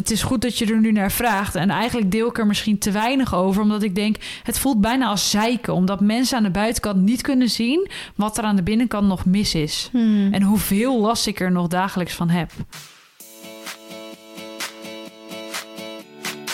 het 0.00 0.10
is 0.10 0.22
goed 0.22 0.42
dat 0.42 0.58
je 0.58 0.66
er 0.66 0.80
nu 0.80 0.92
naar 0.92 1.12
vraagt. 1.12 1.54
En 1.54 1.70
eigenlijk 1.70 2.10
deel 2.10 2.28
ik 2.28 2.38
er 2.38 2.46
misschien 2.46 2.78
te 2.78 2.90
weinig 2.90 3.34
over, 3.34 3.62
omdat 3.62 3.82
ik 3.82 3.94
denk, 3.94 4.16
het 4.42 4.58
voelt 4.58 4.80
bijna 4.80 5.06
als 5.06 5.30
zeiken, 5.30 5.74
omdat 5.74 6.00
mensen 6.00 6.36
aan 6.36 6.42
de 6.42 6.50
buitenkant 6.50 7.02
niet 7.02 7.22
kunnen 7.22 7.48
zien 7.48 7.90
wat 8.14 8.38
er 8.38 8.44
aan 8.44 8.56
de 8.56 8.62
binnenkant 8.62 9.06
nog 9.06 9.24
mis 9.24 9.54
is. 9.54 9.88
Hmm. 9.92 10.32
En 10.32 10.42
hoeveel 10.42 11.00
last 11.00 11.26
ik 11.26 11.40
er 11.40 11.52
nog 11.52 11.68
dagelijks 11.68 12.14
van 12.14 12.28
heb. 12.28 12.50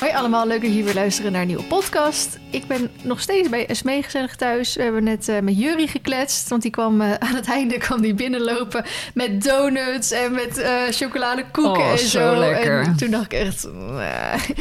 Hoi 0.00 0.12
allemaal, 0.12 0.46
leuk 0.46 0.60
dat 0.60 0.68
jullie 0.70 0.84
weer 0.84 0.94
luisteren 0.94 1.32
naar 1.32 1.40
een 1.40 1.46
nieuwe 1.46 1.62
podcast. 1.62 2.38
Ik 2.50 2.66
ben 2.66 2.90
nog 3.02 3.20
steeds 3.20 3.48
bij 3.48 3.66
Esmee 3.66 4.02
gezellig 4.02 4.36
thuis. 4.36 4.74
We 4.74 4.82
hebben 4.82 5.04
net 5.04 5.29
eh, 5.29 5.38
met 5.40 5.58
Jury 5.58 5.86
gekletst, 5.86 6.48
want 6.48 6.62
die 6.62 6.70
kwam 6.70 7.00
eh, 7.00 7.12
aan 7.29 7.34
het 7.34 7.48
einde 7.48 7.79
kwam 7.79 8.00
die 8.00 8.14
binnenlopen 8.14 8.84
met 9.14 9.43
donuts 9.43 10.11
en 10.11 10.32
met 10.32 10.58
eh 10.58 10.72
chocoladekoeken 10.90 11.82
Oh, 11.82 11.90
en 11.90 11.98
zo 11.98 12.06
zo. 12.06 12.38
lekker. 12.38 12.80
En 12.82 12.96
toen 12.96 13.11
dacht 13.11 13.24
ik 13.24 13.32
echt, 13.32 13.66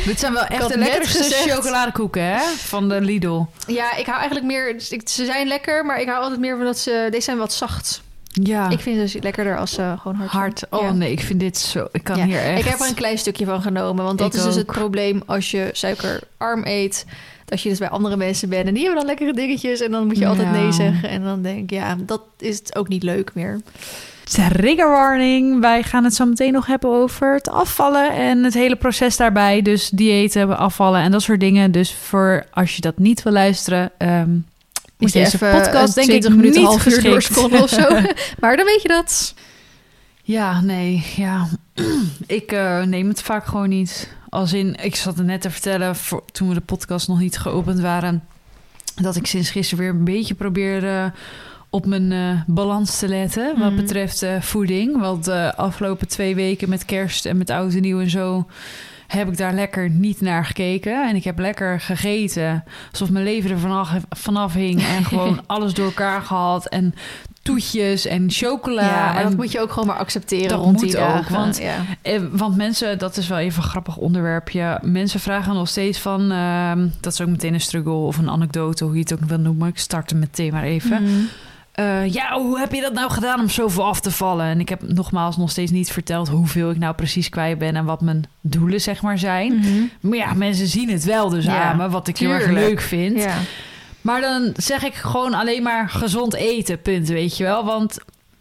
Dit 0.06 0.20
zijn 0.20 0.34
wel 0.34 0.44
echt 0.46 0.68
de 0.70 0.78
lekkerste 0.78 1.24
gezegd- 1.24 1.52
chocoladekoeken, 1.52 2.24
hè? 2.24 2.40
Van 2.58 2.90
de 2.90 3.02
Lidl. 3.02 3.42
ja, 3.68 3.96
ik 3.96 4.06
hou 4.06 4.18
eigenlijk 4.18 4.46
meer, 4.46 4.76
ik- 4.90 5.10
ze 5.10 5.26
zijn 5.26 5.48
lekker, 5.48 5.86
maar 5.86 6.02
ik 6.02 6.08
hou 6.08 6.22
altijd 6.22 6.40
meer 6.40 6.56
van 6.58 6.66
dat 6.66 6.78
ze, 6.78 7.08
deze 7.12 7.24
zijn 7.24 7.38
wat 7.38 7.54
zacht. 7.54 8.04
Ja, 8.44 8.70
Ik 8.70 8.80
vind 8.80 9.10
ze 9.10 9.20
lekkerder 9.22 9.58
als 9.58 9.72
ze 9.74 9.96
gewoon 10.00 10.18
hard 10.28 10.60
zijn. 10.60 10.72
Oh 10.72 10.82
Ja. 10.82 10.92
nee, 10.94 11.12
ik 11.12 11.20
vind 11.20 11.40
dit 11.40 11.58
zo... 11.58 11.88
Ik 11.92 12.04
kan 12.04 12.18
Ja, 12.18 12.26
hier 12.26 12.40
echt... 12.40 12.60
Ik 12.60 12.66
heb 12.66 12.80
er 12.80 12.88
een 12.88 12.94
klein 12.94 13.18
stukje 13.18 13.46
van 13.46 13.62
genomen. 13.62 14.04
Want 14.06 14.18
dat 14.18 14.28
Ik 14.28 14.34
is 14.34 14.44
dus 14.44 14.56
het 14.56 14.66
probleem 14.66 15.22
als 15.26 15.52
je 15.52 15.70
suikerarm 15.72 16.62
eet. 16.64 17.06
Dat 17.46 17.62
je 17.62 17.70
dus 17.70 17.78
bij 17.80 17.90
andere 17.90 18.18
mensen 18.18 18.50
bent. 18.50 18.68
En 18.68 18.74
die 18.74 18.84
hebben 18.84 19.00
dan 19.00 19.10
lekkere 19.10 19.34
dingetjes. 19.34 19.80
En 19.82 19.92
dan 19.92 20.08
moet 20.08 20.18
je 20.18 20.28
altijd 20.28 20.52
nee 20.52 20.72
zeggen. 20.72 21.10
En 21.10 21.24
dan 21.24 21.42
denk 21.42 21.60
ik, 21.60 21.70
ja, 21.70 21.96
dat 22.00 22.22
is 22.40 22.58
het 22.58 22.76
ook 22.76 22.88
niet 22.88 23.04
leuk 23.04 23.32
meer. 23.34 23.60
Trigger 24.24 24.90
warning. 24.90 25.60
Wij 25.60 25.84
gaan 25.84 26.04
het 26.04 26.14
zo 26.16 26.26
meteen 26.26 26.54
nog 26.54 26.66
hebben 26.66 26.90
over 26.90 27.34
het 27.34 27.50
afvallen 27.50 28.12
en 28.14 28.44
het 28.44 28.54
hele 28.54 28.76
proces 28.76 29.18
daarbij. 29.18 29.62
Dus 29.62 29.90
diëten, 29.90 30.58
afvallen 30.58 31.02
en 31.02 31.12
dat 31.12 31.22
soort 31.22 31.40
dingen. 31.40 31.72
Dus 31.72 31.94
voor 31.94 32.46
als 32.52 32.76
je 32.76 32.82
dat 32.82 32.98
niet 32.98 33.24
wil 33.24 33.34
luisteren, 33.34 33.92
ehm, 33.98 34.30
Moet 34.98 35.14
je 35.14 35.20
deze 35.20 35.36
even 35.36 35.52
podcast 35.62 35.96
denk 35.96 36.08
ik 36.10 36.20
20 36.20 36.30
minuten, 36.36 36.60
niet 36.62 36.70
half 36.70 36.86
uur 36.86 37.04
doorscrollen 37.04 37.62
of 37.62 37.70
zo. 37.70 37.90
maar 38.40 38.58
dan 38.58 38.66
weet 38.66 38.82
je 38.82 38.88
dat. 38.88 39.34
Ja, 40.24 40.62
nee, 40.62 41.06
ja. 41.16 41.48
ik 42.28 42.52
eh, 42.52 42.82
neem 42.84 43.08
het 43.08 43.22
vaak 43.22 43.46
gewoon 43.46 43.70
niet. 43.70 44.10
Als 44.30 44.54
in, 44.54 44.76
ik 44.82 44.96
zat 44.96 45.18
het 45.18 45.26
net 45.26 45.42
te 45.42 45.50
vertellen, 45.50 45.96
voor, 45.96 46.24
toen 46.32 46.48
we 46.48 46.54
de 46.54 46.62
podcast 46.62 47.08
nog 47.08 47.20
niet 47.20 47.38
geopend 47.38 47.80
waren, 47.80 48.24
dat 48.96 49.16
ik 49.16 49.28
sinds 49.28 49.50
gisteren 49.50 49.84
weer 49.84 49.94
een 49.94 50.04
beetje 50.04 50.34
probeer 50.34 50.86
eh, 50.88 51.06
op 51.70 51.86
mijn 51.86 52.12
eh, 52.12 52.42
balans 52.48 53.00
te 53.00 53.08
letten. 53.08 53.60
Wat 53.60 53.72
Mhm. 53.72 53.76
betreft 53.82 54.22
eh, 54.24 54.42
voeding. 54.42 55.00
Want 55.00 55.26
de 55.26 55.56
afgelopen 55.56 56.08
twee 56.08 56.36
weken 56.36 56.70
met 56.70 56.86
kerst 56.86 57.26
en 57.26 57.38
met 57.38 57.50
oud 57.50 57.74
en 57.74 57.82
nieuw 57.82 58.00
en 58.00 58.10
zo 58.10 58.48
heb 59.08 59.28
ik 59.28 59.38
daar 59.38 59.54
lekker 59.54 59.90
niet 59.90 60.22
naar 60.22 60.46
gekeken. 60.46 61.08
En 61.10 61.16
ik 61.16 61.24
heb 61.24 61.40
lekker 61.40 61.80
gegeten. 61.82 62.64
Alsof 62.92 63.10
mijn 63.10 63.24
leven 63.26 63.52
er 63.52 63.60
vanaf, 63.60 63.92
vanaf 64.10 64.54
hing. 64.54 64.84
En 64.84 65.06
gewoon 65.12 65.42
alles 65.46 65.74
door 65.74 65.86
elkaar 65.86 66.22
gehad. 66.22 66.66
En 66.68 66.94
toetjes 67.42 68.06
en 68.06 68.26
chocola. 68.32 68.82
Ja, 68.82 69.18
en 69.18 69.24
dat 69.24 69.36
moet 69.36 69.52
je 69.52 69.60
ook 69.62 69.72
gewoon 69.72 69.88
maar 69.88 69.98
accepteren 69.98 70.50
Dat 70.50 70.60
rond 70.60 70.76
moet 70.82 70.92
die 70.92 70.98
ook, 71.00 71.28
want- 71.30 71.58
ja. 71.58 71.76
eh, 72.02 72.22
want 72.32 72.56
mensen, 72.56 72.98
dat 73.00 73.18
is 73.18 73.28
wel 73.28 73.38
even 73.38 73.64
een 73.64 73.70
grappig 73.70 73.98
onderwerpje. 73.98 74.80
Mensen 74.82 75.20
vragen 75.20 75.54
nog 75.54 75.68
steeds 75.68 76.00
van, 76.00 76.32
ehm, 76.32 76.88
dat 77.02 77.14
is 77.14 77.22
ook 77.22 77.28
meteen 77.28 77.54
een 77.54 77.62
struggle 77.62 77.92
of 77.94 78.18
een 78.18 78.30
anekdote, 78.30 78.84
hoe 78.84 78.94
je 78.94 79.00
het 79.00 79.14
ook 79.14 79.20
wil 79.26 79.38
noemen. 79.40 79.68
Ik 79.68 79.78
start 79.78 80.12
er 80.12 80.18
meteen 80.18 80.52
maar 80.52 80.64
even. 80.64 81.04
Mhm. 81.04 81.12
Eh, 81.76 82.14
ja, 82.14 82.40
hoe 82.40 82.60
heb 82.60 82.72
je 82.72 82.82
dat 82.82 82.94
nou 82.94 83.12
gedaan 83.12 83.40
om 83.40 83.50
zoveel 83.50 83.86
af 83.86 84.00
te 84.00 84.12
vallen? 84.12 84.46
En 84.46 84.60
ik 84.60 84.70
heb 84.70 84.82
nogmaals 84.82 85.38
nog 85.38 85.50
steeds 85.50 85.72
niet 85.72 85.92
verteld 85.92 86.28
hoeveel 86.28 86.70
ik 86.70 86.78
nou 86.78 86.96
precies 86.96 87.30
kwijt 87.30 87.58
ben 87.58 87.76
en 87.76 87.86
wat 87.86 88.02
mijn 88.02 88.24
doelen 88.42 88.82
zeg 88.82 89.02
maar 89.02 89.18
zijn. 89.18 89.56
Mhm. 89.56 89.84
Maar 90.00 90.18
ja, 90.18 90.34
mensen 90.34 90.68
zien 90.68 90.90
het 90.90 91.04
wel 91.04 91.30
dus 91.30 91.46
Ja, 91.46 91.64
aan 91.64 91.78
me, 91.78 91.90
wat 91.90 92.08
ik 92.08 92.18
heel 92.18 92.30
erg 92.30 92.50
leuk 92.50 92.82
vind. 92.82 93.18
Ja. 93.18 93.36
Maar 94.02 94.22
dan 94.22 94.54
zeg 94.56 94.84
ik 94.84 94.94
gewoon 94.94 95.34
alleen 95.34 95.64
maar 95.64 95.90
gezond 95.90 96.34
eten, 96.34 96.82
punt, 96.82 97.08
weet 97.08 97.38
je 97.38 97.44
wel. 97.44 97.66
Want 97.66 97.98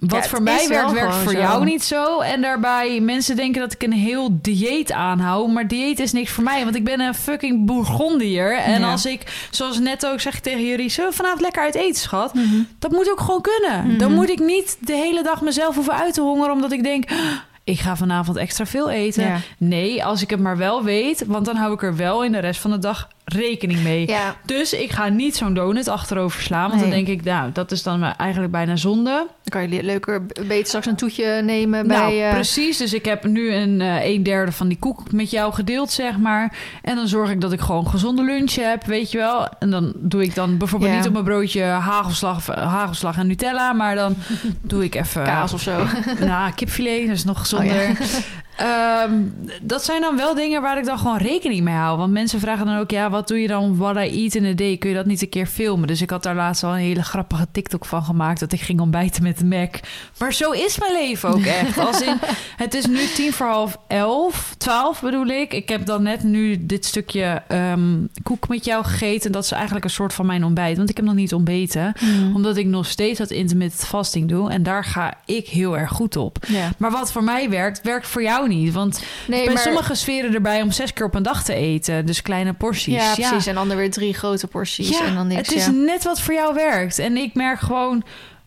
wat 0.06 0.22
Ja, 0.24 0.28
voor 0.30 0.42
mij 0.42 0.68
werkt, 0.68 0.92
werkt 0.92 1.14
voor 1.14 1.32
zo. 1.32 1.38
jou 1.38 1.64
niet 1.64 1.82
zo. 1.84 2.20
En 2.20 2.40
daarbij, 2.40 3.00
mensen 3.00 3.36
denken 3.36 3.60
dat 3.60 3.72
ik 3.72 3.82
een 3.82 3.92
heel 3.92 4.28
dieet 4.42 4.92
aanhoud. 4.92 5.48
Maar 5.48 5.68
dieet 5.68 5.98
is 5.98 6.12
niks 6.12 6.30
voor 6.30 6.44
mij, 6.44 6.64
want 6.64 6.76
ik 6.76 6.84
ben 6.84 7.00
een 7.00 7.14
fucking 7.14 7.66
Bourgondier. 7.66 8.58
En 8.58 8.80
Ja. 8.80 8.90
als 8.90 9.06
ik, 9.06 9.48
zoals 9.50 9.78
net 9.78 10.06
ook 10.06 10.20
zeg 10.20 10.34
ik 10.36 10.42
tegen 10.42 10.66
jullie... 10.66 10.88
zullen 10.88 11.10
we 11.10 11.16
vanavond 11.16 11.40
lekker 11.40 11.62
uit 11.62 11.74
eten, 11.74 12.00
schat? 12.00 12.34
Mhm. 12.34 12.54
Dat 12.78 12.90
moet 12.90 13.10
ook 13.10 13.20
gewoon 13.20 13.40
kunnen. 13.42 13.86
Mhm. 13.86 13.98
Dan 13.98 14.12
moet 14.12 14.30
ik 14.30 14.38
niet 14.38 14.76
de 14.80 14.94
hele 14.94 15.22
dag 15.22 15.40
mezelf 15.42 15.74
hoeven 15.74 15.94
uit 15.94 16.14
te 16.14 16.20
hongeren... 16.20 16.52
omdat 16.52 16.72
ik 16.72 16.82
denk... 16.82 17.10
"Ah, 17.10 17.16
Ik 17.66 17.78
ga 17.80 17.96
vanavond 17.96 18.36
extra 18.36 18.66
veel 18.66 18.90
eten. 18.90 19.24
Ja. 19.24 19.36
Nee, 19.58 20.04
als 20.04 20.22
ik 20.22 20.30
het 20.30 20.40
maar 20.40 20.56
wel 20.56 20.82
weet, 20.82 21.24
want 21.26 21.44
dan 21.44 21.56
hou 21.56 21.72
ik 21.72 21.82
er 21.82 21.96
wel 21.96 22.24
in 22.24 22.32
de 22.32 22.38
rest 22.38 22.60
van 22.60 22.70
de 22.70 22.78
dag 22.78 23.08
rekening 23.24 23.82
mee. 23.82 24.06
Ja. 24.08 24.36
Dus 24.44 24.72
ik 24.72 24.90
ga 24.90 25.08
niet 25.08 25.36
zo'n 25.36 25.54
donut 25.54 25.88
achterover 25.88 26.42
slaan. 26.42 26.68
Want 26.68 26.80
dan 26.80 26.90
denk 26.90 27.06
ik, 27.08 27.24
nou, 27.24 27.50
dat 27.52 27.70
is 27.72 27.82
dan 27.82 28.02
eigenlijk 28.04 28.52
bijna 28.52 28.76
zonde. 28.76 29.26
Kan 29.54 29.62
je 29.62 29.68
le- 29.68 29.82
leuker 29.86 30.26
beter 30.26 30.66
straks 30.66 30.86
een 30.86 30.96
toetje 30.96 31.42
nemen 31.42 31.86
nou, 31.86 32.10
bij... 32.10 32.26
eh, 32.28 32.34
precies. 32.34 32.76
Dus 32.76 32.92
ik 32.92 33.04
heb 33.04 33.24
nu 33.24 33.52
een, 33.52 33.80
eh 33.80 34.04
een 34.04 34.22
derde 34.22 34.52
van 34.52 34.68
die 34.68 34.78
koek 34.78 35.12
met 35.12 35.30
jou 35.30 35.52
gedeeld, 35.52 35.92
zeg 35.92 36.18
maar. 36.18 36.56
En 36.82 36.96
dan 36.96 37.08
zorg 37.08 37.30
ik 37.30 37.40
dat 37.40 37.52
ik 37.52 37.60
gewoon 37.60 37.88
gezonde 37.88 38.22
lunch 38.22 38.54
heb, 38.54 38.84
weet 38.86 39.10
je 39.10 39.18
wel. 39.18 39.48
En 39.58 39.70
dan 39.70 39.92
doe 39.96 40.22
ik 40.22 40.34
dan 40.34 40.58
bijvoorbeeld 40.58 40.90
Ja. 40.90 40.96
niet 40.96 41.06
op 41.06 41.12
mijn 41.12 41.24
broodje 41.24 41.62
hagelslag, 41.62 42.46
hagelslag 42.46 43.18
en 43.18 43.26
Nutella. 43.26 43.72
Maar 43.72 43.94
dan 43.94 44.14
doe 44.62 44.84
ik 44.84 44.94
even... 44.94 45.24
kaas 45.24 45.52
of 45.52 45.60
zo. 45.60 45.82
Nou, 46.20 46.52
kipfilet, 46.54 47.06
dat 47.06 47.16
is 47.16 47.24
nog 47.24 47.38
gezonder. 47.38 47.74
Oh, 47.90 47.98
ja. 47.98 48.06
Ehm, 48.56 49.12
dat 49.62 49.84
zijn 49.84 50.00
dan 50.00 50.16
wel 50.16 50.34
dingen 50.34 50.62
waar 50.62 50.78
ik 50.78 50.84
dan 50.84 50.98
gewoon 50.98 51.16
rekening 51.16 51.62
mee 51.62 51.74
hou. 51.74 51.98
Want 51.98 52.12
mensen 52.12 52.40
vragen 52.40 52.66
dan 52.66 52.78
ook, 52.78 52.90
ja, 52.90 53.10
wat 53.10 53.28
doe 53.28 53.40
je 53.40 53.48
dan 53.48 53.76
what 53.76 53.96
I 53.96 54.22
eat 54.22 54.34
in 54.34 54.44
a 54.44 54.52
day? 54.52 54.76
Kun 54.76 54.90
je 54.90 54.96
dat 54.96 55.06
niet 55.06 55.22
een 55.22 55.28
keer 55.28 55.46
filmen? 55.46 55.86
Dus 55.86 56.02
ik 56.02 56.10
had 56.10 56.22
daar 56.22 56.34
laatst 56.34 56.62
al 56.62 56.70
een 56.70 56.78
hele 56.78 57.02
grappige 57.02 57.46
TikTok 57.52 57.84
van 57.84 58.02
gemaakt... 58.02 58.40
dat 58.40 58.52
ik 58.52 58.60
ging 58.60 58.80
ontbijten 58.80 59.22
met 59.22 59.38
de 59.38 59.44
Mac. 59.44 59.74
Maar 60.18 60.32
zo 60.32 60.50
is 60.50 60.78
mijn 60.78 60.92
leven 60.92 61.28
ook 61.28 61.44
echt. 61.60 61.78
Als 61.78 62.00
in, 62.00 62.16
het 62.56 62.74
is 62.74 62.86
nu 62.86 63.06
tien 63.14 63.32
voor 63.32 63.46
half 63.46 63.76
elf, 63.86 64.54
twaalf 64.58 65.00
bedoel 65.00 65.26
ik. 65.26 65.52
Ik 65.52 65.68
heb 65.68 65.86
dan 65.86 66.02
net 66.02 66.22
nu 66.22 66.66
dit 66.66 66.84
stukje 66.84 67.42
ehm, 67.48 68.06
koek 68.22 68.48
met 68.48 68.64
jou 68.64 68.84
gegeten. 68.84 69.32
Dat 69.32 69.44
is 69.44 69.52
eigenlijk 69.52 69.84
een 69.84 69.90
soort 69.90 70.12
van 70.12 70.26
mijn 70.26 70.44
ontbijt. 70.44 70.76
Want 70.76 70.90
ik 70.90 70.96
heb 70.96 71.04
nog 71.04 71.14
niet 71.14 71.34
ontbeten. 71.34 71.92
Mhm. 72.00 72.34
Omdat 72.34 72.56
ik 72.56 72.66
nog 72.66 72.86
steeds 72.86 73.18
dat 73.18 73.30
intermittent 73.30 73.86
fasting 73.86 74.28
doe. 74.28 74.50
En 74.50 74.62
daar 74.62 74.84
ga 74.84 75.14
ik 75.24 75.48
heel 75.48 75.78
erg 75.78 75.90
goed 75.90 76.16
op. 76.16 76.38
Maar 76.78 76.90
wat 76.90 77.12
voor 77.12 77.24
mij 77.24 77.50
werkt, 77.50 77.82
werkt 77.82 78.06
voor 78.06 78.22
jou 78.22 78.43
niet. 78.48 78.72
Want 78.72 79.02
Nee, 79.28 79.44
bij 79.44 79.54
maar... 79.54 79.62
sommige 79.62 79.94
sferen 79.94 80.34
erbij 80.34 80.62
om 80.62 80.70
zes 80.70 80.92
keer 80.92 81.06
op 81.06 81.14
een 81.14 81.22
dag 81.22 81.44
te 81.44 81.54
eten. 81.54 82.06
Dus 82.06 82.22
kleine 82.22 82.52
porties. 82.52 82.94
Ja, 82.94 83.14
precies. 83.14 83.46
En 83.46 83.54
dan 83.54 83.70
er 83.70 83.76
weer 83.76 83.90
drie 83.90 84.14
grote 84.14 84.46
porties 84.46 84.88
Ja, 84.88 85.04
en 85.04 85.14
dan 85.14 85.26
niks. 85.26 85.48
het 85.48 85.56
is 85.56 85.64
ja. 85.64 85.70
net 85.70 86.04
wat 86.04 86.20
voor 86.20 86.34
jou 86.34 86.54
werkt. 86.54 86.98
En 86.98 87.16
ik 87.16 87.34
merk 87.34 87.60
gewoon 87.60 88.04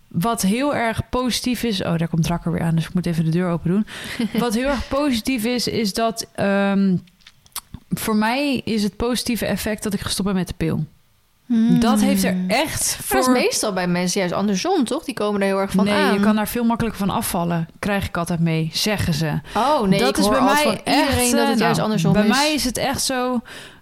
wat 0.07 0.41
heel 0.41 0.75
erg 0.75 1.09
positief 1.09 1.63
is. 1.63 1.83
Oh, 1.83 1.97
daar 1.97 2.07
komt 2.07 2.23
Drakker 2.23 2.51
weer 2.51 2.61
aan, 2.61 2.75
dus 2.75 2.85
ik 2.85 2.93
moet 2.93 3.05
even 3.05 3.25
de 3.25 3.31
deur 3.31 3.49
open 3.49 3.69
doen. 3.69 3.87
wat 4.39 4.53
heel 4.53 4.67
erg 4.67 4.87
positief 4.87 5.43
is, 5.43 5.67
is 5.67 5.93
dat 5.93 6.27
ehm, 6.35 6.95
voor 7.89 8.15
mij 8.15 8.61
is 8.63 8.83
het 8.83 8.95
positieve 8.95 9.45
effect 9.45 9.83
dat 9.83 9.93
ik 9.93 9.99
gestopt 9.99 10.27
ben 10.27 10.37
met 10.37 10.47
de 10.47 10.53
pil. 10.57 10.85
Dat 11.79 11.99
heeft 12.01 12.23
er 12.23 12.35
echt 12.47 12.97
Maar 12.97 13.05
voor. 13.23 13.33
dat 13.33 13.35
is 13.35 13.43
meestal 13.43 13.73
bij 13.73 13.87
mensen 13.87 14.19
juist 14.19 14.35
andersom, 14.35 14.83
toch? 14.83 15.03
Die 15.03 15.13
komen 15.13 15.41
er 15.41 15.47
heel 15.47 15.59
erg 15.59 15.71
van 15.71 15.85
nee, 15.85 15.93
aan. 15.93 16.13
je 16.13 16.19
kan 16.19 16.35
daar 16.35 16.47
veel 16.47 16.63
makkelijker 16.63 16.99
van 17.05 17.09
afvallen. 17.15 17.67
Krijg 17.79 18.07
ik 18.07 18.17
altijd 18.17 18.39
mee, 18.39 18.69
zeggen 18.73 19.13
ze. 19.13 19.39
Oh 19.55 19.81
nee, 19.87 19.99
dat 19.99 20.09
ik 20.09 20.17
is 20.17 20.23
hoor 20.23 20.33
bij 20.33 20.43
mij 20.43 20.63
van 20.63 20.71
iedereen 20.93 21.07
echt, 21.07 21.31
dat 21.31 21.39
eh, 21.43 21.49
het 21.49 21.59
juist 21.59 21.75
nou, 21.77 21.81
andersom 21.81 22.13
bij 22.13 22.23
is. 22.23 22.27
mij 22.29 22.53
is 22.53 22.63
het 22.63 22.77
echt 22.77 23.01
zo. 23.01 23.41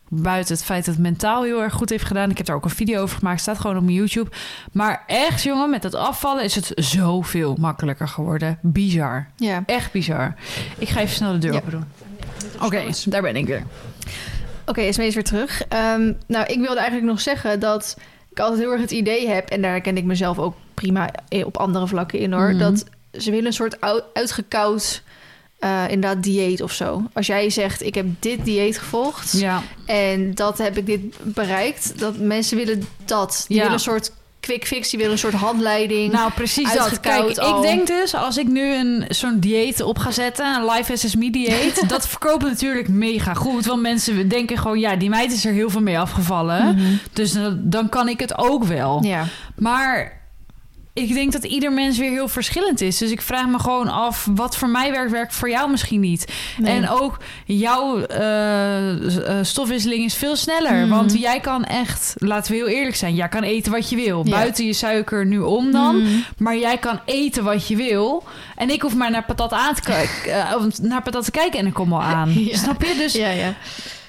Buiten 0.10 0.56
het 0.56 0.64
feit 0.64 0.86
dat 0.86 0.94
het 0.94 1.04
mentaal 1.04 1.44
heel 1.44 1.62
erg 1.62 1.74
goed 1.74 1.90
heeft 1.90 2.06
gedaan. 2.06 2.30
Ik 2.30 2.38
heb 2.38 2.46
daar 2.46 2.56
ook 2.56 2.64
een 2.64 2.70
video 2.70 3.02
over 3.02 3.18
gemaakt. 3.18 3.42
Staat 3.42 3.60
gewoon 3.60 3.78
op 3.78 3.84
mijn 3.84 3.96
YouTube. 3.96 4.30
Maar 4.72 5.04
echt, 5.08 5.44
jongen, 5.44 5.70
met 5.70 5.84
het 5.84 5.96
afvallen 5.96 6.44
is 6.44 6.56
het 6.56 6.72
zoveel 6.76 7.56
makkelijker 7.60 8.08
geworden. 8.08 8.60
Bizar. 8.62 9.28
Ja. 9.36 9.64
Echt 9.66 9.92
bizar. 9.92 10.36
Ik 10.78 10.90
ga 10.90 11.00
even 11.00 11.16
snel 11.16 11.32
de 11.32 11.38
deur 11.38 11.52
Ja. 11.54 11.58
open 11.58 11.72
doen. 11.72 11.84
Oké, 12.62 12.84
daar 13.06 13.22
ben 13.22 13.36
ik 13.36 13.46
weer. 13.46 13.64
Oké, 14.66 14.82
Esmee 14.82 15.08
is 15.08 15.14
weer 15.14 15.24
terug. 15.24 15.64
Ehm, 15.70 16.14
nou, 16.28 16.46
ik 16.46 16.60
wilde 16.60 16.76
eigenlijk 16.80 17.08
nog 17.08 17.22
zeggen 17.22 17.60
dat 17.60 17.98
ik 18.32 18.40
altijd 18.40 18.60
heel 18.60 18.72
erg 18.72 18.82
het 18.82 18.92
idee 18.92 19.28
heb... 19.28 19.50
en 19.50 19.62
daar 19.62 19.72
herken 19.72 19.98
ik 19.98 20.04
mezelf 20.04 20.40
ook 20.40 20.56
prima 20.74 21.10
op 21.46 21.58
andere 21.58 21.88
vlakken 21.88 22.20
in, 22.20 22.34
hoor... 22.34 22.50
Mhm. 22.50 22.58
dat 22.58 22.84
ze 23.12 23.30
willen 23.30 23.46
een 23.46 23.54
soort 23.54 23.82
ou- 23.82 24.02
uitgekoud... 24.14 25.02
eh, 25.60 25.84
inderdaad, 25.90 26.24
dieet 26.24 26.62
of 26.62 26.72
zo. 26.72 27.04
Als 27.14 27.28
jij 27.28 27.50
zegt, 27.50 27.82
ik 27.84 27.96
heb 27.96 28.06
dit 28.20 28.46
dieet 28.46 28.78
gevolgd... 28.78 29.32
Ja, 29.32 29.62
en 29.86 30.34
dat 30.36 30.58
heb 30.58 30.78
ik 30.78 30.86
dit 30.86 31.02
bereikt... 31.24 32.00
dat 32.00 32.18
mensen 32.18 32.58
willen 32.58 32.88
dat. 33.06 33.46
Die 33.48 33.56
Ja. 33.58 33.62
willen 33.62 33.78
een 33.78 33.84
soort 33.84 34.12
quick 34.46 34.66
fix, 34.68 34.90
die 34.90 34.98
willen 35.00 35.14
een 35.14 35.20
soort 35.20 35.34
handleiding. 35.34 36.12
nou 36.14 36.32
precies 36.32 36.74
dat. 36.74 37.00
Kijk, 37.00 37.38
al. 37.38 37.56
ik 37.64 37.70
denk 37.70 37.88
dus 37.88 38.16
als 38.16 38.38
ik 38.38 38.48
nu 38.48 38.74
een 38.76 39.06
zo'n 39.10 39.40
dieet 39.40 39.82
op 39.82 39.98
ga 39.98 40.12
zetten, 40.12 40.56
een 40.56 40.66
live 40.66 40.96
SSME 40.98 41.30
dieet, 41.30 41.84
dat 41.90 42.08
verkoopt 42.08 42.44
natuurlijk 42.44 42.88
mega 42.88 43.34
goed, 43.34 43.66
want 43.66 43.82
mensen 43.82 44.28
denken 44.30 44.58
gewoon 44.58 44.80
ja, 44.80 44.96
die 44.96 45.10
meid 45.10 45.32
is 45.32 45.46
er 45.46 45.54
heel 45.54 45.70
veel 45.70 45.82
mee 45.82 46.00
afgevallen, 46.00 46.76
Mhm. 46.76 46.94
dus 47.14 47.32
dan, 47.32 47.60
dan 47.64 47.90
kan 47.90 48.10
ik 48.10 48.20
het 48.20 48.38
ook 48.38 48.64
wel. 48.64 49.04
Ja. 49.04 49.24
Maar 49.56 50.24
ik 50.96 51.14
denk 51.14 51.32
dat 51.32 51.44
ieder 51.44 51.72
mens 51.74 51.98
weer 51.98 52.10
heel 52.10 52.28
verschillend 52.28 52.82
is. 52.82 52.98
Dus 52.98 53.12
ik 53.12 53.22
vraag 53.22 53.48
me 53.48 53.60
gewoon 53.60 53.88
af, 53.88 54.28
wat 54.32 54.58
voor 54.58 54.70
mij 54.70 54.92
werkt, 54.92 55.12
werkt 55.12 55.34
voor 55.34 55.50
jou 55.50 55.70
misschien 55.70 56.00
niet. 56.00 56.34
Nee. 56.58 56.76
En 56.76 56.90
ook 56.90 57.18
jouw 57.46 58.06
eh, 58.06 59.40
eh, 59.40 59.46
stofwisseling 59.46 60.06
is 60.06 60.16
veel 60.16 60.36
sneller. 60.36 60.74
Mhm. 60.74 60.90
Want 60.90 61.20
jij 61.20 61.40
kan 61.40 61.64
echt, 61.64 62.14
laten 62.18 62.52
we 62.52 62.58
heel 62.58 62.68
eerlijk 62.68 62.96
zijn, 62.96 63.16
jij 63.16 63.28
kan 63.28 63.44
eten 63.44 63.72
wat 63.72 63.90
je 63.90 63.96
wil. 63.96 64.22
Ja. 64.26 64.32
Buiten 64.32 64.66
je 64.66 64.74
suiker 64.74 65.26
nu 65.26 65.40
om 65.40 65.72
dan. 65.72 66.02
Mhm. 66.02 66.20
Maar 66.38 66.58
jij 66.58 66.78
kan 66.78 67.00
eten 67.06 67.44
wat 67.44 67.68
je 67.68 67.76
wil. 67.76 68.24
En 68.56 68.70
ik 68.70 68.82
hoef 68.82 68.96
maar 68.96 69.12
naar 69.12 69.26
patat 69.26 69.52
aan 69.52 69.76
te 69.76 69.82
kijken. 69.82 70.56
of 70.58 70.82
naar 70.82 71.02
patat 71.02 71.26
te 71.26 71.32
kijken 71.32 71.60
en 71.60 71.68
ik 71.68 71.74
kom 71.74 71.94
al 71.94 72.02
aan. 72.02 72.34
Ja. 72.46 72.58
Snap 72.58 72.84
je? 72.84 72.96
Dus 72.98 73.14
Ja, 73.14 73.56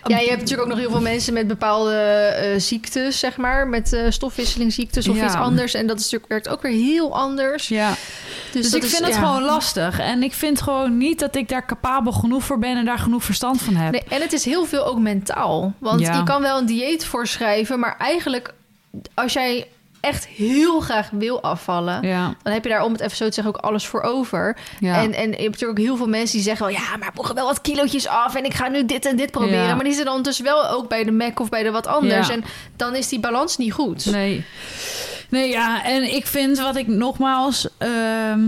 ja. 0.08 0.19
Je 0.19 0.29
hebt 0.29 0.41
natuurlijk 0.41 0.69
ook 0.69 0.75
nog 0.75 0.79
heel 0.85 0.91
veel 0.91 1.00
mensen 1.00 1.32
met 1.35 1.47
bepaalde 1.47 1.94
eh, 1.94 2.61
ziektes, 2.61 3.19
zeg 3.19 3.37
maar. 3.37 3.69
Met 3.69 3.93
eh 3.93 4.11
stofwisselingsziektes 4.11 5.08
of 5.08 5.17
Ja. 5.17 5.25
iets 5.25 5.35
anders. 5.35 5.75
En 5.75 5.87
dat 5.87 5.97
is 5.99 6.03
natuurlijk, 6.03 6.31
werkt 6.32 6.49
ook 6.49 6.62
weer 6.62 6.73
heel 6.73 7.17
anders. 7.17 7.69
ja. 7.69 7.94
Dus, 8.53 8.62
Dus, 8.70 8.75
ik 8.75 8.82
is- 8.82 8.91
vind 8.94 9.05
het 9.06 9.14
gewoon 9.17 9.43
lastig. 9.43 9.99
En 10.00 10.23
ik 10.23 10.32
vind 10.35 10.61
gewoon 10.62 10.97
niet 10.97 11.19
dat 11.19 11.37
ik 11.37 11.49
daar 11.49 11.67
capabel 11.67 12.12
genoeg 12.12 12.44
voor 12.44 12.58
ben 12.58 12.76
en 12.76 12.85
daar 12.85 12.99
genoeg 12.99 13.25
verstand 13.25 13.62
van 13.62 13.76
heb. 13.76 13.93
Nee, 13.93 14.03
en 14.08 14.20
het 14.20 14.32
is 14.32 14.44
heel 14.44 14.64
veel 14.64 14.87
ook 14.87 14.99
mentaal. 14.99 15.73
Want 15.79 16.00
Ja. 16.00 16.17
je 16.17 16.23
kan 16.23 16.43
wel 16.43 16.59
een 16.59 16.67
dieet 16.67 17.05
voorschrijven, 17.05 17.79
maar 17.81 17.97
eigenlijk 17.99 18.55
als 19.14 19.32
jij 19.32 19.67
echt 20.06 20.26
heel 20.26 20.81
graag 20.81 21.08
wil 21.12 21.43
afvallen, 21.43 22.03
Ja, 22.06 22.35
dan 22.43 22.53
heb 22.53 22.62
je 22.64 22.70
daar 22.70 22.82
om 22.85 22.93
het 22.93 23.00
even 23.00 23.17
zo 23.17 23.26
te 23.26 23.32
zeggen 23.32 23.55
ook 23.55 23.61
alles 23.62 23.87
voor 23.87 24.03
over. 24.03 24.56
ja. 24.81 25.03
En, 25.03 25.14
en 25.14 25.31
je 25.31 25.37
hebt 25.37 25.50
natuurlijk 25.50 25.79
ook 25.79 25.85
heel 25.85 25.97
veel 25.97 26.08
mensen 26.08 26.35
die 26.37 26.44
zeggen 26.44 26.67
wel, 26.67 26.75
ja, 26.75 26.97
maar 26.99 27.08
ik 27.08 27.14
mogen 27.14 27.35
wel 27.35 27.47
wat 27.47 27.61
kilootjes 27.61 28.06
af 28.06 28.35
en 28.35 28.44
ik 28.44 28.55
ga 28.55 28.69
nu 28.69 28.85
dit 28.87 29.05
en 29.06 29.17
dit 29.17 29.31
proberen. 29.31 29.64
Ja. 29.67 29.75
Maar 29.75 29.85
die 29.85 29.94
zitten 29.94 30.12
dan 30.12 30.23
dus 30.23 30.41
wel 30.41 30.69
ook 30.70 30.88
bij 30.88 31.05
de 31.05 31.12
Mac 31.12 31.41
of 31.41 31.49
bij 31.49 31.62
de 31.62 31.70
wat 31.70 31.87
anders. 31.87 32.29
En 32.29 32.44
dan 32.76 32.94
is 32.97 33.08
die 33.08 33.20
balans 33.20 33.56
niet 33.56 33.73
goed. 33.73 34.06
Nee. 34.06 34.44
Nee, 35.29 35.50
ja. 35.50 35.85
En 35.85 36.14
ik 36.14 36.26
vind 36.26 36.59
wat 36.59 36.76
ik 36.76 36.87
nogmaals... 36.87 37.69
ehm, 37.79 38.41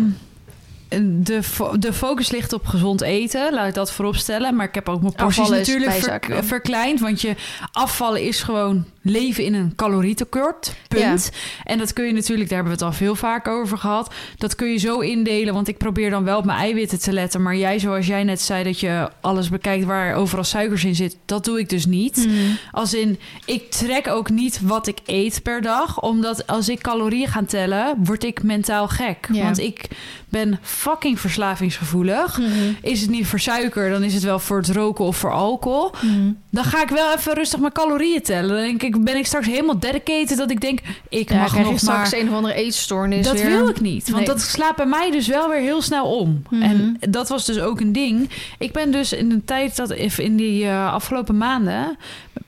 de, 1.02 1.42
fo- 1.42 1.78
de 1.78 1.92
focus 1.92 2.30
ligt 2.30 2.52
op 2.52 2.66
gezond 2.66 3.00
eten, 3.00 3.52
laat 3.54 3.68
ik 3.68 3.74
dat 3.74 3.92
voorop 3.92 4.16
stellen. 4.16 4.56
Maar 4.56 4.66
ik 4.66 4.74
heb 4.74 4.88
ook 4.88 5.00
mijn 5.00 5.14
porties 5.14 5.48
natuurlijk 5.48 5.92
ver- 5.92 6.44
verkleind. 6.44 7.00
Want 7.00 7.20
je 7.20 7.34
afvallen 7.72 8.22
is 8.22 8.42
gewoon 8.42 8.84
leven 9.02 9.44
in 9.44 9.54
een 9.54 9.72
calorietekort. 9.76 10.74
Punt. 10.88 11.30
En 11.64 11.78
dat 11.78 11.92
kun 11.92 12.04
je 12.04 12.12
natuurlijk, 12.12 12.48
daar 12.48 12.58
hebben 12.58 12.78
we 12.78 12.84
het 12.84 12.92
al 12.92 12.98
veel 12.98 13.14
vaker 13.14 13.52
over 13.52 13.78
gehad. 13.78 14.14
Dat 14.36 14.54
kun 14.54 14.68
je 14.68 14.76
zo 14.76 14.98
indelen, 14.98 15.54
want 15.54 15.68
ik 15.68 15.78
probeer 15.78 16.10
dan 16.10 16.24
wel 16.24 16.38
op 16.38 16.44
mijn 16.44 16.58
eiwitten 16.58 17.00
te 17.00 17.12
letten. 17.12 17.42
Maar 17.42 17.56
jij, 17.56 17.78
zoals 17.78 18.06
jij 18.06 18.24
net 18.24 18.40
zei, 18.40 18.64
dat 18.64 18.80
je 18.80 19.10
alles 19.20 19.48
bekijkt 19.48 19.84
waar 19.84 20.14
overal 20.14 20.44
suikers 20.44 20.84
in 20.84 20.94
zit. 20.94 21.16
Dat 21.24 21.44
doe 21.44 21.58
ik 21.58 21.68
dus 21.68 21.86
niet. 21.86 22.24
Hmm. 22.24 22.58
Als 22.72 22.94
in, 22.94 23.18
ik 23.44 23.70
trek 23.70 24.08
ook 24.08 24.30
niet 24.30 24.60
wat 24.62 24.86
ik 24.86 24.98
eet 25.06 25.42
per 25.42 25.62
dag. 25.62 26.00
Omdat 26.00 26.46
als 26.46 26.68
ik 26.68 26.80
calorieën 26.80 27.28
ga 27.28 27.42
tellen, 27.44 27.96
word 28.04 28.24
ik 28.24 28.42
mentaal 28.42 28.88
gek. 28.88 29.28
Ja. 29.32 29.42
Want 29.42 29.58
ik 29.58 29.88
ben 30.28 30.58
fucking 30.62 31.20
verslavingsgevoelig. 31.20 32.38
Mhm. 32.38 32.48
Is 32.82 33.00
het 33.00 33.10
niet 33.10 33.26
voor 33.26 33.40
suiker, 33.40 33.90
dan 33.90 34.02
is 34.02 34.14
het 34.14 34.22
wel 34.22 34.38
voor 34.38 34.56
het 34.56 34.68
roken 34.68 35.04
of 35.04 35.16
voor 35.16 35.32
alcohol. 35.32 35.90
Mhm. 36.00 36.32
Dan 36.50 36.64
ga 36.64 36.82
ik 36.82 36.88
wel 36.88 37.14
even 37.14 37.34
rustig 37.34 37.60
mijn 37.60 37.72
calorieën 37.72 38.22
tellen. 38.22 38.48
Dan 38.48 38.64
denk 38.64 38.82
ik, 38.82 38.97
ben 39.04 39.16
ik 39.16 39.26
straks 39.26 39.46
helemaal 39.46 39.78
dedicated 39.78 40.36
dat 40.38 40.50
ik 40.50 40.60
denk, 40.60 40.80
ik 41.08 41.30
Ja, 41.30 41.36
mag 41.40 41.58
nog 41.58 41.78
straks 41.78 42.10
maar... 42.10 42.20
een 42.20 42.28
of 42.28 42.34
andere 42.34 42.54
eetstoornis 42.54 43.24
Dat 43.26 43.40
weer. 43.40 43.46
wil 43.50 43.68
ik 43.68 43.80
niet, 43.80 44.04
want 44.10 44.16
Nee. 44.26 44.34
dat 44.34 44.40
slaat 44.40 44.76
bij 44.76 44.86
mij 44.86 45.10
dus 45.10 45.26
wel 45.26 45.48
weer 45.48 45.60
heel 45.60 45.82
snel 45.82 46.16
om. 46.18 46.42
Mhm. 46.50 46.62
En 46.62 46.96
dat 47.08 47.28
was 47.28 47.44
dus 47.44 47.58
ook 47.60 47.80
een 47.80 47.92
ding. 47.92 48.30
Ik 48.58 48.72
ben 48.72 48.90
dus 48.90 49.12
in 49.12 49.28
de 49.28 49.44
tijd 49.44 49.76
dat 49.76 49.90
in 50.18 50.36
die 50.36 50.64
eh, 50.64 50.92
afgelopen 50.92 51.36
maanden 51.36 51.96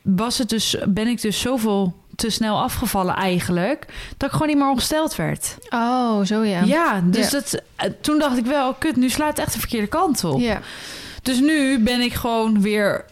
was 0.03 0.39
het 0.39 0.49
dus 0.49 0.77
ben 0.89 1.07
ik 1.07 1.21
dus 1.21 1.41
zoveel 1.41 1.95
te 2.17 2.31
snel 2.31 2.63
afgevallen 2.63 3.15
eigenlijk 3.15 3.87
dat 4.17 4.29
ik 4.29 4.33
gewoon 4.33 4.49
niet 4.49 4.57
meer 4.57 4.69
ongesteld 4.71 5.17
werd. 5.17 5.57
Oh, 5.71 6.25
zo 6.25 6.43
ja. 6.45 6.63
Ja, 6.65 7.01
dus 7.05 7.25
Ja. 7.31 7.31
Dat, 7.39 7.63
eh, 7.77 7.91
toen 8.01 8.19
dacht 8.19 8.37
ik 8.39 8.45
wel, 8.47 8.75
kut, 8.75 8.97
nu 8.97 9.09
slaat 9.11 9.29
het 9.29 9.39
echt 9.39 9.53
de 9.53 9.59
verkeerde 9.59 9.87
kant 9.87 10.25
op. 10.25 10.41
Ja. 10.41 10.61
Dus 11.23 11.41
nu 11.41 11.79
ben 11.79 12.01
ik 12.01 12.13
gewoon 12.15 12.61
weer 12.61 13.05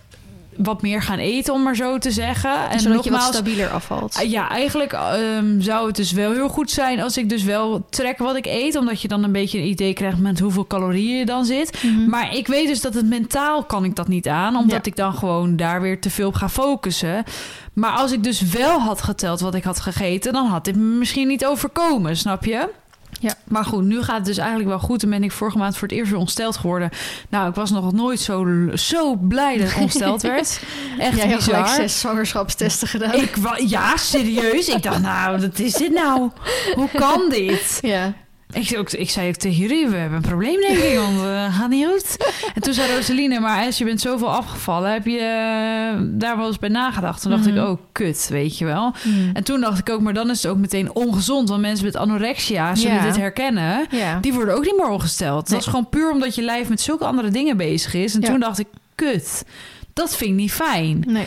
wat 0.58 0.82
meer 0.82 1.02
gaan 1.02 1.18
eten, 1.18 1.54
om 1.54 1.62
maar 1.62 1.76
zo 1.76 1.98
te 1.98 2.10
zeggen. 2.10 2.70
En 2.70 2.80
Zodat 2.80 3.04
je 3.04 3.10
wat 3.10 3.18
nogmaals, 3.20 3.34
stabieler 3.34 3.68
afvalt. 3.70 4.16
Ah, 4.16 4.30
Ja, 4.30 4.48
eigenlijk 4.50 4.92
ehm, 4.92 5.60
zou 5.60 5.86
het 5.86 5.96
dus 5.96 6.12
wel 6.12 6.32
heel 6.32 6.48
goed 6.48 6.70
zijn 6.70 7.00
als 7.00 7.16
ik 7.16 7.28
dus 7.28 7.42
wel 7.42 7.86
trek 7.90 8.18
wat 8.18 8.36
ik 8.36 8.46
eet. 8.46 8.76
Omdat 8.76 9.02
je 9.02 9.08
dan 9.08 9.24
een 9.24 9.32
beetje 9.32 9.58
een 9.58 9.66
idee 9.66 9.92
krijgt 9.92 10.18
met 10.18 10.38
hoeveel 10.40 10.66
calorieën 10.66 11.18
je 11.18 11.24
dan 11.26 11.44
zit. 11.44 11.82
Mhm. 11.82 12.08
Maar 12.10 12.34
ik 12.36 12.46
weet 12.46 12.66
dus 12.66 12.80
dat 12.80 12.94
het 12.94 13.06
mentaal 13.06 13.64
kan 13.64 13.84
ik 13.84 13.96
dat 13.96 14.08
niet 14.08 14.28
aan. 14.28 14.56
Omdat 14.56 14.84
Ja. 14.84 14.90
ik 14.90 14.96
dan 14.96 15.14
gewoon 15.14 15.56
daar 15.56 15.80
weer 15.80 16.00
te 16.00 16.10
veel 16.10 16.28
op 16.28 16.34
ga 16.34 16.48
focussen. 16.48 17.24
Maar 17.72 17.90
als 17.92 18.12
ik 18.12 18.22
dus 18.24 18.40
wel 18.40 18.78
had 18.80 19.02
geteld 19.02 19.40
wat 19.40 19.54
ik 19.54 19.64
had 19.64 19.80
gegeten... 19.80 20.32
dan 20.32 20.46
had 20.46 20.64
dit 20.64 20.76
me 20.76 20.82
misschien 20.82 21.28
niet 21.28 21.46
overkomen, 21.46 22.16
snap 22.16 22.44
je? 22.44 22.68
Ja. 23.18 23.34
Maar 23.44 23.64
goed, 23.64 23.84
nu 23.84 24.02
gaat 24.02 24.16
het 24.16 24.24
dus 24.24 24.38
eigenlijk 24.38 24.68
wel 24.68 24.78
goed. 24.78 25.02
En 25.02 25.10
ben 25.10 25.22
ik 25.22 25.32
vorige 25.32 25.58
maand 25.58 25.76
voor 25.76 25.88
het 25.88 25.96
eerst 25.96 26.10
weer 26.10 26.20
ongesteld 26.20 26.56
geworden. 26.56 26.90
Nou, 27.28 27.48
ik 27.48 27.54
was 27.54 27.70
nog 27.70 27.92
nooit 27.92 28.20
zo, 28.20 28.46
zo 28.74 29.16
blij 29.16 29.58
dat 29.58 29.70
ik 29.70 29.76
ongesteld 29.82 30.22
werd. 30.22 30.60
Echt 30.98 31.16
Jij 31.16 31.26
bizar. 31.26 31.40
gelijk 31.40 31.66
zes 31.66 32.00
zwangerschapstesten 32.00 32.88
gedaan. 32.88 33.14
Ik 33.14 33.36
ja, 33.66 33.96
serieus. 33.96 34.68
Ik 34.68 34.82
dacht, 34.82 35.00
nou, 35.00 35.40
wat 35.40 35.58
is 35.58 35.72
dit 35.72 35.92
nou? 35.92 36.30
Hoe 36.74 36.88
kan 36.94 37.28
dit? 37.28 37.78
Ja. 37.80 38.14
Ik, 38.52 38.66
zei 38.68 38.80
ook- 38.80 38.90
ik 38.90 39.10
zei 39.10 39.28
ook 39.28 39.34
tegen 39.34 39.56
jullie, 39.58 39.88
we 39.88 39.96
hebben 39.96 40.16
een 40.16 40.28
probleem 40.28 40.60
denk 40.60 40.78
ik, 40.78 40.96
want 40.98 41.20
het 41.20 41.52
gaat 41.52 41.68
niet 41.70 41.86
goed. 41.86 42.16
En 42.54 42.62
toen 42.62 42.72
zei 42.74 42.94
Rosaline, 42.94 43.40
maar 43.40 43.64
als 43.66 43.78
je 43.78 43.84
bent 43.84 44.00
zoveel 44.00 44.30
afgevallen, 44.30 44.92
heb 44.92 45.06
je 45.06 45.18
eh, 45.18 46.00
daar 46.04 46.36
wel 46.36 46.46
eens 46.46 46.58
bij 46.58 46.68
nagedacht? 46.68 47.22
Toen 47.22 47.30
dacht 47.30 47.46
Mhm. 47.46 47.56
ik, 47.56 47.62
oh, 47.64 47.78
kut, 47.92 48.26
weet 48.30 48.58
je 48.58 48.64
wel. 48.64 48.92
En 49.32 49.44
toen 49.44 49.60
dacht 49.60 49.78
ik 49.78 49.90
ook, 49.90 50.00
maar 50.00 50.14
dan 50.14 50.30
is 50.30 50.42
het 50.42 50.52
ook 50.52 50.58
meteen 50.58 50.94
ongezond, 50.94 51.48
want 51.48 51.60
mensen 51.60 51.84
met 51.84 51.96
anorexia 51.96 52.74
zullen 52.74 52.96
Ja. 52.96 53.02
dit 53.02 53.16
herkennen. 53.16 53.86
Ja. 53.90 54.18
Die 54.20 54.32
worden 54.32 54.54
ook 54.54 54.64
niet 54.64 54.76
meer 54.76 54.88
ongesteld. 54.88 55.42
Nee. 55.48 55.50
Dat 55.58 55.60
is 55.60 55.66
gewoon 55.72 55.88
puur 55.88 56.10
omdat 56.10 56.34
je 56.34 56.42
lijf 56.42 56.68
met 56.68 56.80
zulke 56.80 57.04
andere 57.04 57.30
dingen 57.30 57.56
bezig 57.56 57.94
is. 57.94 58.14
En 58.14 58.20
Ja. 58.20 58.26
toen 58.26 58.40
dacht 58.40 58.58
ik, 58.58 58.66
kut, 58.94 59.44
dat 59.98 60.16
vind 60.16 60.30
ik 60.30 60.36
niet 60.36 60.52
fijn. 60.52 61.04
Nee. 61.06 61.26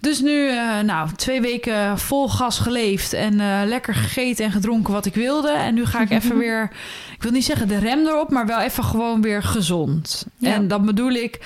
Dus 0.00 0.20
nu, 0.20 0.48
eh, 0.48 0.80
nou, 0.80 1.08
twee 1.16 1.40
weken 1.40 1.98
vol 1.98 2.28
gas 2.28 2.58
geleefd 2.58 3.12
en 3.12 3.40
eh, 3.40 3.60
lekker 3.66 3.94
gegeten 3.94 4.44
en 4.44 4.52
gedronken 4.52 4.92
wat 4.92 5.06
ik 5.06 5.14
wilde. 5.14 5.50
En 5.50 5.74
nu 5.74 5.86
ga 5.86 6.00
ik 6.00 6.10
even 6.10 6.38
weer, 6.44 6.70
ik 7.14 7.22
wil 7.22 7.32
niet 7.32 7.44
zeggen 7.44 7.68
de 7.68 7.78
rem 7.78 8.06
erop, 8.06 8.30
maar 8.30 8.46
wel 8.46 8.60
even 8.60 8.84
gewoon 8.84 9.22
weer 9.22 9.42
gezond. 9.42 10.26
Ja. 10.36 10.54
En 10.54 10.68
dat 10.68 10.84
bedoel 10.84 11.10
ik, 11.12 11.38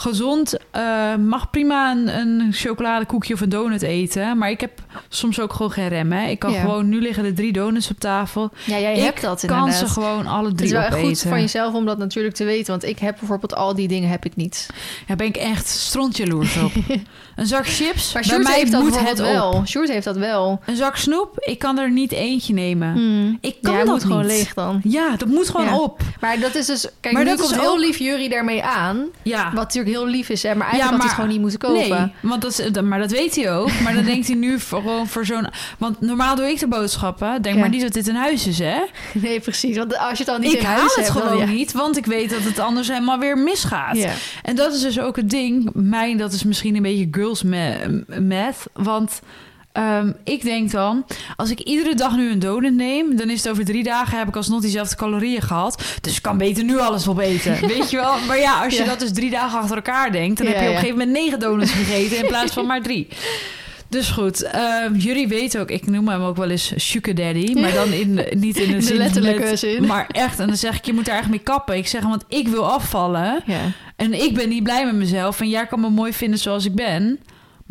gezond 0.00 0.56
eh, 0.70 1.14
mag 1.16 1.50
prima 1.50 1.90
een, 1.90 2.08
een 2.18 2.48
chocoladekoekje 2.52 3.34
of 3.34 3.40
een 3.40 3.48
donut 3.48 3.82
eten. 3.82 4.38
Maar 4.38 4.50
ik 4.50 4.60
heb 4.60 4.70
soms 5.08 5.40
ook 5.40 5.52
gewoon 5.52 5.70
geen 5.72 5.88
rem, 5.88 6.12
hè. 6.12 6.28
Ik 6.28 6.38
kan 6.38 6.52
Ja. 6.52 6.60
gewoon, 6.60 6.88
nu 6.88 7.00
liggen 7.00 7.24
er 7.24 7.34
drie 7.34 7.52
donuts 7.52 7.90
op 7.90 7.98
tafel. 8.00 8.50
Ja, 8.64 8.78
jij 8.78 8.94
ik 8.96 9.02
hebt 9.02 9.20
dat 9.20 9.44
kan 9.46 9.58
inderdaad. 9.58 9.78
ze 9.78 9.86
gewoon 9.88 10.26
alle 10.26 10.44
het 10.48 10.60
is 10.60 10.68
drie 10.68 10.72
wel 10.72 10.82
echt 10.82 11.06
goed 11.06 11.20
van 11.20 11.40
jezelf 11.40 11.74
om 11.74 11.86
dat 11.86 11.98
natuurlijk 11.98 12.34
te 12.34 12.44
weten. 12.44 12.70
Want 12.70 12.84
ik 12.84 12.98
heb 12.98 13.16
bijvoorbeeld 13.18 13.54
al 13.54 13.74
die 13.74 13.88
dingen 13.88 14.08
heb 14.10 14.24
ik 14.24 14.36
niet. 14.36 14.66
Daar 15.06 15.16
ben 15.16 15.26
ik 15.26 15.36
echt 15.36 15.66
strontjaloers 15.68 16.56
op. 16.56 16.72
een 17.36 17.46
zak 17.46 17.66
chips, 17.66 18.12
Maar 18.12 18.24
bij 18.28 18.38
mij 18.38 18.54
heeft 18.58 18.72
dat 18.72 18.82
moet 18.82 19.00
het 19.08 19.18
wel. 19.18 19.62
Sjoerd 19.66 19.88
heeft 19.88 20.04
dat 20.04 20.16
wel. 20.16 20.60
Een 20.66 20.76
zak 20.76 20.96
snoep, 20.96 21.38
ik 21.38 21.58
kan 21.58 21.78
er 21.78 21.90
niet 21.90 22.12
eentje 22.12 22.54
nemen. 22.54 22.92
Hmm. 22.92 23.38
Ik 23.40 23.56
kan 23.62 23.72
ja, 23.72 23.78
dat 23.78 23.88
moet 23.88 24.02
gewoon 24.02 24.26
leeg 24.26 24.54
dan. 24.54 24.80
Ja, 24.84 25.16
dat 25.16 25.28
moet 25.28 25.48
gewoon 25.48 25.66
Ja. 25.66 25.78
op. 25.78 26.00
Maar 26.20 26.38
dat 26.40 26.54
is 26.54 26.66
dus... 26.66 26.88
Kijk, 27.00 27.14
Maar 27.14 27.24
nu 27.24 27.30
dat 27.30 27.38
komt 27.40 27.50
is 27.52 27.58
heel 27.60 27.70
ook- 27.72 27.78
lief 27.78 27.98
Jury 27.98 28.28
daarmee 28.28 28.62
aan. 28.62 29.06
Ja. 29.22 29.44
Wat 29.44 29.52
natuurlijk 29.54 29.89
heel 29.90 30.06
lief 30.06 30.28
is, 30.28 30.42
hè. 30.42 30.54
Maar 30.54 30.68
eigenlijk 30.68 30.78
Ja, 30.78 30.82
had 30.82 30.90
hij 30.90 30.98
maar- 30.98 31.06
het 31.06 31.14
gewoon 31.14 31.30
niet 31.30 31.40
moeten 31.40 31.58
kopen. 31.90 32.12
Nee, 32.22 32.30
want 32.30 32.42
dat 32.42 32.58
is, 32.58 32.72
dat- 32.72 32.84
maar 32.84 32.98
dat 32.98 33.10
weet 33.10 33.34
hij 33.36 33.52
ook. 33.52 33.80
Maar 33.80 33.94
dan 33.94 34.04
denkt 34.04 34.26
hij 34.26 34.36
nu 34.36 34.60
voor, 34.60 34.80
gewoon 34.86 35.06
voor 35.08 35.24
zo'n... 35.26 35.46
Want 35.78 36.00
normaal 36.00 36.34
doe 36.36 36.44
ik 36.50 36.58
de 36.58 36.68
boodschappen. 36.68 37.42
Denk 37.42 37.54
Ja. 37.54 37.60
maar 37.60 37.70
niet 37.70 37.82
dat 37.82 37.92
dit 37.92 38.08
een 38.08 38.14
huis 38.14 38.46
is, 38.46 38.58
hè? 38.58 38.78
Nee, 39.14 39.40
precies. 39.40 39.76
Want 39.76 39.98
als 39.98 40.10
je 40.10 40.16
het 40.24 40.26
dan 40.26 40.40
niet 40.40 40.52
ik 40.52 40.58
in 40.58 40.64
haal 40.64 40.78
huis 40.78 40.94
het 40.94 41.04
hebt... 41.04 41.18
dan- 41.18 41.26
gewoon 41.28 41.46
ja. 41.46 41.52
niet, 41.52 41.72
want 41.72 41.96
ik 41.96 42.06
weet 42.06 42.30
dat 42.30 42.42
het 42.42 42.58
anders 42.58 42.88
helemaal 42.88 43.18
weer 43.18 43.38
misgaat. 43.38 43.96
Ja. 43.96 44.12
En 44.42 44.56
dat 44.56 44.74
is 44.74 44.80
dus 44.80 45.00
ook 45.00 45.16
het 45.16 45.30
ding. 45.30 45.70
Mijn, 45.74 46.16
dat 46.16 46.32
is 46.32 46.44
misschien 46.44 46.76
een 46.76 46.82
beetje 46.82 47.08
girls 47.10 47.42
ma- 47.42 47.76
math. 48.20 48.62
Want 48.72 49.20
ehm, 49.72 50.12
ik 50.24 50.42
denk 50.42 50.70
dan, 50.70 51.04
als 51.36 51.50
ik 51.50 51.60
iedere 51.60 51.94
dag 51.94 52.16
nu 52.16 52.30
een 52.30 52.38
donut 52.38 52.74
neem... 52.74 53.16
dan 53.16 53.30
is 53.30 53.42
het 53.42 53.52
over 53.52 53.64
drie 53.64 53.82
dagen 53.82 54.18
heb 54.18 54.28
ik 54.28 54.36
alsnog 54.36 54.60
diezelfde 54.60 54.96
calorieën 54.96 55.42
gehad. 55.42 55.82
Dus 56.00 56.16
ik 56.16 56.22
kan 56.22 56.38
beter 56.38 56.64
nu 56.64 56.78
alles 56.78 57.08
opeten. 57.08 57.58
weet 57.76 57.90
je 57.90 57.96
wel? 57.96 58.14
Maar 58.26 58.38
ja, 58.38 58.64
als 58.64 58.74
je 58.74 58.80
Ja. 58.82 58.88
dat 58.88 58.98
dus 59.00 59.12
drie 59.12 59.30
dagen 59.30 59.58
achter 59.58 59.76
elkaar 59.76 60.12
denkt... 60.12 60.38
dan 60.38 60.46
Ja, 60.46 60.52
heb 60.52 60.60
je 60.62 60.68
op 60.68 60.74
een 60.74 60.80
gegeven 60.80 60.98
moment 60.98 61.18
negen 61.18 61.38
donuts 61.40 61.70
gegeten... 61.82 62.16
in 62.18 62.26
plaats 62.26 62.52
van 62.52 62.66
maar 62.66 62.82
drie. 62.82 63.08
Dus 63.88 64.08
goed, 64.08 64.42
ehm, 64.42 64.94
jullie 64.94 65.28
weten 65.28 65.60
ook, 65.60 65.70
ik 65.70 65.86
noem 65.86 66.08
hem 66.08 66.22
ook 66.22 66.36
wel 66.36 66.50
eens 66.50 66.72
Sugar 66.76 67.14
Daddy, 67.14 67.60
maar 67.60 67.72
dan 67.72 67.92
in, 67.92 68.20
niet 68.36 68.56
in 68.56 68.68
de, 68.70 68.74
de 68.74 68.80
zin 68.80 68.96
letterlijke 68.96 69.40
met- 69.42 69.58
zin. 69.58 69.86
Maar 69.86 70.06
echt, 70.06 70.38
en 70.38 70.46
dan 70.46 70.56
zeg 70.56 70.76
ik, 70.76 70.84
je 70.84 70.92
moet 70.92 71.08
er 71.08 71.14
echt 71.16 71.28
mee 71.28 71.38
kappen. 71.38 71.76
Ik 71.76 71.86
zeg, 71.86 72.02
want 72.02 72.24
ik 72.28 72.48
wil 72.48 72.70
afvallen. 72.72 73.42
Ja. 73.46 73.60
En 73.96 74.22
ik 74.22 74.34
ben 74.34 74.48
niet 74.48 74.62
blij 74.62 74.84
met 74.84 74.94
mezelf. 74.94 75.40
En 75.40 75.48
jij 75.48 75.66
kan 75.66 75.80
me 75.80 75.88
mooi 75.90 76.12
vinden 76.12 76.38
zoals 76.38 76.64
ik 76.64 76.74
ben. 76.74 77.18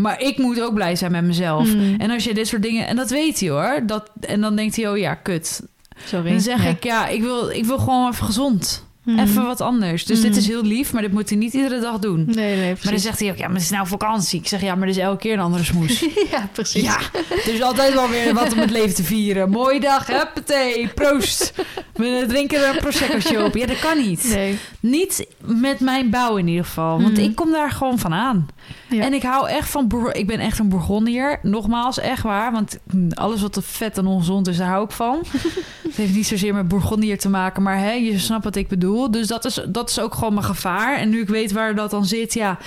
Maar 0.01 0.21
ik 0.21 0.37
moet 0.37 0.61
ook 0.61 0.73
blij 0.73 0.95
zijn 0.95 1.11
met 1.11 1.23
mezelf. 1.23 1.73
Mm. 1.75 1.95
En 1.97 2.11
als 2.11 2.23
je 2.23 2.33
dit 2.33 2.47
soort 2.47 2.61
dingen... 2.61 2.87
En 2.87 2.95
dat 2.95 3.09
weet 3.09 3.39
hij 3.39 3.49
hoor. 3.49 3.81
Dat, 3.85 4.09
en 4.21 4.41
dan 4.41 4.55
denkt 4.55 4.75
hij, 4.75 4.89
oh 4.89 4.97
ja, 4.97 5.13
kut. 5.15 5.61
Sorry. 6.05 6.29
Dan 6.31 6.41
zeg 6.41 6.63
Ja. 6.63 6.69
ik, 6.69 6.83
ja, 6.83 7.07
ik 7.07 7.21
wil, 7.21 7.49
ik 7.49 7.65
wil 7.65 7.77
gewoon 7.77 8.11
even 8.11 8.25
gezond. 8.25 8.87
Mhm. 9.03 9.19
Even 9.19 9.43
wat 9.45 9.61
anders. 9.61 10.05
Dus 10.05 10.21
dit 10.21 10.29
Mhm. 10.29 10.39
is 10.39 10.47
heel 10.47 10.63
lief, 10.63 10.93
maar 10.93 11.01
dit 11.01 11.11
moet 11.11 11.29
hij 11.29 11.37
niet 11.37 11.53
iedere 11.53 11.79
dag 11.79 11.99
doen. 11.99 12.23
Nee, 12.27 12.55
nee, 12.55 12.73
Maar 12.83 12.91
dan 12.91 12.99
zegt 12.99 13.19
hij 13.19 13.29
ook, 13.31 13.37
ja, 13.37 13.45
maar 13.45 13.55
het 13.55 13.63
is 13.63 13.69
nou 13.69 13.87
vakantie. 13.87 14.39
Ik 14.39 14.47
zeg, 14.47 14.61
ja, 14.61 14.75
maar 14.75 14.83
er 14.83 14.89
is 14.89 14.97
elke 14.97 15.17
keer 15.19 15.33
een 15.33 15.39
andere 15.39 15.63
smoes. 15.63 15.99
ja, 16.31 16.49
precies. 16.51 16.83
Ja, 16.83 16.99
is 17.45 17.61
altijd 17.61 17.93
wel 17.93 18.09
weer 18.09 18.33
wat 18.33 18.51
om 18.53 18.59
het 18.59 18.71
leven 18.71 18.95
te 18.95 19.03
vieren. 19.03 19.49
Mooie 19.49 19.79
dag, 19.79 20.07
huppatee, 20.07 20.87
proost. 20.87 21.53
We 21.93 22.25
drinken 22.27 22.59
er 22.67 22.73
een 22.75 22.81
prosecco'tje 22.81 23.43
op. 23.43 23.55
Ja, 23.55 23.65
dat 23.65 23.79
kan 23.79 23.97
niet. 23.97 24.23
Nee. 24.33 24.57
Niet 24.79 25.25
met 25.45 25.79
mijn 25.79 26.09
bouw 26.09 26.37
in 26.37 26.47
ieder 26.47 26.65
geval. 26.65 27.01
Want 27.01 27.17
ik 27.17 27.35
kom 27.35 27.51
daar 27.51 27.71
gewoon 27.71 27.99
van 27.99 28.13
aan. 28.13 28.47
Ja. 28.89 29.03
En 29.03 29.13
ik 29.13 29.23
hou 29.23 29.49
echt 29.49 29.69
van... 29.69 30.11
Ik 30.11 30.27
ben 30.27 30.39
echt 30.39 30.59
een 30.59 30.69
Bourgondier. 30.69 31.39
Nogmaals, 31.41 31.99
echt 31.99 32.23
waar. 32.23 32.51
Want 32.51 32.79
alles 33.13 33.41
wat 33.41 33.53
te 33.53 33.61
vet 33.61 33.97
en 33.97 34.05
ongezond 34.05 34.47
is, 34.47 34.57
daar 34.57 34.67
hou 34.67 34.83
ik 34.83 34.91
van. 34.91 35.23
Het 35.83 35.95
heeft 35.95 36.13
niet 36.13 36.27
zozeer 36.27 36.53
met 36.53 36.67
Bourgondier 36.67 37.17
te 37.17 37.29
maken. 37.29 37.63
Maar 37.63 37.79
hè, 37.79 37.91
je 37.91 38.19
snapt 38.19 38.43
wat 38.43 38.55
ik 38.55 38.67
bedoel. 38.67 39.11
Dus 39.11 39.27
dat 39.27 39.45
is, 39.45 39.61
dat 39.69 39.89
is 39.89 39.99
ook 39.99 40.13
gewoon 40.13 40.33
mijn 40.33 40.45
gevaar. 40.45 40.97
En 40.97 41.09
nu 41.09 41.21
ik 41.21 41.27
weet 41.27 41.51
waar 41.51 41.75
dat 41.75 41.91
dan 41.91 42.05
zit, 42.05 42.33
ja... 42.33 42.57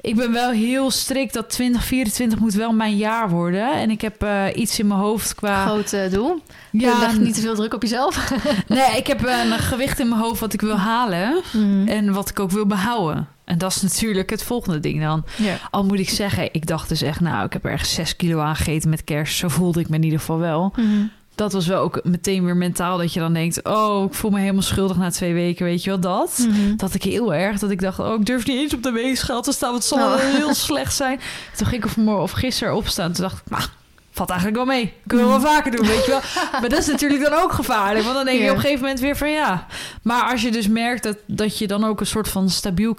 Ik 0.00 0.16
ben 0.16 0.32
wel 0.32 0.50
heel 0.50 0.90
strikt 0.90 1.34
dat 1.34 1.50
2024 1.50 2.38
moet 2.38 2.54
wel 2.54 2.72
mijn 2.72 2.96
jaar 2.96 3.30
worden. 3.30 3.72
En 3.72 3.90
ik 3.90 4.00
heb 4.00 4.22
eh, 4.22 4.44
iets 4.54 4.78
in 4.78 4.86
mijn 4.86 5.00
hoofd 5.00 5.34
qua... 5.34 5.64
Groot 5.66 5.92
eh, 5.92 6.10
doel. 6.10 6.42
Ja, 6.70 6.98
Leg 6.98 7.18
niet 7.18 7.34
te 7.34 7.40
veel 7.40 7.54
druk 7.54 7.74
op 7.74 7.82
jezelf. 7.82 8.32
nee, 8.68 8.96
ik 8.96 9.06
heb 9.06 9.26
een 9.26 9.58
gewicht 9.58 9.98
in 9.98 10.08
mijn 10.08 10.20
hoofd 10.20 10.40
wat 10.40 10.52
ik 10.52 10.60
wil 10.60 10.76
halen. 10.76 11.42
Mhm. 11.52 11.88
En 11.88 12.12
wat 12.12 12.30
ik 12.30 12.40
ook 12.40 12.50
wil 12.50 12.66
behouden. 12.66 13.28
En 13.44 13.58
dat 13.58 13.70
is 13.70 13.82
natuurlijk 13.82 14.30
het 14.30 14.42
volgende 14.42 14.80
ding 14.80 15.02
dan. 15.02 15.24
Ja. 15.36 15.56
Al 15.70 15.84
moet 15.84 15.98
ik 15.98 16.10
zeggen, 16.10 16.48
ik 16.52 16.66
dacht 16.66 16.88
dus 16.88 17.02
echt... 17.02 17.20
nou, 17.20 17.44
ik 17.44 17.52
heb 17.52 17.64
ergens 17.64 17.94
6 17.94 18.16
kilo 18.16 18.40
aangegeten 18.40 18.90
met 18.90 19.04
kerst. 19.04 19.36
Zo 19.36 19.48
voelde 19.48 19.80
ik 19.80 19.88
me 19.88 19.96
in 19.96 20.02
ieder 20.02 20.18
geval 20.18 20.38
wel. 20.38 20.72
Mhm. 20.76 21.06
Dat 21.40 21.52
was 21.52 21.66
wel 21.66 21.82
ook 21.82 22.00
meteen 22.04 22.44
weer 22.44 22.56
mentaal 22.56 22.98
dat 22.98 23.12
je 23.12 23.20
dan 23.20 23.32
denkt... 23.32 23.64
oh, 23.64 24.04
ik 24.04 24.14
voel 24.14 24.30
me 24.30 24.40
helemaal 24.40 24.62
schuldig 24.62 24.96
na 24.96 25.10
twee 25.10 25.32
weken, 25.34 25.64
weet 25.64 25.84
je 25.84 25.90
wel, 25.90 26.00
dat... 26.00 26.46
Mhm. 26.48 26.76
Dat 26.76 26.94
ik 26.94 27.02
heel 27.02 27.34
erg, 27.34 27.58
dat 27.58 27.70
ik 27.70 27.80
dacht, 27.80 27.98
oh, 27.98 28.14
ik 28.14 28.26
durf 28.26 28.46
niet 28.46 28.56
eens 28.56 28.74
op 28.74 28.82
de 28.82 28.90
weegschaal 28.90 29.42
te 29.42 29.52
staan. 29.52 29.74
Het 29.74 29.84
zal 29.84 29.98
Oh. 29.98 30.04
wel 30.08 30.18
heel 30.18 30.54
slecht 30.54 30.94
zijn. 30.94 31.20
Toen 31.56 31.66
ging 31.66 31.84
ik 31.84 31.90
vanmorgen 31.90 32.22
of 32.22 32.30
gisteren 32.30 32.74
opstaan. 32.74 33.12
Toen 33.12 33.22
dacht 33.24 33.42
ik, 33.44 33.50
nou, 33.50 33.62
valt 34.10 34.30
eigenlijk 34.30 34.58
wel 34.64 34.74
mee. 34.76 34.92
Kunnen 35.06 35.26
we 35.26 35.32
wel 35.32 35.40
vaker 35.40 35.70
doen, 35.76 35.86
weet 35.86 36.04
je 36.04 36.10
wel. 36.10 36.20
Maar 36.60 36.68
dat 36.68 36.78
is 36.78 36.86
natuurlijk 36.86 37.22
dan 37.22 37.32
ook 37.42 37.52
gevaarlijk. 37.52 38.04
Want 38.04 38.16
dan 38.16 38.24
denk 38.24 38.38
je 38.40 38.48
op 38.48 38.54
een 38.54 38.60
gegeven 38.60 38.80
moment 38.82 39.00
weer 39.00 39.16
van 39.16 39.30
ja. 39.30 39.66
Maar 40.02 40.30
als 40.30 40.42
je 40.42 40.50
dus 40.50 40.68
merkt 40.68 41.02
dat, 41.02 41.16
dat 41.26 41.58
je 41.58 41.66
dan 41.66 41.84
ook 41.84 42.00
een 42.00 42.06
soort 42.06 42.28
van 42.28 42.50
stabiel 42.50 42.94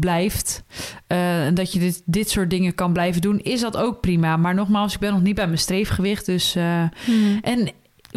blijft. 0.00 0.62
eh, 1.06 1.46
En 1.46 1.54
dat 1.54 1.72
je 1.72 1.78
dit, 1.78 2.02
dit 2.04 2.30
soort 2.30 2.50
dingen 2.50 2.74
kan 2.74 2.92
blijven 2.92 3.20
doen, 3.20 3.38
is 3.38 3.60
dat 3.60 3.76
ook 3.76 4.00
prima. 4.00 4.36
Maar 4.36 4.54
nogmaals, 4.54 4.94
ik 4.94 5.00
ben 5.00 5.12
nog 5.12 5.22
niet 5.22 5.34
bij 5.34 5.46
mijn 5.46 5.58
streefgewicht. 5.58 6.26
Dus, 6.26 6.54
eh, 6.54 6.82
Mhm. 7.06 7.38
en 7.42 7.70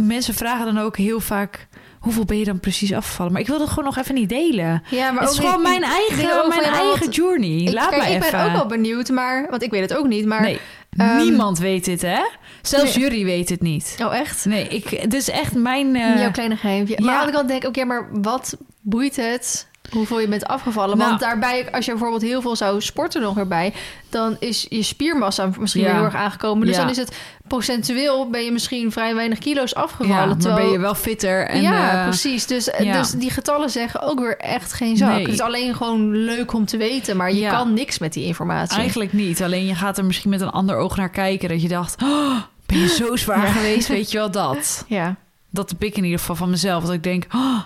mensen 0.03 0.33
vragen 0.33 0.65
dan 0.65 0.77
ook 0.83 0.97
heel 0.97 1.19
vaak... 1.19 1.67
Hoeveel 1.99 2.25
ben 2.25 2.37
je 2.39 2.45
dan 2.45 2.59
precies 2.59 2.93
afgevallen? 2.93 3.31
Maar 3.31 3.41
ik 3.41 3.47
wil 3.47 3.57
dat 3.57 3.69
gewoon 3.69 3.83
nog 3.85 3.97
even 3.97 4.15
niet 4.15 4.29
delen. 4.29 4.83
Ja, 4.89 5.11
maar 5.11 5.23
het 5.23 5.31
is 5.31 5.39
gewoon 5.39 5.61
mijn 5.61 5.83
eigen, 5.83 6.47
mijn 6.47 6.63
eigen 6.63 7.09
journey. 7.09 7.49
Ik, 7.61 7.73
Laat 7.73 7.89
kijk, 7.89 8.01
me 8.01 8.07
ik 8.09 8.15
even. 8.23 8.31
ben 8.37 8.45
ook 8.45 8.51
wel 8.51 8.65
benieuwd, 8.65 9.09
maar... 9.09 9.47
Want 9.49 9.61
ik 9.63 9.71
weet 9.71 9.81
het 9.89 9.95
ook 9.97 10.07
niet, 10.07 10.25
maar... 10.25 10.41
nee, 10.41 10.59
ehm, 10.89 11.17
niemand 11.17 11.57
weet 11.59 11.85
dit, 11.85 12.01
hè? 12.01 12.19
Zelfs 12.61 12.95
nee. 12.95 13.03
jullie 13.03 13.25
weet 13.25 13.49
het 13.49 13.61
niet. 13.61 13.95
Oh, 14.03 14.15
echt? 14.15 14.45
Nee, 14.45 14.67
ik, 14.67 14.89
het 14.89 15.13
is 15.13 15.29
echt 15.29 15.53
mijn... 15.53 15.95
eh, 15.95 16.19
Jouw 16.19 16.31
kleine 16.31 16.55
geheimje. 16.55 17.01
Maar 17.01 17.13
ja. 17.13 17.19
wat 17.19 17.27
ik 17.27 17.33
dan 17.33 17.47
denk, 17.47 17.63
oké, 17.65 17.83
maar 17.85 18.07
wat 18.21 18.57
boeit 18.81 19.15
het 19.15 19.67
hoeveel 19.91 20.19
je 20.19 20.27
bent 20.27 20.45
afgevallen? 20.45 20.97
Nou. 20.97 21.09
Want 21.09 21.21
daarbij, 21.21 21.71
als 21.71 21.85
je 21.85 21.91
bijvoorbeeld 21.91 22.21
heel 22.21 22.41
veel 22.41 22.55
zou 22.55 22.81
sporten 22.81 23.21
nog 23.21 23.37
erbij... 23.37 23.73
dan 24.09 24.35
is 24.39 24.65
je 24.69 24.83
spiermassa 24.83 25.49
misschien 25.59 25.81
Ja. 25.81 25.87
weer 25.87 25.95
heel 25.95 26.05
erg 26.05 26.15
aangekomen. 26.15 26.67
Dus 26.67 26.75
Ja. 26.75 26.81
dan 26.81 26.91
is 26.91 26.97
het 26.97 27.17
procentueel 27.47 28.29
ben 28.29 28.43
je 28.43 28.51
misschien 28.51 28.91
vrij 28.91 29.15
weinig 29.15 29.37
kilo's 29.39 29.71
ja, 29.75 29.81
afgevallen. 29.81 30.37
terwijl- 30.37 30.63
ben 30.63 30.71
je 30.71 30.79
wel 30.79 30.95
fitter. 30.95 31.47
En, 31.47 31.61
ja, 31.61 31.97
eh, 31.99 32.03
precies. 32.03 32.45
Dus, 32.45 32.69
ja. 32.79 32.97
dus 32.97 33.11
die 33.11 33.29
getallen 33.31 33.69
zeggen 33.69 34.01
ook 34.01 34.19
weer 34.19 34.37
echt 34.37 34.73
geen 34.73 34.97
zak. 34.97 35.09
Nee. 35.09 35.21
Het 35.23 35.33
is 35.33 35.41
alleen 35.41 35.75
gewoon 35.75 36.11
leuk 36.15 36.53
om 36.53 36.65
te 36.65 36.77
weten, 36.77 37.17
maar 37.17 37.29
je 37.33 37.39
Ja. 37.39 37.49
kan 37.51 37.73
niks 37.73 37.99
met 37.99 38.13
die 38.13 38.25
informatie. 38.25 38.77
Eigenlijk 38.77 39.13
niet. 39.13 39.43
Alleen 39.43 39.65
je 39.65 39.75
gaat 39.75 39.97
er 39.97 40.05
misschien 40.05 40.29
met 40.29 40.41
een 40.41 40.49
ander 40.49 40.75
oog 40.75 40.95
naar 40.97 41.09
kijken. 41.09 41.49
Dat 41.49 41.61
je 41.61 41.67
dacht, 41.67 42.01
oh, 42.03 42.41
ben 42.65 42.77
je 42.79 42.87
zo 42.87 43.15
zwaar 43.25 43.45
Ja. 43.45 43.51
geweest? 43.51 43.87
Weet 43.87 44.11
je 44.11 44.17
wel 44.17 44.31
dat? 44.31 44.85
Ja, 44.87 45.15
Dat 45.49 45.69
heb 45.69 45.83
ik 45.83 45.97
in 45.97 46.03
ieder 46.03 46.19
geval 46.19 46.35
van 46.35 46.49
mezelf. 46.49 46.83
Dat 46.83 46.93
ik 46.93 47.03
denk, 47.03 47.25
oh, 47.35 47.59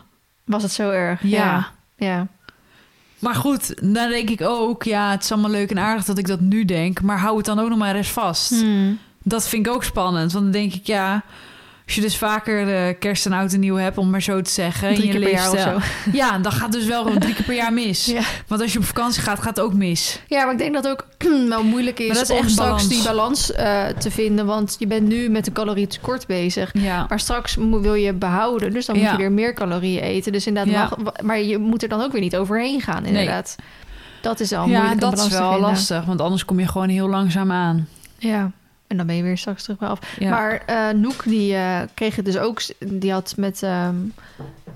was 0.46 0.64
het 0.64 0.72
zo 0.72 0.90
erg? 0.90 1.20
Ja. 1.24 1.68
Ja. 2.06 2.28
maar 3.20 3.36
goed. 3.36 3.94
Dan 3.94 4.10
denk 4.10 4.30
ik 4.30 4.42
ook, 4.42 4.84
ja, 4.84 5.12
het 5.12 5.24
is 5.24 5.32
allemaal 5.32 5.52
leuk 5.52 5.70
en 5.70 5.80
aardig 5.80 6.06
dat 6.06 6.18
ik 6.18 6.28
dat 6.28 6.40
nu 6.40 6.66
denk. 6.66 7.02
Maar 7.02 7.20
hou 7.20 7.38
het 7.38 7.46
dan 7.46 7.60
ook 7.60 7.70
nog 7.70 7.78
maar 7.78 7.96
eens 7.96 8.12
vast. 8.12 8.50
Hmm. 8.50 9.00
Dat 9.24 9.48
vind 9.48 9.66
ik 9.66 9.74
ook 9.74 9.84
spannend. 9.84 10.32
Want 10.32 10.44
dan 10.44 10.54
denk 10.54 10.74
ik, 10.74 10.86
ja... 10.86 11.24
Als 11.86 11.96
je 11.96 12.02
dus 12.02 12.18
vaker 12.18 12.76
eh, 12.88 12.96
kerst 13.00 13.26
en 13.26 13.32
oud 13.34 13.54
en 13.54 13.60
nieuw 13.60 13.76
hebt, 13.76 13.98
om 13.98 14.10
maar 14.10 14.22
zo 14.22 14.42
te 14.42 14.50
zeggen. 14.52 14.94
Drie 14.94 15.08
in 15.08 15.14
je 15.14 15.20
keer 15.20 15.22
per 15.30 15.32
jaar 15.40 15.52
of 15.52 15.60
zo. 15.60 15.78
Ja, 16.18 16.38
dan 16.38 16.52
gaat 16.52 16.72
dus 16.72 16.86
wel 16.86 17.04
drie 17.20 17.34
keer 17.34 17.46
per 17.46 17.56
jaar 17.56 17.74
mis. 17.74 18.06
Ja. 18.16 18.22
Want 18.48 18.62
als 18.62 18.74
je 18.74 18.80
op 18.80 18.86
vakantie 18.86 19.22
gaat, 19.22 19.38
gaat 19.40 19.56
het 19.56 19.60
ook 19.66 19.74
mis. 19.74 20.20
Ja, 20.28 20.44
maar 20.44 20.52
ik 20.52 20.58
denk 20.58 20.74
dat 20.74 20.84
het 20.84 20.92
ook 20.92 21.06
wel 21.50 21.64
moeilijk 21.64 22.00
is, 22.00 22.08
Maar 22.08 22.16
dat 22.18 22.30
is 22.30 22.40
om 22.40 22.50
straks 22.50 22.56
balans. 22.70 22.88
die 22.88 23.04
balans 23.04 23.52
eh, 23.52 23.86
te 23.88 24.12
vinden. 24.12 24.46
Want 24.46 24.76
je 24.80 24.88
bent 24.88 25.08
nu 25.08 25.30
met 25.30 25.48
een 25.48 25.54
calorietekort 25.54 26.28
bezig. 26.28 26.70
Ja. 26.74 27.06
Maar 27.10 27.20
straks 27.20 27.56
wil 27.56 27.94
je 27.94 28.14
behouden. 28.14 28.74
Dus 28.74 28.86
dan 28.86 28.96
moet 28.96 29.06
Ja. 29.06 29.12
je 29.12 29.18
weer 29.18 29.32
meer 29.32 29.54
calorieën 29.54 30.02
eten. 30.04 30.32
Dus 30.32 30.48
inderdaad, 30.48 30.98
mag- 30.98 31.22
maar 31.24 31.40
je 31.42 31.58
moet 31.58 31.84
er 31.84 31.90
dan 31.90 32.02
ook 32.02 32.12
weer 32.12 32.22
niet 32.22 32.36
overheen 32.36 32.82
gaan, 32.82 33.06
inderdaad. 33.06 33.56
Dat 34.22 34.40
is 34.40 34.52
al 34.54 34.68
moeilijk 34.68 34.94
Ja, 34.94 35.10
dat 35.10 35.20
is 35.20 35.28
wel 35.28 35.60
lastig. 35.60 36.06
Want 36.06 36.22
anders 36.22 36.46
kom 36.46 36.60
je 36.60 36.68
gewoon 36.68 36.90
heel 36.90 37.08
langzaam 37.10 37.52
aan. 37.52 37.88
Ja, 38.18 38.52
en 38.92 38.98
dan 38.98 39.06
ben 39.06 39.16
je 39.16 39.24
weer 39.24 39.38
straks 39.38 39.64
terug 39.64 39.78
bij 39.80 39.90
af. 39.90 40.00
Ja. 40.20 40.30
Maar 40.30 40.64
eh 40.66 40.90
Noek, 40.90 41.24
die 41.24 41.56
eh, 41.56 41.80
kreeg 41.94 42.16
het 42.16 42.26
dus 42.26 42.38
ook... 42.38 42.62
Die 42.80 43.12
had 43.12 43.34
met 43.38 43.64
ehm 43.64 43.96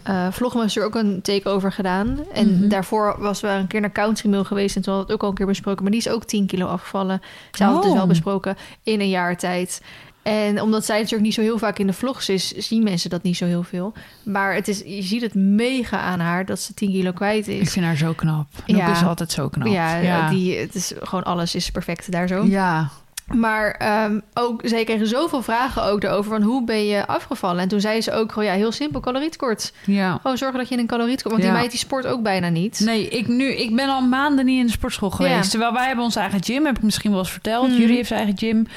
eh 0.04 0.28
Vlogmaster 0.32 0.84
ook 0.86 0.96
een 0.96 1.22
takeover 1.22 1.72
gedaan. 1.72 2.20
En 2.34 2.58
Mhm. 2.60 2.68
daarvoor 2.68 3.16
was 3.20 3.42
we 3.42 3.48
een 3.48 3.68
keer 3.68 3.82
naar 3.82 3.92
Country 3.92 4.30
Mill 4.30 4.44
geweest... 4.44 4.76
en 4.76 4.82
toen 4.82 4.94
hadden 4.94 5.08
we 5.08 5.14
het 5.14 5.22
ook 5.22 5.24
al 5.24 5.30
een 5.30 5.36
keer 5.46 5.54
besproken. 5.54 5.82
Maar 5.84 5.92
die 5.92 6.00
is 6.02 6.10
ook 6.10 6.24
10 6.24 6.46
kilo 6.46 6.66
afgevallen. 6.68 7.22
Zij 7.52 7.66
had 7.66 7.76
het 7.76 7.84
dus 7.84 7.92
Oh. 7.92 7.98
wel 7.98 8.08
besproken 8.08 8.56
in 8.84 9.00
een 9.00 9.10
jaar 9.10 9.38
tijd. 9.38 9.82
En 10.24 10.62
omdat 10.62 10.86
zij 10.86 10.96
natuurlijk 10.96 11.24
niet 11.24 11.34
zo 11.34 11.42
heel 11.42 11.58
vaak 11.58 11.80
in 11.80 11.88
de 11.88 11.94
vlogs 11.94 12.30
is... 12.30 12.48
zien 12.52 12.84
mensen 12.84 13.10
dat 13.10 13.24
niet 13.24 13.38
zo 13.38 13.46
heel 13.46 13.64
veel. 13.64 13.94
Maar 14.24 14.54
het 14.54 14.68
is, 14.68 14.80
je 14.86 15.02
ziet 15.02 15.22
het 15.22 15.34
mega 15.36 16.00
aan 16.00 16.20
haar 16.20 16.46
dat 16.46 16.60
ze 16.60 16.74
10 16.74 16.90
kilo 16.92 17.12
kwijt 17.12 17.48
Ik 17.48 17.62
is. 17.62 17.72
vind 17.72 17.86
haar 17.86 17.96
zo 17.98 18.14
knap. 18.14 18.48
Noek 18.66 18.78
Ja. 18.78 18.92
is 18.92 19.04
altijd 19.04 19.32
zo 19.32 19.50
knap. 19.50 19.68
Ja, 19.68 20.30
Die, 20.30 20.58
het 20.58 20.76
is 20.76 20.94
gewoon 21.00 21.24
alles 21.24 21.56
is 21.56 21.72
perfect 21.72 22.12
daar 22.12 22.28
zo. 22.28 22.44
ja. 22.46 22.90
Maar 23.34 23.72
ehm, 23.72 24.20
ook, 24.34 24.62
zij 24.64 24.84
kregen 24.84 25.08
zoveel 25.08 25.42
vragen 25.42 25.84
ook 25.84 26.02
daarover 26.02 26.32
van 26.32 26.42
hoe 26.42 26.64
ben 26.64 26.86
je 26.86 27.08
afgevallen? 27.08 27.62
En 27.62 27.68
toen 27.68 27.80
zei 27.80 28.02
ze 28.02 28.12
ook 28.12 28.32
gewoon, 28.32 28.48
ja, 28.48 28.54
heel 28.54 28.72
simpel, 28.72 29.00
calorietekort. 29.00 29.74
ja. 29.86 30.20
Oh, 30.24 30.36
zorgen 30.36 30.58
dat 30.60 30.68
je 30.68 30.74
in 30.74 30.80
een 30.80 30.88
calorietekort... 30.88 31.34
Want 31.34 31.44
Ja. 31.46 31.50
die 31.50 31.60
meid 31.60 31.72
die 31.72 31.80
sport 31.80 32.06
ook 32.08 32.22
bijna 32.24 32.50
niet. 32.50 32.80
Nee, 32.80 33.08
ik, 33.08 33.28
nu, 33.28 33.46
ik 33.46 33.76
ben 33.76 33.90
al 33.90 34.02
maanden 34.02 34.46
niet 34.46 34.60
in 34.60 34.66
de 34.66 34.72
sportschool 34.72 35.10
geweest. 35.10 35.44
Ja. 35.44 35.50
Terwijl 35.50 35.74
wij 35.74 35.86
hebben 35.86 36.06
onze 36.06 36.20
eigen 36.20 36.44
gym, 36.44 36.66
heb 36.66 36.78
ik 36.78 36.84
misschien 36.84 37.12
wel 37.12 37.20
eens 37.20 37.32
verteld. 37.32 37.68
Mhm. 37.70 37.80
Jullie 37.80 37.96
heeft 37.96 38.08
zijn 38.08 38.20
eigen 38.20 38.38
gym. 38.38 38.68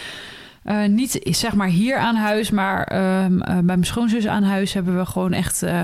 Eh, 0.62 0.84
niet 0.84 1.18
zeg 1.22 1.54
maar 1.54 1.68
hier 1.68 1.96
aan 1.96 2.16
huis, 2.16 2.50
maar 2.50 2.84
ehm, 2.84 3.40
eh, 3.40 3.52
bij 3.54 3.62
mijn 3.62 3.84
schoonzus 3.84 4.26
aan 4.26 4.42
huis 4.42 4.72
hebben 4.72 4.98
we 4.98 5.06
gewoon 5.06 5.32
echt 5.32 5.62
eh, 5.62 5.82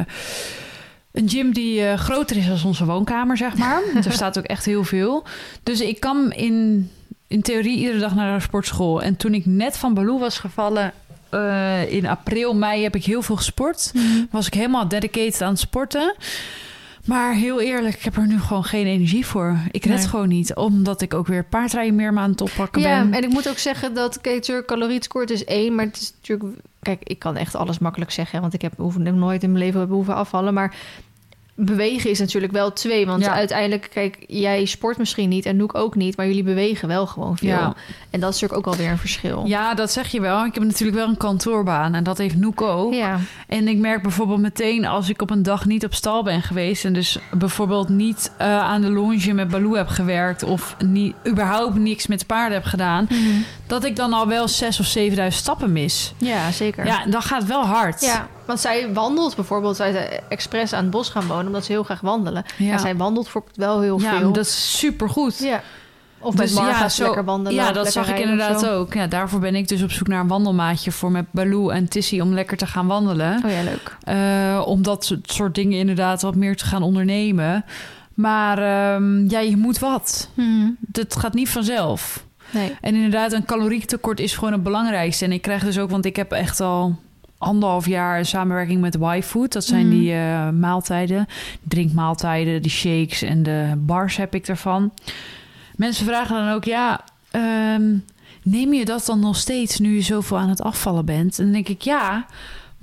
een 1.12 1.28
gym 1.28 1.52
die 1.52 1.97
groter 1.97 2.37
is 2.37 2.47
dan 2.47 2.59
onze 2.64 2.85
woonkamer, 2.85 3.37
zeg 3.37 3.56
maar. 3.56 3.83
er 4.04 4.12
staat 4.12 4.38
ook 4.38 4.44
echt 4.44 4.64
heel 4.64 4.85
veel. 4.85 5.25
Dus 5.62 5.80
ik 5.80 6.00
kan 6.00 6.33
in, 6.33 6.90
in 7.34 7.42
theorie 7.42 7.78
iedere 7.78 7.98
dag 7.98 8.14
naar 8.14 8.36
de 8.36 8.42
sportschool. 8.42 9.02
En 9.02 9.16
toen 9.16 9.34
ik 9.34 9.46
net 9.46 9.76
van 9.76 9.94
Baloo 9.94 10.18
was 10.18 10.38
gevallen 10.38 10.92
eh, 11.30 11.92
in 11.92 12.06
april, 12.06 12.54
mei 12.54 12.82
heb 12.82 12.94
ik 12.94 13.04
heel 13.04 13.22
veel 13.22 13.36
gesport. 13.36 13.90
Mhm. 13.94 14.04
Was 14.30 14.46
ik 14.46 14.54
helemaal 14.54 14.88
dedicated 14.88 15.42
aan 15.42 15.50
het 15.50 15.58
sporten. 15.58 16.14
Maar 17.04 17.34
heel 17.34 17.60
eerlijk, 17.60 17.94
ik 17.94 18.02
heb 18.02 18.16
er 18.16 18.26
nu 18.26 18.40
gewoon 18.40 18.64
geen 18.64 18.86
energie 18.86 19.26
voor. 19.26 19.58
Ik 19.70 19.84
red 19.84 19.96
Nee. 19.98 20.08
gewoon 20.08 20.28
niet, 20.28 20.54
omdat 20.54 21.00
ik 21.00 21.14
ook 21.14 21.26
weer 21.26 21.44
paardrijden 21.44 21.94
meer 21.94 22.16
aan 22.16 22.30
het 22.30 22.40
oppakken 22.40 22.82
Ja, 22.82 23.02
ben. 23.02 23.12
en 23.12 23.22
ik 23.22 23.28
moet 23.28 23.48
ook 23.48 23.58
zeggen 23.58 23.94
dat, 23.94 24.20
kijk, 24.20 24.34
natuurlijk, 24.34 24.66
is 25.30 25.44
één, 25.44 25.74
maar 25.74 25.84
het 25.84 25.96
is 26.00 26.12
natuurlijk, 26.16 26.58
kijk, 26.82 27.02
ik 27.02 27.18
kan 27.18 27.36
echt 27.36 27.54
alles 27.54 27.78
makkelijk 27.78 28.10
zeggen, 28.10 28.40
want 28.40 28.54
ik 28.54 28.62
heb 28.62 28.72
hoef, 28.76 28.98
nooit 28.98 29.42
in 29.42 29.52
mijn 29.52 29.64
leven 29.64 29.78
hebben 29.78 29.96
hoeven 29.96 30.14
afvallen, 30.14 30.54
maar 30.54 30.74
bewegen 31.56 32.11
is 32.11 32.18
natuurlijk 32.18 32.52
wel 32.52 32.73
twee, 32.73 33.06
want 33.06 33.25
Ja. 33.25 33.32
uiteindelijk, 33.34 33.88
kijk, 33.92 34.25
jij 34.26 34.64
sport 34.64 34.99
misschien 34.99 35.28
niet 35.28 35.46
en 35.46 35.56
Noek 35.56 35.75
ook 35.75 35.94
niet, 35.94 36.16
maar 36.16 36.26
jullie 36.26 36.42
bewegen 36.42 36.88
wel 36.88 37.06
gewoon 37.06 37.37
veel. 37.37 37.49
Ja. 37.49 37.75
En 38.11 38.20
dat 38.20 38.34
is 38.34 38.40
natuurlijk 38.40 38.66
ook 38.66 38.75
alweer 38.75 38.90
een 38.90 38.99
verschil. 38.99 39.42
Ja, 39.46 39.75
dat 39.75 39.92
zeg 39.92 40.08
je 40.08 40.20
wel. 40.20 40.44
Ik 40.44 40.54
heb 40.54 40.62
natuurlijk 40.62 40.99
wel 40.99 41.08
een 41.08 41.16
kantoorbaan 41.16 41.94
en 41.94 42.04
dat 42.04 42.18
heeft 42.18 42.37
Noek 42.37 42.62
ook. 42.62 42.94
Ja. 42.94 43.18
En 43.49 43.68
ik 43.68 43.78
merk 43.78 44.02
bijvoorbeeld 44.02 44.40
meteen 44.40 44.84
als 44.87 45.08
ik 45.08 45.23
op 45.23 45.30
een 45.30 45.42
dag 45.42 45.64
niet 45.66 45.84
op 45.84 45.94
stal 45.94 46.23
ben 46.23 46.42
geweest... 46.42 46.84
en 46.84 46.92
dus 46.92 47.18
bijvoorbeeld 47.32 47.88
niet 47.88 48.32
eh, 48.38 48.58
aan 48.58 48.80
de 48.80 48.90
longe 48.90 49.32
met 49.32 49.49
Baloo 49.49 49.75
heb 49.75 49.88
gewerkt... 49.88 50.42
of 50.42 50.76
niet, 50.84 51.14
überhaupt 51.28 51.75
niks 51.75 52.06
met 52.06 52.26
paarden 52.26 52.54
heb 52.58 52.64
gedaan... 52.66 53.08
dat 53.66 53.85
ik 53.85 53.97
dan 53.97 54.12
al 54.12 54.28
wel 54.28 54.49
6 54.49 54.80
of 54.80 54.87
7000 54.87 55.42
stappen 55.42 55.73
mis. 55.73 56.12
Ja, 56.16 56.50
zeker. 56.50 56.87
Ja, 56.87 57.06
dan 57.06 57.23
gaat 57.23 57.38
het 57.40 57.49
wel 57.49 57.64
hard. 57.66 58.00
Ja, 58.00 58.28
want 58.47 58.61
zij 58.61 58.92
wandelt 58.92 59.35
bijvoorbeeld, 59.37 59.76
zij 59.76 59.90
is 59.90 60.18
expres 60.28 60.73
aan 60.73 60.83
het 60.83 60.90
bos 60.90 61.09
gaan 61.09 61.26
wonen, 61.26 61.47
omdat 61.47 61.64
ze 61.64 61.73
heel 61.73 61.83
graag 61.83 62.00
wandelen. 62.00 62.44
Ja. 62.56 62.73
En 62.73 62.78
zij 62.78 62.97
wandelt 62.97 63.25
bijvoorbeeld 63.25 63.56
wel 63.56 63.80
heel 63.80 64.00
Ja, 64.00 64.18
veel. 64.18 64.33
dat 64.33 64.44
is 64.47 64.78
supergoed. 64.78 65.38
Ja. 65.38 65.62
Of 66.18 66.35
met 66.37 66.47
Dus 66.47 66.56
Mar 66.56 66.68
ja, 66.68 66.88
zo- 66.88 67.02
lekker 67.04 67.25
wandelen. 67.25 67.64
Ja, 67.64 67.73
dat 67.73 67.92
zag 67.92 68.09
ik 68.09 68.18
inderdaad 68.18 68.66
ook. 68.68 68.94
Ja, 68.94 69.06
daarvoor 69.06 69.40
ben 69.40 69.54
ik 69.54 69.68
dus 69.68 69.83
op 69.83 69.90
zoek 69.90 70.09
naar 70.09 70.21
een 70.21 70.28
wandelmaatje 70.28 70.92
voor 70.92 71.11
met 71.11 71.25
Baloo 71.30 71.68
en 71.71 71.88
Tissy 71.88 72.21
om 72.21 72.35
lekker 72.35 72.56
te 72.56 72.66
gaan 72.66 72.87
wandelen. 72.87 73.42
Oh 73.44 73.50
ja, 73.50 73.62
leuk. 73.62 73.97
Eh, 74.02 74.62
om 74.66 74.83
dat 74.83 75.12
soort- 75.23 75.54
dingen 75.54 75.78
inderdaad 75.78 76.23
wat 76.23 76.35
meer 76.35 76.56
te 76.56 76.64
gaan 76.64 76.83
ondernemen. 76.83 77.64
Maar 78.14 78.59
ehm, 78.59 79.28
ja, 79.28 79.38
je 79.40 79.56
moet 79.56 79.78
wat. 79.78 80.28
Dat 80.78 81.16
gaat 81.16 81.35
niet 81.35 81.49
vanzelf. 81.49 82.25
Nee. 82.50 82.76
En 82.80 82.94
inderdaad, 82.94 83.32
een 83.32 83.44
calorietekort 83.44 84.20
is 84.20 84.34
gewoon 84.34 84.52
het 84.52 84.62
belangrijkste. 84.62 85.24
En 85.24 85.32
ik 85.32 85.42
krijg 85.42 85.64
dus 85.64 85.78
ook, 85.78 85.90
want 85.90 86.04
ik 86.04 86.16
heb 86.16 86.32
echt 86.32 86.60
al 86.60 86.96
anderhalf 87.38 87.86
jaar 87.86 88.24
samenwerking 88.26 88.80
met 88.80 88.94
Y-Food. 89.00 89.52
Dat 89.52 89.64
zijn 89.64 89.86
Mhm. 89.88 89.96
die 89.98 90.12
eh, 90.12 90.48
maaltijden, 90.50 91.26
drinkmaaltijden, 91.62 92.62
die 92.62 92.70
shakes 92.70 93.22
en 93.22 93.42
de 93.42 93.72
bars 93.76 94.16
heb 94.16 94.34
ik 94.34 94.46
ervan. 94.48 94.92
Mensen 95.76 96.06
vragen 96.06 96.36
dan 96.44 96.54
ook, 96.54 96.64
ja, 96.64 97.00
ehm, 97.30 97.82
neem 98.42 98.72
je 98.72 98.84
dat 98.84 99.06
dan 99.06 99.20
nog 99.20 99.36
steeds 99.36 99.78
nu 99.78 99.94
je 99.94 100.00
zoveel 100.02 100.38
aan 100.38 100.48
het 100.48 100.62
afvallen 100.62 101.04
bent? 101.04 101.38
En 101.38 101.44
dan 101.44 101.52
denk 101.52 101.68
ik, 101.68 101.82
ja, 101.82 102.26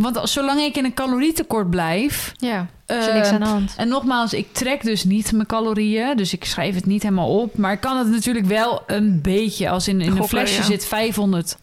want 0.02 0.18
als- 0.18 0.32
zolang 0.34 0.60
ik 0.62 0.78
in 0.78 0.86
een 0.86 0.94
calorietekort 0.94 1.70
blijf... 1.70 2.34
Ja, 2.38 2.68
is 2.88 3.08
er 3.08 3.14
niks 3.14 3.28
eh, 3.28 3.34
aan 3.34 3.40
de 3.40 3.46
hand. 3.46 3.74
en 3.78 3.88
nogmaals, 3.88 4.34
ik 4.34 4.54
trek 4.54 4.84
dus 4.84 5.04
niet 5.04 5.32
mijn 5.32 5.46
calorieën. 5.48 6.18
Dus 6.18 6.34
ik 6.34 6.46
schrijf 6.46 6.76
het 6.76 6.86
niet 6.86 7.04
helemaal 7.04 7.40
op. 7.40 7.58
Maar 7.58 7.72
ik 7.72 7.80
kan 7.80 7.98
het 7.98 8.10
natuurlijk 8.10 8.46
wel 8.46 8.84
een 8.88 9.22
beetje. 9.22 9.70
Als 9.70 9.88
in, 9.88 10.02
in 10.02 10.18
een 10.18 10.28
flesje 10.28 10.58
ja. 10.58 10.64
zit 10.64 10.86
500 10.86 11.58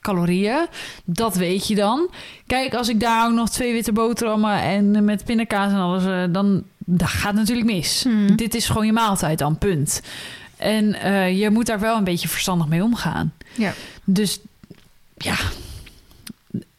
calorieën. 0.00 0.66
Dat 1.04 1.34
weet 1.36 1.66
je 1.68 1.74
dan. 1.74 2.10
Kijk, 2.46 2.74
als 2.74 2.88
ik 2.88 3.00
daar 3.00 3.26
ook 3.26 3.32
nog 3.32 3.50
twee 3.50 3.72
witte 3.72 3.92
boterhammen 3.92 4.60
en 4.60 4.96
eh, 4.96 5.02
met 5.02 5.24
pindakaas 5.24 5.72
en 5.72 5.78
alles... 5.78 6.04
eh, 6.04 6.22
dan 6.30 6.62
dat 6.78 7.08
gaat 7.08 7.34
natuurlijk 7.34 7.66
mis. 7.66 8.02
Hmm. 8.02 8.36
Dit 8.36 8.54
is 8.54 8.66
gewoon 8.66 8.86
je 8.86 8.92
maaltijd 8.92 9.38
dan, 9.38 9.58
punt. 9.58 10.00
En 10.56 10.94
eh, 10.94 11.38
je 11.40 11.50
moet 11.50 11.66
daar 11.66 11.80
wel 11.80 11.96
een 11.96 12.04
beetje 12.04 12.28
verstandig 12.28 12.66
mee 12.66 12.82
omgaan. 12.82 13.32
Ja. 13.54 13.72
Dus 14.04 14.40
ja, 15.16 15.34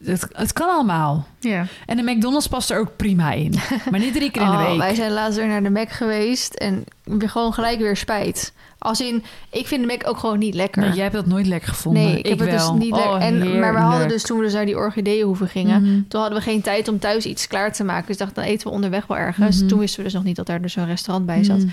het, 0.06 0.28
het 0.32 0.54
kan 0.54 0.70
allemaal. 0.70 1.28
Ja. 1.40 1.66
En 1.86 1.98
de 1.98 2.04
McDonald's 2.04 2.48
past 2.48 2.70
er 2.70 2.80
ook 2.80 2.96
prima 2.96 3.32
in. 3.32 3.54
Maar 3.92 4.00
niet 4.00 4.14
drie 4.14 4.32
keer 4.32 4.42
in 4.42 4.48
de 4.52 4.54
Oh, 4.58 4.68
week. 4.70 4.78
wij 4.78 4.96
zijn 4.96 5.12
laatst 5.12 5.38
weer 5.38 5.48
naar 5.48 5.64
de 5.64 5.70
Mac 5.70 5.90
geweest 5.92 6.54
en 6.54 6.84
weer 7.04 7.30
gewoon 7.30 7.54
gelijk 7.54 7.80
weer 7.80 7.98
spijt. 7.98 8.54
Als 8.78 9.02
in, 9.02 9.24
ik 9.50 9.68
vind 9.68 9.82
de 9.82 9.88
Mac 9.88 10.08
ook 10.08 10.18
gewoon 10.18 10.40
niet 10.40 10.54
lekker. 10.54 10.82
Nee, 10.82 10.92
jij 10.94 11.02
hebt 11.04 11.16
dat 11.16 11.26
nooit 11.26 11.46
lekker 11.48 11.70
gevonden. 11.70 12.04
Nee, 12.04 12.18
ik, 12.20 12.26
heb 12.26 12.40
het 12.40 12.50
dus 12.52 12.62
wel. 12.62 12.76
niet 12.76 12.96
lekker. 12.96 13.12
Oh, 13.12 13.24
en, 13.24 13.60
maar 13.60 13.74
we 13.74 13.80
hadden 13.80 14.08
dus 14.08 14.24
toen 14.24 14.38
we 14.38 14.44
dus 14.44 14.54
naar 14.54 14.66
die 14.66 14.76
orchideeënhoeven 14.78 15.48
gingen, 15.48 15.82
Mhm. 15.82 16.02
toen 16.08 16.22
hadden 16.22 16.40
we 16.40 16.44
geen 16.46 16.62
tijd 16.62 16.88
om 16.88 17.00
thuis 17.00 17.26
iets 17.26 17.48
klaar 17.48 17.74
te 17.74 17.84
maken. 17.84 18.06
Dus 18.06 18.16
ik 18.16 18.22
dacht, 18.22 18.36
dan 18.36 18.44
eten 18.44 18.68
we 18.68 18.74
onderweg 18.74 19.08
wel 19.08 19.18
ergens. 19.18 19.58
Mhm. 19.60 19.68
Toen 19.68 19.80
wisten 19.80 19.98
we 19.98 20.04
dus 20.06 20.14
nog 20.14 20.24
niet 20.24 20.36
dat 20.36 20.46
daar 20.46 20.62
dus 20.62 20.76
een 20.76 20.86
restaurant 20.86 21.26
bij 21.26 21.44
zat. 21.44 21.58
Mhm. 21.58 21.68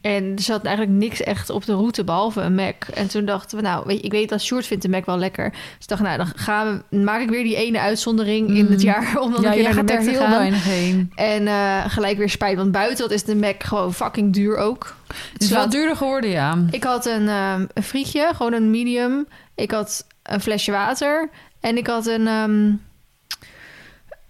En 0.00 0.32
er 0.36 0.42
zat 0.42 0.64
eigenlijk 0.64 0.98
niks 0.98 1.22
echt 1.22 1.50
op 1.50 1.64
de 1.64 1.72
route 1.74 2.04
behalve 2.04 2.40
een 2.40 2.54
Mac. 2.54 2.84
En 2.94 3.08
toen 3.08 3.24
dachten 3.24 3.56
we, 3.56 3.62
nou, 3.62 3.82
weet 3.86 3.96
je, 3.96 4.02
ik 4.02 4.12
weet 4.12 4.28
dat 4.28 4.42
Sjoerd 4.42 4.66
vindt 4.66 4.82
de 4.82 4.88
Mac 4.88 5.06
wel 5.06 5.18
lekker. 5.18 5.50
Dus 5.50 5.60
ik 5.80 5.88
dacht, 5.88 6.02
nou, 6.02 6.16
dan 6.16 6.26
gaan 6.34 6.84
we, 6.90 6.96
maak 6.96 7.20
ik 7.20 7.28
weer 7.28 7.42
die 7.44 7.56
ene 7.56 7.80
uitzondering 7.80 8.48
in 8.56 8.66
het 8.66 8.82
jaar 8.82 9.18
om 9.20 9.32
dan 9.32 9.42
Ja, 9.42 9.48
een 9.48 9.54
keer 9.54 9.62
naar 9.74 9.86
de 9.86 9.92
Mac 9.92 10.02
te 10.02 10.10
heel 10.10 10.20
gaan. 10.20 10.30
weinig 10.30 10.64
heen. 10.64 11.12
En 11.14 11.46
eh, 11.46 11.84
gelijk 11.88 12.18
weer 12.18 12.30
spijt, 12.30 12.56
want 12.56 12.72
buiten 12.72 12.98
wat 13.04 13.10
is 13.14 13.24
de 13.24 13.36
Mac 13.36 13.62
gewoon 13.62 13.94
fucking 13.94 14.32
duur 14.32 14.56
ook. 14.56 14.94
Het 15.32 15.42
is 15.42 15.50
wel 15.50 15.68
duurder 15.68 15.96
geworden, 15.96 16.30
ja. 16.30 16.64
Ik 16.70 16.84
had 16.84 17.06
een, 17.06 17.28
ehm, 17.28 17.66
een 17.74 17.82
frietje, 17.82 18.30
gewoon 18.34 18.52
een 18.52 18.70
medium. 18.70 19.26
Ik 19.54 19.70
had 19.70 20.06
een 20.22 20.40
flesje 20.40 20.70
water. 20.70 21.30
En 21.60 21.76
ik 21.76 21.86
had 21.86 22.06
een, 22.06 22.26
ehm, 22.26 22.72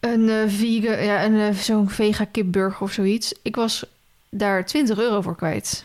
een 0.00 0.28
eh, 0.28 0.36
vegan, 0.46 1.04
ja, 1.04 1.24
een, 1.24 1.38
eh, 1.40 1.54
zo'n 1.54 1.90
vega 1.90 2.24
kipburger 2.24 2.82
of 2.82 2.92
zoiets. 2.92 3.34
Ik 3.42 3.56
was 3.56 3.84
daar 4.30 4.66
20 4.66 4.98
euro 4.98 5.20
voor 5.20 5.36
kwijt. 5.36 5.84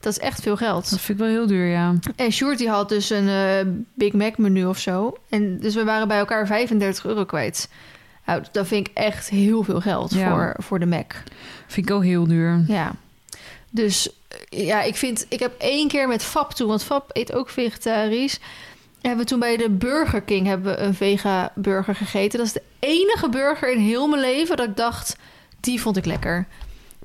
Dat 0.00 0.12
is 0.12 0.18
echt 0.18 0.42
veel 0.42 0.56
geld. 0.56 0.90
Dat 0.90 1.00
vind 1.00 1.18
ik 1.18 1.24
wel 1.24 1.34
heel 1.34 1.46
duur, 1.46 1.66
ja. 1.66 1.94
En 2.16 2.56
die 2.56 2.68
had 2.68 2.88
dus 2.88 3.10
een 3.10 3.28
eh, 3.28 3.72
Big 3.94 4.12
Mac 4.12 4.36
menu 4.38 4.64
of 4.66 4.78
zo. 4.78 5.16
En 5.28 5.58
dus 5.60 5.74
we 5.74 5.84
waren 5.84 6.08
bij 6.08 6.18
elkaar 6.18 6.46
35 6.46 7.04
euro 7.04 7.24
kwijt. 7.24 7.68
Nou, 8.26 8.42
dat 8.52 8.66
vind 8.66 8.88
ik 8.88 8.96
echt 8.96 9.28
heel 9.28 9.62
veel 9.62 9.80
geld 9.80 10.14
Ja. 10.14 10.30
voor, 10.30 10.54
voor 10.58 10.78
de 10.78 10.86
Mac. 10.86 11.12
Vind 11.66 11.88
ik 11.88 11.94
ook 11.94 12.04
heel 12.04 12.26
duur. 12.26 12.64
Ja. 12.66 12.92
Dus 13.70 14.10
eh, 14.28 14.66
ja, 14.66 14.82
ik 14.82 14.96
vind... 14.96 15.26
Ik 15.28 15.38
heb 15.40 15.52
één 15.58 15.88
keer 15.88 16.08
met 16.08 16.22
Fab 16.22 16.52
toen... 16.52 16.68
Want 16.68 16.84
Fab 16.84 17.10
eet 17.12 17.32
ook 17.32 17.48
vegetarisch. 17.48 18.38
Hebben 19.00 19.20
we 19.20 19.30
toen 19.30 19.38
bij 19.38 19.56
de 19.56 19.70
Burger 19.70 20.20
King 20.22 20.46
hebben 20.46 20.74
we 20.74 20.80
een 20.82 20.94
vega 20.94 21.52
burger 21.54 21.94
gegeten. 21.94 22.38
Dat 22.38 22.46
is 22.46 22.52
de 22.52 22.62
enige 22.78 23.28
burger 23.28 23.72
in 23.72 23.78
heel 23.80 24.08
mijn 24.08 24.20
leven 24.20 24.56
dat 24.56 24.68
ik 24.68 24.76
dacht... 24.76 25.16
Die 25.60 25.80
vond 25.80 25.96
ik 25.96 26.04
lekker. 26.04 26.46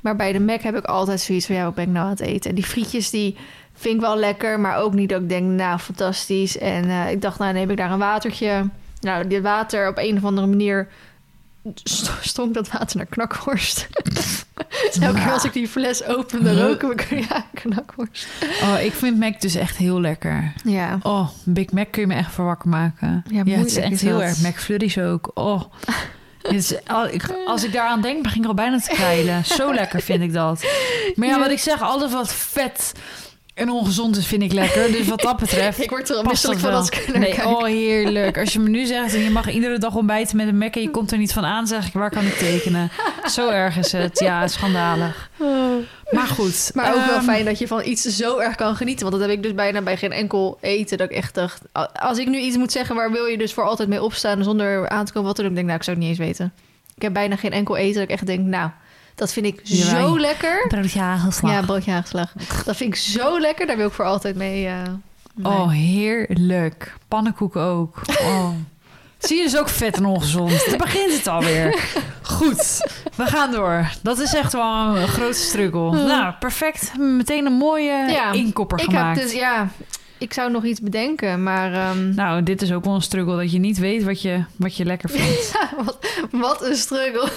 Maar 0.03 0.15
bij 0.15 0.31
de 0.31 0.39
Mac 0.39 0.62
heb 0.62 0.75
ik 0.77 0.86
altijd 0.86 1.22
zoiets 1.22 1.45
van... 1.45 1.55
Ja, 1.55 1.63
wat 1.63 1.75
ben 1.75 1.83
ik 1.83 1.89
nou 1.89 2.03
aan 2.05 2.12
het 2.12 2.19
eten? 2.19 2.50
En 2.50 2.55
die 2.55 2.65
frietjes 2.65 3.10
die 3.10 3.38
vind 3.74 3.95
ik 3.95 4.01
wel 4.01 4.17
lekker. 4.17 4.60
Maar 4.60 4.77
ook 4.77 4.93
niet 4.93 5.10
dat 5.10 5.22
ik 5.22 5.29
denk, 5.29 5.45
nou, 5.45 5.79
fantastisch. 5.79 6.57
En 6.57 6.89
eh, 6.89 7.12
ik 7.12 7.22
dacht, 7.22 7.39
nou, 7.39 7.53
neem 7.53 7.69
ik 7.69 7.77
daar 7.77 7.92
een 7.92 8.00
watertje. 8.00 8.70
Nou, 9.00 9.27
dit 9.27 9.42
water 9.42 9.87
op 9.89 9.98
een 9.98 10.18
of 10.18 10.24
andere 10.24 10.48
manier... 10.48 10.87
st- 11.83 12.11
stonk 12.22 12.53
dat 12.53 12.72
water 12.72 12.98
naar 12.98 13.05
knakworst. 13.05 13.87
Dus 14.03 14.46
elke 15.00 15.20
keer 15.22 15.31
als 15.31 15.44
ik 15.46 15.53
die 15.53 15.68
fles 15.68 16.05
opende, 16.05 16.50
Huh? 16.50 16.61
roken 16.68 16.89
we 16.89 17.16
ja, 17.29 17.46
knakworst. 17.53 18.27
Oh, 18.61 18.79
ik 18.83 18.94
vind 18.94 19.20
Mac 19.20 19.42
dus 19.42 19.55
echt 19.55 19.77
heel 19.77 20.01
lekker. 20.01 20.53
Ja. 20.63 21.00
Oh, 21.03 21.29
Big 21.46 21.72
Mac 21.72 21.92
kun 21.92 22.01
je 22.01 22.07
me 22.07 22.13
echt 22.13 22.31
voor 22.31 22.46
wakker 22.46 22.70
maken. 22.70 23.24
Ja, 23.29 23.44
het 23.46 23.66
is 23.66 23.75
echt 23.77 23.92
is 23.92 24.01
heel 24.01 24.24
erg. 24.24 24.42
McFlurry's 24.42 24.98
ook. 24.98 25.31
Oh. 25.33 25.61
Ik- 26.50 27.36
als 27.46 27.64
ik 27.64 27.74
daaraan 27.74 28.01
denk, 28.01 28.24
begin 28.24 28.42
ik 28.42 28.48
al 28.48 28.53
bijna 28.53 28.79
te 28.79 28.90
kwijlen. 28.94 29.46
Zo 29.46 29.74
lekker 29.74 30.01
vind 30.01 30.22
ik 30.24 30.34
dat. 30.34 30.66
Maar 31.16 31.27
ja, 31.27 31.34
Ja. 31.34 31.40
wat 31.40 31.51
ik 31.51 31.60
zeg, 31.60 31.82
alles 31.82 32.12
wat 32.12 32.34
vet 32.34 32.92
en 33.53 33.70
ongezond 33.70 34.18
is, 34.18 34.25
vind 34.27 34.44
ik 34.44 34.51
lekker. 34.51 34.92
Dus 34.92 35.07
wat 35.07 35.22
dat 35.22 35.37
betreft... 35.46 35.83
Ik 35.83 35.89
word 35.89 36.09
er 36.09 36.16
al 36.16 36.24
misselijk 36.24 36.59
van 36.59 36.74
als 36.74 36.89
ik 36.89 37.07
er 37.07 37.20
Nee, 37.20 37.33
kijk. 37.33 37.48
oh 37.48 37.63
heerlijk. 37.63 38.37
Als 38.37 38.53
je 38.53 38.59
me 38.59 38.70
nu 38.70 38.85
zegt 38.85 39.13
en 39.13 39.20
je 39.20 39.29
mag 39.29 39.51
iedere 39.51 39.77
dag 39.77 39.96
ontbijten 39.96 40.37
met 40.37 40.48
een 40.48 40.57
Mac 40.57 40.75
en 40.75 40.81
je 40.81 40.89
komt 40.89 41.11
er 41.11 41.18
niet 41.18 41.33
van 41.33 41.46
aan, 41.46 41.68
zeg 41.68 41.87
ik, 41.87 41.94
waar 41.94 42.09
kan 42.09 42.25
ik 42.25 42.33
tekenen? 42.33 42.92
Zo 43.25 43.50
erg 43.50 43.77
is 43.77 43.92
het. 43.92 44.20
Ja, 44.20 44.48
schandalig. 44.48 45.29
Maar 46.11 46.27
goed. 46.27 46.72
Maar 46.74 46.96
ook 46.96 47.05
wel 47.05 47.16
ehm, 47.16 47.24
fijn 47.24 47.46
dat 47.46 47.59
je 47.59 47.68
van 47.68 47.85
iets 47.85 48.01
zo 48.01 48.37
erg 48.37 48.55
kan 48.55 48.75
genieten. 48.75 49.09
Want 49.09 49.20
dat 49.20 49.29
heb 49.29 49.37
ik 49.37 49.44
dus 49.44 49.53
bijna 49.53 49.81
bij 49.81 49.98
geen 49.98 50.11
enkel 50.11 50.57
eten. 50.61 50.98
Dat 50.98 51.09
ik 51.09 51.16
echt 51.16 51.33
dacht... 51.33 51.61
Als 51.94 52.18
ik 52.18 52.27
nu 52.27 52.37
iets 52.37 52.57
moet 52.57 52.72
zeggen, 52.72 52.96
waar 52.96 53.11
wil 53.11 53.25
je 53.25 53.37
dus 53.37 53.53
voor 53.53 53.63
altijd 53.63 53.89
mee 53.89 54.03
opstaan... 54.03 54.44
zonder 54.44 54.89
aan 54.89 55.05
te 55.05 55.11
komen 55.11 55.27
wat 55.27 55.35
te 55.35 55.44
doen, 55.44 55.53
denk 55.53 55.61
ik, 55.61 55.68
nou, 55.68 55.77
ik 55.77 55.83
zou 55.83 55.98
het 55.98 56.05
niet 56.05 56.18
eens 56.18 56.27
weten. 56.27 56.53
Ik 56.96 57.01
heb 57.01 57.13
bijna 57.13 57.35
geen 57.35 57.51
enkel 57.51 57.77
eten 57.77 57.94
dat 57.94 58.03
ik 58.03 58.09
echt 58.09 58.25
denk, 58.25 58.46
nou... 58.46 58.70
Dat 59.16 59.34
vind 59.34 59.46
ik 59.46 59.60
Ja, 59.64 59.86
zo 60.00 60.20
lekker. 60.20 60.66
Broodje 60.68 61.00
hagelslag. 61.00 61.52
Ja, 61.52 61.62
broodje. 61.62 62.04
Dat 62.66 62.76
vind 62.76 62.94
ik 62.94 62.96
zo 62.96 63.40
lekker. 63.40 63.68
Daar 63.68 63.78
wil 63.78 63.88
ik 63.88 63.94
voor 63.94 64.06
altijd 64.06 64.36
mee... 64.36 64.70
mee. 65.36 65.48
Oh, 65.54 65.70
heerlijk. 65.70 66.94
Pannenkoeken 67.08 67.62
ook. 67.62 68.02
Oh. 68.22 68.50
Zie 69.20 69.38
je, 69.38 69.44
is 69.44 69.58
ook 69.58 69.70
vet 69.70 69.96
en 69.98 70.06
ongezond. 70.06 70.66
Daar 70.70 70.78
begint 70.78 71.14
het 71.14 71.28
alweer. 71.28 71.86
Goed, 72.22 72.82
we 73.16 73.26
gaan 73.26 73.52
door. 73.52 73.90
Dat 74.02 74.20
is 74.20 74.34
echt 74.34 74.54
wel 74.54 74.98
een 74.98 75.08
grote 75.08 75.38
struggle. 75.38 75.92
Nou, 75.92 76.34
perfect. 76.40 76.98
Meteen 76.98 77.46
een 77.46 77.54
mooie 77.54 78.06
Ja, 78.12 78.32
inkopper 78.32 78.80
ik 78.80 78.86
gemaakt. 78.86 79.20
heb 79.20 79.28
dus, 79.28 79.36
ja... 79.36 79.70
Ik 80.18 80.34
zou 80.34 80.52
nog 80.52 80.64
iets 80.64 80.80
bedenken, 80.80 81.44
maar... 81.44 81.74
ehm, 81.74 82.14
Nou, 82.16 82.44
dit 82.44 82.62
is 82.62 82.72
ook 82.72 82.86
wel 82.86 82.94
een 82.96 83.02
struggle 83.02 83.36
dat 83.38 83.52
je 83.52 83.60
niet 83.60 83.78
weet 83.78 84.04
wat 84.04 84.22
je, 84.22 84.44
wat 84.56 84.76
je 84.78 84.86
lekker 84.86 85.10
vindt. 85.10 85.52
wat, 85.86 85.98
wat 86.32 86.64
een 86.64 86.76
struggle. 86.76 87.30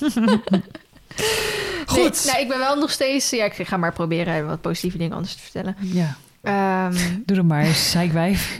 Goed. 1.86 2.24
Nee, 2.24 2.32
nou, 2.32 2.40
ik 2.40 2.48
ben 2.48 2.58
wel 2.58 2.76
nog 2.76 2.90
steeds... 2.90 3.30
Ja, 3.30 3.44
ik 3.44 3.54
ga 3.54 3.76
maar 3.76 3.92
proberen 3.92 4.46
wat 4.46 4.60
positieve 4.60 4.98
dingen 4.98 5.16
anders 5.16 5.34
te 5.34 5.42
vertellen. 5.42 5.76
Ja, 5.80 6.16
Ehm 6.44 6.92
doe 7.26 7.36
het 7.36 7.46
maar 7.46 7.66
zeikwijf. 7.66 8.58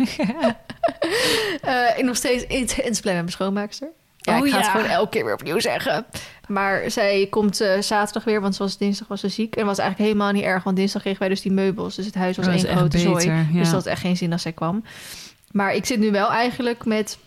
eh, 1.63 1.99
ik 1.99 2.05
nog 2.05 2.17
steeds 2.17 2.47
intens 2.47 3.01
blij 3.01 3.15
met 3.15 3.23
mijn 3.23 3.29
schoonmaakster. 3.29 3.89
Ja, 4.17 4.39
Oh, 4.39 4.47
ik 4.47 4.53
ga 4.53 4.59
het 4.59 4.69
gewoon 4.69 4.87
elke 4.87 5.11
keer 5.11 5.25
weer 5.25 5.35
opnieuw 5.35 5.61
zeggen. 5.61 6.07
Maar 6.49 6.91
zij 6.91 7.27
komt 7.31 7.61
eh, 7.61 7.81
zaterdag 7.81 8.25
weer, 8.25 8.41
want 8.41 8.55
zoals 8.55 8.79
dinsdag 8.79 9.09
was 9.09 9.21
ze 9.21 9.29
ziek. 9.29 9.57
En 9.57 9.67
was 9.67 9.79
eigenlijk 9.79 10.11
helemaal 10.11 10.33
niet 10.33 10.45
erg, 10.45 10.63
want 10.63 10.77
dinsdag 10.77 11.03
kregen 11.03 11.21
wij 11.21 11.29
dus 11.29 11.43
die 11.43 11.53
meubels. 11.53 11.95
Dus 11.95 12.07
het 12.07 12.15
huis 12.15 12.37
was 12.37 12.47
Dat 12.47 12.55
één 12.55 12.77
grote 12.77 12.99
zooi. 12.99 13.27
ja. 13.27 13.45
Dus 13.53 13.63
dat 13.63 13.73
had 13.73 13.87
echt 13.87 14.01
geen 14.01 14.17
zin 14.17 14.33
als 14.33 14.43
zij 14.43 14.53
kwam. 14.53 14.85
Maar 15.51 15.75
ik 15.75 15.87
zit 15.87 15.99
nu 15.99 16.11
wel 16.11 16.31
eigenlijk 16.31 16.85
met... 16.85 17.19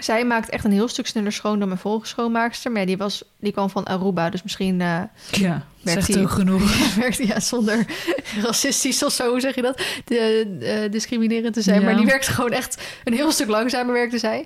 Zij 0.00 0.24
maakt 0.24 0.48
echt 0.48 0.64
een 0.64 0.72
heel 0.72 0.88
stuk 0.88 1.06
sneller 1.06 1.32
schoon 1.32 1.58
dan 1.58 1.68
mijn 1.68 1.80
vorige 1.80 2.06
schoonmaakster. 2.06 2.70
Maar 2.70 2.80
ja, 2.80 2.86
die, 2.86 2.96
was, 2.96 3.24
die 3.40 3.52
kwam 3.52 3.70
van 3.70 3.84
Aruba, 3.84 4.30
dus 4.30 4.42
misschien... 4.42 4.80
eh, 4.80 5.00
Ja, 5.30 5.66
Werkt 5.82 6.04
zegt 6.04 6.18
ook 6.20 6.30
genoeg. 6.30 6.84
werkt 6.96 7.26
ja, 7.26 7.40
zonder 7.40 7.86
racistisch 8.42 9.04
of 9.04 9.12
zo, 9.12 9.38
zeg 9.38 9.54
je 9.54 9.62
dat? 9.62 9.82
De, 10.04 10.46
eh, 10.60 10.90
discriminerend 10.92 11.54
te 11.54 11.62
zijn. 11.62 11.80
Ja. 11.80 11.86
Maar 11.86 11.96
die 11.96 12.06
werkt 12.06 12.28
gewoon 12.28 12.52
echt 12.52 12.82
een 13.04 13.12
heel 13.12 13.32
stuk 13.32 13.48
langzamer, 13.48 13.92
werkte 13.92 14.18
zij. 14.18 14.44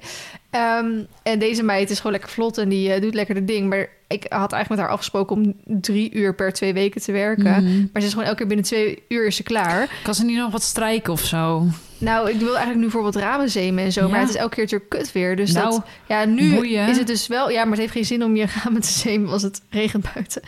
Ehm, 0.50 0.86
en 1.22 1.38
deze 1.38 1.62
meid 1.62 1.90
is 1.90 1.96
gewoon 1.96 2.12
lekker 2.12 2.30
vlot 2.30 2.58
en 2.58 2.68
die 2.68 2.92
eh, 2.92 3.00
doet 3.00 3.14
lekker 3.14 3.34
de 3.34 3.44
ding. 3.44 3.68
Maar 3.68 3.88
ik 4.08 4.22
had 4.28 4.52
eigenlijk 4.52 4.68
met 4.68 4.78
haar 4.78 4.88
afgesproken 4.88 5.36
om 5.36 5.54
drie 5.80 6.12
uur 6.12 6.34
per 6.34 6.52
twee 6.52 6.72
weken 6.72 7.00
te 7.02 7.12
werken. 7.12 7.64
Mhm. 7.64 7.78
Maar 7.92 8.02
ze 8.02 8.06
is 8.06 8.10
gewoon 8.10 8.24
elke 8.24 8.36
keer 8.38 8.46
binnen 8.46 8.66
twee 8.66 9.02
uur 9.08 9.26
is 9.26 9.36
ze 9.36 9.42
klaar. 9.42 9.88
Kan 10.02 10.14
ze 10.14 10.24
niet 10.24 10.38
nog 10.38 10.52
wat 10.52 10.62
strijken 10.62 11.12
of 11.12 11.20
zo? 11.20 11.66
Nou, 11.98 12.30
ik 12.30 12.38
wil 12.38 12.48
eigenlijk 12.48 12.76
nu 12.76 12.82
bijvoorbeeld 12.82 13.16
ramen 13.16 13.50
zemen 13.50 13.84
en 13.84 13.92
zo. 13.92 14.00
Ja. 14.00 14.08
Maar 14.08 14.20
het 14.20 14.28
is 14.28 14.34
elke 14.34 14.54
keer 14.54 14.64
natuurlijk 14.64 14.90
kut 14.90 15.12
weer. 15.12 15.36
Dus 15.36 15.52
Nou, 15.52 15.70
dat, 15.70 15.86
ja, 16.06 16.24
nu 16.24 16.54
boeien. 16.54 16.88
is 16.88 16.98
het 16.98 17.06
dus 17.06 17.26
wel... 17.26 17.50
Ja, 17.50 17.62
maar 17.62 17.70
het 17.70 17.80
heeft 17.80 17.92
geen 17.92 18.04
zin 18.04 18.24
om 18.24 18.36
je 18.36 18.46
ramen 18.64 18.80
te 18.80 18.88
zemen 18.88 19.30
als 19.30 19.42
het 19.42 19.62
regent 19.70 20.14
buiten. 20.14 20.42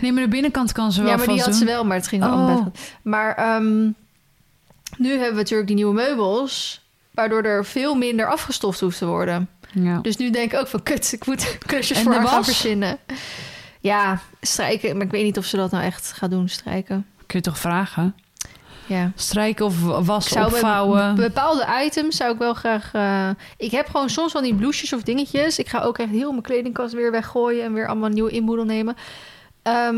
Nee, 0.00 0.12
maar 0.12 0.22
de 0.22 0.28
binnenkant 0.28 0.72
kan 0.72 0.92
ze 0.92 1.02
wel 1.02 1.10
ja, 1.10 1.16
maar 1.16 1.26
die 1.26 1.42
had 1.42 1.54
ze 1.54 1.64
wel, 1.64 1.84
maar 1.84 1.96
het 1.96 2.08
ging 2.08 2.22
wel 2.22 2.32
Oh. 2.32 2.66
Maar 3.02 3.34
ehm, 3.34 3.82
nu 4.96 5.10
hebben 5.10 5.30
we 5.30 5.34
natuurlijk 5.36 5.66
die 5.68 5.76
nieuwe 5.76 5.94
meubels... 5.94 6.82
waardoor 7.10 7.42
er 7.42 7.64
veel 7.64 7.94
minder 7.94 8.26
afgestoft 8.30 8.80
hoeft 8.80 8.98
te 8.98 9.06
worden. 9.06 9.48
Ja. 9.72 9.98
Dus 9.98 10.16
nu 10.16 10.30
denk 10.30 10.52
ik 10.52 10.58
ook 10.60 10.66
van, 10.68 10.82
kut, 10.82 11.12
ik 11.12 11.26
moet 11.26 11.58
klusjes 11.66 11.98
voor 11.98 12.12
haar 12.14 12.26
gaan 12.26 12.44
verzinnen. 12.44 12.98
Ja, 13.80 14.20
strijken. 14.40 14.96
Maar 14.96 15.06
ik 15.06 15.12
weet 15.12 15.24
niet 15.24 15.38
of 15.38 15.44
ze 15.44 15.56
dat 15.56 15.70
nou 15.70 15.84
echt 15.84 16.12
gaat 16.12 16.30
doen, 16.30 16.48
strijken. 16.48 17.06
Kun 17.26 17.38
je 17.38 17.44
toch 17.44 17.58
vragen? 17.58 18.14
Ja. 18.86 19.12
Strijken 19.14 19.64
of 19.66 19.82
wassen, 20.06 20.34
bij 20.34 20.44
opvouwen? 20.44 21.14
bepaalde 21.14 21.66
items 21.86 22.16
zou 22.16 22.32
ik 22.32 22.38
wel 22.38 22.54
graag... 22.54 22.90
eh, 22.92 23.28
ik 23.56 23.70
heb 23.70 23.86
gewoon 23.86 24.08
soms 24.10 24.32
van 24.32 24.42
die 24.42 24.54
blouses 24.54 24.92
of 24.92 25.02
dingetjes. 25.02 25.58
Ik 25.58 25.68
ga 25.68 25.80
ook 25.80 25.98
echt 25.98 26.10
heel 26.10 26.30
mijn 26.30 26.42
kledingkast 26.42 26.94
weer 26.94 27.10
weggooien... 27.10 27.64
en 27.64 27.72
weer 27.72 27.86
allemaal 27.88 28.08
nieuw 28.08 28.26
inboedel 28.26 28.64
nemen. 28.64 28.96
Ehm, 29.62 29.96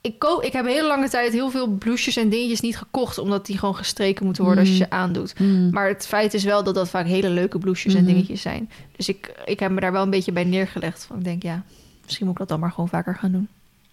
ik, 0.00 0.18
koop, 0.18 0.42
ik 0.42 0.52
heb 0.52 0.66
hele 0.66 0.86
lange 0.86 1.08
tijd 1.08 1.32
heel 1.32 1.50
veel 1.50 1.66
blouses 1.66 2.16
en 2.16 2.28
dingetjes 2.28 2.60
niet 2.60 2.76
gekocht... 2.78 3.18
omdat 3.18 3.46
die 3.46 3.58
gewoon 3.58 3.76
gestreken 3.76 4.24
moeten 4.24 4.44
worden 4.44 4.60
als 4.60 4.72
je 4.72 4.78
Mm. 4.78 4.80
ze 4.90 4.90
aandoet. 4.96 5.34
Hmm. 5.36 5.70
Maar 5.70 5.88
het 5.88 6.06
feit 6.06 6.34
is 6.34 6.44
wel 6.44 6.64
dat 6.64 6.74
dat 6.74 6.88
vaak 6.88 7.06
hele 7.06 7.28
leuke 7.30 7.58
blouses 7.58 7.94
en 7.94 8.02
Mhm. 8.04 8.12
dingetjes 8.12 8.42
zijn. 8.42 8.70
Dus 8.96 9.08
ik, 9.08 9.34
ik 9.44 9.60
heb 9.60 9.70
me 9.70 9.80
daar 9.80 9.92
wel 9.92 10.02
een 10.02 10.10
beetje 10.10 10.32
bij 10.32 10.44
neergelegd. 10.44 11.04
Van 11.04 11.16
ik 11.18 11.24
denk, 11.24 11.42
ja, 11.42 11.62
misschien 12.04 12.24
moet 12.26 12.34
ik 12.34 12.40
dat 12.40 12.48
dan 12.48 12.60
maar 12.60 12.70
gewoon 12.72 12.88
vaker 12.88 13.14
gaan 13.16 13.32
doen. 13.32 13.48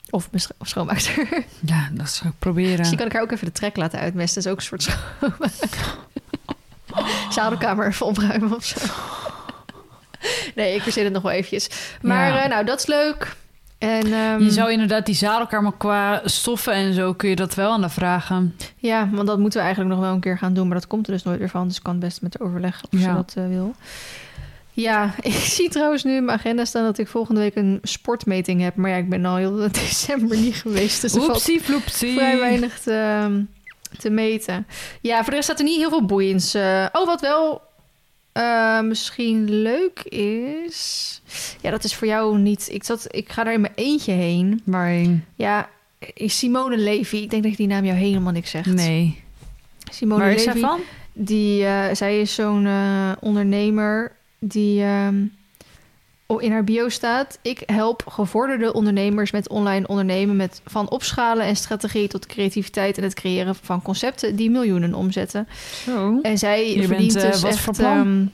Of 0.09 0.27
mijn 0.31 0.43
of 0.57 0.67
schoonmaakster. 0.67 1.27
Ja, 1.65 1.89
dat 1.91 2.09
zou 2.09 2.29
ik 2.29 2.35
proberen. 2.39 2.77
Misschien 2.77 2.97
kan 2.97 3.07
ik 3.07 3.13
haar 3.13 3.21
ook 3.21 3.31
even 3.31 3.45
de 3.45 3.51
trek 3.51 3.75
laten 3.75 3.99
uitmesten. 3.99 4.43
Dat 4.43 4.45
is 4.45 4.51
ook 4.51 4.57
een 4.57 4.79
soort 4.79 4.81
schoonmaak. 5.19 5.77
Zadelkamer 7.33 7.87
even 7.87 8.05
opruimen 8.05 8.55
of 8.55 8.63
zo. 8.65 8.77
nee, 10.55 10.75
ik 10.75 10.81
verzin 10.81 11.03
het 11.03 11.13
nog 11.13 11.21
wel 11.21 11.31
eventjes. 11.31 11.69
Maar 12.01 12.27
Ja. 12.29 12.43
eh, 12.43 12.49
nou, 12.49 12.65
dat 12.65 12.79
is 12.79 12.85
leuk. 12.85 13.35
En 13.77 14.13
ehm, 14.13 14.39
je 14.43 14.51
zou 14.51 14.71
inderdaad 14.71 15.05
die 15.05 15.15
zadelkamer 15.15 15.73
qua 15.77 16.21
stoffen 16.25 16.73
en 16.73 16.93
zo... 16.93 17.13
kun 17.13 17.29
je 17.29 17.35
dat 17.35 17.55
wel 17.55 17.71
aan 17.71 17.81
de 17.81 17.89
vragen. 17.89 18.55
Ja, 18.77 19.09
want 19.11 19.27
dat 19.27 19.39
moeten 19.39 19.59
we 19.59 19.65
eigenlijk 19.65 19.95
nog 19.95 20.03
wel 20.05 20.13
een 20.13 20.19
keer 20.19 20.37
gaan 20.37 20.53
doen. 20.53 20.67
Maar 20.67 20.77
dat 20.77 20.87
komt 20.87 21.07
er 21.07 21.13
dus 21.13 21.23
nooit 21.23 21.39
weer 21.39 21.49
van. 21.49 21.67
Dus 21.67 21.77
ik 21.77 21.83
kan 21.83 21.99
best 21.99 22.21
met 22.21 22.35
haar 22.39 22.47
overleggen 22.47 22.87
of 22.91 22.99
ze 22.99 23.05
Ja. 23.05 23.13
dat 23.13 23.33
eh, 23.37 23.47
wil. 23.47 23.75
Ja, 24.79 25.13
ik 25.21 25.33
zie 25.33 25.69
trouwens 25.69 26.03
nu 26.03 26.15
in 26.15 26.25
mijn 26.25 26.37
agenda 26.37 26.65
staan 26.65 26.83
dat 26.83 26.97
ik 26.97 27.07
volgende 27.07 27.39
week 27.39 27.55
een 27.55 27.79
sportmeting 27.83 28.61
heb. 28.61 28.75
Maar 28.75 28.89
ja, 28.89 28.97
ik 28.97 29.09
ben 29.09 29.25
al 29.25 29.35
heel 29.35 29.55
december 29.71 30.37
niet 30.37 30.55
geweest. 30.55 31.01
Dus 31.01 31.15
Oepsie 31.15 31.61
vrij 31.61 32.37
weinig 32.39 32.79
te, 32.79 33.45
te 33.99 34.09
meten. 34.09 34.67
Ja, 35.01 35.15
voor 35.15 35.29
de 35.29 35.31
rest 35.31 35.43
staat 35.43 35.59
er 35.59 35.65
niet 35.65 35.77
heel 35.77 35.89
veel 35.89 36.05
boeiends. 36.05 36.53
eh. 36.53 36.85
oh, 36.91 37.05
wat 37.05 37.21
wel 37.21 37.61
eh, 38.31 38.81
misschien 38.81 39.61
leuk 39.61 39.99
is... 40.03 41.21
Ja, 41.61 41.71
dat 41.71 41.83
is 41.83 41.95
voor 41.95 42.07
jou 42.07 42.37
niet... 42.37 42.67
Ik, 42.71 42.83
zat, 42.83 43.07
ik 43.09 43.29
ga 43.31 43.43
daar 43.43 43.53
in 43.53 43.61
mijn 43.61 43.73
eentje 43.75 44.11
heen. 44.11 44.61
Waarheen? 44.65 45.25
Ja, 45.35 45.69
Simone 46.15 46.77
Levy. 46.77 47.17
Ik 47.17 47.29
denk 47.29 47.43
dat 47.43 47.55
die 47.55 47.67
naam 47.67 47.85
jou 47.85 47.97
helemaal 47.97 48.33
niks 48.33 48.49
zegt. 48.49 48.65
Nee. 48.65 49.23
Simone 49.91 50.21
Waar 50.23 50.31
is 50.31 50.45
Levy. 50.45 50.59
zij 50.59 50.69
van? 50.69 50.79
Die, 51.13 51.65
eh, 51.65 51.95
zij 51.95 52.21
is 52.21 52.33
zo'n 52.33 52.67
ondernemer 53.19 54.17
die 54.39 54.83
ehm, 54.83 55.23
in 56.37 56.51
haar 56.51 56.63
bio 56.63 56.89
staat. 56.89 57.39
Ik 57.41 57.63
help 57.65 58.03
gevorderde 58.07 58.73
ondernemers 58.73 59.31
met 59.31 59.49
online 59.49 59.87
ondernemen 59.87 60.35
met 60.35 60.61
van 60.65 60.89
opschalen 60.89 61.45
en 61.45 61.55
strategie 61.55 62.07
tot 62.07 62.25
creativiteit 62.25 62.97
en 62.97 63.03
het 63.03 63.13
creëren 63.13 63.55
van 63.55 63.81
concepten 63.81 64.35
die 64.35 64.49
miljoenen 64.49 64.93
omzetten. 64.93 65.47
Zo. 65.85 66.19
En 66.21 66.37
zij 66.37 66.73
Je 66.75 66.87
verdient 66.87 67.13
bent, 67.13 67.25
eh, 67.25 67.31
dus 67.31 67.43
echt. 67.43 67.79
ehm, 67.79 68.25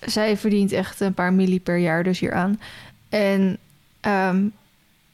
zij 0.00 0.36
verdient 0.36 0.72
echt 0.72 1.00
een 1.00 1.14
paar 1.14 1.32
milli 1.32 1.60
per 1.60 1.76
jaar 1.76 2.02
dus 2.02 2.18
hieraan. 2.20 2.60
En 3.08 3.58
ehm, 4.00 4.46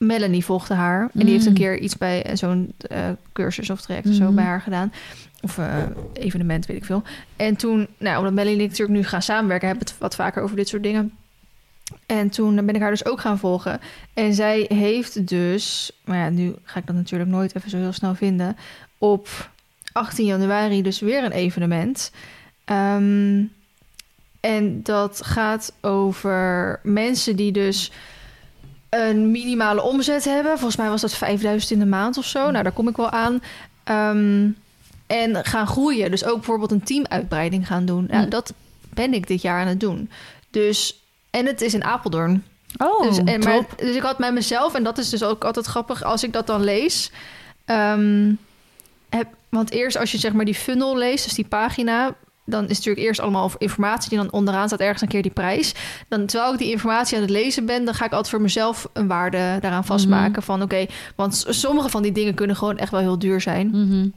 Melanie 0.07 0.45
volgde 0.45 0.75
haar. 0.75 1.01
En 1.03 1.21
die 1.21 1.31
heeft 1.31 1.45
een 1.45 1.51
Mm. 1.53 1.57
keer 1.59 1.79
iets 1.79 1.97
bij 1.97 2.23
eh, 2.23 2.37
zo'n 2.37 2.73
eh, 2.79 3.09
cursus 3.33 3.71
of 3.71 3.81
traject 3.81 4.09
of 4.09 4.15
zo 4.15 4.25
Mhm. 4.25 4.35
bij 4.35 4.45
haar 4.45 4.61
gedaan. 4.61 4.93
Of 5.41 5.59
eh, 5.59 5.77
evenement, 6.13 6.67
weet 6.67 6.77
ik 6.77 6.85
veel. 6.85 7.03
En 7.37 7.57
toen, 7.57 7.87
nou, 7.99 8.19
omdat 8.19 8.33
Melanie 8.33 8.59
en 8.59 8.65
ik 8.65 8.71
natuurlijk 8.71 8.99
nu 8.99 9.05
gaan 9.05 9.23
samenwerken, 9.23 9.69
hebben 9.69 9.87
we 9.87 9.93
het 9.93 10.01
wat 10.01 10.15
vaker 10.15 10.43
over 10.43 10.57
dit 10.57 10.69
soort 10.69 10.83
dingen. 10.83 11.13
En 12.07 12.31
toen 12.31 12.55
ben 12.55 12.75
ik 12.75 12.81
haar 12.81 12.91
dus 12.91 13.05
ook 13.05 13.21
gaan 13.21 13.39
volgen. 13.39 13.81
En 14.15 14.35
zij 14.35 14.65
heeft 14.69 15.27
dus, 15.29 15.93
maar 16.05 16.17
ja, 16.19 16.29
nu 16.29 16.55
ga 16.65 16.79
ik 16.79 16.87
dat 16.87 16.97
natuurlijk 16.97 17.31
nooit 17.31 17.57
even 17.57 17.71
zo 17.71 17.77
heel 17.77 17.93
snel 17.93 18.15
vinden. 18.15 18.57
Op 18.99 19.51
18 19.93 20.27
januari 20.27 20.83
dus 20.83 21.01
weer 21.01 21.25
een 21.25 21.33
evenement. 21.33 22.13
Ehm, 22.65 23.43
en 24.41 24.83
dat 24.83 25.21
gaat 25.25 25.73
over 25.81 26.81
mensen 26.83 27.37
die 27.37 27.53
dus 27.53 27.93
een 29.01 29.31
minimale 29.31 29.83
omzet 29.83 30.25
hebben. 30.25 30.53
Volgens 30.53 30.77
mij 30.77 30.89
was 30.89 31.01
dat 31.01 31.15
5000 31.15 31.71
in 31.73 31.79
de 31.79 31.87
maand 31.87 32.17
of 32.19 32.25
zo. 32.25 32.51
Nou, 32.51 32.63
daar 32.63 32.73
kom 32.73 32.89
ik 32.89 32.97
wel 32.97 33.11
aan. 33.11 33.43
Ehm, 33.85 34.49
en 35.07 35.45
gaan 35.45 35.67
groeien. 35.67 36.11
Dus 36.11 36.25
ook 36.25 36.35
bijvoorbeeld 36.37 36.71
een 36.71 36.83
teamuitbreiding 36.83 37.67
gaan 37.67 37.85
doen. 37.85 38.07
Nou, 38.11 38.25
Hm. 38.25 38.29
dat 38.31 38.53
ben 38.95 39.15
ik 39.15 39.27
dit 39.27 39.43
jaar 39.43 39.61
aan 39.61 39.67
het 39.67 39.81
doen. 39.81 40.11
Dus, 40.51 41.03
en 41.31 41.47
het 41.47 41.61
is 41.61 41.75
in 41.75 41.85
Apeldoorn. 41.85 42.45
Oh, 42.77 43.03
Dus, 43.03 43.19
en, 43.19 43.41
maar, 43.41 43.61
dus 43.77 43.97
ik 43.97 44.03
had 44.03 44.19
met 44.19 44.33
mezelf, 44.33 44.75
en 44.75 44.83
dat 44.85 44.99
is 44.99 45.09
dus 45.11 45.23
ook 45.23 45.45
altijd 45.45 45.67
grappig 45.67 46.03
als 46.03 46.23
ik 46.23 46.33
dat 46.33 46.47
dan 46.47 46.65
lees. 46.65 47.11
ehm, 47.65 48.33
heb, 49.09 49.27
want 49.49 49.71
eerst 49.71 49.97
als 49.99 50.13
je 50.13 50.19
zeg 50.19 50.33
maar 50.33 50.45
die 50.45 50.55
funnel 50.55 50.97
leest, 50.97 51.25
dus 51.25 51.35
die 51.35 51.45
pagina, 51.47 52.15
dan 52.45 52.63
is 52.69 52.77
natuurlijk 52.77 53.07
eerst 53.07 53.21
allemaal 53.21 53.51
informatie 53.59 54.09
die 54.09 54.19
dan 54.19 54.33
onderaan 54.33 54.67
staat 54.67 54.81
ergens 54.81 55.03
een 55.03 55.09
keer 55.09 55.23
die 55.23 55.31
prijs. 55.31 55.75
Dan 56.09 56.27
terwijl 56.27 56.53
ik 56.53 56.59
die 56.59 56.71
informatie 56.71 57.17
aan 57.17 57.23
het 57.23 57.31
lezen 57.31 57.67
ben, 57.67 57.85
dan 57.85 57.95
ga 57.95 58.05
ik 58.05 58.11
altijd 58.13 58.29
voor 58.31 58.41
mezelf 58.41 58.89
een 58.93 59.07
waarde 59.09 59.59
daaraan 59.61 59.85
vastmaken 59.85 60.33
Mhm. 60.33 60.41
van 60.43 60.63
oké, 60.63 60.87
want 61.17 61.45
sommige 61.49 61.89
van 61.89 62.03
die 62.03 62.13
dingen 62.13 62.35
kunnen 62.35 62.57
gewoon 62.57 62.79
echt 62.79 62.91
wel 62.91 63.01
heel 63.01 63.19
duur 63.19 63.41
zijn. 63.41 63.67
Mhm. 63.73 64.09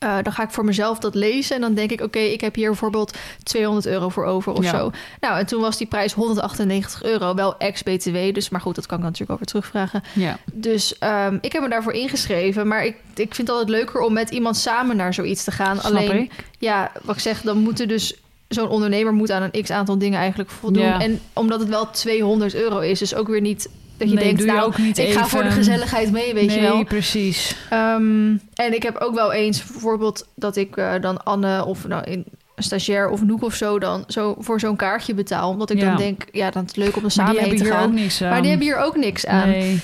Eh, 0.00 0.16
dan 0.22 0.32
ga 0.32 0.42
ik 0.42 0.50
voor 0.50 0.64
mezelf 0.64 0.98
dat 0.98 1.14
lezen 1.14 1.54
en 1.56 1.60
dan 1.60 1.74
denk 1.74 1.90
ik, 1.90 2.00
oké, 2.00 2.18
ik 2.18 2.40
heb 2.40 2.54
hier 2.54 2.66
bijvoorbeeld 2.68 3.16
200 3.42 3.86
euro 3.86 4.08
voor 4.08 4.24
over 4.24 4.52
of 4.52 4.64
Ja. 4.64 4.70
zo. 4.78 4.90
Nou, 5.20 5.38
en 5.38 5.46
toen 5.46 5.60
was 5.60 5.76
die 5.76 5.86
prijs 5.86 6.12
198 6.12 7.02
euro, 7.02 7.34
wel 7.34 7.56
ex-BTW, 7.58 8.16
dus 8.34 8.48
maar 8.48 8.60
goed, 8.60 8.74
dat 8.74 8.86
kan 8.86 8.98
ik 8.98 9.04
natuurlijk 9.04 9.30
over 9.30 9.46
terugvragen. 9.46 10.02
Ja. 10.14 10.38
Dus 10.52 10.98
ehm, 10.98 11.38
ik 11.40 11.52
heb 11.52 11.62
me 11.62 11.68
daarvoor 11.68 11.92
ingeschreven, 11.92 12.66
maar 12.68 12.84
ik, 12.84 12.96
ik 13.14 13.34
vind 13.34 13.36
het 13.36 13.50
altijd 13.50 13.68
leuker 13.68 14.00
om 14.00 14.12
met 14.12 14.30
iemand 14.30 14.56
samen 14.56 14.96
naar 14.96 15.14
zoiets 15.14 15.44
te 15.44 15.50
gaan. 15.52 15.78
Snap 15.78 15.92
Alleen, 15.92 16.22
ik. 16.22 16.32
ja, 16.58 16.92
wat 17.02 17.14
ik 17.14 17.20
zeg, 17.20 17.40
dan 17.42 17.58
moeten 17.58 17.88
dus 17.88 18.14
zo'n 18.48 18.68
ondernemer 18.68 19.12
moet 19.12 19.30
aan 19.30 19.50
een 19.52 19.62
x 19.62 19.70
aantal 19.70 19.98
dingen 19.98 20.18
eigenlijk 20.18 20.50
voldoen. 20.50 20.82
Ja. 20.82 21.00
En 21.00 21.20
omdat 21.32 21.60
het 21.60 21.68
wel 21.68 21.90
200 21.90 22.54
euro 22.54 22.78
is, 22.78 22.98
dus 22.98 23.14
ook 23.14 23.28
weer 23.28 23.40
niet 23.40 23.68
dat 24.00 24.08
je 24.08 24.14
Nee, 24.14 24.24
denkt, 24.24 24.38
doe 24.38 24.46
je 24.48 24.52
nou, 24.52 24.66
ook 24.66 24.78
niet 24.78 24.98
ik 24.98 25.12
ga 25.12 25.26
voor 25.26 25.42
de 25.42 25.50
gezelligheid 25.50 26.10
mee, 26.12 26.34
weet 26.34 26.46
nee, 26.46 26.56
je 26.56 26.62
wel. 26.62 26.84
precies. 26.84 27.56
Ehm, 27.70 28.36
en 28.54 28.74
ik 28.74 28.82
heb 28.82 28.96
ook 28.96 29.14
wel 29.14 29.32
eens 29.32 29.64
bijvoorbeeld 29.64 30.26
dat 30.34 30.56
ik 30.56 30.76
eh, 30.76 30.92
dan 31.00 31.22
Anne 31.24 31.64
of 31.64 31.86
nou, 31.86 32.04
in, 32.04 32.24
een 32.54 32.62
stagiair 32.62 33.08
of 33.08 33.22
Noek 33.22 33.42
of 33.42 33.54
zo 33.54 33.78
dan 33.78 34.04
zo 34.06 34.34
voor 34.38 34.60
zo'n 34.60 34.76
kaartje 34.76 35.14
betaal. 35.14 35.50
Omdat 35.50 35.70
ik 35.70 35.78
Ja. 35.78 35.84
dan 35.84 35.96
denk, 35.96 36.24
ja, 36.32 36.50
dan 36.50 36.62
is 36.62 36.68
het 36.68 36.76
leuk 36.76 36.96
om 36.96 37.04
er 37.04 37.10
samen 37.10 37.42
heen 37.42 37.56
te 37.56 37.62
hier 37.64 37.72
gaan. 37.72 37.84
ook 37.88 37.92
niks 37.92 38.22
aan. 38.22 38.30
Maar 38.30 38.40
die 38.40 38.50
hebben 38.50 38.66
hier 38.68 38.76
ook 38.78 38.96
niks 38.96 39.26
aan. 39.26 39.48
Nee. 39.48 39.80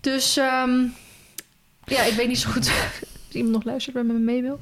Dus 0.00 0.36
ehm, 0.36 0.70
ja, 1.84 2.02
ik 2.02 2.12
weet 2.16 2.28
niet 2.28 2.38
zo 2.38 2.50
goed 2.50 2.66
of 3.28 3.30
iemand 3.32 3.54
nog 3.54 3.64
luistert 3.64 3.94
bij 3.94 4.04
me 4.04 4.12
mee 4.12 4.42
wil. 4.42 4.58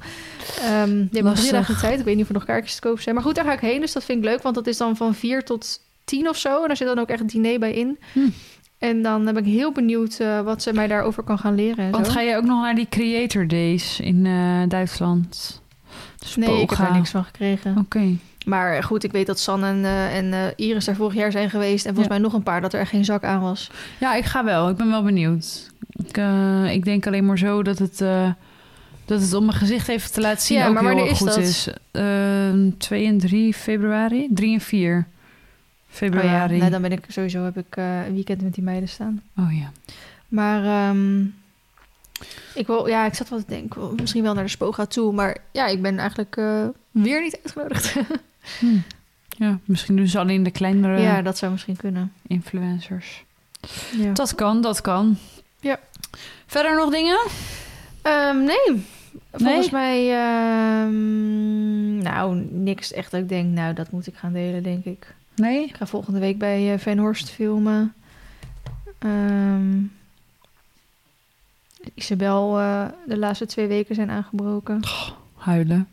Ehm 0.61 0.89
die 0.89 1.07
hebben 1.11 1.33
drie 1.33 1.51
dagen 1.51 1.77
tijd. 1.77 1.99
Ik 1.99 2.05
weet 2.05 2.13
niet 2.15 2.23
of 2.23 2.29
er 2.29 2.35
nog 2.35 2.45
kaartjes 2.45 2.75
te 2.75 2.81
koop 2.81 2.99
zijn. 2.99 3.15
Maar 3.15 3.23
goed, 3.23 3.35
daar 3.35 3.45
ga 3.45 3.53
ik 3.53 3.59
heen. 3.59 3.81
Dus 3.81 3.91
dat 3.91 4.03
vind 4.03 4.17
ik 4.17 4.23
leuk. 4.29 4.41
Want 4.41 4.55
dat 4.55 4.67
is 4.67 4.77
dan 4.77 4.97
van 4.97 5.15
vier 5.15 5.43
tot 5.43 5.79
tien 6.05 6.29
of 6.29 6.37
zo. 6.37 6.61
En 6.61 6.67
daar 6.67 6.77
zit 6.77 6.87
dan 6.87 6.99
ook 6.99 7.09
echt 7.09 7.19
een 7.19 7.27
diner 7.27 7.59
bij 7.59 7.73
in. 7.73 7.97
Hm. 8.13 8.19
En 8.89 9.01
dan 9.01 9.23
ben 9.25 9.37
ik 9.37 9.45
heel 9.45 9.71
benieuwd 9.71 10.17
eh, 10.19 10.41
wat 10.41 10.61
ze 10.63 10.73
mij 10.73 10.87
daarover 10.87 11.23
kan 11.23 11.39
gaan 11.39 11.55
leren. 11.55 11.85
En 11.85 11.91
Want 11.91 12.09
ga 12.09 12.19
je 12.21 12.35
ook 12.35 12.43
nog 12.43 12.61
naar 12.61 12.75
die 12.75 12.87
Creator 12.89 13.47
Days 13.47 13.99
in 13.99 14.25
eh, 14.25 14.61
Duitsland? 14.67 15.61
Nee, 16.35 16.61
ik 16.61 16.69
heb 16.69 16.79
daar 16.79 16.93
niks 16.93 17.09
van 17.09 17.23
gekregen. 17.23 17.77
Oké. 17.77 18.01
Maar 18.45 18.83
goed, 18.83 19.03
ik 19.03 19.11
weet 19.11 19.25
dat 19.25 19.39
San 19.39 19.63
en, 19.63 19.85
eh, 19.85 20.17
en 20.17 20.33
eh, 20.33 20.39
Iris 20.55 20.85
daar 20.85 20.95
vorig 20.95 21.13
jaar 21.13 21.31
zijn 21.31 21.49
geweest. 21.49 21.85
En 21.85 21.93
volgens 21.93 22.07
Ja. 22.07 22.13
mij 22.13 22.23
nog 22.23 22.33
een 22.33 22.43
paar 22.43 22.61
dat 22.61 22.73
er 22.73 22.79
echt 22.79 22.89
geen 22.89 23.05
zak 23.05 23.23
aan 23.23 23.41
was. 23.41 23.71
Ja, 23.99 24.15
ik 24.15 24.23
ga 24.25 24.43
wel. 24.43 24.69
Ik 24.69 24.75
ben 24.75 24.89
wel 24.89 25.03
benieuwd. 25.03 25.71
Ik, 25.89 26.17
eh, 26.17 26.73
ik 26.73 26.83
denk 26.85 27.07
alleen 27.07 27.25
maar 27.25 27.37
zo 27.37 27.63
dat 27.63 27.79
het, 27.79 28.01
eh, 28.01 28.29
dat 29.05 29.21
het 29.21 29.33
om 29.33 29.45
mijn 29.45 29.57
gezicht 29.57 29.87
even 29.87 30.11
te 30.11 30.21
laten 30.21 30.41
zien 30.41 30.57
Ja, 30.57 30.67
ook 30.67 30.73
maar 30.73 30.81
heel 30.83 30.91
wanneer 30.91 31.09
erg 31.11 31.21
is 31.21 31.27
goed 31.27 31.35
dat? 31.35 31.43
is. 31.47 31.67
Ehm 31.91 32.69
2 32.77 33.05
en 33.05 33.17
3 33.17 33.53
februari? 33.53 34.27
3 34.29 34.53
en 34.53 34.61
4 34.61 35.07
Oh 35.93 35.99
ja, 35.99 36.07
februari. 36.19 36.57
nou, 36.57 36.71
dan 36.71 36.81
ben 36.81 36.91
ik 36.91 37.05
sowieso 37.07 37.43
heb 37.43 37.57
ik 37.57 37.75
eh, 37.75 38.05
een 38.05 38.13
weekend 38.13 38.41
met 38.41 38.53
die 38.53 38.63
meiden 38.63 38.89
staan. 38.89 39.21
Oh 39.37 39.57
ja. 39.57 39.71
Maar 40.27 40.89
ehm, 40.89 41.21
ik 42.55 42.67
wil, 42.67 42.87
ja, 42.87 43.05
ik 43.05 43.13
zat 43.13 43.29
wel 43.29 43.39
te 43.39 43.45
denken, 43.47 43.81
wel- 43.81 43.93
misschien 43.95 44.23
wel 44.23 44.33
naar 44.33 44.43
de 44.43 44.49
Spoga 44.49 44.85
toe. 44.85 45.13
Maar 45.13 45.37
ja, 45.51 45.67
ik 45.67 45.81
ben 45.81 45.99
eigenlijk 45.99 46.37
eh, 46.37 46.65
weer 46.91 47.21
niet 47.21 47.39
uitgenodigd. 47.43 47.95
Hm. 48.59 48.77
Ja, 49.37 49.59
misschien 49.65 49.95
doen 49.95 50.07
ze 50.07 50.19
alleen 50.19 50.43
de 50.43 50.51
kleinere 50.51 51.01
ja, 51.01 51.21
dat 51.21 51.37
zou 51.37 51.51
misschien 51.51 51.75
kunnen. 51.75 52.11
influencers. 52.27 53.23
Ja. 53.97 54.11
Dat 54.13 54.35
kan, 54.35 54.61
dat 54.61 54.81
kan. 54.81 55.17
Ja. 55.59 55.79
Verder 56.45 56.75
nog 56.75 56.91
dingen? 56.91 57.19
Ehm, 58.01 58.43
nee, 58.43 58.85
Volgens 59.31 59.69
mij, 59.69 60.11
ehm, 60.11 61.97
nou, 61.97 62.35
niks 62.51 62.93
echt 62.93 63.11
dat 63.11 63.21
ik 63.21 63.29
denk, 63.29 63.49
nou, 63.53 63.73
dat 63.73 63.91
moet 63.91 64.07
ik 64.07 64.15
gaan 64.15 64.33
delen, 64.33 64.63
denk 64.63 64.85
ik. 64.85 65.15
Nee? 65.35 65.63
Ik 65.63 65.75
ga 65.75 65.85
volgende 65.85 66.19
week 66.19 66.37
bij 66.37 66.73
eh, 66.73 66.79
Van 66.79 66.97
Horst 66.97 67.29
filmen. 67.29 67.93
Ehm, 68.99 69.77
Isabel, 71.93 72.59
eh, 72.59 72.85
de 73.07 73.17
laatste 73.17 73.45
twee 73.45 73.67
weken 73.67 73.95
zijn 73.95 74.09
aangebroken. 74.09 74.79
Huilen. 75.35 75.87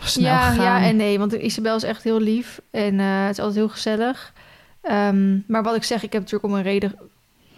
Snel 0.00 0.24
ja, 0.24 0.50
gegaan. 0.50 0.64
ja 0.64 0.88
en 0.88 0.96
nee, 0.96 1.18
want 1.18 1.32
Isabel 1.32 1.76
is 1.76 1.82
echt 1.82 2.02
heel 2.02 2.20
lief 2.20 2.60
en 2.70 3.00
eh, 3.00 3.22
het 3.22 3.30
is 3.30 3.38
altijd 3.38 3.54
heel 3.56 3.68
gezellig. 3.68 4.32
Ehm, 4.80 5.38
maar 5.46 5.62
wat 5.62 5.76
ik 5.76 5.84
zeg, 5.84 6.02
ik 6.02 6.12
heb 6.12 6.22
natuurlijk 6.22 6.52
om 6.52 6.58
een 6.58 6.64
reden 6.64 6.94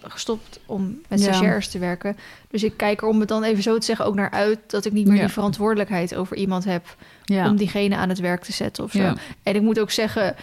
gestopt 0.03 0.61
om 0.67 1.01
met 1.09 1.21
Ja. 1.21 1.33
stagiairs 1.33 1.69
te 1.69 1.79
werken. 1.79 2.17
Dus 2.51 2.63
ik 2.63 2.77
kijk 2.77 3.01
er 3.03 3.09
om 3.09 3.21
het 3.21 3.29
dan 3.29 3.43
even 3.43 3.63
zo 3.63 3.79
te 3.79 3.85
zeggen 3.85 4.05
ook 4.05 4.15
naar 4.15 4.31
uit 4.31 4.59
dat 4.67 4.85
ik 4.85 4.93
niet 4.93 5.07
meer 5.07 5.17
Ja. 5.17 5.21
die 5.23 5.33
verantwoordelijkheid 5.33 6.15
over 6.15 6.37
iemand 6.37 6.65
heb 6.65 6.97
ja. 7.25 7.49
om 7.51 7.57
diegene 7.57 7.97
aan 7.97 8.09
het 8.09 8.19
werk 8.19 8.43
te 8.43 8.53
zetten 8.53 8.85
of 8.85 8.91
zo. 8.91 9.15
En 9.43 9.55
ik 9.55 9.63
moet 9.63 9.81
ook 9.81 9.91
zeggen, 9.91 10.37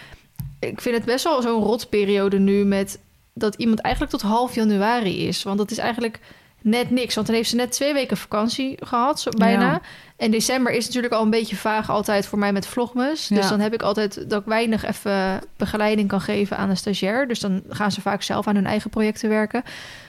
ik 0.58 0.80
vind 0.80 0.96
het 0.96 1.04
best 1.04 1.24
wel 1.24 1.42
zo'n 1.42 1.62
rotperiode 1.62 2.38
nu 2.38 2.64
met 2.64 2.98
dat 3.32 3.54
iemand 3.54 3.80
eigenlijk 3.80 4.14
tot 4.16 4.22
half 4.30 4.54
januari 4.54 5.26
is. 5.26 5.42
Want 5.42 5.58
dat 5.58 5.70
is 5.70 5.78
eigenlijk 5.78 6.20
net 6.60 6.90
niks. 6.90 7.14
Want 7.14 7.26
dan 7.26 7.36
heeft 7.36 7.48
ze 7.48 7.56
net 7.56 7.72
twee 7.72 7.92
weken 7.92 8.16
vakantie 8.16 8.76
gehad, 8.80 9.20
zo 9.20 9.30
bijna. 9.30 9.70
Ja. 9.70 9.80
En 10.16 10.30
december 10.30 10.72
is 10.72 10.86
natuurlijk 10.86 11.12
al 11.14 11.22
een 11.22 11.30
beetje 11.30 11.56
vaag 11.56 11.90
altijd 11.90 12.26
voor 12.26 12.38
mij 12.38 12.52
met 12.52 12.66
vlogmas. 12.66 13.26
Dus 13.28 13.38
Ja. 13.42 13.48
dan 13.48 13.60
heb 13.60 13.74
ik 13.74 13.82
altijd 13.82 14.30
dat 14.30 14.40
ik 14.40 14.46
weinig 14.46 14.84
even 14.84 15.40
begeleiding 15.56 16.08
kan 16.08 16.20
geven 16.20 16.56
aan 16.56 16.70
een 16.70 16.76
stagiair. 16.76 17.28
Dus 17.28 17.40
dan 17.40 17.62
gaan 17.68 17.92
ze 17.92 18.00
vaak 18.00 18.22
zelf 18.22 18.46
aan 18.46 18.54
hun 18.54 18.66
eigen 18.66 18.90
projecten 18.90 19.28
werken. 19.28 19.62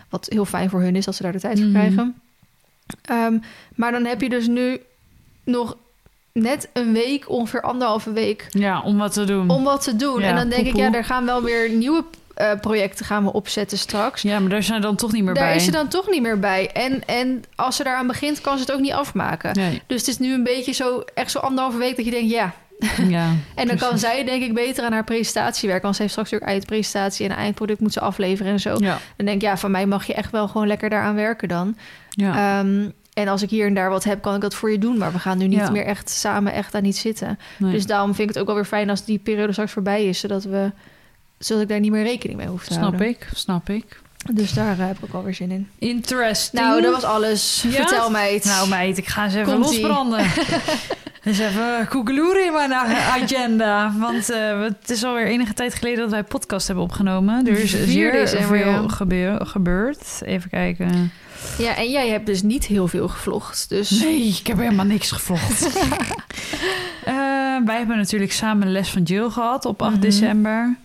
Wat 0.10 0.26
heel 0.30 0.46
fijn 0.46 0.70
voor 0.70 0.82
hun 0.82 0.96
is, 0.96 1.06
dat 1.06 1.16
ze 1.16 1.24
daar 1.24 1.32
de 1.32 1.40
tijd 1.40 1.60
voor 1.60 1.68
Mhm. 1.68 1.78
krijgen. 1.78 2.22
Ehm, 3.02 3.38
maar 3.76 3.92
dan 3.92 4.06
heb 4.06 4.22
je 4.22 4.30
dus 4.30 4.48
nu 4.48 4.80
nog 5.44 5.78
net 6.42 6.70
een 6.74 6.94
week, 6.94 7.30
ongeveer 7.30 7.62
anderhalve 7.62 8.12
week, 8.12 8.46
ja, 8.50 8.82
om 8.82 8.98
wat 8.98 9.14
te 9.14 9.24
doen. 9.24 9.50
om 9.50 9.64
wat 9.64 9.84
te 9.84 9.96
doen. 9.96 10.20
Ja, 10.22 10.28
en 10.28 10.36
dan 10.36 10.50
denk 10.50 10.68
ik, 10.68 10.76
ja, 10.76 10.94
er 10.94 11.04
gaan 11.04 11.26
wel 11.26 11.44
weer 11.44 11.70
nieuwe 11.70 12.04
eh, 12.34 12.52
projecten 12.62 13.06
gaan 13.06 13.24
we 13.24 13.34
opzetten 13.34 13.78
straks. 13.78 14.22
Ja, 14.22 14.40
maar 14.40 14.50
daar 14.50 14.64
zijn 14.64 14.82
dan 14.82 14.96
toch 14.96 15.12
niet 15.12 15.24
meer 15.24 15.34
Daar 15.34 15.44
bij. 15.48 15.56
is 15.56 15.66
ze 15.66 15.72
dan 15.72 15.88
toch 15.88 16.10
niet 16.10 16.22
meer 16.22 16.40
bij. 16.40 16.70
En, 16.74 17.06
en 17.06 17.44
als 17.56 17.76
ze 17.76 17.84
daaraan 17.84 18.08
begint, 18.08 18.42
kan 18.42 18.58
ze 18.58 18.64
het 18.64 18.72
ook 18.74 18.80
niet 18.80 18.92
afmaken. 18.94 19.56
Nee. 19.56 19.82
Dus 19.88 20.00
het 20.00 20.08
is 20.10 20.18
nu 20.18 20.34
een 20.34 20.44
beetje 20.44 20.72
zo, 20.72 21.04
echt 21.14 21.32
zo 21.32 21.40
anderhalve 21.40 21.78
week 21.78 21.96
dat 21.96 22.06
je 22.06 22.12
denkt, 22.12 22.30
ja. 22.32 22.54
Ja, 23.08 23.28
En 23.56 23.68
dan 23.68 23.78
kan 23.78 23.98
zij 24.00 24.24
denk 24.24 24.44
ik 24.44 24.54
beter 24.54 24.84
aan 24.86 24.92
haar 24.92 25.04
presentatie 25.04 25.66
werken. 25.68 25.84
Want 25.84 25.96
ze 25.96 26.02
heeft 26.02 26.14
straks 26.14 26.34
ook 26.34 26.42
eindpresentatie 26.42 27.30
en 27.30 27.36
eindproduct 27.36 27.80
moet 27.80 27.94
ze 27.94 28.00
afleveren 28.00 28.52
en 28.52 28.60
zo. 28.60 28.76
Ja, 28.78 28.98
Dan 29.16 29.26
denk 29.26 29.42
ik, 29.42 29.48
ja, 29.48 29.58
van 29.58 29.72
mij 29.72 29.86
mag 29.86 30.08
je 30.08 30.14
echt 30.14 30.32
wel 30.32 30.48
gewoon 30.48 30.68
lekker 30.68 30.90
daaraan 30.90 31.16
werken 31.16 31.48
dan. 31.48 31.78
ja. 32.10 32.60
Ehm, 32.60 32.90
en 33.18 33.28
als 33.28 33.42
ik 33.42 33.50
hier 33.50 33.66
en 33.68 33.74
daar 33.74 33.90
wat 33.90 34.04
heb, 34.04 34.22
kan 34.22 34.36
ik 34.36 34.42
dat 34.42 34.56
voor 34.56 34.72
je 34.72 34.78
doen. 34.78 34.98
Maar 34.98 35.12
we 35.12 35.20
gaan 35.20 35.38
nu 35.38 35.48
niet 35.48 35.58
Ja. 35.60 35.72
meer 35.72 35.86
echt 35.86 36.10
samen 36.10 36.54
echt 36.54 36.76
aan 36.76 36.86
iets 36.86 37.00
zitten. 37.00 37.40
nee. 37.58 37.72
Dus 37.72 37.86
daarom 37.86 38.08
vind 38.16 38.20
ik 38.30 38.34
het 38.34 38.40
ook 38.40 38.46
wel 38.48 38.56
weer 38.56 38.66
fijn 38.66 38.90
als 38.90 39.06
die 39.06 39.20
periode 39.20 39.52
straks 39.52 39.72
voorbij 39.72 40.06
is. 40.06 40.20
Zodat, 40.20 40.44
we, 40.44 40.72
zodat 41.38 41.64
ik 41.64 41.70
daar 41.70 41.80
niet 41.80 41.92
meer 41.92 42.04
rekening 42.04 42.40
mee 42.40 42.48
hoef 42.48 42.66
te 42.66 42.74
snap 42.74 42.84
houden. 42.84 43.08
ik, 43.08 43.30
snap 43.34 43.70
ik. 43.70 44.02
Dus 44.34 44.54
daar 44.54 44.80
eh, 44.80 44.86
heb 44.88 44.98
ik 44.98 45.04
ook 45.04 45.14
alweer 45.14 45.34
zin 45.34 45.52
in. 45.52 45.68
Interesting. 45.80 46.62
Nou, 46.62 46.82
dat 46.82 46.94
was 46.94 47.04
alles. 47.04 47.64
Ja? 47.68 47.72
Vertel 47.72 48.10
mij 48.10 48.34
het. 48.34 48.44
Nou 48.44 48.70
meid, 48.70 48.98
ik 48.98 49.08
ga 49.08 49.30
ze 49.30 49.40
even 49.40 49.54
Komt-ie. 49.54 49.82
losbranden. 49.82 50.26
Dus 51.24 51.40
even 51.40 51.88
koekeloeren 51.90 52.46
in 52.46 52.54
mijn 52.54 52.74
agenda. 52.74 53.94
Want 53.98 54.30
eh, 54.30 54.62
het 54.62 54.90
is 54.90 55.04
alweer 55.04 55.26
enige 55.26 55.54
tijd 55.54 55.74
geleden 55.76 56.00
dat 56.00 56.10
wij 56.12 56.24
podcast 56.24 56.68
hebben 56.68 56.86
opgenomen. 56.86 57.48
Er 57.48 57.60
is 57.60 57.72
4 57.76 57.88
zeer 57.88 58.28
veel 58.48 58.88
gebeur- 58.90 59.46
gebeurd. 59.46 60.22
Even 60.26 60.50
kijken. 60.50 61.12
Ja, 61.58 61.76
en 61.76 61.90
jij 61.90 62.08
hebt 62.10 62.26
dus 62.26 62.42
niet 62.42 62.66
heel 62.66 62.88
veel 62.88 63.08
gevlogd. 63.08 63.70
Dus 63.70 63.90
Nee, 63.90 64.28
ik 64.40 64.48
heb 64.48 64.58
helemaal 64.58 64.86
niks 64.86 65.12
gevlogd. 65.12 65.68
Eh, 67.06 67.14
wij 67.66 67.78
hebben 67.78 67.98
natuurlijk 67.98 68.32
samen 68.32 68.72
les 68.72 68.90
van 68.90 69.02
Jill 69.04 69.30
gehad 69.30 69.66
op 69.66 69.82
8 69.82 69.92
Mhm. 69.92 70.02
december. 70.02 70.76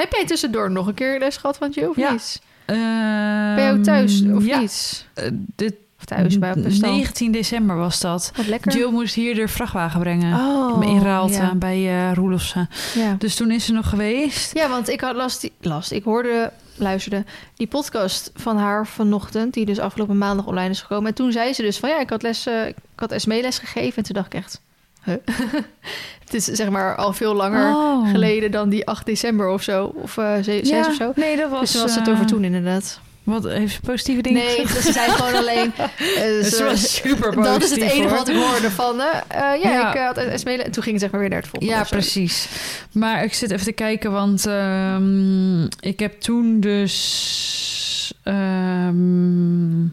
Heb 0.00 0.12
jij 0.12 0.24
tussendoor 0.26 0.70
nog 0.70 0.86
een 0.86 0.94
keer 0.94 1.18
les 1.18 1.36
gehad 1.36 1.56
van 1.56 1.70
Jill 1.70 1.86
of 1.88 1.96
Ja. 1.96 2.10
niet? 2.12 2.40
Ben 2.66 3.64
je 3.64 3.72
ook 3.78 3.82
thuis 3.84 4.22
of 4.34 4.44
ja, 4.46 4.58
niet? 4.58 5.06
eh, 5.14 5.30
dit, 5.56 5.74
Of 5.98 6.04
thuis 6.04 6.38
bij 6.38 6.50
op 6.52 6.62
de 6.62 6.70
stand? 6.70 6.92
19 6.94 7.32
december 7.32 7.76
was 7.76 8.00
dat. 8.00 8.32
Wat 8.36 8.46
lekker. 8.46 8.72
Jill 8.76 8.90
moest 8.90 9.14
hier 9.14 9.34
de 9.34 9.48
vrachtwagen 9.48 10.00
brengen. 10.00 10.34
oh, 10.38 10.84
in 10.84 11.00
Raalte 11.02 11.32
Ja. 11.32 11.54
bij 11.54 11.76
eh 12.08 12.14
Roelofsen. 12.14 12.68
Ja. 12.94 13.14
Dus 13.18 13.34
toen 13.34 13.50
is 13.50 13.64
ze 13.64 13.72
nog 13.72 13.88
geweest. 13.88 14.54
ja, 14.54 14.68
want 14.68 14.88
ik 14.88 15.00
had 15.00 15.14
last, 15.16 15.40
die, 15.40 15.52
last. 15.60 15.90
Ik 15.90 16.04
hoorde, 16.04 16.52
luisterde 16.76 17.24
die 17.54 17.66
podcast 17.66 18.30
van 18.34 18.56
haar 18.56 18.86
vanochtend, 18.86 19.54
die 19.54 19.64
dus 19.64 19.78
afgelopen 19.78 20.18
maandag 20.18 20.46
online 20.46 20.70
is 20.70 20.80
gekomen. 20.80 21.08
En 21.08 21.14
toen 21.14 21.32
zei 21.32 21.52
ze 21.52 21.62
dus 21.62 21.78
van 21.78 21.88
ja, 21.88 22.00
ik 22.00 22.10
had 22.10 22.22
les, 22.22 22.46
eh, 22.46 22.66
ik 22.66 22.76
had 22.96 23.12
SME 23.16 23.40
les 23.40 23.58
gegeven. 23.58 23.96
En 23.96 24.02
toen 24.02 24.14
dacht 24.14 24.32
ik 24.32 24.40
echt? 24.40 24.60
het 26.24 26.34
is 26.34 26.44
zeg 26.44 26.68
maar 26.70 26.96
al 26.96 27.12
veel 27.12 27.34
langer 27.34 27.74
Oh. 27.74 28.10
geleden 28.10 28.50
dan 28.50 28.68
die 28.68 28.86
8 28.86 29.06
december 29.06 29.48
of 29.48 29.62
zo, 29.62 29.84
of 29.94 30.16
eh 30.18 30.32
6 30.42 30.68
Ja, 30.68 30.86
of 30.86 30.94
zo. 30.94 31.12
Nee, 31.16 31.36
dat 31.36 31.50
was. 31.50 31.72
Dus 31.72 31.80
was 31.82 31.94
het 31.94 32.06
eh, 32.08 32.12
over 32.14 32.26
toen 32.26 32.44
inderdaad. 32.44 33.00
Wat 33.22 33.44
heeft 33.44 33.74
ze 33.74 33.80
positieve 33.80 34.22
dingen 34.22 34.44
Nee, 34.44 34.56
dus 34.66 34.84
ze 34.84 34.92
zei 34.92 35.10
gewoon 35.10 35.34
alleen. 35.42 35.72
eh, 35.76 35.84
Het 36.16 36.46
ze- 36.54 36.64
was 36.64 36.94
super 36.94 37.34
positief. 37.34 37.44
dat 37.52 37.62
is 37.62 37.70
het 37.70 37.80
enige 37.80 38.02
hoor. 38.08 38.16
wat 38.16 38.28
ik 38.28 38.36
hoorde 38.36 38.70
van. 38.70 39.00
eh, 39.00 39.06
eh, 39.28 39.62
ja, 39.62 39.70
Ja. 39.70 39.88
ik 39.88 39.94
eh, 39.94 40.06
had 40.26 40.40
SME. 40.40 40.52
En 40.62 40.70
toen 40.70 40.82
ging 40.82 40.94
het 40.94 41.00
zeg 41.02 41.10
maar 41.10 41.20
weer 41.20 41.28
naar 41.30 41.38
het 41.40 41.48
volgende. 41.48 41.74
Ja, 41.74 41.84
precies. 41.84 42.48
Maar 42.92 43.24
ik 43.24 43.34
zit 43.34 43.50
even 43.50 43.64
te 43.64 43.72
kijken, 43.72 44.12
want 44.12 44.46
ehm, 44.46 45.64
ik 45.64 45.98
heb 46.00 46.20
toen 46.20 46.60
dus 46.60 48.14
ehm, 48.22 49.86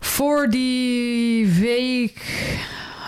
voor 0.00 0.48
die 0.50 1.46
week 1.46 2.22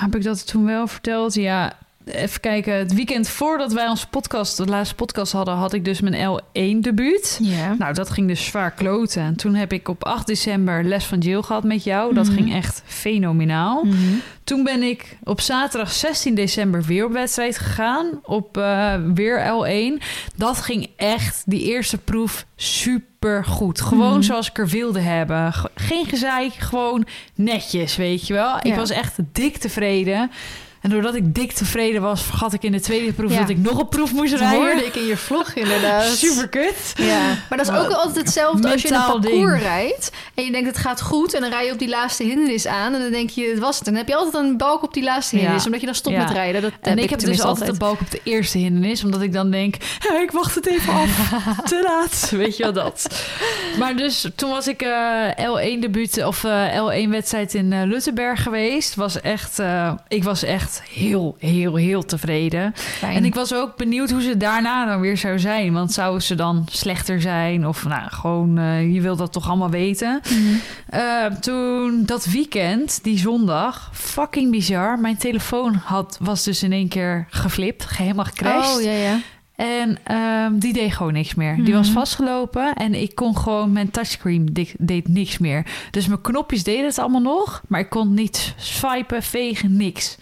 heb 0.03 0.17
ik 0.17 0.23
dat 0.23 0.47
toen 0.47 0.65
wel 0.65 0.87
verteld. 0.87 1.35
Ja, 1.35 1.79
even 2.05 2.41
kijken. 2.41 2.75
Het 2.75 2.95
weekend 2.95 3.29
voordat 3.29 3.73
wij 3.73 3.89
onze 3.89 4.09
podcast, 4.09 4.57
de 4.57 4.67
laatste 4.67 4.95
podcast 4.95 5.33
hadden, 5.33 5.55
had 5.55 5.73
ik 5.73 5.85
dus 5.85 6.01
mijn 6.01 6.39
L1 6.41 6.79
debuut. 6.81 7.39
Ja. 7.43 7.75
Nou, 7.79 7.95
dat 7.95 8.11
ging 8.11 8.29
dus 8.29 8.45
zwaar 8.45 8.71
kloten. 8.71 9.23
En 9.23 9.37
toen 9.37 9.55
heb 9.55 9.73
ik 9.73 9.89
op 9.89 10.05
8 10.05 10.27
december 10.27 10.85
les 10.85 11.05
van 11.05 11.19
Jill 11.19 11.43
gehad 11.43 11.65
met 11.65 11.85
jou. 11.85 12.15
Dat 12.15 12.27
Mhm. 12.27 12.35
ging 12.35 12.55
echt 12.55 12.83
fenomenaal. 12.85 13.85
Mhm. 13.85 13.97
Toen 14.45 14.65
ben 14.65 14.83
ik 14.83 15.17
op 15.25 15.41
zaterdag 15.41 15.93
16 15.93 16.35
december 16.35 16.83
weer 16.83 17.05
op 17.05 17.13
wedstrijd 17.13 17.59
gegaan. 17.59 18.07
Op 18.23 18.57
eh, 18.57 18.95
weer 19.15 19.39
L1. 19.47 20.03
Dat 20.37 20.61
ging 20.61 20.91
echt, 20.97 21.43
die 21.47 21.63
eerste 21.63 21.99
proef, 21.99 22.47
super 22.57 23.45
goed. 23.45 23.81
Gewoon 23.81 24.13
Mhm. 24.13 24.23
zoals 24.23 24.49
ik 24.51 24.59
er 24.59 24.69
wilde 24.69 25.01
hebben. 25.01 25.53
Ge- 25.53 25.71
Geen 25.75 26.07
gezeik, 26.07 26.53
gewoon 26.53 27.07
netjes, 27.35 27.97
weet 27.97 28.27
je 28.27 28.33
wel. 28.33 28.57
Ik 28.63 28.75
was 28.75 28.91
echt 28.91 29.17
dik 29.33 29.57
tevreden. 29.57 30.31
En 30.83 30.91
doordat 30.91 31.15
ik 31.15 31.35
dik 31.35 31.53
tevreden 31.53 32.03
was, 32.03 32.23
vergat 32.23 32.53
ik 32.53 32.63
in 32.63 32.73
de 32.73 32.81
tweede 32.81 33.13
proef 33.13 33.33
Ja. 33.33 33.39
dat 33.41 33.49
ik 33.49 33.59
nog 33.59 33.79
een 33.79 33.89
proef 33.89 34.13
moest 34.13 34.31
Dat 34.31 34.41
rijden. 34.41 34.59
hoorde 34.61 34.85
ik 34.85 34.95
in 34.95 35.07
je 35.07 35.17
vlog 35.17 35.53
inderdaad. 35.55 36.05
Super 36.25 36.49
kut. 36.49 36.93
Ja, 36.97 37.19
maar 37.49 37.59
dat 37.59 37.69
is 37.71 37.75
ook 37.77 37.91
altijd 37.91 38.17
hetzelfde 38.17 38.71
als 38.73 38.83
je 38.83 38.89
een 38.89 38.95
mentaal 38.95 39.21
parcours 39.21 39.53
ding. 39.53 39.63
rijdt 39.63 40.11
en 40.35 40.45
je 40.45 40.51
denkt 40.53 40.67
het 40.69 40.79
gaat 40.79 41.01
goed 41.03 41.35
en 41.35 41.41
dan 41.41 41.51
rij 41.51 41.67
je 41.67 41.73
op 41.73 41.79
die 41.79 41.89
laatste 41.89 42.23
hindernis 42.25 42.67
aan 42.67 42.95
en 42.95 43.01
dan 43.01 43.11
denk 43.11 43.31
je 43.31 43.49
het 43.51 43.59
was 43.59 43.79
het. 43.79 43.87
En 43.87 43.93
dan 43.93 44.03
heb 44.03 44.11
je 44.11 44.17
altijd 44.17 44.45
een 44.45 44.57
balk 44.57 44.83
op 44.83 44.95
die 44.95 45.03
laatste 45.03 45.35
Ja. 45.35 45.41
hindernis 45.41 45.65
omdat 45.67 45.81
je 45.81 45.87
dan 45.87 45.95
stopt 45.95 46.17
Ja. 46.17 46.23
met 46.23 46.33
rijden. 46.33 46.63
Dat 46.63 46.73
En 46.81 46.99
ik 46.99 47.11
heb 47.11 47.19
dus 47.19 47.41
altijd 47.43 47.71
de 47.73 47.77
balk 47.79 48.01
op 48.01 48.11
de 48.11 48.21
eerste 48.25 48.59
hindernis, 48.59 49.05
omdat 49.05 49.23
ik 49.23 49.33
dan 49.33 49.51
denk, 49.51 49.75
"Hé, 49.99 50.15
ik 50.23 50.31
wacht 50.31 50.55
het 50.55 50.67
even 50.67 50.93
af, 50.93 51.29
te 51.69 51.81
laat, 51.85 52.31
weet 52.31 52.57
je 52.57 52.63
wel 52.63 52.73
dat. 52.73 53.27
Maar 53.79 53.97
dus 53.97 54.27
toen 54.37 54.51
was 54.51 54.67
ik 54.69 54.83
eh, 54.83 55.29
L1 55.37 55.79
debuut 55.81 56.25
of 56.25 56.45
eh, 56.45 56.67
L1 57.07 57.09
wedstrijd 57.11 57.55
in 57.55 57.73
eh 57.73 57.83
Luttenberg 57.85 58.43
geweest, 58.43 58.95
was 58.95 59.21
echt, 59.21 59.59
ik 60.09 60.25
was 60.25 60.43
echt 60.43 60.72
heel, 60.91 61.37
heel, 61.39 61.75
heel 61.75 62.05
tevreden. 62.05 62.73
Fijn. 62.75 63.17
En 63.17 63.25
ik 63.25 63.35
was 63.35 63.55
ook 63.55 63.77
benieuwd 63.77 64.11
hoe 64.11 64.23
ze 64.23 64.37
daarna 64.37 64.87
dan 64.87 65.01
weer 65.01 65.17
zou 65.17 65.39
zijn, 65.39 65.73
want 65.73 65.93
zou 65.93 66.21
ze 66.21 66.35
dan 66.35 66.67
slechter 66.71 67.21
zijn 67.21 67.67
of 67.67 67.85
nou 67.85 68.11
gewoon, 68.11 68.59
eh, 68.59 68.95
je 68.95 69.01
wil 69.01 69.17
dat 69.17 69.33
toch 69.33 69.49
allemaal 69.49 69.71
weten. 69.71 70.21
Mhm. 70.25 70.55
Eh, 70.89 71.25
toen 71.41 72.03
dat 72.05 72.25
weekend, 72.25 73.05
die 73.05 73.19
zondag, 73.19 73.91
fucking 73.93 74.51
bizar. 74.51 74.99
Mijn 74.99 75.17
telefoon 75.17 75.75
had, 75.75 76.19
was 76.21 76.45
dus 76.45 76.63
in 76.63 76.73
één 76.73 76.89
keer 76.89 77.27
geflipt, 77.31 77.97
helemaal 77.97 78.25
gecrashed. 78.25 78.77
Oh 78.77 78.83
ja, 78.83 78.93
ja. 78.93 79.19
En 79.63 79.99
ehm, 80.05 80.59
die 80.59 80.73
deed 80.73 80.93
gewoon 80.93 81.13
niks 81.13 81.35
meer. 81.35 81.65
Die 81.65 81.75
was 81.75 81.87
Mhm. 81.87 81.97
vastgelopen 81.99 82.75
en 82.75 82.95
ik 82.95 83.15
kon 83.15 83.37
gewoon, 83.37 83.73
mijn 83.73 83.91
touchscreen 83.91 84.49
deed 84.79 85.09
niks 85.09 85.39
meer. 85.39 85.67
Dus 85.91 86.07
mijn 86.07 86.21
knopjes 86.21 86.63
deden 86.65 86.85
het 86.85 86.99
allemaal 86.99 87.21
nog, 87.21 87.63
maar 87.69 87.81
ik 87.81 87.91
kon 87.91 88.15
niet 88.15 88.55
swipen, 88.57 89.23
vegen, 89.23 89.77
niks. 89.77 90.17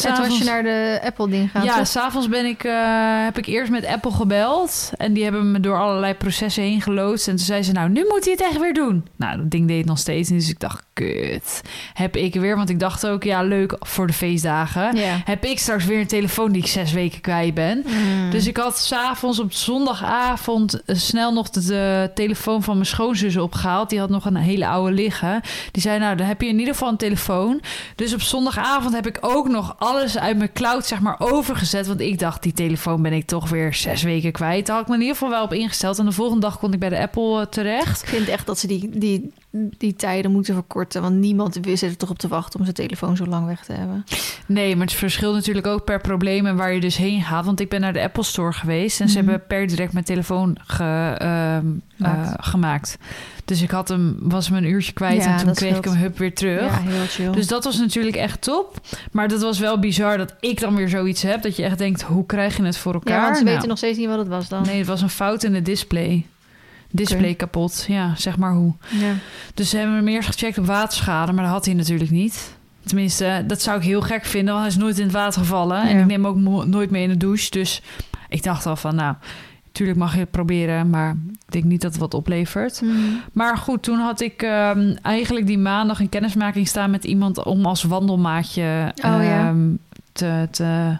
En 0.00 0.14
toen 0.14 0.28
was 0.28 0.38
je 0.38 0.44
naar 0.44 0.62
de 0.62 1.00
Apple-ding 1.04 1.50
gegaan, 1.50 1.64
Ja, 1.64 1.84
s'avonds 1.84 2.28
ben 2.28 2.46
ik, 2.46 2.64
eh, 2.64 3.24
heb 3.24 3.38
ik 3.38 3.46
eerst 3.46 3.70
met 3.70 3.86
Apple 3.86 4.10
gebeld. 4.10 4.90
En 4.96 5.12
die 5.12 5.22
hebben 5.22 5.50
me 5.50 5.60
door 5.60 5.78
allerlei 5.80 6.14
processen 6.14 6.62
heen 6.62 6.80
geloodst. 6.80 7.28
En 7.28 7.36
toen 7.36 7.44
zei 7.44 7.62
ze, 7.62 7.72
nou, 7.72 7.88
nu 7.88 8.04
moet 8.08 8.24
hij 8.24 8.32
het 8.32 8.42
echt 8.42 8.60
weer 8.60 8.74
doen. 8.74 9.06
Nou, 9.16 9.36
dat 9.36 9.50
ding 9.50 9.68
deed 9.68 9.78
het 9.78 9.86
nog 9.86 9.98
steeds 9.98 10.28
niet. 10.28 10.40
Dus 10.40 10.48
ik 10.48 10.60
dacht, 10.60 10.82
kut. 10.92 11.62
Heb 11.92 12.16
ik 12.16 12.34
weer, 12.34 12.56
want 12.56 12.68
ik 12.68 12.80
dacht 12.80 13.06
ook, 13.06 13.22
ja, 13.22 13.42
leuk 13.42 13.76
voor 13.80 14.06
de 14.06 14.12
feestdagen. 14.12 14.96
Heb 15.24 15.44
ik 15.44 15.58
straks 15.58 15.84
weer 15.84 16.00
een 16.00 16.06
telefoon 16.06 16.52
die 16.52 16.62
ik 16.62 16.68
zes 16.68 16.92
weken 16.92 17.20
kwijt 17.20 17.54
ben. 17.54 17.84
Mm. 17.86 18.30
Dus 18.30 18.46
ik 18.46 18.56
had 18.56 18.78
s'avonds 18.78 19.38
op 19.40 19.52
zondagavond 19.52 20.82
eh, 20.84 20.96
snel 20.96 21.32
nog 21.32 21.50
de, 21.50 21.64
de 21.64 22.10
telefoon 22.14 22.62
van 22.62 22.74
mijn 22.74 22.86
schoonzus 22.86 23.36
opgehaald. 23.36 23.90
Die 23.90 23.98
had 23.98 24.10
nog 24.10 24.24
een 24.24 24.36
hele 24.36 24.66
oude 24.66 24.92
liggen. 24.94 25.40
Die 25.70 25.82
zei, 25.82 25.98
nou, 25.98 26.16
dan 26.16 26.26
heb 26.26 26.40
je 26.40 26.48
in 26.48 26.58
ieder 26.58 26.74
geval 26.74 26.88
een 26.88 26.96
telefoon. 26.96 27.60
Dus 27.96 28.14
op 28.14 28.20
zondagavond 28.20 28.94
heb 28.94 29.06
ik 29.06 29.18
ook 29.20 29.48
nog 29.48 29.76
alles 29.82 30.18
uit 30.18 30.36
mijn 30.36 30.52
cloud, 30.52 30.86
zeg 30.86 31.00
maar, 31.00 31.14
overgezet. 31.18 31.86
Want 31.86 32.00
ik 32.00 32.18
dacht, 32.18 32.42
die 32.42 32.52
telefoon 32.52 33.02
ben 33.02 33.12
ik 33.12 33.26
toch 33.26 33.48
weer 33.48 33.74
zes 33.74 34.02
weken 34.02 34.32
kwijt. 34.32 34.66
Daar 34.66 34.74
had 34.76 34.84
ik 34.84 34.88
me 34.90 34.94
in 34.94 35.00
ieder 35.00 35.16
geval 35.16 35.30
wel 35.32 35.44
op 35.44 35.52
ingesteld. 35.52 35.98
En 35.98 36.04
de 36.04 36.12
volgende 36.12 36.40
dag 36.40 36.58
kon 36.58 36.72
ik 36.72 36.78
bij 36.78 36.88
de 36.88 36.98
Apple 37.00 37.40
eh, 37.40 37.46
terecht. 37.46 38.02
Ik 38.02 38.08
vind 38.08 38.28
echt 38.28 38.46
dat 38.46 38.58
ze 38.58 38.66
die, 38.66 38.90
die, 38.98 39.32
die 39.78 39.94
tijden 39.94 40.30
moeten 40.32 40.54
verkorten. 40.54 41.02
Want 41.02 41.14
niemand 41.14 41.58
zit 41.64 41.82
er 41.82 41.96
toch 41.96 42.10
op 42.10 42.18
te 42.18 42.28
wachten 42.28 42.58
om 42.58 42.64
zijn 42.64 42.76
telefoon 42.76 43.16
zo 43.16 43.26
lang 43.26 43.46
weg 43.46 43.64
te 43.64 43.72
hebben. 43.72 44.04
Nee, 44.46 44.76
maar 44.76 44.86
het 44.86 44.94
verschilt 44.94 45.34
natuurlijk 45.34 45.66
ook 45.66 45.84
per 45.84 46.00
probleem 46.00 46.46
en 46.46 46.56
waar 46.56 46.72
je 46.74 46.80
dus 46.80 46.96
heen 46.96 47.22
gaat. 47.22 47.44
Want 47.44 47.60
ik 47.60 47.68
ben 47.68 47.80
naar 47.80 47.92
de 47.92 48.02
Apple 48.02 48.22
Store 48.22 48.52
geweest 48.52 49.00
en 49.00 49.08
ze 49.08 49.18
Mhm. 49.18 49.28
hebben 49.28 49.46
per 49.46 49.66
direct 49.66 49.92
mijn 49.92 50.04
telefoon 50.04 50.56
ge, 50.66 51.14
ehm, 51.18 51.66
Gemaakt. 51.96 52.28
eh, 52.28 52.34
gemaakt. 52.50 52.98
Dus 53.52 53.62
ik 53.62 53.70
had 53.70 53.88
hem, 53.88 54.16
was 54.20 54.48
hem 54.48 54.56
een 54.56 54.64
uurtje 54.64 54.92
kwijt 54.92 55.24
Ja, 55.24 55.38
en 55.38 55.44
toen 55.44 55.54
kreeg 55.54 55.76
ik 55.76 55.84
hem 55.84 55.94
hup 55.94 56.18
weer 56.18 56.34
terug. 56.34 56.62
Ja, 56.62 56.80
heel 56.80 57.06
chill. 57.06 57.30
Dus 57.30 57.46
dat 57.46 57.64
was 57.64 57.78
natuurlijk 57.78 58.16
echt 58.16 58.42
top. 58.42 58.80
Maar 59.10 59.28
dat 59.28 59.42
was 59.42 59.58
wel 59.58 59.78
bizar 59.78 60.18
dat 60.18 60.34
ik 60.40 60.60
dan 60.60 60.74
weer 60.74 60.88
zoiets 60.88 61.22
heb. 61.22 61.42
Dat 61.42 61.56
je 61.56 61.62
echt 61.62 61.78
denkt, 61.78 62.02
hoe 62.02 62.26
krijg 62.26 62.56
je 62.56 62.62
het 62.62 62.76
voor 62.76 62.94
elkaar? 62.94 63.16
ja, 63.16 63.22
want 63.24 63.36
ze 63.36 63.42
Nou, 63.42 63.54
weten 63.54 63.68
nog 63.68 63.78
steeds 63.78 63.98
niet 63.98 64.08
wat 64.08 64.18
het 64.18 64.28
was 64.28 64.48
dan. 64.48 64.62
Nee, 64.62 64.78
het 64.78 64.86
was 64.86 65.02
een 65.02 65.08
fout 65.08 65.42
in 65.42 65.52
de 65.52 65.62
display. 65.62 66.26
Display 66.90 67.34
kapot. 67.34 67.84
Ja, 67.88 68.14
zeg 68.16 68.36
maar 68.36 68.52
hoe. 68.52 68.74
Ja. 68.88 69.14
Dus 69.54 69.70
ze 69.70 69.76
hebben 69.76 69.96
hem 69.96 70.08
eerst 70.08 70.28
gecheckt 70.28 70.58
op 70.58 70.66
waterschade, 70.66 71.32
maar 71.32 71.44
dat 71.44 71.52
had 71.52 71.64
hij 71.64 71.74
natuurlijk 71.74 72.10
niet. 72.10 72.56
Tenminste, 72.84 73.44
dat 73.46 73.62
zou 73.62 73.78
ik 73.78 73.84
heel 73.84 74.00
gek 74.00 74.24
vinden, 74.24 74.54
want 74.54 74.66
hij 74.66 74.74
is 74.76 74.82
nooit 74.82 74.98
in 74.98 75.04
het 75.04 75.12
water 75.12 75.40
gevallen. 75.40 75.82
En 75.82 75.98
ik 75.98 76.06
neem 76.06 76.24
hem 76.24 76.26
ook 76.26 76.66
nooit 76.66 76.90
mee 76.90 77.02
in 77.02 77.08
de 77.08 77.16
douche. 77.16 77.50
Dus 77.50 77.82
ik 78.28 78.42
dacht 78.42 78.66
al 78.66 78.76
van, 78.76 78.94
nou, 78.94 79.14
natuurlijk 79.72 79.98
mag 79.98 80.12
je 80.14 80.20
het 80.20 80.30
proberen, 80.30 80.90
maar 80.90 81.16
ik 81.46 81.52
denk 81.52 81.64
niet 81.64 81.80
dat 81.80 81.90
het 81.92 82.00
wat 82.00 82.14
oplevert. 82.14 82.80
Mm. 82.82 83.20
Maar 83.32 83.56
goed, 83.56 83.82
toen 83.82 83.98
had 83.98 84.20
ik 84.20 84.42
ehm, 84.42 84.94
eigenlijk 85.02 85.46
die 85.46 85.58
maandag 85.58 86.00
een 86.00 86.08
kennismaking 86.08 86.68
staan 86.68 86.90
met 86.90 87.04
iemand 87.04 87.42
om 87.44 87.66
als 87.66 87.82
wandelmaatje 87.82 88.92
Oh, 88.96 89.02
ja. 89.22 89.48
ehm, 89.48 89.58
te, 90.12 90.48
te, 90.50 90.96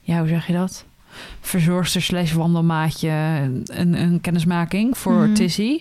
ja, 0.00 0.18
hoe 0.18 0.28
zeg 0.28 0.46
je 0.46 0.52
dat? 0.52 0.84
Verzorgster 1.40 2.02
slash 2.02 2.32
wandelmaatje, 2.32 3.10
een, 3.64 4.02
een 4.02 4.20
kennismaking 4.20 4.98
voor 4.98 5.12
Mhm. 5.22 5.32
Tissy. 5.34 5.80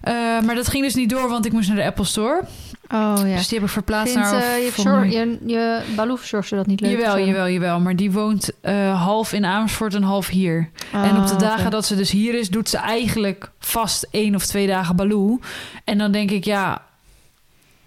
Eh, 0.00 0.12
maar 0.44 0.54
dat 0.54 0.68
ging 0.68 0.84
dus 0.84 0.94
niet 0.94 1.10
door, 1.10 1.28
want 1.28 1.46
ik 1.46 1.52
moest 1.52 1.68
naar 1.68 1.76
de 1.76 1.84
Apple 1.84 2.04
Store. 2.04 2.42
Oh 2.90 3.14
ja. 3.26 3.36
Dus 3.36 3.48
die 3.48 3.58
heb 3.58 3.66
ik 3.66 3.72
verplaatst 3.72 4.12
Vindt 4.12 4.30
naar... 4.30 4.42
eh, 4.42 4.64
je, 4.64 4.70
week. 5.00 5.12
je, 5.12 5.38
je 6.48 6.56
dat 6.56 6.66
niet 6.66 6.80
leuk? 6.80 6.90
Jawel, 6.90 7.16
zo? 7.16 7.24
jawel, 7.24 7.48
jawel. 7.48 7.80
Maar 7.80 7.96
die 7.96 8.12
woont 8.12 8.50
eh, 8.60 9.02
half 9.02 9.32
in 9.32 9.44
Amersfoort 9.44 9.94
en 9.94 10.02
half 10.02 10.28
hier. 10.28 10.70
en 10.92 11.16
op 11.16 11.26
de 11.26 11.32
Oh, 11.32 11.38
dagen 11.38 11.70
dat 11.70 11.84
ze 11.86 11.96
dus 11.96 12.10
hier 12.10 12.34
is, 12.34 12.48
doet 12.50 12.68
ze 12.68 12.76
eigenlijk 12.78 13.50
vast 13.58 14.06
één 14.10 14.34
of 14.34 14.46
twee 14.46 14.66
dagen 14.66 14.96
Baloo. 14.96 15.38
En 15.84 15.98
dan 15.98 16.12
denk 16.12 16.30
ik, 16.30 16.44
ja, 16.44 16.82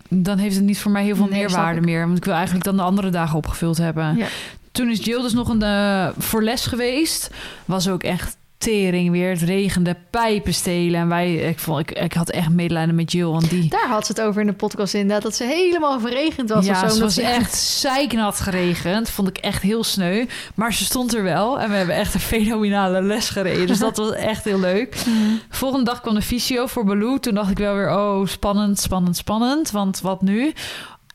dan 0.09 0.37
heeft 0.37 0.55
het 0.55 0.63
niet 0.63 0.79
voor 0.79 0.91
mij 0.91 1.03
heel 1.03 1.15
veel 1.15 1.27
Nee, 1.27 1.39
meerwaarde 1.39 1.81
meer. 1.81 2.05
Want 2.05 2.17
ik 2.17 2.25
wil 2.25 2.33
eigenlijk 2.33 2.65
dan 2.65 2.75
de 2.75 2.81
andere 2.83 3.09
dagen 3.09 3.37
opgevuld 3.37 3.77
hebben. 3.77 4.17
Ja. 4.17 4.27
Toen 4.71 4.89
is 4.89 5.05
Jill 5.05 5.21
dus 5.21 5.33
nog 5.33 5.49
een, 5.49 5.61
eh, 5.63 6.07
voor 6.17 6.43
les 6.43 6.65
geweest. 6.65 7.29
Was 7.65 7.89
ook 7.89 8.03
echt 8.03 8.37
tering 8.57 9.11
weer. 9.11 9.29
Het 9.29 9.41
regende 9.41 9.95
pijpen 10.09 10.53
stelen. 10.53 10.99
En 10.99 11.07
wij, 11.07 11.35
ik, 11.35 11.59
vond, 11.59 11.79
ik, 11.79 11.91
ik 11.99 12.13
had 12.13 12.29
echt 12.29 12.49
medelijden 12.49 12.95
met 12.95 13.11
Jill. 13.11 13.25
Want 13.25 13.49
die, 13.49 13.69
Daar 13.69 13.87
had 13.87 14.05
ze 14.05 14.11
het 14.11 14.21
over 14.21 14.41
in 14.41 14.47
de 14.47 14.53
podcast 14.53 14.93
inderdaad. 14.93 15.21
Dat 15.23 15.35
ze 15.35 15.43
helemaal 15.43 15.99
verregend 15.99 16.49
was 16.49 16.65
ja, 16.65 16.71
of 16.71 16.77
zo. 16.77 16.83
omdat 16.85 16.99
was 16.99 17.13
ze- 17.13 17.21
echt 17.21 17.55
zeiknat 17.55 18.39
geregend. 18.39 19.09
Vond 19.09 19.27
ik 19.27 19.37
echt 19.37 19.61
heel 19.61 19.83
sneu. 19.83 20.25
Maar 20.55 20.73
ze 20.73 20.83
stond 20.83 21.13
er 21.13 21.23
wel. 21.23 21.59
En 21.59 21.69
we 21.69 21.75
hebben 21.75 21.95
echt 21.95 22.13
een 22.13 22.19
fenomenale 22.19 23.01
les 23.01 23.29
gereden. 23.29 23.67
Dus 23.67 23.79
dat 23.79 23.97
was 23.97 24.11
echt 24.11 24.43
heel 24.43 24.59
leuk. 24.59 24.95
Mm. 25.07 25.39
Volgende 25.49 25.85
dag 25.85 26.01
kwam 26.01 26.13
de 26.15 26.21
fysio 26.21 26.65
voor 26.65 26.85
Baloo. 26.85 27.17
Toen 27.19 27.33
dacht 27.35 27.49
ik 27.51 27.57
wel 27.57 27.75
weer, 27.75 27.97
oh, 27.97 28.25
spannend, 28.27 28.79
spannend, 28.79 29.17
spannend. 29.17 29.71
Want 29.71 30.01
wat 30.01 30.21
nu? 30.21 30.53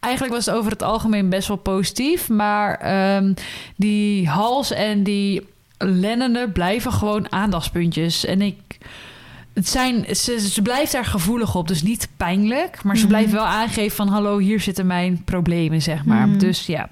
Eigenlijk 0.00 0.34
was 0.34 0.46
het 0.46 0.54
over 0.54 0.70
het 0.70 0.82
algemeen 0.82 1.28
best 1.28 1.48
wel 1.48 1.56
positief. 1.56 2.28
Maar 2.28 2.74
ehm, 2.74 3.32
die 3.76 4.28
hals 4.28 4.70
en 4.70 5.02
die 5.02 5.46
lennenen 5.84 6.52
blijven 6.52 6.92
gewoon 6.92 7.32
aandachtspuntjes. 7.32 8.24
En 8.24 8.42
ik... 8.42 8.56
Het 9.54 9.68
zijn, 9.68 10.16
ze, 10.16 10.40
ze 10.40 10.62
blijft 10.62 10.92
daar 10.92 11.04
gevoelig 11.04 11.54
op, 11.54 11.68
dus 11.68 11.82
niet 11.82 12.08
pijnlijk. 12.16 12.82
Maar 12.84 12.96
ze 12.96 13.00
Mhm. 13.02 13.10
blijft 13.10 13.32
wel 13.32 13.44
aangeven 13.46 13.96
van... 13.96 14.08
hallo, 14.08 14.38
hier 14.38 14.60
zitten 14.60 14.86
mijn 14.86 15.22
problemen, 15.24 15.82
zeg 15.82 16.04
maar. 16.04 16.28
Mhm. 16.28 16.38
Dus 16.38 16.66
ja, 16.66 16.90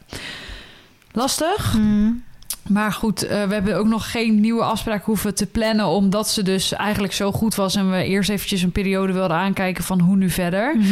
lastig. 1.12 1.74
Mm. 1.79 2.22
Maar 2.68 2.92
goed, 2.92 3.22
eh, 3.22 3.44
we 3.44 3.55
hebben 3.55 3.76
ook 3.79 3.87
nog 3.87 4.11
geen 4.11 4.40
nieuwe 4.40 4.62
afspraak 4.62 5.05
hoeven 5.05 5.35
te 5.35 5.46
plannen... 5.46 5.87
omdat 5.87 6.29
ze 6.29 6.42
dus 6.42 6.72
eigenlijk 6.72 7.12
zo 7.12 7.33
goed 7.33 7.55
was... 7.55 7.74
en 7.74 7.90
we 7.90 8.05
eerst 8.05 8.31
eventjes 8.31 8.62
een 8.62 8.72
periode 8.72 9.12
wilden 9.12 9.37
aankijken 9.37 9.85
van 9.85 10.00
hoe 10.00 10.16
nu 10.16 10.31
verder. 10.31 10.76
Mhm. 10.76 10.87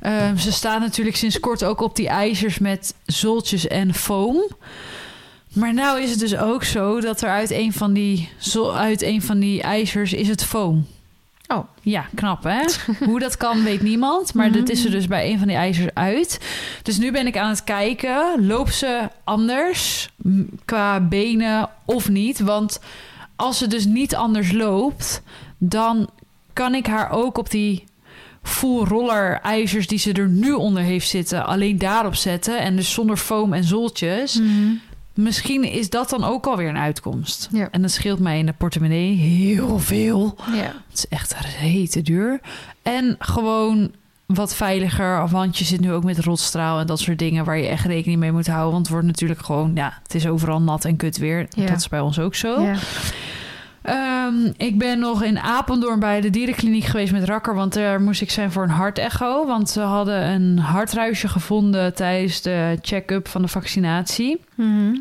Ehm, 0.00 0.36
ze 0.36 0.52
staan 0.52 0.80
natuurlijk 0.80 1.16
sinds 1.16 1.40
kort 1.40 1.64
ook 1.64 1.80
op 1.80 1.96
die 1.96 2.08
ijzers 2.08 2.58
met 2.58 2.94
zultjes 3.04 3.66
en 3.66 3.94
foam. 3.94 4.42
Maar 5.56 5.74
nou 5.74 6.00
is 6.02 6.10
het 6.10 6.18
dus 6.18 6.36
ook 6.36 6.64
zo 6.64 7.00
dat 7.00 7.20
er 7.22 7.28
uit 7.28 7.50
een 7.50 7.72
van 7.72 7.92
die, 7.92 8.28
zol- 8.38 8.76
uit 8.76 9.02
een 9.02 9.22
van 9.22 9.38
die 9.38 9.62
ijzers 9.62 10.12
is 10.12 10.28
het 10.28 10.44
foam. 10.44 10.86
Oh. 11.48 11.64
Ja, 11.80 12.06
knap 12.14 12.42
hè? 12.44 12.60
Hoe 13.06 13.18
dat 13.20 13.36
kan 13.36 13.62
weet 13.64 13.82
niemand. 13.82 14.34
Maar 14.34 14.46
Mhm. 14.48 14.56
dit 14.56 14.70
is 14.70 14.84
er 14.84 14.90
dus 14.90 15.06
bij 15.06 15.30
een 15.30 15.38
van 15.38 15.46
die 15.48 15.56
ijzers 15.56 15.94
uit. 15.94 16.40
Dus 16.82 16.98
nu 16.98 17.12
ben 17.12 17.26
ik 17.26 17.36
aan 17.38 17.48
het 17.50 17.64
kijken. 17.64 18.46
Loopt 18.46 18.74
ze 18.74 19.08
anders 19.24 20.08
qua 20.64 21.00
benen 21.00 21.68
of 21.84 22.08
niet? 22.08 22.40
Want 22.40 22.80
als 23.36 23.58
ze 23.58 23.66
dus 23.66 23.84
niet 23.84 24.14
anders 24.14 24.52
loopt... 24.52 25.22
dan 25.58 26.08
kan 26.52 26.74
ik 26.74 26.86
haar 26.86 27.10
ook 27.10 27.38
op 27.38 27.50
die 27.50 27.84
full 28.42 28.84
roller 28.84 29.40
ijzers... 29.42 29.86
die 29.86 29.98
ze 29.98 30.12
er 30.12 30.28
nu 30.28 30.52
onder 30.52 30.82
heeft 30.82 31.08
zitten... 31.08 31.46
alleen 31.46 31.78
daarop 31.78 32.14
zetten. 32.14 32.58
En 32.60 32.76
dus 32.76 32.92
zonder 32.92 33.16
foam 33.16 33.52
en 33.52 33.64
zoltjes. 33.64 34.34
Mhm. 34.40 34.72
Misschien 35.16 35.64
is 35.64 35.90
dat 35.90 36.10
dan 36.10 36.24
ook 36.24 36.46
alweer 36.46 36.68
een 36.68 36.76
uitkomst. 36.76 37.48
Ja. 37.52 37.68
En 37.70 37.82
dat 37.82 37.90
scheelt 37.90 38.18
mij 38.18 38.38
in 38.38 38.46
de 38.46 38.52
portemonnee 38.52 39.14
heel 39.14 39.78
veel. 39.78 40.36
Ja. 40.52 40.72
Het 40.88 40.98
is 40.98 41.08
echt 41.08 41.36
rete 41.60 42.02
duur. 42.02 42.40
En 42.82 43.16
gewoon 43.18 43.90
wat 44.26 44.54
veiliger, 44.54 45.28
want 45.28 45.58
je 45.58 45.64
zit 45.64 45.80
nu 45.80 45.92
ook 45.92 46.04
met 46.04 46.18
rotstraal 46.18 46.80
en 46.80 46.86
dat 46.86 47.00
soort 47.00 47.18
dingen 47.18 47.44
waar 47.44 47.58
je 47.58 47.66
echt 47.66 47.84
rekening 47.84 48.20
mee 48.20 48.32
moet 48.32 48.46
houden. 48.46 48.72
Want 48.72 48.82
het 48.82 48.92
wordt 48.92 49.06
natuurlijk 49.06 49.44
gewoon, 49.44 49.70
ja, 49.74 49.98
het 50.02 50.14
is 50.14 50.26
overal 50.26 50.60
nat 50.60 50.84
en 50.84 50.96
kut 50.96 51.18
weer. 51.18 51.46
Ja. 51.50 51.66
Dat 51.66 51.76
is 51.76 51.88
bij 51.88 52.00
ons 52.00 52.18
ook 52.18 52.34
zo. 52.34 52.60
Ja. 52.60 52.74
Ehm, 53.86 54.52
ik 54.56 54.78
ben 54.78 54.98
nog 54.98 55.22
in 55.22 55.38
Apeldoorn 55.38 55.98
bij 55.98 56.20
de 56.20 56.30
dierenkliniek 56.30 56.84
geweest 56.84 57.12
met 57.12 57.24
Rakker, 57.24 57.54
want 57.54 57.72
daar 57.72 58.00
moest 58.00 58.20
ik 58.20 58.30
zijn 58.30 58.52
voor 58.52 58.62
een 58.62 58.68
hartecho. 58.68 59.46
Want 59.46 59.70
ze 59.70 59.80
hadden 59.80 60.22
een 60.22 60.58
hartruisje 60.58 61.28
gevonden 61.28 61.94
tijdens 61.94 62.42
de 62.42 62.78
check-up 62.82 63.28
van 63.28 63.42
de 63.42 63.48
vaccinatie. 63.48 64.40
Mhm. 64.54 64.96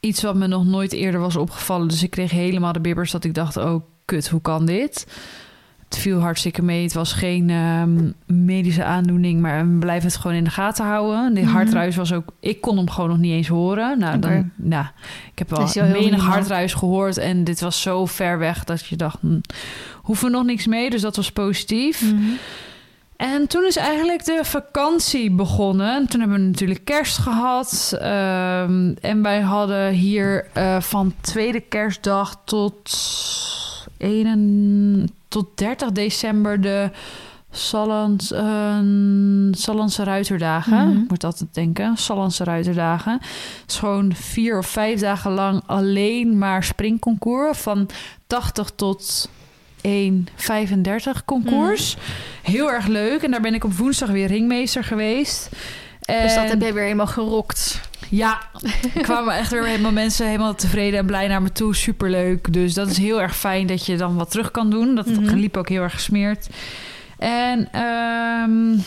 Iets 0.00 0.22
wat 0.22 0.34
me 0.34 0.46
nog 0.46 0.64
nooit 0.64 0.92
eerder 0.92 1.20
was 1.20 1.36
opgevallen. 1.36 1.88
Dus 1.88 2.02
ik 2.02 2.10
kreeg 2.10 2.30
helemaal 2.30 2.72
de 2.72 2.80
bibbers 2.80 3.10
dat 3.10 3.24
ik 3.24 3.34
dacht, 3.34 3.56
oh 3.56 3.82
kut, 4.04 4.28
hoe 4.28 4.40
kan 4.40 4.66
dit? 4.66 5.06
Het 5.88 5.98
viel 5.98 6.20
hartstikke 6.20 6.62
mee. 6.62 6.82
Het 6.82 6.92
was 6.92 7.12
geen 7.12 7.50
ehm, 7.50 8.10
medische 8.44 8.84
aandoening, 8.84 9.40
maar 9.40 9.68
we 9.72 9.78
blijven 9.78 10.08
het 10.08 10.16
gewoon 10.18 10.36
in 10.36 10.44
de 10.44 10.50
gaten 10.50 10.84
houden. 10.84 11.34
Die 11.34 11.44
Mhm. 11.44 11.52
hartruis 11.52 11.96
was 11.96 12.12
ook... 12.12 12.24
Ik 12.40 12.60
kon 12.60 12.76
hem 12.76 12.90
gewoon 12.90 13.08
nog 13.08 13.18
niet 13.18 13.32
eens 13.32 13.48
horen. 13.48 13.98
Nou, 13.98 14.18
dan, 14.18 14.50
nou 14.56 14.84
ik 15.32 15.38
heb 15.38 15.50
wel 15.50 15.68
heel 15.68 15.86
menig 15.88 16.24
hartruis 16.24 16.74
gehoord 16.74 17.16
en 17.18 17.44
dit 17.44 17.60
was 17.60 17.82
zo 17.82 18.06
ver 18.06 18.38
weg 18.38 18.64
dat 18.64 18.86
je 18.86 18.96
dacht, 18.96 19.18
hm, 19.20 19.40
hoeven 19.94 20.26
we 20.26 20.32
nog 20.32 20.44
niks 20.44 20.66
mee. 20.66 20.90
Dus 20.90 21.00
dat 21.00 21.16
was 21.16 21.32
positief. 21.32 22.02
Mhm. 22.12 22.22
En 23.16 23.46
toen 23.46 23.64
is 23.64 23.76
eigenlijk 23.76 24.24
de 24.24 24.40
vakantie 24.42 25.30
begonnen. 25.30 25.94
En 25.96 26.08
toen 26.08 26.20
hebben 26.20 26.38
we 26.40 26.44
natuurlijk 26.46 26.84
kerst 26.84 27.18
gehad. 27.18 27.94
Ehm, 28.00 28.94
en 29.00 29.22
wij 29.22 29.40
hadden 29.40 29.90
hier 29.92 30.46
eh, 30.52 30.80
van 30.80 31.14
tweede 31.20 31.60
kerstdag 31.60 32.40
tot, 32.44 32.90
1, 33.98 35.10
tot 35.28 35.46
30 35.54 35.92
december 35.92 36.60
de 36.60 36.90
Salans, 37.50 38.32
eh, 38.32 38.78
Sallandse 39.50 40.04
Ruiterdagen. 40.04 40.88
Mhm. 40.88 41.02
Ik 41.02 41.08
moet 41.08 41.24
altijd 41.24 41.54
denken. 41.54 41.96
Sallandse 41.96 42.44
Ruiterdagen. 42.44 43.12
Het 43.12 43.64
is 43.70 43.76
gewoon 43.78 44.14
vier 44.14 44.58
of 44.58 44.66
vijf 44.66 45.00
dagen 45.00 45.30
lang 45.30 45.62
alleen 45.66 46.38
maar 46.38 46.64
springconcours. 46.64 47.58
Van 47.58 47.88
80 48.26 48.70
tot 48.74 49.28
1,35 49.80 51.24
concours. 51.24 51.96
Heel 52.42 52.72
erg 52.72 52.86
leuk. 52.86 53.22
En 53.22 53.30
daar 53.30 53.40
ben 53.40 53.54
ik 53.54 53.64
op 53.64 53.72
woensdag 53.72 54.10
weer 54.10 54.26
ringmeester 54.26 54.84
geweest. 54.84 55.48
En 56.02 56.22
Dus 56.22 56.34
dat 56.34 56.48
heb 56.48 56.60
jij 56.60 56.74
weer 56.74 56.86
eenmaal 56.86 57.06
gerokt. 57.06 57.80
Ja, 58.10 58.40
er 58.94 59.02
kwamen 59.02 59.36
echt 59.36 59.50
weer 59.50 59.64
helemaal 59.64 59.92
mensen 59.92 60.26
helemaal 60.26 60.54
tevreden 60.54 60.98
en 60.98 61.06
blij 61.06 61.28
naar 61.28 61.42
me 61.42 61.52
toe. 61.52 61.74
Superleuk. 61.74 62.52
Dus 62.52 62.74
dat 62.74 62.88
is 62.88 62.98
heel 62.98 63.20
erg 63.22 63.36
fijn 63.36 63.66
dat 63.66 63.86
je 63.86 63.96
dan 63.96 64.16
wat 64.16 64.30
terug 64.30 64.50
kan 64.50 64.70
doen. 64.70 64.94
Dat 64.94 65.06
Mhm. 65.06 65.34
liep 65.34 65.56
ook 65.56 65.68
heel 65.68 65.82
erg 65.82 65.92
gesmeerd. 65.92 66.48
En 67.18 67.68
ehm, 67.72 68.78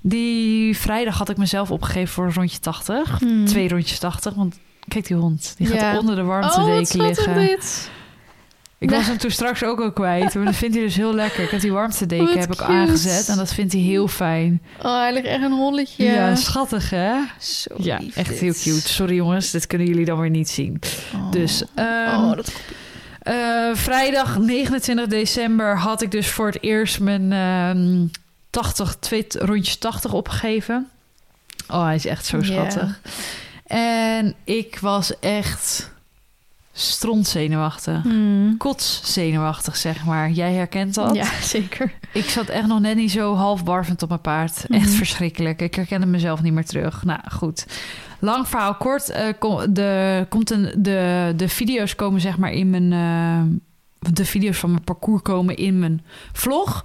die 0.00 0.76
vrijdag 0.76 1.18
had 1.18 1.28
ik 1.28 1.36
mezelf 1.36 1.70
opgegeven 1.70 2.08
voor 2.14 2.24
een 2.24 2.32
rondje 2.34 2.58
80. 2.60 3.18
Hmm. 3.18 3.44
Twee 3.44 3.68
rondjes 3.68 3.98
80. 3.98 4.34
Want 4.34 4.58
kijk 4.88 5.06
die 5.06 5.16
hond. 5.16 5.54
Die 5.56 5.66
gaat 5.66 5.80
Ja. 5.80 5.98
onder 5.98 6.14
de 6.14 6.20
Oh, 6.20 6.26
warmtedeken 6.26 6.86
schattig 6.86 7.26
liggen. 7.26 7.58
Ik 8.82 8.90
was 8.90 9.06
hem 9.06 9.18
toen 9.18 9.30
straks 9.30 9.64
ook 9.64 9.80
al 9.80 9.92
kwijt. 9.92 10.34
Maar 10.34 10.44
dat 10.44 10.54
vindt 10.56 10.74
hij 10.74 10.84
dus 10.84 10.96
heel 10.96 11.14
lekker. 11.14 11.42
Ik 11.44 11.50
heb 11.50 11.60
die 11.60 11.72
warmtedeken 11.72 12.26
Wat 12.26 12.34
heb 12.34 12.52
ik 12.52 12.60
aangezet. 12.60 13.28
En 13.28 13.36
dat 13.36 13.54
vindt 13.54 13.72
hij 13.72 13.82
heel 13.82 14.08
fijn. 14.08 14.62
Oh, 14.82 14.98
hij 15.00 15.12
ligt 15.12 15.26
echt 15.26 15.42
een 15.42 15.52
holletje. 15.52 16.04
Ja, 16.04 16.34
schattig 16.34 16.90
hè? 16.90 17.12
Zo 17.40 17.74
Ja, 17.78 17.98
lief 18.00 18.16
echt 18.16 18.28
dit. 18.28 18.38
heel 18.38 18.52
cute. 18.52 18.88
Sorry 18.88 19.14
jongens, 19.14 19.50
dit 19.50 19.66
kunnen 19.66 19.86
jullie 19.86 20.04
dan 20.04 20.20
weer 20.20 20.30
niet 20.30 20.48
zien. 20.48 20.80
Oh. 21.14 21.30
Dus 21.30 21.62
ehm, 21.74 22.14
oh, 22.24 22.36
dat 22.36 22.52
eh, 23.22 23.34
vrijdag 23.72 24.38
29 24.38 25.06
december 25.06 25.78
had 25.78 26.02
ik 26.02 26.10
dus 26.10 26.28
voor 26.28 26.46
het 26.46 26.62
eerst 26.62 27.00
mijn 27.00 27.32
ehm 27.32 28.06
80, 28.50 28.96
twee 29.00 29.26
t- 29.26 29.34
rondjes 29.34 29.76
80 29.76 30.12
opgegeven. 30.12 30.88
Oh, 31.68 31.84
hij 31.84 31.94
is 31.94 32.06
echt 32.06 32.26
zo 32.26 32.42
schattig. 32.42 33.00
En 33.66 34.34
ik 34.44 34.78
was 34.80 35.18
echt 35.20 35.90
strontzenuwachtig. 36.72 38.02
Hmm. 38.02 38.56
Kotszenuwachtig, 38.56 39.76
zeg 39.76 40.04
maar. 40.04 40.30
Jij 40.30 40.52
herkent 40.52 40.94
dat? 40.94 41.14
Ja, 41.14 41.26
zeker. 41.56 41.92
Ik 42.12 42.24
zat 42.30 42.46
echt 42.48 42.66
nog 42.66 42.80
net 42.80 42.96
niet 42.96 43.10
zo 43.10 43.34
half 43.34 43.64
barvend 43.64 44.02
op 44.02 44.08
mijn 44.08 44.20
paard. 44.20 44.64
Echt 44.68 44.86
Mhm. 44.86 44.96
verschrikkelijk. 44.96 45.62
Ik 45.62 45.74
herkende 45.74 46.06
mezelf 46.06 46.42
niet 46.42 46.52
meer 46.52 46.64
terug. 46.64 47.04
Nou, 47.04 47.20
goed. 47.32 47.66
Lang 48.18 48.48
verhaal 48.48 48.74
kort. 48.74 49.08
eh, 49.10 49.26
kom- 49.38 49.74
de, 49.74 50.26
komt 50.28 50.50
een, 50.50 50.72
de, 50.78 51.32
de 51.36 51.48
video's 51.48 51.94
komen 51.94 52.20
zeg 52.20 52.38
maar 52.38 52.52
in 52.52 52.70
mijn... 52.70 52.92
eh, 52.92 53.58
de 54.12 54.24
video's 54.24 54.58
van 54.58 54.70
mijn 54.70 54.84
parcours 54.84 55.22
komen 55.22 55.56
in 55.56 55.78
mijn 55.78 56.04
vlog. 56.32 56.82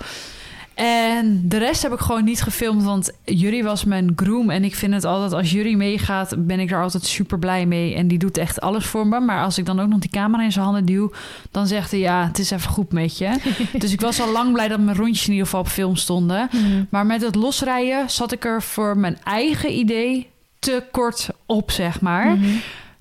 En 0.78 1.41
de 1.43 1.57
rest 1.57 1.82
heb 1.82 1.93
ik 1.93 1.99
gewoon 1.99 2.23
niet 2.23 2.41
gefilmd, 2.41 2.84
want 2.84 3.11
Jury 3.25 3.63
was 3.63 3.84
mijn 3.84 4.11
groom. 4.15 4.49
En 4.49 4.63
ik 4.63 4.75
vind 4.75 4.93
het 4.93 5.05
altijd, 5.05 5.34
als 5.34 5.51
Jury 5.51 5.73
meegaat, 5.73 6.34
ben 6.38 6.59
ik 6.59 6.71
er 6.71 6.82
altijd 6.82 7.05
super 7.05 7.39
blij 7.39 7.65
mee. 7.65 7.95
En 7.95 8.07
die 8.07 8.17
doet 8.17 8.38
echt 8.38 8.61
alles 8.61 8.86
voor 8.86 9.07
me. 9.07 9.19
Maar 9.19 9.43
als 9.43 9.57
ik 9.57 9.65
dan 9.65 9.80
ook 9.80 9.88
nog 9.88 9.99
die 9.99 10.09
camera 10.09 10.43
in 10.43 10.51
zijn 10.51 10.65
handen 10.65 10.86
duw, 10.86 11.11
dan 11.51 11.67
zegt 11.67 11.91
hij, 11.91 11.99
ja, 11.99 12.28
het 12.28 12.39
is 12.39 12.51
even 12.51 12.69
goed 12.69 12.91
met 12.91 13.17
je. 13.17 13.32
dus 13.78 13.91
ik 13.91 14.01
was 14.01 14.21
al 14.21 14.32
lang 14.32 14.53
blij 14.53 14.67
dat 14.67 14.80
mijn 14.80 14.97
rondjes 14.97 15.25
in 15.25 15.32
ieder 15.32 15.45
geval 15.45 15.61
op 15.61 15.67
film 15.67 15.95
stonden. 15.95 16.47
Hmm. 16.51 16.88
Maar 16.89 17.05
met 17.05 17.21
het 17.21 17.36
losrijden 17.36 18.09
zat 18.09 18.32
ik 18.32 18.45
er 18.45 18.61
voor 18.61 18.97
mijn 18.97 19.17
eigen 19.23 19.78
idee 19.78 20.28
te 20.59 20.84
kort 20.91 21.30
op, 21.45 21.71
zeg 21.71 22.01
maar. 22.01 22.36
Mhm. 22.36 22.47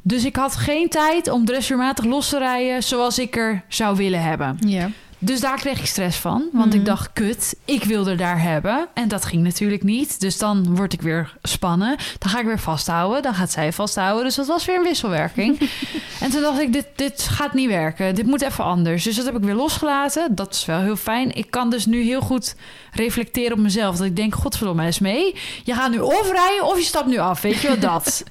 Dus 0.03 0.25
ik 0.25 0.37
had 0.37 0.57
geen 0.57 0.89
tijd 0.89 1.31
om 1.31 1.45
dressuurmatig 1.45 2.05
los 2.05 2.29
te 2.29 2.39
rijden 2.39 2.83
zoals 2.83 3.19
ik 3.19 3.37
er 3.37 3.63
zou 3.69 3.97
willen 3.97 4.23
hebben. 4.23 4.57
Ja. 4.67 4.91
Dus 5.19 5.41
daar 5.41 5.57
kreeg 5.59 5.79
ik 5.79 5.87
stress 5.87 6.19
van. 6.19 6.45
Want 6.53 6.67
Mhm. 6.69 6.77
ik 6.77 6.85
dacht, 6.85 7.13
kut, 7.13 7.57
ik 7.65 7.85
wilde 7.85 8.15
daar 8.15 8.41
hebben. 8.43 8.87
En 8.95 9.09
dat 9.09 9.25
ging 9.25 9.43
natuurlijk 9.43 9.83
niet. 9.83 10.21
Dus 10.21 10.39
dan 10.39 10.75
word 10.77 10.93
ik 10.93 11.01
weer 11.03 11.35
spannen. 11.43 11.97
Dan 12.19 12.31
ga 12.31 12.39
ik 12.41 12.47
weer 12.47 12.59
vasthouden. 12.59 13.23
Dan 13.23 13.35
gaat 13.35 13.51
zij 13.53 13.73
vasthouden. 13.73 14.25
Dus 14.25 14.35
dat 14.35 14.47
was 14.47 14.65
weer 14.65 14.77
een 14.77 14.83
wisselwerking. 14.83 15.59
en 16.21 16.31
toen 16.31 16.41
dacht 16.43 16.61
ik, 16.61 16.73
dit, 16.73 16.87
dit 16.97 17.23
gaat 17.23 17.55
niet 17.55 17.69
werken. 17.69 18.15
Dit 18.15 18.27
moet 18.27 18.43
even 18.43 18.65
anders. 18.65 19.05
Dus 19.05 19.17
dat 19.17 19.25
heb 19.25 19.37
ik 19.37 19.43
weer 19.43 19.55
losgelaten. 19.55 20.35
Dat 20.35 20.55
is 20.55 20.65
wel 20.65 20.81
heel 20.81 20.97
fijn. 20.97 21.35
Ik 21.35 21.51
kan 21.51 21.71
dus 21.71 21.87
nu 21.87 22.03
heel 22.03 22.21
goed 22.21 22.55
reflecteren 22.93 23.53
op 23.53 23.59
mezelf. 23.59 23.97
Dat 23.97 24.07
ik 24.07 24.17
denk, 24.17 24.35
godverdomme, 24.35 24.87
is 24.87 24.99
mee. 24.99 25.35
Je 25.65 25.75
gaat 25.75 25.91
nu 25.91 25.99
of 25.99 26.31
rijden 26.33 26.67
of 26.67 26.79
je 26.79 26.85
stapt 26.85 27.07
nu 27.07 27.19
af. 27.19 27.41
Weet 27.41 27.61
je 27.61 27.69
wat 27.69 27.81
dat? 27.93 28.23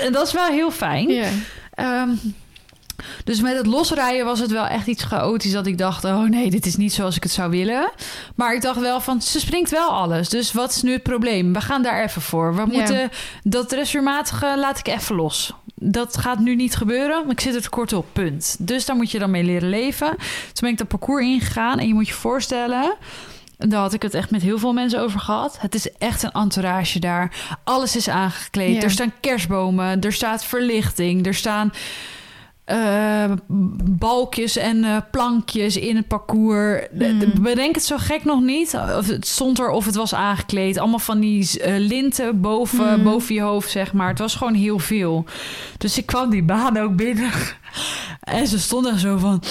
En 0.00 0.12
dat 0.12 0.26
is 0.26 0.32
wel 0.32 0.46
heel 0.46 0.70
fijn. 0.70 1.08
Ja. 1.08 1.28
Ehm, 1.74 2.10
dus 3.24 3.40
met 3.40 3.56
het 3.56 3.66
losrijden 3.66 4.24
was 4.24 4.38
het 4.40 4.50
wel 4.50 4.66
echt 4.66 4.86
iets 4.86 5.02
chaotisch 5.04 5.52
dat 5.52 5.66
ik 5.66 5.78
dacht: 5.78 6.04
oh 6.04 6.22
nee, 6.28 6.50
dit 6.50 6.66
is 6.66 6.76
niet 6.76 6.92
zoals 6.92 7.16
ik 7.16 7.22
het 7.22 7.32
zou 7.32 7.50
willen. 7.50 7.90
Maar 8.34 8.54
ik 8.54 8.62
dacht 8.62 8.80
wel 8.80 9.00
van 9.00 9.22
ze 9.22 9.40
springt 9.40 9.70
wel 9.70 9.88
alles. 9.90 10.28
Dus 10.28 10.52
wat 10.52 10.70
is 10.70 10.82
nu 10.82 10.92
het 10.92 11.02
probleem? 11.02 11.52
We 11.52 11.60
gaan 11.60 11.82
daar 11.82 12.04
even 12.04 12.22
voor. 12.22 12.54
We 12.54 12.60
Ja. 12.60 12.66
moeten 12.66 13.10
dat 13.42 13.68
dressuurmatige 13.68 14.54
laat 14.58 14.78
ik 14.78 14.86
even 14.88 15.14
los. 15.16 15.52
Dat 15.74 16.16
gaat 16.16 16.38
nu 16.38 16.54
niet 16.54 16.76
gebeuren. 16.76 17.16
want 17.18 17.30
Ik 17.32 17.40
zit 17.40 17.54
er 17.54 17.62
te 17.62 17.68
kort 17.68 17.92
op, 17.92 18.06
punt. 18.12 18.56
Dus 18.58 18.84
daar 18.86 18.96
moet 18.96 19.10
je 19.10 19.18
dan 19.18 19.30
mee 19.30 19.44
leren 19.44 19.68
leven. 19.68 20.08
Toen 20.08 20.60
ben 20.60 20.70
ik 20.70 20.78
dat 20.78 20.88
parcours 20.88 21.24
ingegaan. 21.24 21.78
En 21.78 21.86
je 21.86 21.94
moet 21.94 22.08
je 22.08 22.14
voorstellen, 22.14 22.94
daar 23.58 23.80
had 23.80 23.92
ik 23.92 24.02
het 24.02 24.14
echt 24.14 24.30
met 24.30 24.42
heel 24.42 24.58
veel 24.58 24.72
mensen 24.72 25.00
over 25.00 25.20
gehad. 25.20 25.56
Het 25.60 25.74
is 25.74 25.92
echt 25.92 26.22
een 26.22 26.30
entourage 26.32 26.98
daar. 26.98 27.56
Alles 27.64 27.96
is 27.96 28.08
aangekleed. 28.08 28.74
Ja. 28.76 28.82
Er 28.82 28.90
staan 28.90 29.12
kerstbomen. 29.20 30.00
Er 30.00 30.12
staat 30.12 30.44
verlichting. 30.44 31.26
Er 31.26 31.34
staan 31.34 31.72
eh, 32.64 33.32
balkjes 33.84 34.56
en 34.56 34.84
eh, 34.84 34.96
plankjes 35.10 35.76
in 35.76 35.96
het 35.96 36.08
parcours. 36.08 36.80
Hmm. 36.98 37.18
de- 37.18 37.40
Bedenk 37.40 37.74
het 37.74 37.84
zo 37.84 37.96
gek 37.98 38.24
nog 38.24 38.40
niet. 38.40 38.74
Of 38.98 39.06
het 39.06 39.26
stond 39.26 39.58
er 39.58 39.68
of 39.70 39.84
het 39.86 39.94
was 39.94 40.14
aangekleed. 40.14 40.78
Allemaal 40.78 40.98
van 40.98 41.20
die 41.20 41.60
eh, 41.60 41.74
linten 41.78 42.40
boven, 42.40 42.92
Hmm. 42.94 43.02
boven 43.02 43.34
je 43.34 43.40
hoofd, 43.40 43.70
zeg 43.70 43.92
maar. 43.92 44.08
Het 44.08 44.18
was 44.18 44.34
gewoon 44.34 44.54
heel 44.54 44.78
veel. 44.78 45.24
Dus 45.78 45.98
ik 45.98 46.06
kwam 46.06 46.30
die 46.30 46.42
baan 46.42 46.76
ook 46.78 46.96
binnen. 46.96 47.30
En 48.20 48.46
ze 48.46 48.58
stonden 48.58 48.98
zo 48.98 49.16
van... 49.18 49.42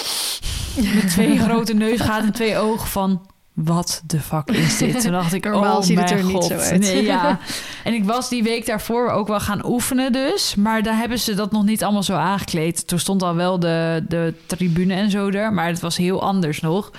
Met 0.94 1.08
twee 1.08 1.38
grote 1.44 1.74
neusgaten 1.74 2.26
en 2.26 2.32
twee 2.32 2.58
ogen 2.58 2.88
van... 2.88 3.26
Wat 3.54 4.02
de 4.06 4.20
fuck 4.20 4.48
is 4.50 4.78
dit? 4.78 5.00
Toen 5.00 5.12
dacht 5.12 5.32
ik, 5.32 5.44
Normaal 5.50 5.76
oh 5.76 5.82
ziet 5.82 5.98
het 5.98 6.08
mijn 6.08 6.18
er 6.18 6.24
niet 6.24 6.34
God. 6.34 6.44
zo 6.44 6.54
uit. 6.54 6.80
Nee, 6.80 7.02
ja. 7.02 7.38
En 7.84 7.94
ik 7.94 8.04
was 8.04 8.28
die 8.28 8.42
week 8.42 8.66
daarvoor 8.66 9.10
ook 9.10 9.28
wel 9.28 9.40
gaan 9.40 9.66
oefenen 9.66 10.12
dus. 10.12 10.54
Maar 10.54 10.82
daar 10.82 10.96
hebben 10.96 11.18
ze 11.18 11.34
dat 11.34 11.52
nog 11.52 11.64
niet 11.64 11.82
allemaal 11.84 12.02
zo 12.02 12.14
aangekleed. 12.14 12.86
Toen 12.86 12.98
stond 12.98 13.22
al 13.22 13.34
wel 13.34 13.58
de, 13.58 14.04
de 14.08 14.34
tribune 14.46 14.94
en 14.94 15.10
zo 15.10 15.28
er. 15.28 15.52
Maar 15.52 15.66
het 15.66 15.80
was 15.80 15.96
heel 15.96 16.22
anders 16.22 16.60
nog. 16.60 16.90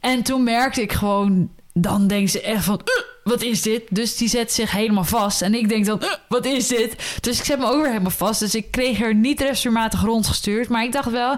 En 0.00 0.22
toen 0.22 0.42
merkte 0.44 0.82
ik 0.82 0.92
gewoon... 0.92 1.48
Dan 1.72 2.06
denken 2.06 2.28
ze 2.28 2.40
echt 2.40 2.64
van... 2.64 2.80
"Uh, 2.84 3.04
wat 3.24 3.42
is 3.42 3.62
dit? 3.62 3.82
Dus 3.90 4.16
die 4.16 4.28
zet 4.28 4.52
zich 4.52 4.70
helemaal 4.72 5.04
vast. 5.04 5.42
En 5.42 5.54
ik 5.54 5.68
denk 5.68 5.86
dan, 5.86 5.98
"Uh, 6.02 6.12
wat 6.28 6.44
is 6.44 6.68
dit? 6.68 7.18
Dus 7.20 7.38
ik 7.38 7.44
zet 7.44 7.58
me 7.58 7.64
ook 7.66 7.80
weer 7.80 7.88
helemaal 7.90 8.10
vast. 8.10 8.40
Dus 8.40 8.54
ik 8.54 8.70
kreeg 8.70 9.00
er 9.00 9.14
niet 9.14 9.38
dressuurmatig 9.38 10.02
rondgestuurd. 10.02 10.68
Maar 10.68 10.84
ik 10.84 10.92
dacht 10.92 11.10
wel, 11.10 11.36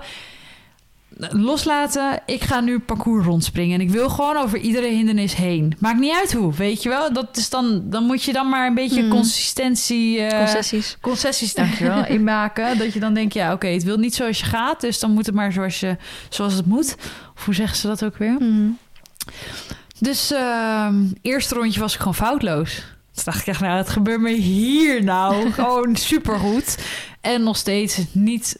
loslaten. 1.30 2.20
Ik 2.26 2.42
ga 2.42 2.60
nu 2.60 2.78
parcours 2.78 3.24
rondspringen. 3.26 3.74
En 3.74 3.86
ik 3.86 3.90
wil 3.90 4.08
gewoon 4.08 4.36
over 4.36 4.58
iedere 4.58 4.86
hindernis 4.86 5.34
heen. 5.34 5.72
Maakt 5.78 5.98
niet 5.98 6.14
uit 6.14 6.32
hoe, 6.32 6.54
weet 6.54 6.82
je 6.82 6.88
wel? 6.88 7.12
Dat 7.12 7.36
is 7.36 7.50
dan, 7.50 7.82
dan 7.84 8.04
moet 8.04 8.22
je 8.22 8.32
dan 8.32 8.48
maar 8.48 8.66
een 8.66 8.74
beetje 8.74 9.00
Hmm. 9.00 9.10
consistentie... 9.10 10.20
eh, 10.20 10.38
Concessies. 10.38 10.96
concessies, 11.00 11.54
dankjewel, 11.54 12.06
inmaken. 12.16 12.78
Dat 12.78 12.92
je 12.92 13.00
dan 13.00 13.14
denkt, 13.14 13.34
ja, 13.34 13.52
oké, 13.52 13.66
het 13.66 13.82
wil 13.84 13.96
niet 13.96 14.14
zoals 14.14 14.38
je 14.38 14.44
gaat. 14.46 14.80
Dus 14.80 14.98
dan 15.00 15.10
moet 15.12 15.26
het 15.26 15.34
maar 15.34 15.52
zoals, 15.52 15.80
je, 15.80 15.96
zoals 16.28 16.54
het 16.54 16.66
moet. 16.66 16.96
Of 17.36 17.44
hoe 17.44 17.54
zeggen 17.54 17.76
ze 17.76 17.86
dat 17.86 18.04
ook 18.04 18.16
weer? 18.16 18.36
Hmm. 18.38 18.78
Dus 19.98 20.30
ehm 20.32 20.94
eerste 21.22 21.54
rondje 21.54 21.80
was 21.80 21.92
ik 21.92 21.98
gewoon 21.98 22.14
foutloos. 22.14 22.74
Toen 23.14 23.24
dacht 23.24 23.40
ik 23.40 23.46
echt, 23.46 23.60
nou, 23.60 23.76
het 23.76 23.88
gebeurt 23.88 24.20
me 24.20 24.30
hier 24.32 25.04
nou. 25.04 25.50
gewoon 25.52 25.96
supergoed. 25.96 26.78
En 27.20 27.42
nog 27.42 27.56
steeds 27.56 27.98
niet... 28.12 28.58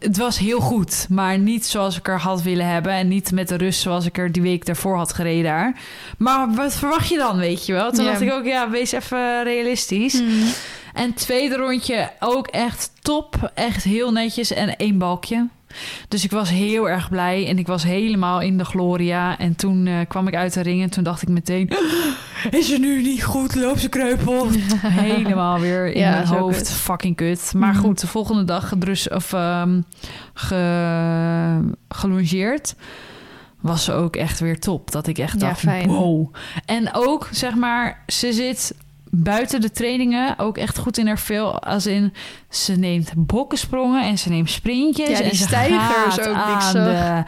Het 0.00 0.16
was 0.16 0.38
heel 0.38 0.60
goed, 0.60 1.06
maar 1.08 1.38
niet 1.38 1.66
zoals 1.66 1.98
ik 1.98 2.08
er 2.08 2.20
had 2.20 2.42
willen 2.42 2.66
hebben. 2.66 2.92
En 2.92 3.08
niet 3.08 3.32
met 3.32 3.48
de 3.48 3.56
rust 3.56 3.80
zoals 3.80 4.06
ik 4.06 4.18
er 4.18 4.32
die 4.32 4.42
week 4.42 4.66
daarvoor 4.66 4.96
had 4.96 5.12
gereden 5.12 5.44
daar. 5.44 5.80
Maar 6.18 6.54
wat 6.54 6.74
verwacht 6.74 7.08
je 7.08 7.16
dan, 7.16 7.38
weet 7.38 7.66
je 7.66 7.72
wel? 7.72 7.92
Toen 7.92 8.04
dacht 8.04 8.20
ik 8.20 8.32
ook, 8.32 8.44
ja, 8.44 8.70
wees 8.70 8.92
even 8.92 9.42
realistisch. 9.42 10.18
Hmm. 10.18 10.52
En 10.94 11.14
tweede 11.14 11.56
rondje 11.56 12.10
ook 12.20 12.46
echt 12.46 12.92
top. 13.02 13.50
Echt 13.54 13.84
heel 13.84 14.12
netjes 14.12 14.50
en 14.50 14.76
één 14.76 14.98
balkje. 14.98 15.48
Dus 16.08 16.24
ik 16.24 16.30
was 16.30 16.50
heel 16.50 16.88
erg 16.88 17.08
blij 17.08 17.46
en 17.48 17.58
ik 17.58 17.66
was 17.66 17.82
helemaal 17.82 18.40
in 18.40 18.58
de 18.58 18.64
gloria. 18.64 19.38
En 19.38 19.56
toen 19.56 19.86
eh, 19.86 19.94
kwam 20.08 20.28
ik 20.28 20.34
uit 20.34 20.52
de 20.54 20.60
ring 20.60 20.82
en 20.82 20.90
toen 20.90 21.04
dacht 21.04 21.22
ik 21.22 21.28
meteen... 21.28 21.70
Is 22.50 22.68
het 22.70 22.80
nu 22.80 23.02
niet 23.02 23.24
goed? 23.24 23.54
Loop 23.54 23.78
ze 23.78 23.88
kreupel. 23.88 24.46
helemaal 24.82 25.58
weer 25.60 25.86
in 25.94 26.00
Ja, 26.00 26.10
mijn 26.10 26.26
hoofd. 26.26 26.56
kut. 26.56 26.70
Fucking 26.72 27.16
kut. 27.16 27.52
Maar 27.56 27.72
Mhm. 27.72 27.80
goed, 27.80 28.00
de 28.00 28.06
volgende 28.06 28.44
dag 28.44 28.68
gedrus, 28.68 29.08
of, 29.08 29.28
ge, 30.34 31.72
gelongeerd 31.88 32.74
was 33.60 33.84
ze 33.84 33.92
ook 33.92 34.16
echt 34.16 34.40
weer 34.40 34.58
top. 34.58 34.90
Dat 34.90 35.06
ik 35.06 35.18
echt 35.18 35.40
Ja, 35.40 35.46
dacht, 35.48 35.60
fijn. 35.60 35.86
wow. 35.88 36.34
En 36.66 36.88
ook, 36.94 37.28
zeg 37.30 37.54
maar, 37.54 38.02
ze 38.06 38.32
zit 38.32 38.74
buiten 39.10 39.60
de 39.60 39.70
trainingen 39.70 40.38
ook 40.38 40.58
echt 40.58 40.78
goed 40.78 40.98
in 40.98 41.06
haar 41.06 41.18
veel. 41.18 41.62
Als 41.62 41.86
in, 41.86 42.12
ze 42.50 42.72
neemt 42.72 43.12
bokkensprongen 43.16 44.02
en 44.04 44.18
ze 44.18 44.28
neemt 44.28 44.50
sprintjes. 44.50 45.08
Ja, 45.08 45.16
die 45.16 45.30
en 45.30 45.36
stijgers 45.36 46.20
ook, 46.20 46.34
aan 46.34 46.72
de 46.72 47.24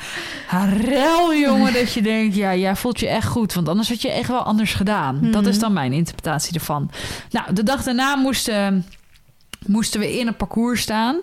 rel, 0.84 1.34
jongen. 1.34 1.72
dat 1.72 1.92
je 1.92 2.02
denkt, 2.02 2.34
ja, 2.34 2.54
jij 2.54 2.76
voelt 2.76 3.00
je 3.00 3.08
echt 3.08 3.26
goed. 3.26 3.54
Want 3.54 3.68
anders 3.68 3.88
had 3.88 4.02
je 4.02 4.10
echt 4.10 4.28
wel 4.28 4.42
anders 4.42 4.74
gedaan. 4.74 5.18
Dat 5.30 5.40
Mhm. 5.40 5.50
is 5.50 5.58
dan 5.58 5.72
mijn 5.72 5.92
interpretatie 5.92 6.54
ervan. 6.54 6.90
Nou, 7.30 7.52
de 7.54 7.62
dag 7.62 7.82
daarna 7.82 8.16
moesten, 8.16 8.86
moesten 9.66 10.00
we 10.00 10.18
in 10.18 10.26
een 10.26 10.36
parcours 10.36 10.80
staan. 10.80 11.20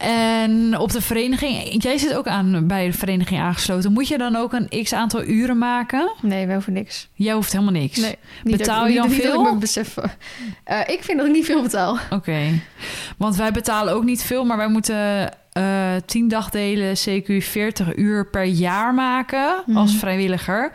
En 0.00 0.78
op 0.78 0.92
de 0.92 1.00
vereniging, 1.00 1.82
jij 1.82 1.98
zit 1.98 2.14
ook 2.14 2.26
aan 2.26 2.66
bij 2.66 2.86
de 2.86 2.92
vereniging 2.92 3.40
aangesloten. 3.40 3.92
Moet 3.92 4.08
je 4.08 4.18
dan 4.18 4.36
ook 4.36 4.52
een 4.52 4.82
x 4.82 4.92
aantal 4.92 5.24
uren 5.24 5.58
maken? 5.58 6.12
Nee, 6.22 6.44
wij 6.46 6.54
hoeven 6.54 6.72
niks. 6.72 7.08
Jij 7.14 7.34
hoeft 7.34 7.52
helemaal 7.52 7.72
niks. 7.72 7.98
Nee, 7.98 8.14
niet 8.44 8.56
Betaal 8.56 8.86
je 8.86 8.94
dan 8.94 9.02
niet, 9.08 9.12
niet 9.16 9.22
dat 9.22 9.32
veel? 9.32 9.46
ik 9.46 9.52
me 9.52 9.58
besef. 9.58 9.96
Eh, 10.64 10.78
ik 10.86 10.98
vind 11.02 11.18
dat 11.18 11.26
ik 11.26 11.32
niet 11.32 11.44
veel 11.44 11.62
betaal. 11.62 11.98
Oké. 12.10 12.38
Want 13.16 13.36
wij 13.36 13.52
betalen 13.52 13.94
ook 13.94 14.04
niet 14.04 14.22
veel, 14.22 14.44
maar 14.44 14.56
wij 14.56 14.68
moeten 14.68 15.32
eh 15.52 15.94
10 16.06 16.28
dagdelen 16.28 16.94
CQ 16.96 17.42
40 17.44 17.96
uur 17.96 18.26
per 18.30 18.44
jaar 18.44 18.94
maken 18.94 19.62
Mhm. 19.66 19.76
als 19.78 19.94
vrijwilliger. 19.96 20.70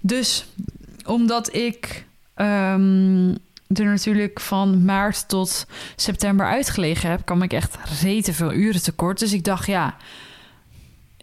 Dus 0.00 0.46
omdat 1.04 1.54
ik 1.54 2.04
ehm, 2.34 3.34
er 3.68 3.84
natuurlijk 3.84 4.40
van 4.40 4.84
maart 4.84 5.28
tot 5.28 5.66
september 5.96 6.46
uitgelegen 6.46 7.10
heb, 7.10 7.24
kwam 7.24 7.42
ik 7.42 7.52
echt 7.52 7.76
rete 8.02 8.32
veel 8.32 8.52
uren 8.52 8.82
tekort. 8.82 9.18
Dus 9.18 9.32
ik 9.32 9.44
dacht, 9.44 9.66
ja, 9.66 9.96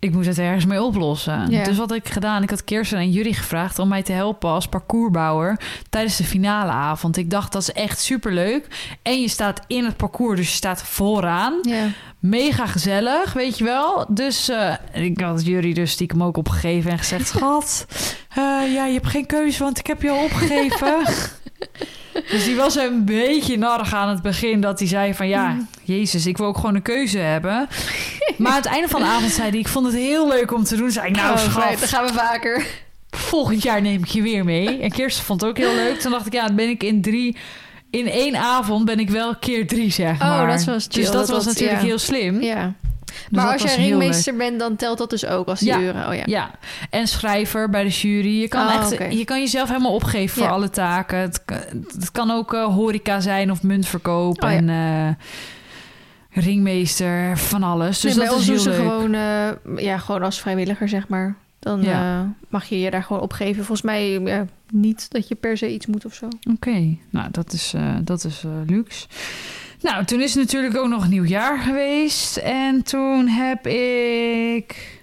ik 0.03 0.11
moet 0.11 0.25
het 0.25 0.39
ergens 0.39 0.65
mee 0.65 0.83
oplossen. 0.83 1.49
Ja. 1.49 1.63
Dus 1.63 1.77
wat 1.77 1.89
had 1.89 1.97
ik 1.97 2.09
gedaan? 2.09 2.43
Ik 2.43 2.49
had 2.49 2.63
Kirsten 2.63 2.97
en 2.97 3.11
Jury 3.11 3.33
gevraagd 3.33 3.79
om 3.79 3.87
mij 3.87 4.03
te 4.03 4.11
helpen 4.11 4.49
als 4.49 4.67
parcoursbouwer 4.67 5.59
tijdens 5.89 6.17
de 6.17 6.23
finale 6.23 6.71
avond. 6.71 7.17
Ik 7.17 7.29
dacht, 7.29 7.51
dat 7.51 7.61
is 7.61 7.71
echt 7.71 7.99
superleuk. 7.99 8.67
En 9.01 9.21
je 9.21 9.27
staat 9.27 9.61
in 9.67 9.85
het 9.85 9.97
parcours, 9.97 10.37
dus 10.37 10.49
je 10.49 10.55
staat 10.55 10.83
vooraan. 10.83 11.59
Ja. 11.61 11.87
Mega 12.19 12.67
gezellig, 12.67 13.33
weet 13.33 13.57
je 13.57 13.63
wel. 13.63 14.05
Dus 14.09 14.49
eh, 14.49 14.73
ik 14.93 15.19
had 15.19 15.45
Jury 15.45 15.73
dus 15.73 15.91
stiekem 15.91 16.23
ook 16.23 16.37
opgegeven 16.37 16.91
en 16.91 16.97
gezegd... 16.97 17.27
Schat, 17.33 17.85
eh, 18.29 18.73
ja, 18.73 18.85
je 18.85 18.93
hebt 18.93 19.07
geen 19.07 19.25
keuze, 19.25 19.63
want 19.63 19.79
ik 19.79 19.87
heb 19.87 20.01
je 20.01 20.09
al 20.09 20.23
opgegeven. 20.23 21.03
dus 22.31 22.43
die 22.43 22.55
was 22.55 22.75
een 22.75 23.05
beetje 23.05 23.57
narrig 23.57 23.93
aan 23.93 24.09
het 24.09 24.21
begin... 24.21 24.61
dat 24.61 24.79
hij 24.79 24.87
zei 24.87 25.13
van 25.13 25.27
ja, 25.27 25.57
jezus, 25.83 26.25
ik 26.25 26.37
wil 26.37 26.47
ook 26.47 26.55
gewoon 26.57 26.75
een 26.75 26.81
keuze 26.81 27.17
hebben. 27.17 27.67
Maar 28.37 28.51
aan 28.51 28.57
het 28.57 28.65
einde 28.65 28.87
van 28.87 29.01
de 29.01 29.07
avond 29.07 29.31
zei 29.31 29.49
hij... 29.49 29.59
ik 29.59 29.67
vond 29.67 29.85
het 29.85 29.95
heel 29.95 30.27
leuk 30.27 30.51
om 30.53 30.63
te 30.63 30.75
doen. 30.75 30.91
Zei 30.91 31.07
ik, 31.07 31.15
nou 31.15 31.31
Oh, 31.31 31.37
schat, 31.37 31.79
dan 31.79 31.87
gaan 31.87 32.05
we 32.05 32.13
vaker. 32.13 32.65
volgend 33.09 33.63
jaar 33.63 33.81
neem 33.81 33.99
ik 34.03 34.07
je 34.09 34.21
weer 34.21 34.43
mee. 34.45 34.79
En 34.81 34.91
Kirsten 34.91 35.23
vond 35.25 35.41
het 35.41 35.49
ook 35.49 35.57
heel 35.57 35.75
leuk. 35.75 35.99
Toen 35.99 36.11
dacht 36.11 36.25
ik, 36.25 36.33
ja, 36.33 36.45
dan 36.47 36.55
ben 36.55 36.69
ik 36.69 36.83
in 36.83 37.01
drie... 37.01 37.37
In 37.89 38.07
één 38.09 38.35
avond 38.35 38.85
ben 38.85 38.99
ik 38.99 39.09
wel 39.09 39.35
keer 39.35 39.67
drie, 39.67 39.91
zeg 39.91 40.13
Oh, 40.13 40.19
maar. 40.19 40.47
dat 40.47 40.63
was 40.63 40.87
chill. 40.89 41.01
Dus 41.03 41.11
dat, 41.11 41.13
Dat 41.13 41.27
was 41.27 41.37
was- 41.37 41.45
natuurlijk 41.45 41.79
ja. 41.81 41.85
heel 41.87 41.97
slim. 41.99 42.41
Ja. 42.41 42.73
Dus 43.29 43.37
maar 43.43 43.51
als 43.53 43.61
jij 43.61 43.75
ringmeester 43.75 44.35
bent, 44.35 44.59
dan 44.59 44.75
telt 44.75 44.97
dat 44.97 45.09
dus 45.09 45.25
ook 45.25 45.47
als 45.47 45.59
die 45.59 45.67
Ja. 45.69 45.79
uren. 45.79 46.07
Oh 46.07 46.15
ja. 46.15 46.21
Ja, 46.25 46.51
en 46.89 47.07
schrijver 47.07 47.69
bij 47.69 47.83
de 47.83 47.89
jury. 47.89 48.41
Je 48.41 48.47
kan, 48.47 48.67
Oh, 48.67 48.73
echt, 48.73 49.13
je 49.13 49.25
kan 49.25 49.39
jezelf 49.39 49.67
helemaal 49.69 49.93
opgeven 49.93 50.35
voor 50.35 50.43
Ja. 50.43 50.49
alle 50.51 50.69
taken. 50.69 51.17
Het, 51.17 51.45
kan- 51.45 51.85
het 51.93 52.11
kan 52.11 52.31
ook 52.31 52.53
eh, 52.53 52.63
horeca 52.65 53.19
zijn 53.19 53.51
of 53.51 53.63
muntverkoop 53.63 54.43
Oh, 54.43 54.51
en 54.51 54.69
eh, 54.69 55.09
ringmeester, 56.43 57.37
van 57.37 57.63
alles. 57.63 57.99
Dus 57.99 58.15
Nee, 58.15 58.25
dat 58.27 58.39
is 58.39 58.45
heel 58.45 58.53
doen 58.55 58.63
ze 58.63 58.69
leuk. 58.69 58.77
gewoon, 58.79 59.13
eh, 59.13 59.83
ja, 59.83 59.97
gewoon 59.97 60.23
als 60.23 60.39
vrijwilliger, 60.41 60.89
zeg 60.89 61.07
maar. 61.07 61.35
Dan 61.59 61.81
Ja. 61.81 62.33
mag 62.49 62.65
je 62.65 62.79
je 62.79 62.89
daar 62.91 63.03
gewoon 63.03 63.21
opgeven. 63.21 63.55
Volgens 63.65 63.81
mij 63.81 64.21
niet 64.71 65.11
dat 65.11 65.27
je 65.27 65.35
per 65.35 65.57
se 65.57 65.73
iets 65.73 65.85
moet 65.85 66.05
of 66.05 66.13
zo. 66.13 66.27
Oké, 66.53 66.95
nou 67.09 67.27
dat 67.31 67.53
is, 67.53 67.73
dat 68.01 68.23
is 68.23 68.43
luxe. 68.67 69.07
Nou, 69.83 70.05
toen 70.05 70.21
is 70.21 70.35
natuurlijk 70.35 70.77
ook 70.77 70.87
nog 70.87 71.09
nieuwjaar 71.09 71.59
geweest. 71.59 72.37
En 72.37 72.83
toen 72.83 73.27
heb 73.27 73.67
ik 73.67 74.99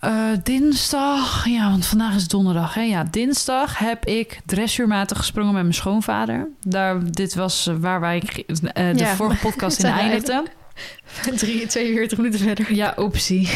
eh, 0.00 0.30
dinsdag, 0.42 1.48
ja, 1.48 1.70
want 1.70 1.86
vandaag 1.86 2.14
is 2.14 2.28
donderdag. 2.28 2.74
Hè? 2.74 2.82
Ja, 2.82 3.04
dinsdag 3.04 3.78
heb 3.78 4.04
ik 4.04 4.40
dressuurmatig 4.46 5.18
gesprongen 5.18 5.52
met 5.52 5.62
mijn 5.62 5.74
schoonvader. 5.74 6.48
Daar, 6.60 7.10
dit 7.12 7.34
was 7.34 7.70
waar 7.80 8.00
wij 8.00 8.22
eh, 8.46 8.92
de 8.92 8.98
Ja, 8.98 9.14
vorige 9.14 9.40
podcast 9.40 9.78
in 9.82 9.90
eindigden. 10.02 10.44
3, 11.36 11.66
42 11.66 12.18
minuten 12.18 12.40
verder. 12.40 12.74
Ja, 12.74 12.92
optie. 12.96 13.48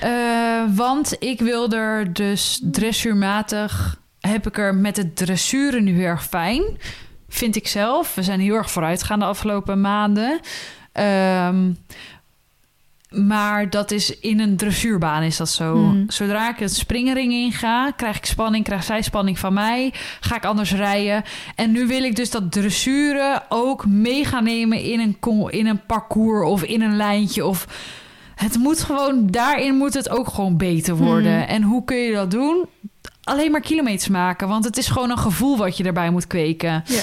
Eh, 0.00 0.62
want 0.74 1.16
ik 1.18 1.40
wil 1.40 1.72
er 1.72 2.12
dus 2.12 2.60
dressuurmatig... 2.64 4.00
heb 4.20 4.46
ik 4.46 4.58
er 4.58 4.74
met 4.74 4.96
het 4.96 5.16
dressuren 5.16 5.84
nu 5.84 5.92
heel 5.94 6.04
erg 6.04 6.24
fijn. 6.24 6.62
Vind 7.32 7.56
ik 7.56 7.68
zelf. 7.68 8.14
We 8.14 8.22
zijn 8.22 8.40
heel 8.40 8.54
erg 8.54 8.70
vooruit 8.70 9.00
gegaan 9.00 9.18
de 9.18 9.24
afgelopen 9.24 9.80
maanden. 9.80 10.40
Ehm, 10.92 11.72
maar 13.10 13.70
dat 13.70 13.90
is 13.90 14.18
in 14.18 14.40
een 14.40 14.56
dressuurbaan 14.56 15.22
is 15.22 15.36
dat 15.36 15.48
zo. 15.48 15.76
Mhm. 15.76 16.04
Zodra 16.08 16.50
ik 16.50 16.58
het 16.58 16.74
springring 16.74 17.32
in 17.32 17.52
ga, 17.52 17.90
krijg 17.90 18.16
ik 18.16 18.24
spanning, 18.24 18.64
krijg 18.64 18.84
zij 18.84 19.02
spanning 19.02 19.38
van 19.38 19.52
mij. 19.52 19.92
Ga 20.20 20.36
ik 20.36 20.44
anders 20.44 20.72
rijden. 20.72 21.22
En 21.54 21.72
nu 21.72 21.86
wil 21.86 22.02
ik 22.02 22.16
dus 22.16 22.30
dat 22.30 22.52
dressuren 22.52 23.42
ook 23.48 23.86
mee 23.86 24.24
gaan 24.24 24.44
nemen 24.44 24.82
in 24.82 25.00
een, 25.00 25.50
in 25.50 25.66
een 25.66 25.86
parcours 25.86 26.48
of 26.48 26.62
in 26.62 26.82
een 26.82 26.96
lijntje. 26.96 27.46
Of 27.46 27.66
het 28.34 28.56
moet 28.56 28.82
gewoon, 28.82 29.26
daarin 29.26 29.74
moet 29.76 29.94
het 29.94 30.08
ook 30.08 30.28
gewoon 30.28 30.56
beter 30.56 30.96
worden. 30.96 31.38
Mhm. 31.38 31.48
En 31.48 31.62
hoe 31.62 31.84
kun 31.84 31.96
je 31.96 32.12
dat 32.12 32.30
doen? 32.30 32.66
Alleen 33.24 33.50
maar 33.50 33.60
kilometers 33.60 34.08
maken, 34.08 34.48
want 34.48 34.64
het 34.64 34.76
is 34.76 34.88
gewoon 34.88 35.10
een 35.10 35.18
gevoel 35.18 35.56
wat 35.56 35.76
je 35.76 35.84
erbij 35.84 36.10
moet 36.10 36.26
kweken. 36.26 36.82
Ja. 36.86 37.00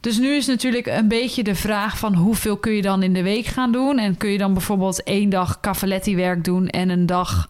Dus 0.00 0.18
nu 0.18 0.34
is 0.34 0.46
natuurlijk 0.46 0.86
een 0.86 1.08
beetje 1.08 1.42
de 1.42 1.54
vraag 1.54 1.98
van 1.98 2.14
hoeveel 2.14 2.56
kun 2.56 2.72
je 2.72 2.82
dan 2.82 3.02
in 3.02 3.12
de 3.12 3.22
week 3.22 3.46
gaan 3.46 3.72
doen? 3.72 3.98
En 3.98 4.16
kun 4.16 4.30
je 4.30 4.38
dan 4.38 4.52
bijvoorbeeld 4.52 5.02
één 5.02 5.28
dag 5.28 5.60
cavaletti 5.60 6.16
werk 6.16 6.44
doen 6.44 6.68
en 6.68 6.88
een 6.88 7.06
dag 7.06 7.48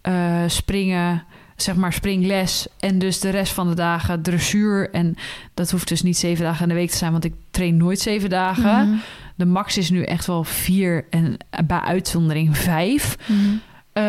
eh, 0.00 0.42
springen, 0.46 1.24
zeg 1.56 1.74
maar 1.74 1.92
springles. 1.92 2.66
En 2.78 2.98
dus 2.98 3.20
de 3.20 3.30
rest 3.30 3.52
van 3.52 3.68
de 3.68 3.74
dagen 3.74 4.22
dressuur. 4.22 4.90
En 4.90 5.14
dat 5.54 5.70
hoeft 5.70 5.88
dus 5.88 6.02
niet 6.02 6.16
zeven 6.16 6.44
dagen 6.44 6.62
in 6.62 6.68
de 6.68 6.74
week 6.74 6.90
te 6.90 6.96
zijn, 6.96 7.12
want 7.12 7.24
ik 7.24 7.34
train 7.50 7.76
nooit 7.76 8.00
zeven 8.00 8.30
dagen. 8.30 8.88
Mhm. 8.88 8.98
De 9.34 9.46
max 9.46 9.78
is 9.78 9.90
nu 9.90 10.02
echt 10.02 10.26
wel 10.26 10.44
vier 10.44 11.06
en 11.10 11.36
bij 11.66 11.80
uitzondering 11.80 12.56
vijf. 12.58 13.16
Mhm. 13.26 13.56
Uh, 13.98 14.04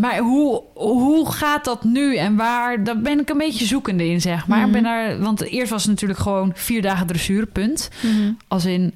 maar 0.00 0.18
hoe, 0.18 0.62
hoe 0.74 1.32
gaat 1.32 1.64
dat 1.64 1.84
nu 1.84 2.16
en 2.16 2.36
waar? 2.36 2.84
Daar 2.84 2.98
ben 2.98 3.20
ik 3.20 3.28
een 3.30 3.38
beetje 3.38 3.64
zoekende 3.66 4.08
in, 4.08 4.20
zeg 4.20 4.46
maar. 4.46 4.60
Mhm. 4.60 4.70
Ben 4.70 4.82
daar, 4.82 5.18
want 5.18 5.40
eerst 5.42 5.70
was 5.70 5.82
het 5.82 5.90
natuurlijk 5.90 6.20
gewoon 6.20 6.52
vier 6.54 6.82
dagen 6.82 7.06
dressuur, 7.06 7.46
punt. 7.46 7.90
Mhm. 8.02 8.32
Als 8.48 8.64
in, 8.64 8.94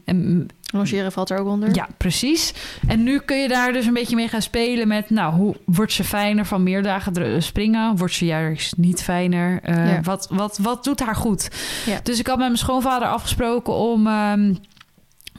Logeren 0.73 1.13
valt 1.13 1.31
er 1.31 1.39
ook 1.39 1.47
onder. 1.47 1.75
ja, 1.75 1.89
precies. 1.97 2.55
En 2.87 3.03
nu 3.03 3.19
kun 3.19 3.37
je 3.37 3.49
daar 3.49 3.73
dus 3.73 3.87
een 3.87 3.93
beetje 3.95 4.17
mee 4.17 4.29
gaan 4.29 4.43
spelen 4.43 4.89
met... 4.89 5.11
nou, 5.11 5.35
hoe 5.35 5.57
wordt 5.65 5.93
ze 5.93 6.05
fijner 6.05 6.47
van 6.47 6.63
meer 6.63 6.83
dagen 6.83 7.43
springen? 7.43 7.97
Wordt 7.97 8.15
ze 8.15 8.25
juist 8.25 8.77
niet 8.77 9.03
fijner? 9.03 9.61
Uh, 9.69 9.93
Ja. 9.93 10.01
wat, 10.03 10.29
wat, 10.31 10.59
wat 10.63 10.85
doet 10.85 11.01
haar 11.01 11.17
goed? 11.17 11.49
Ja. 11.87 12.01
Dus 12.03 12.19
ik 12.19 12.27
had 12.27 12.37
met 12.37 12.47
mijn 12.47 12.59
schoonvader 12.59 13.09
afgesproken 13.09 13.73
om... 13.75 14.07
ehm, 14.07 14.55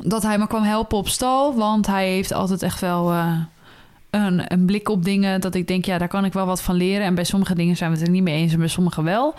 dat 0.01 0.23
hij 0.23 0.37
me 0.37 0.47
kwam 0.47 0.63
helpen 0.63 0.97
op 0.97 1.07
stal. 1.07 1.55
Want 1.55 1.87
hij 1.87 2.07
heeft 2.07 2.31
altijd 2.33 2.61
echt 2.63 2.79
wel... 2.79 3.11
eh, 3.11 3.37
een, 4.09 4.53
een 4.53 4.65
blik 4.65 4.89
op 4.89 5.03
dingen 5.03 5.41
dat 5.41 5.55
ik 5.55 5.67
denk, 5.67 5.85
ja, 5.85 5.97
daar 5.97 6.07
kan 6.07 6.25
ik 6.25 6.33
wel 6.33 6.45
wat 6.45 6.61
van 6.61 6.75
leren. 6.75 7.05
En 7.05 7.15
bij 7.15 7.23
sommige 7.23 7.55
dingen 7.55 7.77
zijn 7.77 7.91
we 7.91 7.97
het 7.97 8.05
er 8.05 8.13
niet 8.13 8.23
mee 8.23 8.35
eens 8.35 8.53
en 8.53 8.59
bij 8.59 8.67
sommige 8.67 9.03
wel. 9.03 9.35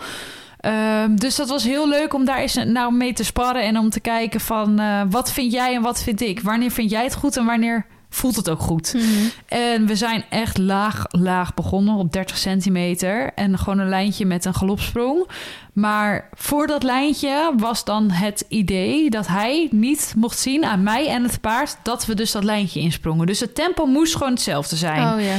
Ehm, 0.59 1.15
dus 1.15 1.35
dat 1.35 1.49
was 1.49 1.63
heel 1.63 1.89
leuk 1.89 2.13
om 2.13 2.25
daar 2.25 2.37
eens 2.37 2.55
nou 2.55 2.93
mee 2.93 3.13
te 3.13 3.23
sparren 3.23 3.63
en 3.63 3.77
om 3.77 3.89
te 3.89 3.99
kijken 3.99 4.39
van 4.39 4.79
eh, 4.79 5.01
wat 5.09 5.31
vind 5.31 5.51
jij 5.51 5.75
en 5.75 5.81
wat 5.81 6.03
vind 6.03 6.21
ik? 6.21 6.41
Wanneer 6.41 6.71
vind 6.71 6.89
jij 6.89 7.03
het 7.03 7.15
goed 7.15 7.37
en 7.37 7.45
wanneer 7.45 7.85
voelt 8.13 8.35
het 8.35 8.49
ook 8.49 8.59
goed? 8.59 8.93
Mhm. 8.93 9.05
En 9.45 9.85
we 9.85 9.95
zijn 9.95 10.23
echt 10.29 10.57
laag, 10.57 11.05
laag 11.09 11.53
begonnen 11.53 11.95
op 11.95 12.11
30 12.11 12.37
centimeter 12.37 13.33
en 13.35 13.57
gewoon 13.57 13.79
een 13.79 13.89
lijntje 13.89 14.25
met 14.25 14.45
een 14.45 14.53
galopsprong. 14.53 15.27
Maar 15.73 16.29
voor 16.33 16.67
dat 16.67 16.83
lijntje 16.83 17.53
was 17.57 17.83
dan 17.83 18.09
het 18.11 18.45
idee 18.47 19.09
dat 19.09 19.27
hij 19.27 19.67
niet 19.71 20.13
mocht 20.17 20.39
zien 20.39 20.65
aan 20.65 20.83
mij 20.83 21.07
en 21.07 21.23
het 21.23 21.41
paard 21.41 21.77
dat 21.83 22.05
we 22.05 22.15
dus 22.15 22.31
dat 22.31 22.43
lijntje 22.43 22.79
insprongen. 22.79 23.27
Dus 23.27 23.39
het 23.39 23.55
tempo 23.55 23.85
moest 23.85 24.15
gewoon 24.15 24.33
hetzelfde 24.33 24.75
zijn. 24.75 25.13
Oh 25.13 25.21
ja. 25.21 25.37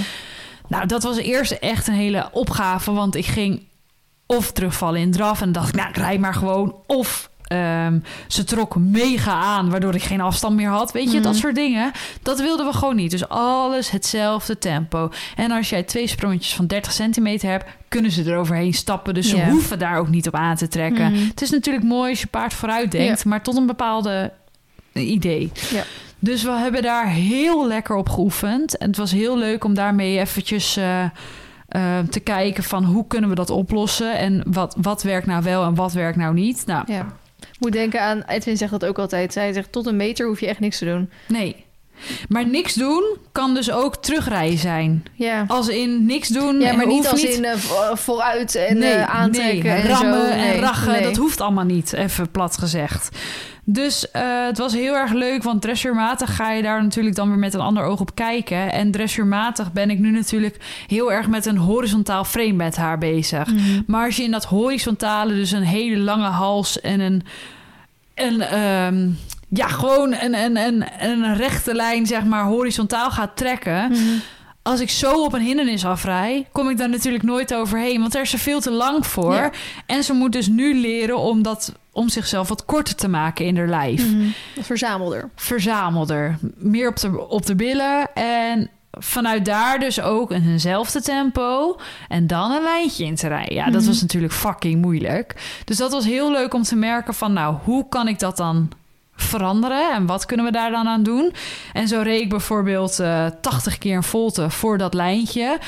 Nou, 0.68 0.86
dat 0.86 1.02
was 1.02 1.16
eerst 1.16 1.52
echt 1.52 1.88
een 1.88 1.94
hele 1.94 2.28
opgave, 2.32 2.92
want 2.92 3.14
ik 3.14 3.26
ging 3.26 3.62
of 4.26 4.52
terugvallen 4.52 5.00
in 5.00 5.10
draf 5.10 5.40
en 5.40 5.52
dacht 5.52 5.68
ik, 5.68 5.74
nou, 5.74 5.88
ik 5.88 5.96
rijd 5.96 6.20
maar 6.20 6.34
gewoon. 6.34 6.76
Of 6.86 7.30
ehm, 7.52 7.98
ze 8.26 8.44
trok 8.44 8.76
mega 8.76 9.32
aan, 9.32 9.70
waardoor 9.70 9.94
ik 9.94 10.02
geen 10.02 10.20
afstand 10.20 10.56
meer 10.56 10.68
had. 10.68 10.92
Weet 10.92 11.10
je, 11.10 11.14
Mhm. 11.18 11.22
dat 11.26 11.36
soort 11.36 11.54
dingen. 11.54 11.90
Dat 12.22 12.40
wilden 12.40 12.66
we 12.66 12.72
gewoon 12.72 12.96
niet. 12.96 13.10
Dus 13.10 13.28
alles 13.28 13.90
hetzelfde 13.90 14.58
tempo. 14.58 15.10
En 15.36 15.50
als 15.50 15.68
jij 15.68 15.82
twee 15.82 16.06
sprongetjes 16.06 16.54
van 16.54 16.66
30 16.66 16.92
centimeter 16.92 17.50
hebt, 17.50 17.64
kunnen 17.88 18.10
ze 18.10 18.22
eroverheen 18.30 18.74
stappen. 18.74 19.14
Dus 19.14 19.28
ze 19.28 19.44
hoeven 19.50 19.78
daar 19.78 19.98
ook 19.98 20.08
niet 20.08 20.26
op 20.26 20.34
aan 20.34 20.56
te 20.56 20.68
trekken. 20.68 21.12
Mhm. 21.12 21.24
Het 21.26 21.42
is 21.42 21.50
natuurlijk 21.50 21.84
mooi 21.84 22.10
als 22.10 22.20
je 22.20 22.26
paard 22.26 22.54
vooruit 22.54 22.90
denkt, 22.90 23.24
maar 23.24 23.42
tot 23.42 23.56
een 23.56 23.66
bepaalde 23.66 24.32
idee. 24.92 25.50
Ja. 25.70 25.82
Dus 26.18 26.42
we 26.42 26.50
hebben 26.50 26.82
daar 26.82 27.06
heel 27.08 27.66
lekker 27.66 27.96
op 27.96 28.08
geoefend. 28.08 28.76
En 28.78 28.86
het 28.88 28.96
was 28.96 29.10
heel 29.12 29.38
leuk 29.38 29.64
om 29.64 29.74
daarmee 29.74 30.18
eventjes 30.18 30.76
eh, 30.76 31.02
eh, 31.68 31.98
te 32.10 32.20
kijken 32.20 32.62
van 32.64 32.84
hoe 32.84 33.06
kunnen 33.06 33.28
we 33.30 33.34
dat 33.36 33.50
oplossen 33.50 34.18
en 34.18 34.42
wat, 34.46 34.76
wat 34.80 35.02
werkt 35.02 35.26
nou 35.26 35.42
wel 35.42 35.64
en 35.64 35.74
wat 35.74 35.92
werkt 35.92 36.16
nou 36.16 36.34
niet. 36.34 36.62
Nou, 36.66 36.84
ja. 36.92 37.06
Moet 37.62 37.72
denken 37.72 38.00
aan, 38.00 38.22
Edwin 38.26 38.56
zegt 38.56 38.70
dat 38.70 38.84
ook 38.84 38.98
altijd. 38.98 39.32
Zij 39.32 39.52
zegt, 39.52 39.72
tot 39.72 39.86
een 39.86 39.96
meter 39.96 40.26
hoef 40.26 40.40
je 40.40 40.46
echt 40.46 40.60
niks 40.60 40.78
te 40.78 40.84
doen. 40.84 41.10
nee. 41.28 41.64
Maar 42.28 42.46
niks 42.48 42.74
doen 42.74 43.16
kan 43.32 43.54
dus 43.54 43.70
ook 43.70 43.96
terugrijden 43.96 44.58
zijn. 44.58 45.04
Ja. 45.14 45.44
Als 45.48 45.68
in 45.68 46.06
niks 46.06 46.28
doen. 46.28 46.60
Ja, 46.60 46.72
maar 46.72 46.86
niet 46.86 47.08
als 47.08 47.24
in 47.24 47.44
eh, 47.44 47.56
vo- 47.56 47.94
vooruit 47.96 48.54
en 48.54 48.82
eh, 48.82 49.02
aantrekken 49.02 49.62
nee, 49.64 49.72
en 49.82 49.88
rammen 49.88 50.26
zo. 50.26 50.32
en 50.32 50.38
Nee, 50.38 50.60
rachen, 50.60 50.92
nee. 50.92 51.02
dat 51.02 51.16
hoeft 51.16 51.40
allemaal 51.40 51.64
niet, 51.64 51.92
even 51.92 52.30
plat 52.30 52.58
gezegd. 52.58 53.08
Dus 53.64 54.10
eh, 54.10 54.22
het 54.46 54.58
was 54.58 54.72
heel 54.72 54.94
erg 54.94 55.12
leuk, 55.12 55.42
want 55.42 55.62
dressuurmatig 55.62 56.36
ga 56.36 56.50
je 56.50 56.62
daar 56.62 56.82
natuurlijk 56.82 57.16
dan 57.16 57.28
weer 57.28 57.38
met 57.38 57.54
een 57.54 57.60
ander 57.60 57.84
oog 57.84 58.00
op 58.00 58.14
kijken. 58.14 58.72
En 58.72 58.90
dressuurmatig 58.90 59.72
ben 59.72 59.90
ik 59.90 59.98
nu 59.98 60.10
natuurlijk 60.10 60.84
heel 60.86 61.12
erg 61.12 61.28
met 61.28 61.46
een 61.46 61.56
horizontaal 61.56 62.24
frame 62.24 62.52
met 62.52 62.76
haar 62.76 62.98
bezig. 62.98 63.46
Mhm. 63.46 63.82
Maar 63.86 64.06
als 64.06 64.16
je 64.16 64.22
in 64.22 64.30
dat 64.30 64.44
horizontale, 64.44 65.34
dus 65.34 65.50
een 65.50 65.62
hele 65.62 65.98
lange 65.98 66.28
hals 66.28 66.80
en 66.80 67.00
een, 67.00 67.22
een 68.14 68.40
ehm, 68.40 69.08
ja, 69.48 69.68
gewoon 69.68 70.14
een, 70.14 70.34
een, 70.34 70.56
een, 70.56 70.84
een 71.00 71.36
rechte 71.36 71.74
lijn, 71.74 72.06
zeg 72.06 72.24
maar, 72.24 72.44
horizontaal 72.44 73.10
gaat 73.10 73.36
trekken. 73.36 73.90
Mhm. 73.90 74.00
Als 74.62 74.80
ik 74.80 74.90
zo 74.90 75.24
op 75.24 75.32
een 75.32 75.40
hindernis 75.40 75.84
afrij, 75.84 76.46
kom 76.52 76.70
ik 76.70 76.78
daar 76.78 76.88
natuurlijk 76.88 77.24
nooit 77.24 77.54
overheen. 77.54 78.00
Want 78.00 78.12
daar 78.12 78.22
is 78.22 78.30
ze 78.30 78.38
veel 78.38 78.60
te 78.60 78.70
lang 78.70 79.06
voor. 79.06 79.34
Ja. 79.34 79.50
En 79.86 80.04
ze 80.04 80.12
moet 80.12 80.32
dus 80.32 80.48
nu 80.48 80.74
leren 80.74 81.18
om, 81.18 81.42
dat, 81.42 81.72
om 81.92 82.08
zichzelf 82.08 82.48
wat 82.48 82.64
korter 82.64 82.94
te 82.94 83.08
maken 83.08 83.44
in 83.44 83.56
haar 83.56 83.68
lijf. 83.68 84.10
Mhm. 84.10 84.26
Verzamelder. 84.60 85.30
Verzamelder. 85.36 86.38
Meer 86.56 86.88
op 86.88 86.96
de, 86.96 87.28
op 87.28 87.46
de 87.46 87.54
billen. 87.54 88.14
En 88.14 88.70
vanuit 88.90 89.44
daar 89.44 89.78
dus 89.78 90.00
ook 90.00 90.30
in 90.30 90.48
eenzelfde 90.48 91.02
tempo. 91.02 91.76
En 92.08 92.26
dan 92.26 92.50
een 92.50 92.62
lijntje 92.62 93.04
in 93.04 93.14
te 93.14 93.28
rijden. 93.28 93.54
Ja, 93.54 93.64
dat 93.64 93.80
Mhm. 93.80 93.86
was 93.90 94.00
natuurlijk 94.00 94.32
fucking 94.32 94.80
moeilijk. 94.82 95.60
Dus 95.64 95.76
dat 95.76 95.92
was 95.92 96.04
heel 96.04 96.30
leuk 96.32 96.54
om 96.54 96.62
te 96.62 96.76
merken 96.76 97.14
van... 97.14 97.32
nou, 97.32 97.56
hoe 97.64 97.88
kan 97.88 98.08
ik 98.08 98.18
dat 98.18 98.36
dan 98.36 98.70
veranderen 99.22 99.92
en 99.94 100.06
wat 100.06 100.26
kunnen 100.26 100.46
we 100.46 100.52
daar 100.52 100.70
dan 100.70 100.86
aan 100.88 101.02
doen? 101.02 101.32
En 101.72 101.88
zo 101.88 102.00
reed 102.00 102.20
ik 102.20 102.28
bijvoorbeeld 102.28 102.98
eh 103.00 103.26
80 103.40 103.78
keer 103.78 103.96
een 103.96 104.02
volte 104.02 104.50
voor 104.50 104.78
dat 104.78 104.94
lijntje. 104.94 105.58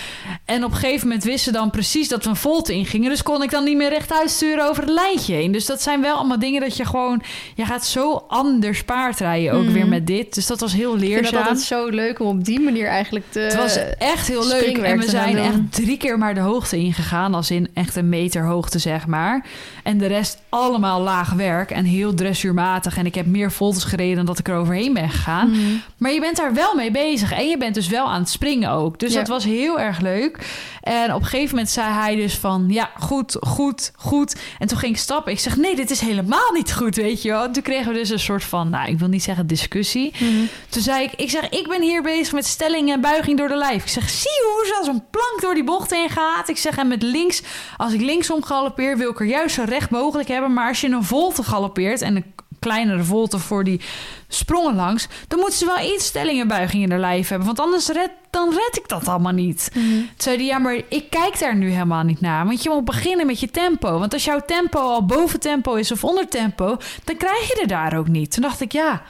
En 0.45 0.65
op 0.65 0.71
een 0.71 0.77
gegeven 0.77 1.07
moment 1.07 1.25
wisten 1.25 1.53
dan 1.53 1.71
precies 1.71 2.09
dat 2.09 2.25
we 2.25 2.31
een 2.31 2.37
volte 2.37 2.73
ingingen. 2.73 3.11
Dus 3.11 3.23
kon 3.23 3.43
ik 3.43 3.51
dan 3.51 3.65
niet 3.65 3.77
meer 3.77 3.89
rechtuit 3.89 4.31
sturen 4.31 4.69
over 4.69 4.83
het 4.83 4.93
lijntje 4.93 5.35
heen. 5.35 5.53
Dus 5.53 5.67
dat 5.67 5.83
zijn 5.83 6.01
wel 6.01 6.17
allemaal 6.17 6.39
dingen 6.39 6.61
dat 6.61 6.77
je 6.77 6.85
gewoon... 6.85 7.23
Je 7.55 7.65
gaat 7.65 7.85
zo 7.87 8.25
anders 8.29 8.85
paardrijden 8.85 9.53
ook 9.53 9.63
Mhm. 9.65 9.73
weer 9.73 9.87
met 9.89 10.07
dit. 10.07 10.35
Dus 10.35 10.47
dat 10.47 10.61
was 10.61 10.73
heel 10.73 10.95
Ik 10.95 10.99
vind 11.01 11.11
leerzaam. 11.11 11.33
dat 11.33 11.41
altijd 11.49 11.61
zo 11.61 11.89
leuk 11.89 12.21
om 12.21 12.27
op 12.27 12.45
die 12.45 12.61
manier 12.61 12.87
eigenlijk 12.87 13.25
te... 13.31 13.39
Het 13.41 13.57
was 13.57 13.79
echt 13.99 14.29
heel 14.29 14.47
leuk. 14.47 14.77
En 14.79 14.99
we 14.99 15.09
zijn 15.09 15.37
echt 15.37 15.59
drie 15.71 15.97
keer 15.97 16.19
maar 16.19 16.35
de 16.35 16.41
hoogte 16.41 16.77
ingegaan. 16.77 17.35
Als 17.35 17.51
in 17.51 17.69
echt 17.75 17.97
een 17.97 18.09
meter 18.09 18.45
hoogte, 18.45 18.79
zeg 18.79 19.07
maar. 19.07 19.45
En 19.83 19.99
de 19.99 20.07
rest 20.07 20.39
allemaal 20.49 21.01
laag 21.01 21.33
werk. 21.33 21.71
En 21.71 21.85
heel 21.85 22.15
dressuurmatig. 22.15 22.97
En 22.97 23.07
ik 23.07 23.15
heb 23.15 23.27
meer 23.27 23.44
voltes 23.53 23.85
gereden 23.85 24.17
dan 24.17 24.25
dat 24.27 24.39
ik 24.39 24.49
er 24.49 24.57
overheen 24.57 24.93
ben 24.93 25.11
gegaan. 25.11 25.51
Mhm. 25.51 25.61
Maar 25.97 26.13
je 26.13 26.21
bent 26.21 26.37
daar 26.37 26.55
wel 26.55 26.75
mee 26.75 26.91
bezig. 26.91 27.33
En 27.33 27.49
je 27.49 27.59
bent 27.59 27.75
dus 27.75 27.89
wel 27.89 28.11
aan 28.11 28.21
het 28.21 28.29
springen 28.31 28.71
ook. 28.71 28.99
Dus 28.99 29.13
Ja. 29.13 29.19
dat 29.19 29.29
was 29.29 29.45
heel 29.45 29.81
erg 29.81 30.01
leuk. 30.01 30.39
En 30.83 31.15
op 31.15 31.21
een 31.21 31.27
gegeven 31.27 31.49
moment 31.55 31.71
zei 31.73 31.93
hij 31.93 32.17
dus 32.17 32.35
van... 32.39 32.65
Ja, 32.69 32.91
goed, 32.99 33.37
goed, 33.41 33.93
goed. 33.97 34.37
En 34.59 34.67
toen 34.69 34.79
ging 34.79 34.93
ik 34.95 34.99
stappen. 35.01 35.33
Ik 35.33 35.39
zeg, 35.39 35.57
nee, 35.57 35.77
dit 35.77 35.91
is 35.91 36.01
helemaal 36.01 36.53
niet 36.53 36.73
goed, 36.73 36.97
weet 36.97 37.23
je 37.23 37.29
wel. 37.29 37.51
Toen 37.51 37.63
kregen 37.63 37.93
we 37.93 37.99
dus 37.99 38.11
een 38.11 38.19
soort 38.19 38.45
van... 38.45 38.71
Nou, 38.71 38.89
ik 38.89 38.99
wil 38.99 39.09
niet 39.09 39.23
zeggen 39.23 39.47
discussie. 39.47 40.13
Mhm. 40.19 40.31
Toen 40.69 40.83
zei 40.83 41.05
ik, 41.05 41.13
ik 41.17 41.31
zeg, 41.31 41.49
ik 41.49 41.69
ben 41.69 41.83
hier 41.83 42.03
bezig 42.03 42.33
met 42.33 42.47
stelling 42.47 42.93
en 42.93 43.01
buiging 43.01 43.39
door 43.39 43.49
de 43.49 43.57
lijf. 43.57 43.83
Ik 43.83 43.89
zeg, 43.89 44.11
zie 44.11 44.31
je 44.31 44.53
hoe 44.55 44.67
ze 44.67 44.75
als 44.79 44.87
een 44.87 45.05
plank 45.11 45.41
door 45.41 45.55
die 45.55 45.65
bocht 45.65 45.91
heen 45.91 46.09
gaat? 46.11 46.49
Ik 46.49 46.57
zeg, 46.59 46.77
en 46.77 46.89
met 46.89 47.03
links, 47.03 47.43
als 47.77 47.93
ik 47.93 48.01
linksom 48.01 48.45
galoppeer, 48.45 48.97
wil 48.99 49.11
ik 49.11 49.21
er 49.21 49.27
juist 49.27 49.55
zo 49.55 49.63
recht 49.67 49.91
mogelijk 49.91 50.29
hebben. 50.29 50.53
Maar 50.53 50.69
als 50.69 50.81
je 50.81 50.89
een 50.89 51.05
volte 51.05 51.43
galoppeert 51.43 52.03
en 52.03 52.17
een 52.17 52.34
kleinere 52.65 53.05
volte 53.05 53.39
voor 53.39 53.65
die 53.65 53.81
sprongen 54.29 54.75
langs, 54.75 55.09
dan 55.29 55.39
moeten 55.39 55.59
ze 55.59 55.67
wel 55.67 55.93
iets 55.95 56.07
stelling 56.07 56.41
en 56.41 56.49
buiging 56.49 56.83
in 56.83 56.89
de 56.89 56.97
lijf 56.97 57.29
hebben. 57.29 57.47
Want 57.47 57.61
anders 57.61 57.89
red, 57.89 58.11
dan 58.31 58.51
red 58.51 58.77
ik 58.77 58.89
dat 58.89 59.09
allemaal 59.09 59.33
niet. 59.33 59.71
Toen 59.73 60.09
zei 60.17 60.37
hij, 60.37 60.45
ja, 60.45 60.59
maar 60.59 60.81
ik 60.89 61.11
kijk 61.11 61.39
daar 61.39 61.57
nu 61.57 61.71
helemaal 61.71 62.03
niet 62.03 62.21
naar. 62.21 62.47
Want 62.47 62.63
je 62.63 62.71
moet 62.71 62.85
beginnen 62.85 63.27
met 63.27 63.41
je 63.41 63.51
tempo. 63.51 63.99
Want 63.99 64.13
als 64.13 64.25
jouw 64.25 64.41
tempo 64.47 64.79
al 64.79 65.07
boven 65.07 65.41
tempo 65.41 65.75
is 65.75 65.93
of 65.93 66.05
onder 66.05 66.29
tempo, 66.29 66.77
dan 67.05 67.17
krijg 67.17 67.47
je 67.47 67.59
er 67.61 67.69
daar 67.69 67.97
ook 67.97 68.09
niet. 68.09 68.33
Toen 68.33 68.43
dacht 68.43 68.61
ik, 68.61 68.73
ja, 68.73 69.03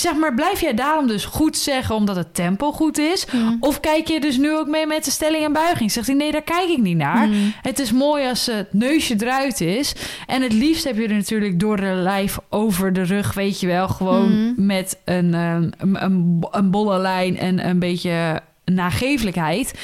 zeg 0.00 0.14
maar, 0.14 0.34
blijf 0.34 0.60
jij 0.60 0.74
daarom 0.74 1.06
dus 1.06 1.24
goed 1.24 1.56
zeggen 1.56 1.94
omdat 1.94 2.16
het 2.16 2.34
tempo 2.34 2.72
goed 2.72 2.98
is? 2.98 3.26
Mhm. 3.26 3.54
Of 3.60 3.80
kijk 3.80 4.08
je 4.08 4.20
dus 4.20 4.36
nu 4.36 4.56
ook 4.56 4.66
mee 4.66 4.86
met 4.86 5.04
de 5.04 5.10
stelling 5.10 5.44
en 5.44 5.52
buiging? 5.52 5.92
Zegt 5.92 6.06
hij, 6.06 6.16
nee, 6.16 6.32
daar 6.32 6.42
kijk 6.42 6.68
ik 6.68 6.78
niet 6.78 6.96
naar. 6.96 7.28
Mhm. 7.28 7.36
Het 7.62 7.78
is 7.78 7.92
mooi 7.92 8.28
als 8.28 8.46
het 8.46 8.72
neusje 8.72 9.14
eruit 9.18 9.60
is. 9.60 9.94
En 10.26 10.42
het 10.42 10.52
liefst 10.52 10.84
heb 10.84 10.96
je 10.96 11.02
er 11.08 11.14
natuurlijk 11.14 11.60
door 11.60 11.76
de 11.76 11.92
lijf 11.94 12.38
over 12.50 12.92
de 12.92 13.02
rug, 13.02 13.34
weet 13.34 13.60
je 13.60 13.66
wel. 13.66 13.88
Gewoon 13.88 14.42
Mhm. 14.42 14.66
met 14.66 14.98
een, 15.04 15.34
ehm, 15.34 15.70
een, 15.78 16.02
een, 16.04 16.46
een 16.50 16.70
bolle 16.70 16.98
lijn 16.98 17.38
en 17.38 17.68
een 17.68 17.78
beetje 17.78 18.40
nagevelijkheid. 18.64 19.74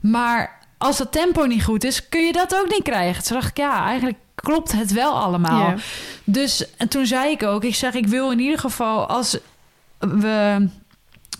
Maar 0.00 0.58
als 0.78 0.98
dat 0.98 1.12
tempo 1.12 1.44
niet 1.44 1.64
goed 1.64 1.84
is, 1.84 2.08
kun 2.08 2.24
je 2.26 2.32
dat 2.32 2.54
ook 2.60 2.68
niet 2.68 2.82
krijgen. 2.82 3.24
Toen 3.24 3.36
dacht 3.36 3.48
ik, 3.50 3.56
ja, 3.56 3.84
eigenlijk 3.86 4.16
klopt 4.34 4.72
het 4.72 4.92
wel 4.92 5.12
allemaal. 5.20 5.74
Dus 6.24 6.66
en 6.76 6.88
toen 6.88 7.06
zei 7.06 7.30
ik 7.30 7.42
ook, 7.42 7.64
ik 7.64 7.74
zeg, 7.74 7.94
ik 7.94 8.06
wil 8.06 8.30
in 8.30 8.38
ieder 8.38 8.58
geval 8.58 9.06
als 9.06 9.38
we 10.08 10.68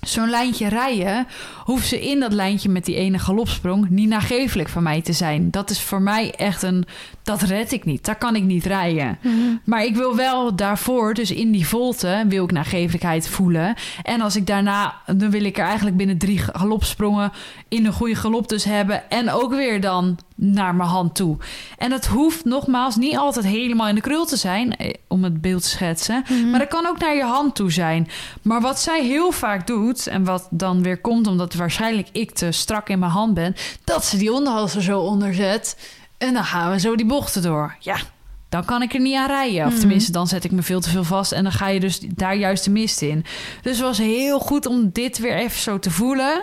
zo'n 0.00 0.30
lijntje 0.30 0.68
rijden, 0.68 1.26
hoeft 1.64 1.86
ze 1.86 2.08
in 2.08 2.20
dat 2.20 2.32
lijntje 2.32 2.68
met 2.68 2.84
die 2.84 2.94
ene 2.94 3.18
galopsprong 3.18 3.88
niet 3.88 4.08
nagevelijk 4.08 4.68
van 4.68 4.82
mij 4.82 5.02
te 5.02 5.12
zijn. 5.12 5.50
Dat 5.50 5.70
is 5.70 5.80
voor 5.82 6.02
mij 6.02 6.34
echt 6.34 6.62
een, 6.62 6.84
dat 7.22 7.42
red 7.42 7.72
ik 7.72 7.84
niet. 7.84 8.04
Daar 8.04 8.18
kan 8.18 8.36
ik 8.36 8.42
niet 8.42 8.64
rijden. 8.64 9.18
Mhm. 9.22 9.34
Maar 9.64 9.84
ik 9.84 9.96
wil 9.96 10.16
wel 10.16 10.56
daarvoor, 10.56 11.14
dus 11.14 11.30
in 11.30 11.50
die 11.50 11.66
volte, 11.66 12.24
wil 12.28 12.44
ik 12.44 12.52
nagevelijkheid 12.52 13.28
voelen. 13.28 13.74
En 14.02 14.20
als 14.20 14.36
ik 14.36 14.46
daarna, 14.46 14.94
dan 15.06 15.30
wil 15.30 15.44
ik 15.44 15.58
er 15.58 15.64
eigenlijk 15.64 15.96
binnen 15.96 16.18
drie 16.18 16.38
galopsprongen 16.38 17.32
in 17.68 17.86
een 17.86 17.92
goede 17.92 18.14
galop 18.14 18.48
dus 18.48 18.64
hebben. 18.64 19.10
En 19.10 19.30
ook 19.30 19.54
weer 19.54 19.80
dan 19.80 20.18
naar 20.34 20.74
mijn 20.74 20.88
hand 20.88 21.14
toe. 21.14 21.36
En 21.78 21.90
dat 21.90 22.06
hoeft 22.06 22.44
nogmaals 22.44 22.96
niet 22.96 23.16
altijd 23.16 23.44
helemaal 23.44 23.88
in 23.88 23.94
de 23.94 24.00
krul 24.00 24.24
te 24.24 24.36
zijn, 24.36 24.76
eh, 24.76 24.94
om 25.08 25.24
het 25.24 25.40
beeld 25.40 25.62
te 25.62 25.68
schetsen. 25.68 26.24
Mhm. 26.28 26.50
Maar 26.50 26.58
dat 26.58 26.68
kan 26.68 26.86
ook 26.86 26.98
naar 26.98 27.16
je 27.16 27.24
hand 27.24 27.54
toe 27.54 27.72
zijn. 27.72 28.08
Maar 28.42 28.60
wat 28.60 28.80
zij 28.80 29.04
heel 29.04 29.32
vaak 29.32 29.66
doet, 29.66 30.06
en 30.06 30.24
wat 30.24 30.46
dan 30.50 30.82
weer 30.82 31.00
komt 31.00 31.26
omdat 31.26 31.54
waarschijnlijk 31.54 32.08
ik 32.12 32.30
te 32.30 32.52
strak 32.52 32.88
in 32.88 32.98
mijn 32.98 33.10
hand 33.10 33.34
ben, 33.34 33.54
dat 33.84 34.04
ze 34.04 34.16
die 34.16 34.32
onderhals 34.32 34.74
er 34.74 34.82
zo 34.82 35.00
onder 35.00 35.34
zet. 35.34 35.76
En 36.22 36.34
dan 36.34 36.44
gaan 36.44 36.70
we 36.70 36.80
zo 36.80 36.96
die 36.96 37.06
bochten 37.06 37.42
door. 37.42 37.76
Ja, 37.78 37.96
dan 38.48 38.64
kan 38.64 38.82
ik 38.82 38.94
er 38.94 39.00
niet 39.00 39.16
aan 39.16 39.26
rijden. 39.26 39.64
Of 39.64 39.70
Mhm. 39.70 39.80
tenminste, 39.80 40.12
dan 40.12 40.26
zet 40.26 40.44
ik 40.44 40.50
me 40.50 40.62
veel 40.62 40.80
te 40.80 40.90
veel 40.90 41.04
vast 41.04 41.32
en 41.32 41.42
dan 41.42 41.52
ga 41.52 41.68
je 41.68 41.80
dus 41.80 42.00
daar 42.00 42.36
juist 42.36 42.64
de 42.64 42.70
mist 42.70 43.02
in. 43.02 43.24
Dus 43.62 43.72
het 43.76 43.86
was 43.86 43.98
heel 43.98 44.38
goed 44.38 44.66
om 44.66 44.90
dit 44.92 45.18
weer 45.18 45.34
even 45.36 45.60
zo 45.60 45.78
te 45.78 45.90
voelen. 45.90 46.42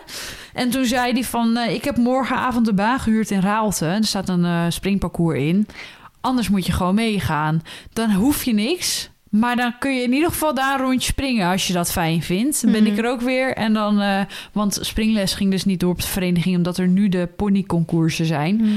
En 0.54 0.70
toen 0.70 0.86
zei 0.86 1.12
hij 1.14 1.24
van, 1.24 1.58
eh, 1.58 1.74
ik 1.74 1.84
heb 1.84 1.98
morgenavond 1.98 2.66
de 2.66 2.74
baan 2.74 3.00
gehuurd 3.00 3.32
in 3.32 3.40
Raalte. 3.42 3.86
Er 3.86 4.04
staat 4.06 4.30
een 4.30 4.46
eh, 4.46 4.66
springparcours 4.70 5.40
in. 5.40 5.68
Anders 6.22 6.50
moet 6.50 6.66
je 6.66 6.72
gewoon 6.72 6.96
meegaan. 6.96 7.62
Dan 7.94 8.12
hoef 8.12 8.44
je 8.44 8.54
niks. 8.54 9.10
Maar 9.30 9.56
dan 9.56 9.74
kun 9.80 9.96
je 9.96 10.04
in 10.04 10.14
ieder 10.14 10.30
geval 10.30 10.54
daar 10.54 10.80
een 10.80 10.86
rondje 10.86 11.12
springen 11.12 11.52
als 11.52 11.68
je 11.68 11.74
dat 11.74 11.92
fijn 11.92 12.22
vindt. 12.24 12.62
Dan 12.62 12.72
ben 12.72 12.84
Mhm. 12.84 12.92
ik 12.92 12.98
er 12.98 13.10
ook 13.10 13.22
weer. 13.22 13.56
En 13.56 13.74
dan, 13.74 14.02
eh, 14.02 14.22
want 14.52 14.78
springles 14.82 15.34
ging 15.34 15.52
dus 15.52 15.66
niet 15.66 15.80
door 15.80 15.92
op 15.92 16.02
de 16.02 16.08
vereniging, 16.08 16.56
omdat 16.56 16.78
er 16.78 16.88
nu 16.88 17.10
de 17.10 17.30
ponyconcoursen 17.36 18.26
zijn. 18.26 18.56
Mhm. 18.56 18.70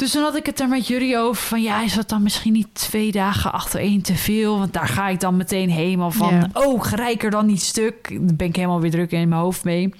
Dus 0.00 0.10
toen 0.10 0.22
had 0.22 0.36
ik 0.36 0.46
het 0.46 0.60
er 0.60 0.68
met 0.68 0.86
jullie 0.86 1.18
over 1.18 1.42
van 1.42 1.62
ja, 1.62 1.82
is 1.82 1.94
dat 1.94 2.08
dan 2.08 2.22
misschien 2.22 2.52
niet 2.52 2.68
twee 2.72 3.12
dagen 3.12 3.52
achter 3.52 3.80
één 3.80 4.02
te 4.02 4.14
veel? 4.14 4.58
Want 4.58 4.72
daar 4.72 4.88
ga 4.88 5.08
ik 5.08 5.20
dan 5.20 5.36
meteen 5.36 5.70
helemaal 5.70 6.10
van. 6.10 6.34
Ja. 6.34 6.48
Oh, 6.52 6.84
rijk 6.84 7.22
er 7.22 7.30
dan 7.30 7.46
niet 7.46 7.62
stuk? 7.62 8.08
Daar 8.08 8.36
ben 8.36 8.46
ik 8.46 8.56
helemaal 8.56 8.80
weer 8.80 8.90
druk 8.90 9.10
in 9.10 9.28
mijn 9.28 9.40
hoofd 9.40 9.64
mee. 9.64 9.94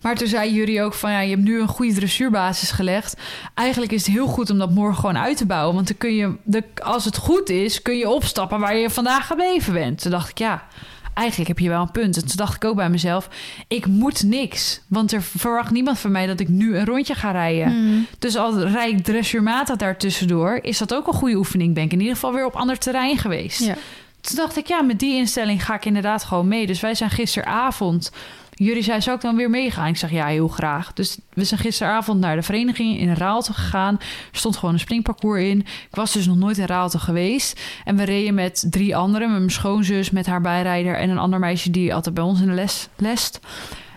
Maar 0.00 0.16
toen 0.16 0.28
zei 0.28 0.52
jullie 0.52 0.82
ook 0.82 0.94
van 0.94 1.10
ja, 1.10 1.20
je 1.20 1.30
hebt 1.30 1.42
nu 1.42 1.60
een 1.60 1.68
goede 1.68 1.94
dressuurbasis 1.94 2.70
gelegd. 2.70 3.16
Eigenlijk 3.54 3.92
is 3.92 4.06
het 4.06 4.14
heel 4.14 4.26
goed 4.26 4.50
om 4.50 4.58
dat 4.58 4.70
morgen 4.70 5.00
gewoon 5.00 5.18
uit 5.18 5.36
te 5.36 5.46
bouwen. 5.46 5.74
Want 5.74 5.86
dan 5.86 5.96
kun 5.96 6.14
je, 6.14 6.34
de, 6.44 6.64
als 6.82 7.04
het 7.04 7.16
goed 7.16 7.48
is, 7.48 7.82
kun 7.82 7.96
je 7.96 8.08
opstappen 8.08 8.60
waar 8.60 8.76
je 8.76 8.90
vandaag 8.90 9.26
gebleven 9.26 9.72
bent. 9.72 10.02
Toen 10.02 10.10
dacht 10.10 10.30
ik 10.30 10.38
ja, 10.38 10.66
eigenlijk 11.14 11.48
heb 11.48 11.58
je 11.58 11.68
wel 11.68 11.80
een 11.80 11.90
punt. 11.90 12.16
En 12.16 12.26
toen 12.26 12.36
dacht 12.36 12.54
ik 12.54 12.64
ook 12.64 12.76
bij 12.76 12.90
mezelf, 12.90 13.28
ik 13.68 13.86
moet 13.86 14.22
niks. 14.22 14.80
Want 14.86 15.12
er 15.12 15.22
verwacht 15.22 15.70
niemand 15.70 15.98
van 15.98 16.10
mij 16.10 16.26
dat 16.26 16.40
ik 16.40 16.48
nu 16.48 16.76
een 16.76 16.84
rondje 16.84 17.14
ga 17.14 17.30
rijden. 17.30 17.84
Mhm. 17.84 18.00
Dus 18.18 18.36
al 18.36 18.60
rijd 18.60 18.98
ik 18.98 19.04
dressuurmatig 19.04 19.76
daartussendoor, 19.76 20.58
is 20.62 20.78
dat 20.78 20.94
ook 20.94 21.06
een 21.06 21.12
goede 21.12 21.36
oefening. 21.36 21.74
Ben 21.74 21.84
ik 21.84 21.92
in 21.92 22.00
ieder 22.00 22.14
geval 22.14 22.32
weer 22.32 22.46
op 22.46 22.54
ander 22.54 22.78
terrein 22.78 23.18
geweest. 23.18 23.64
Ja. 23.64 23.76
Toen 24.20 24.36
dacht 24.36 24.56
ik, 24.56 24.66
ja, 24.66 24.82
met 24.82 24.98
die 24.98 25.16
instelling 25.16 25.64
ga 25.64 25.74
ik 25.74 25.84
inderdaad 25.84 26.24
gewoon 26.24 26.48
mee. 26.48 26.66
Dus 26.66 26.80
wij 26.80 26.94
zijn 26.94 27.10
gisteravond. 27.10 28.12
Jullie 28.54 28.82
zei, 28.82 29.00
zou 29.00 29.16
ik 29.16 29.22
dan 29.22 29.36
weer 29.36 29.50
meegaan? 29.50 29.86
Ik 29.86 29.96
zeg, 29.96 30.10
ja, 30.10 30.26
heel 30.26 30.48
graag. 30.48 30.92
Dus 30.92 31.18
we 31.32 31.44
zijn 31.44 31.60
gisteravond 31.60 32.20
naar 32.20 32.36
de 32.36 32.42
vereniging 32.42 32.98
in 32.98 33.14
Raalte 33.14 33.52
gegaan. 33.52 33.94
Er 34.32 34.38
stond 34.38 34.56
gewoon 34.56 34.74
een 34.74 34.80
springparcours 34.80 35.42
in. 35.42 35.60
Ik 35.60 35.94
was 35.94 36.12
dus 36.12 36.26
nog 36.26 36.36
nooit 36.36 36.58
in 36.58 36.66
Raalte 36.66 36.98
geweest. 36.98 37.60
En 37.84 37.96
we 37.96 38.02
reden 38.02 38.34
met 38.34 38.66
drie 38.70 38.96
anderen. 38.96 39.30
Met 39.30 39.38
mijn 39.38 39.50
schoonzus, 39.50 40.10
met 40.10 40.26
haar 40.26 40.40
bijrijder... 40.40 40.96
en 40.96 41.10
een 41.10 41.18
ander 41.18 41.38
meisje 41.38 41.70
die 41.70 41.94
altijd 41.94 42.14
bij 42.14 42.24
ons 42.24 42.40
in 42.40 42.46
de 42.46 42.52
les 42.52 42.88
lest. 42.96 43.40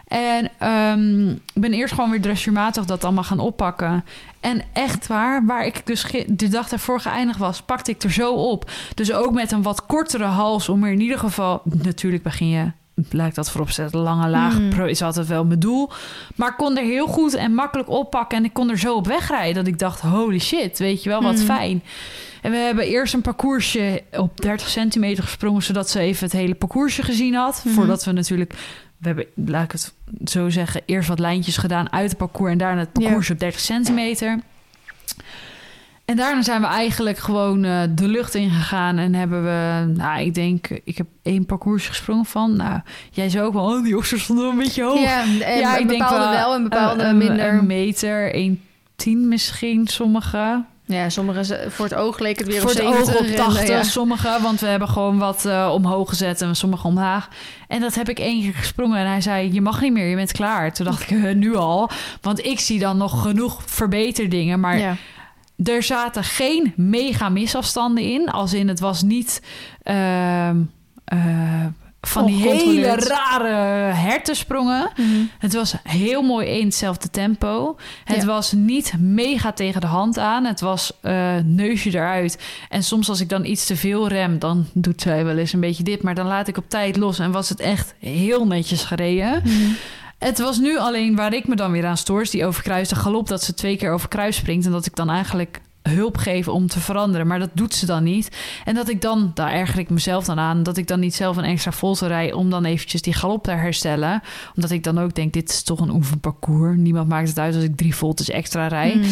En 0.08 0.52
ehm, 0.60 1.30
ik 1.30 1.62
ben 1.62 1.74
eerst 1.74 1.94
gewoon 1.94 2.10
weer 2.10 2.22
dressuurmatig 2.22 2.86
dat 2.86 3.04
allemaal 3.04 3.24
gaan 3.24 3.40
oppakken. 3.40 4.06
En 4.40 4.62
echt 4.74 5.08
waar, 5.08 5.46
waar 5.46 5.66
ik 5.66 5.86
dus 5.86 6.06
de 6.28 6.48
dag 6.48 6.70
daarvoor 6.70 7.00
geëindigd 7.00 7.40
was, 7.40 7.62
pakte 7.62 7.92
ik 7.92 8.04
er 8.04 8.12
zo 8.12 8.34
op. 8.34 8.72
Dus 8.96 9.14
ook 9.14 9.34
met 9.34 9.52
een 9.52 9.62
wat 9.62 9.86
kortere 9.86 10.24
hals 10.24 10.70
om 10.70 10.84
er 10.84 10.92
in 10.92 11.02
ieder 11.02 11.20
geval... 11.20 11.62
Natuurlijk 11.64 12.24
begin 12.24 12.50
je 12.50 12.72
ik 12.96 13.36
dat 13.36 13.52
voorop 13.52 13.70
zetten, 13.70 14.00
lange 14.00 14.28
laag 14.30 14.68
pro 14.70 14.86
is 14.86 15.02
altijd 15.02 15.28
wel 15.28 15.46
mijn 15.46 15.60
doel. 15.60 15.90
Maar 16.36 16.50
ik 16.50 16.58
kon 16.58 16.78
er 16.78 16.84
heel 16.84 17.08
goed 17.08 17.34
en 17.34 17.54
makkelijk 17.54 17.90
oppakken 17.90 18.38
en 18.38 18.44
ik 18.46 18.54
kon 18.54 18.70
er 18.70 18.78
zo 18.80 18.96
op 18.96 19.08
wegrijden 19.08 19.54
dat 19.56 19.68
ik 19.68 19.80
dacht, 19.80 20.02
holy 20.02 20.40
shit, 20.40 20.80
weet 20.80 21.04
je 21.04 21.10
wel, 21.10 21.22
wat 21.22 21.36
Mhm. 21.36 21.44
fijn. 21.46 21.84
En 22.42 22.52
we 22.52 22.58
hebben 22.58 22.86
eerst 22.86 23.14
een 23.14 23.22
parcoursje 23.22 24.02
op 24.12 24.42
30 24.42 24.68
centimeter 24.70 25.24
gesprongen, 25.24 25.64
zodat 25.64 25.90
ze 25.90 26.00
even 26.00 26.24
het 26.24 26.34
hele 26.34 26.56
parcoursje 26.56 27.04
gezien 27.04 27.34
had. 27.34 27.62
Mhm. 27.66 27.74
Voordat 27.74 28.04
we 28.04 28.12
natuurlijk, 28.12 28.54
we 28.98 29.08
hebben, 29.08 29.26
laat 29.36 29.64
ik 29.64 29.72
het 29.72 29.94
zo 30.30 30.50
zeggen, 30.50 30.82
eerst 30.86 31.08
wat 31.08 31.20
lijntjes 31.20 31.58
gedaan 31.58 31.92
uit 31.92 32.10
het 32.10 32.18
parcours 32.18 32.52
en 32.52 32.58
daarna 32.58 32.80
het 32.80 32.90
Ja. 32.94 33.02
parcours 33.02 33.30
op 33.30 33.40
30 33.40 33.60
centimeter. 33.62 34.40
En 36.06 36.16
daarna 36.16 36.42
zijn 36.42 36.62
we 36.62 36.68
eigenlijk 36.68 37.18
gewoon 37.18 37.64
eh, 37.64 37.82
de 37.90 38.08
lucht 38.08 38.36
ingegaan 38.36 38.98
en 38.98 39.14
hebben 39.14 39.44
we, 39.44 39.94
nou, 39.94 40.22
ik 40.22 40.34
denk, 40.34 40.68
ik 40.84 40.98
heb 40.98 41.08
één 41.24 41.46
parcours 41.46 41.88
gesprongen 41.88 42.26
van. 42.26 42.56
Nou, 42.56 42.80
jij 43.12 43.30
zei 43.30 43.44
ook 43.44 43.54
wel, 43.54 43.66
oh, 43.66 43.84
die 43.84 43.98
oksels 43.98 44.24
stonden 44.24 44.50
een 44.50 44.58
beetje 44.58 44.84
hoog. 44.84 45.00
Ja, 45.00 45.22
en 45.22 45.58
Ja, 45.60 45.80
een 45.80 45.88
bepaalde 45.88 46.36
wel 46.36 46.54
en 46.54 46.64
bepaalde 46.64 47.04
een, 47.04 47.18
minder. 47.18 47.54
Een 47.54 47.66
meter, 47.66 48.36
1,10 49.06 49.12
misschien, 49.12 49.88
sommige. 49.88 50.64
ja, 50.86 51.10
sommige 51.10 51.66
voor 51.70 51.86
het 51.86 51.96
oog 51.96 52.20
leek 52.20 52.38
het 52.38 52.48
weer 52.48 52.62
Voor 52.62 52.72
op 52.72 52.76
het 52.78 52.86
oog 52.86 52.96
70 52.96 53.20
op 53.20 53.26
en, 53.26 53.36
80, 53.36 53.68
ja. 53.68 53.84
sommige. 53.84 54.38
Want 54.42 54.60
we 54.60 54.68
hebben 54.68 54.88
gewoon 54.88 55.18
wat 55.18 55.46
eh, 55.46 55.72
omhoog 55.74 56.10
gezet 56.10 56.42
en 56.42 56.56
sommige 56.56 56.88
omlaag. 56.88 57.28
En 57.68 57.80
dat 57.82 57.96
heb 57.96 58.10
ik 58.10 58.20
één 58.20 58.42
keer 58.42 58.54
gesprongen. 58.54 59.00
En 59.00 59.08
hij 59.08 59.22
zei, 59.22 59.54
je 59.54 59.62
mag 59.62 59.82
niet 59.82 59.94
meer, 59.94 60.08
je 60.08 60.16
bent 60.16 60.32
klaar. 60.32 60.74
Toen 60.74 60.86
dacht 60.86 61.10
ik, 61.10 61.24
eh, 61.24 61.36
nu 61.36 61.56
al. 61.56 61.90
Want 62.22 62.46
ik 62.46 62.60
zie 62.60 62.80
dan 62.80 62.98
nog 62.98 63.22
genoeg 63.22 63.62
verbeterdingen. 63.66 64.60
Maar 64.60 64.78
Ja. 64.78 64.96
Er 65.64 65.84
zaten 65.84 66.24
geen 66.24 66.74
mega 66.76 67.30
misafstanden 67.30 68.04
in. 68.04 68.30
Als 68.30 68.54
in, 68.54 68.68
het 68.68 68.80
was 68.80 69.02
niet... 69.02 69.42
ehm, 69.84 70.58
eh, 71.06 71.66
van 72.02 72.26
die 72.26 72.36
hele 72.50 72.96
rare 72.96 73.94
hertensprongen. 73.94 74.92
Mhm. 74.96 75.08
Het 75.40 75.54
was 75.54 75.76
heel 75.84 76.22
mooi 76.22 76.48
in 76.48 76.66
hetzelfde 76.66 77.10
tempo. 77.10 77.78
Het 78.04 78.22
Ja. 78.22 78.26
was 78.28 78.52
niet 78.52 78.94
mega 79.00 79.52
tegen 79.52 79.82
de 79.82 79.88
hand 79.88 80.18
aan. 80.20 80.46
Het 80.46 80.60
was 80.62 80.92
eh, 81.02 81.36
neusje 81.44 81.90
eruit. 81.90 82.44
En 82.70 82.84
soms 82.84 83.10
als 83.10 83.20
ik 83.22 83.30
dan 83.30 83.46
iets 83.46 83.66
te 83.66 83.76
veel 83.76 84.08
rem, 84.08 84.40
dan 84.40 84.66
doet 84.74 85.02
zij 85.02 85.26
wel 85.26 85.38
eens 85.38 85.54
een 85.54 85.60
beetje 85.60 85.84
dit. 85.84 86.02
Maar 86.04 86.16
dan 86.16 86.28
laat 86.28 86.48
ik 86.48 86.58
op 86.58 86.70
tijd 86.70 86.98
los 86.98 87.20
en 87.20 87.32
was 87.32 87.50
het 87.50 87.60
echt 87.60 87.96
heel 88.00 88.48
netjes 88.48 88.84
gereden. 88.84 89.42
Mhm. 89.44 89.72
Het 90.26 90.40
was 90.40 90.60
nu 90.60 90.78
alleen 90.78 91.16
waar 91.16 91.34
ik 91.34 91.48
me 91.48 91.56
dan 91.56 91.72
weer 91.72 91.86
aan 91.86 91.98
stoor, 91.98 92.26
die 92.30 92.46
overkruiste 92.46 92.96
galop. 92.96 93.28
Dat 93.28 93.44
ze 93.44 93.54
twee 93.54 93.78
keer 93.78 93.92
over 93.92 94.08
kruis 94.08 94.36
springt 94.36 94.66
en 94.66 94.72
dat 94.72 94.86
ik 94.86 94.96
dan 94.96 95.10
eigenlijk 95.10 95.62
hulp 95.90 96.18
geef 96.18 96.48
om 96.48 96.68
te 96.68 96.80
veranderen. 96.80 97.28
Maar 97.28 97.40
dat 97.40 97.50
doet 97.54 97.74
ze 97.74 97.86
dan 97.86 98.04
niet. 98.04 98.38
En 98.66 98.76
dat 98.76 98.90
ik 98.90 99.02
dan, 99.02 99.32
daar 99.34 99.52
erger 99.52 99.80
ik 99.80 99.90
mezelf 99.90 100.26
dan 100.26 100.40
aan, 100.40 100.64
dat 100.64 100.78
ik 100.78 100.88
dan 100.88 101.00
niet 101.00 101.16
zelf 101.16 101.38
een 101.38 101.44
extra 101.44 101.72
volte 101.72 102.08
rij 102.08 102.34
om 102.34 102.50
dan 102.50 102.66
eventjes 102.66 103.02
die 103.02 103.14
galop 103.14 103.44
te 103.44 103.52
herstellen. 103.52 104.22
Omdat 104.56 104.72
ik 104.72 104.84
dan 104.84 105.00
ook 105.00 105.16
denk, 105.16 105.34
dit 105.34 105.50
is 105.50 105.64
toch 105.64 105.80
een 105.80 105.90
oefenparcours. 105.94 106.78
Niemand 106.78 107.08
maakt 107.08 107.28
het 107.28 107.40
uit 107.40 107.56
als 107.56 107.64
ik 107.64 107.76
drie 107.78 107.96
voltes 107.96 108.30
extra 108.30 108.68
rij. 108.68 108.96
Mhm. 108.96 109.08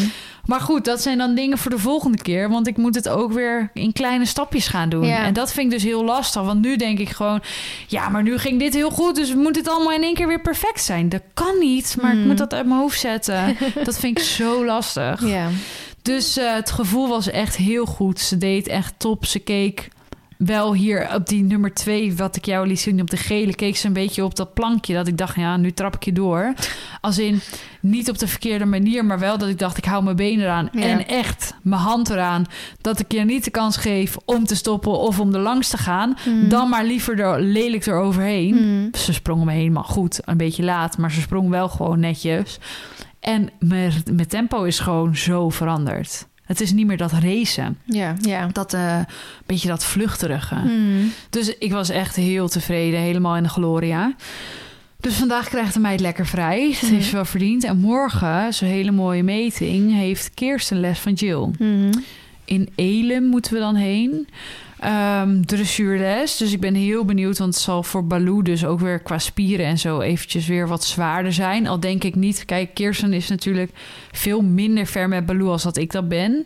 Maar 0.46 0.62
goed, 0.62 0.86
dat 0.86 1.02
zijn 1.02 1.18
dan 1.18 1.36
dingen 1.36 1.58
voor 1.58 1.72
de 1.72 1.78
volgende 1.80 2.18
keer. 2.18 2.50
Want 2.50 2.68
ik 2.68 2.78
moet 2.78 2.96
het 2.96 3.10
ook 3.10 3.32
weer 3.32 3.70
in 3.74 3.94
kleine 3.94 4.26
stapjes 4.26 4.68
gaan 4.68 4.90
doen. 4.90 5.04
En 5.04 5.34
dat 5.34 5.54
vind 5.54 5.66
ik 5.66 5.72
dus 5.80 5.84
heel 5.84 6.04
lastig. 6.04 6.42
Want 6.42 6.62
nu 6.62 6.76
denk 6.76 7.00
ik 7.00 7.10
gewoon... 7.10 7.42
Ja, 7.88 8.10
maar 8.10 8.24
nu 8.24 8.38
ging 8.38 8.60
dit 8.60 8.74
heel 8.74 8.90
goed. 8.90 9.16
Dus 9.16 9.34
moet 9.36 9.56
het 9.56 9.70
allemaal 9.70 9.92
in 9.94 10.04
één 10.04 10.14
keer 10.14 10.28
weer 10.28 10.42
perfect 10.42 10.82
zijn. 10.84 11.10
Dat 11.10 11.22
kan 11.34 11.60
niet. 11.60 11.98
Maar 12.02 12.12
ik 12.12 12.18
Hmm. 12.18 12.28
moet 12.28 12.38
dat 12.38 12.54
uit 12.54 12.66
mijn 12.66 12.80
hoofd 12.80 13.00
zetten. 13.00 13.58
dat 13.84 14.00
vind 14.00 14.18
ik 14.18 14.24
zo 14.24 14.66
lastig. 14.66 15.28
Ja. 15.28 15.48
Dus 16.04 16.38
eh, 16.38 16.54
het 16.54 16.72
gevoel 16.72 17.08
was 17.08 17.30
echt 17.30 17.56
heel 17.56 17.86
goed. 17.86 18.20
Ze 18.20 18.38
deed 18.38 18.68
echt 18.68 18.94
top. 18.98 19.26
Ze 19.26 19.40
keek 19.40 19.90
wel 20.38 20.74
hier 20.74 21.16
op 21.16 21.28
die 21.28 21.44
nummer 21.44 21.74
twee, 21.74 22.16
wat 22.16 22.36
ik 22.36 22.46
jou 22.46 22.68
liet 22.68 22.80
zien 22.80 23.02
op 23.02 23.10
de 23.10 23.18
gele, 23.18 23.56
keek 23.56 23.76
ze 23.76 23.88
een 23.88 23.94
beetje 23.94 24.24
op 24.24 24.36
dat 24.36 24.54
plankje. 24.54 24.94
Dat 24.94 25.08
ik 25.08 25.18
dacht, 25.18 25.36
ja, 25.36 25.58
nu 25.58 25.72
trap 25.72 25.96
ik 25.96 26.04
je 26.04 26.14
door. 26.14 26.54
Als 27.02 27.18
in, 27.18 27.42
niet 27.80 28.10
op 28.10 28.18
de 28.18 28.28
verkeerde 28.28 28.66
manier, 28.66 29.06
maar 29.06 29.20
wel 29.20 29.38
dat 29.38 29.50
ik 29.50 29.60
dacht, 29.60 29.78
ik 29.78 29.86
hou 29.86 30.04
mijn 30.04 30.16
benen 30.16 30.46
eraan. 30.46 30.70
Ja. 30.72 30.82
En 30.82 31.08
echt 31.08 31.54
mijn 31.62 31.82
hand 31.82 32.10
eraan. 32.10 32.46
Dat 32.82 33.00
ik 33.00 33.12
je 33.12 33.20
niet 33.20 33.44
de 33.44 33.52
kans 33.52 33.78
geef 33.78 34.18
om 34.26 34.46
te 34.46 34.56
stoppen 34.56 35.00
of 35.00 35.20
om 35.20 35.34
er 35.34 35.40
langs 35.40 35.70
te 35.70 35.78
gaan. 35.78 36.18
Mhm. 36.26 36.50
Dan 36.50 36.70
maar 36.70 36.86
liever 36.86 37.20
er 37.20 37.42
lelijk 37.42 37.86
eroverheen. 37.86 38.56
Mhm. 38.56 38.98
Ze 38.98 39.14
sprong 39.14 39.44
me 39.44 39.52
helemaal 39.52 39.84
goed. 39.84 40.20
Een 40.26 40.38
beetje 40.38 40.64
laat, 40.64 40.98
maar 40.98 41.12
ze 41.12 41.22
sprong 41.22 41.50
wel 41.50 41.70
gewoon 41.70 42.00
netjes. 42.00 42.60
En 43.24 43.50
mijn, 43.60 43.94
tempo 44.28 44.64
is 44.64 44.80
gewoon 44.80 45.16
zo 45.16 45.50
veranderd. 45.50 46.28
Het 46.46 46.62
is 46.62 46.72
niet 46.72 46.86
meer 46.86 46.98
dat 46.98 47.12
racen. 47.12 47.78
Ja, 47.86 48.16
ja. 48.22 48.48
Dat 48.52 48.74
eh 48.74 49.00
beetje 49.46 49.68
dat 49.68 49.86
vluchterige. 49.86 50.56
Mhm. 50.56 51.08
Dus 51.30 51.58
ik 51.58 51.72
was 51.72 51.90
echt 51.90 52.16
heel 52.16 52.48
tevreden. 52.48 53.00
Helemaal 53.00 53.36
in 53.36 53.44
de 53.44 53.50
gloria. 53.50 54.16
Dus 55.00 55.14
vandaag 55.14 55.50
krijgt 55.50 55.74
de 55.74 55.80
meid 55.80 56.00
lekker 56.00 56.26
vrij. 56.26 56.78
Dat 56.82 56.90
heeft 56.90 57.06
ze 57.06 57.16
wel 57.16 57.26
verdiend. 57.26 57.64
En 57.64 57.78
morgen, 57.78 58.54
zo'n 58.54 58.68
hele 58.68 58.92
mooie 58.92 59.24
meting, 59.24 59.94
heeft 59.94 60.34
Kirsten 60.34 60.80
les 60.80 61.00
van 61.00 61.14
Jill. 61.14 61.50
Mhm. 61.60 61.92
In 62.46 62.70
Elim 62.76 63.24
moeten 63.24 63.54
we 63.54 63.60
dan 63.60 63.76
heen. 63.76 64.28
Ehm 64.84 65.42
dressuurles. 65.42 66.38
Dus 66.38 66.54
ik 66.54 66.60
ben 66.60 66.76
heel 66.76 67.06
benieuwd, 67.06 67.38
want 67.38 67.54
het 67.54 67.64
zal 67.64 67.84
voor 67.84 68.06
Baloo 68.06 68.42
dus 68.42 68.66
ook 68.66 68.80
weer 68.80 69.00
qua 69.00 69.20
spieren 69.20 69.66
en 69.66 69.78
zo 69.78 70.00
eventjes 70.00 70.48
weer 70.48 70.68
wat 70.68 70.84
zwaarder 70.84 71.34
zijn. 71.34 71.68
Al 71.68 71.80
denk 71.80 72.04
ik 72.04 72.16
niet. 72.16 72.46
Kijk, 72.46 72.74
Kirsten 72.74 73.14
is 73.14 73.28
natuurlijk 73.28 73.72
veel 74.12 74.42
minder 74.42 74.86
ver 74.86 75.08
met 75.08 75.26
Baloo 75.26 75.52
als 75.52 75.64
dat 75.64 75.78
ik 75.78 75.92
dat 75.92 76.08
ben. 76.08 76.46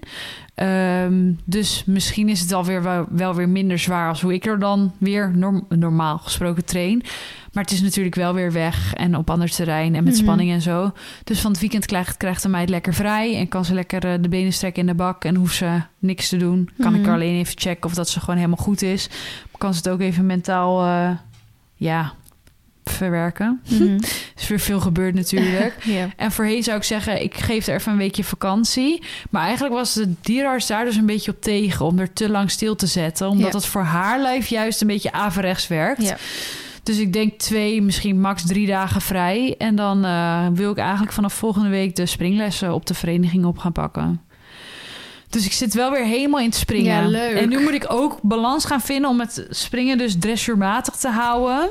Ehm, 0.58 1.32
dus 1.46 1.84
misschien 1.86 2.30
is 2.30 2.40
het 2.40 2.52
alweer 2.54 2.84
wel, 2.84 3.06
wel 3.10 3.36
weer 3.36 3.50
minder 3.50 3.80
zwaar 3.80 4.10
als 4.10 4.22
hoe 4.22 4.34
ik 4.34 4.46
er 4.46 4.60
dan 4.60 4.94
weer 4.98 5.32
norm- 5.36 5.66
normaal 5.70 6.18
gesproken 6.18 6.66
train. 6.66 7.02
Maar 7.54 7.64
het 7.64 7.72
is 7.74 7.82
natuurlijk 7.82 8.16
wel 8.16 8.34
weer 8.34 8.52
weg 8.52 8.94
en 8.94 9.16
op 9.18 9.30
ander 9.30 9.50
terrein 9.50 9.96
en 9.96 10.04
met 10.04 10.14
Mhm. 10.14 10.22
spanning 10.24 10.52
en 10.52 10.62
zo. 10.62 10.92
Dus 11.24 11.40
van 11.42 11.52
het 11.52 11.60
weekend 11.60 11.86
krijgt, 11.86 12.18
krijgt 12.18 12.42
de 12.44 12.50
meid 12.50 12.70
lekker 12.70 12.94
vrij 12.94 13.36
en 13.38 13.48
kan 13.48 13.66
ze 13.66 13.74
lekker 13.74 14.06
eh, 14.06 14.22
de 14.22 14.30
benen 14.30 14.54
strekken 14.54 14.82
in 14.82 14.88
de 14.88 14.96
bak 14.96 15.24
en 15.26 15.36
hoeft 15.36 15.56
ze 15.56 15.82
niks 16.00 16.30
te 16.30 16.38
doen. 16.38 16.70
Kan 16.80 16.94
ik 16.94 17.00
Mhm. 17.00 17.10
er 17.10 17.16
alleen 17.16 17.36
even 17.40 17.58
checken 17.60 17.90
of 17.90 17.94
dat 17.96 18.10
ze 18.10 18.20
gewoon 18.20 18.36
helemaal 18.36 18.58
goed 18.66 18.82
is. 18.82 19.10
Kan 19.58 19.72
ze 19.74 19.78
het 19.78 19.90
ook 19.90 20.00
even 20.02 20.26
mentaal, 20.26 20.86
eh, 20.86 21.10
ja, 21.76 22.14
verwerken. 22.92 23.62
Er 23.70 24.10
is 24.38 24.48
weer 24.48 24.60
veel 24.60 24.80
gebeurd 24.80 25.14
natuurlijk. 25.14 25.76
Ja. 25.88 26.10
En 26.16 26.32
voorheen 26.32 26.64
zou 26.64 26.78
ik 26.78 26.84
zeggen, 26.84 27.24
ik 27.24 27.34
geef 27.38 27.68
er 27.68 27.76
even 27.76 27.92
een 27.92 27.98
weekje 27.98 28.24
vakantie. 28.24 29.04
Maar 29.30 29.44
eigenlijk 29.44 29.74
was 29.74 29.94
de 29.94 30.14
dierenarts 30.22 30.68
daar 30.68 30.86
dus 30.86 30.96
een 30.96 31.06
beetje 31.06 31.32
op 31.32 31.42
tegen... 31.42 31.86
om 31.86 32.00
er 32.00 32.14
te 32.14 32.30
lang 32.30 32.52
stil 32.52 32.76
te 32.76 32.88
zetten. 32.88 33.30
Omdat 33.30 33.54
het 33.54 33.66
voor 33.66 33.82
haar 33.82 34.22
lijf 34.22 34.48
juist 34.48 34.82
een 34.82 34.88
beetje 34.88 35.12
averechts 35.12 35.68
werkt. 35.68 36.04
Ja. 36.04 36.18
Dus 36.84 36.98
ik 36.98 37.14
denk 37.14 37.40
twee, 37.40 37.82
misschien 37.82 38.22
max 38.22 38.46
drie 38.46 38.68
dagen 38.68 39.02
vrij. 39.02 39.56
En 39.58 39.76
dan 39.76 40.06
eh, 40.06 40.48
wil 40.54 40.72
ik 40.72 40.78
eigenlijk 40.78 41.12
vanaf 41.12 41.34
volgende 41.34 41.70
week... 41.70 41.96
de 41.96 42.06
springlessen 42.06 42.74
op 42.74 42.86
de 42.86 42.94
vereniging 42.94 43.46
op 43.46 43.58
gaan 43.58 43.72
pakken. 43.72 44.22
Dus 45.30 45.46
ik 45.46 45.52
zit 45.52 45.74
wel 45.74 45.92
weer 45.92 46.06
helemaal 46.06 46.40
in 46.40 46.46
het 46.46 46.56
springen. 46.56 47.02
Ja, 47.02 47.08
leuk. 47.08 47.36
En 47.36 47.50
nu 47.50 47.60
moet 47.60 47.74
ik 47.74 47.86
ook 47.88 48.20
balans 48.22 48.66
gaan 48.66 48.82
vinden 48.82 49.10
om 49.10 49.20
het 49.20 49.48
springen 49.50 49.98
dus 49.98 50.16
dressuurmatig 50.20 50.96
te 50.96 51.10
houden. 51.10 51.70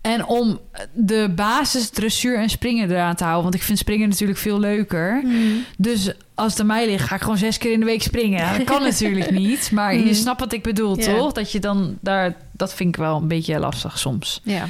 En 0.00 0.26
om 0.26 0.60
de 0.92 1.32
basis 1.34 1.88
dressuur 1.90 2.38
en 2.38 2.48
springen 2.50 2.90
eraan 2.90 3.14
te 3.14 3.22
houden. 3.24 3.42
Want 3.42 3.54
ik 3.54 3.62
vind 3.62 3.78
springen 3.78 4.08
natuurlijk 4.08 4.38
veel 4.38 4.60
leuker. 4.60 5.20
Mhm. 5.24 5.34
Dus 5.78 6.12
als 6.34 6.50
het 6.52 6.60
aan 6.60 6.66
mij 6.66 6.86
ligt, 6.86 7.04
ga 7.06 7.14
ik 7.14 7.20
gewoon 7.22 7.36
zes 7.38 7.58
keer 7.58 7.72
in 7.72 7.80
de 7.80 7.86
week 7.86 8.02
springen. 8.02 8.56
Dat 8.58 8.66
kan 8.66 8.82
natuurlijk 8.90 9.30
niet. 9.30 9.70
Maar 9.72 9.94
je 9.94 10.04
Mhm. 10.04 10.14
snapt 10.14 10.40
wat 10.40 10.52
ik 10.52 10.62
bedoel, 10.62 10.96
toch? 10.96 11.32
Dat 11.32 11.52
je 11.52 11.60
dan 11.60 11.98
daar... 12.00 12.34
Dat 12.52 12.74
vind 12.74 12.88
ik 12.88 12.96
wel 13.00 13.16
een 13.16 13.28
beetje 13.28 13.58
lastig 13.58 13.98
soms. 13.98 14.40
Ja. 14.44 14.64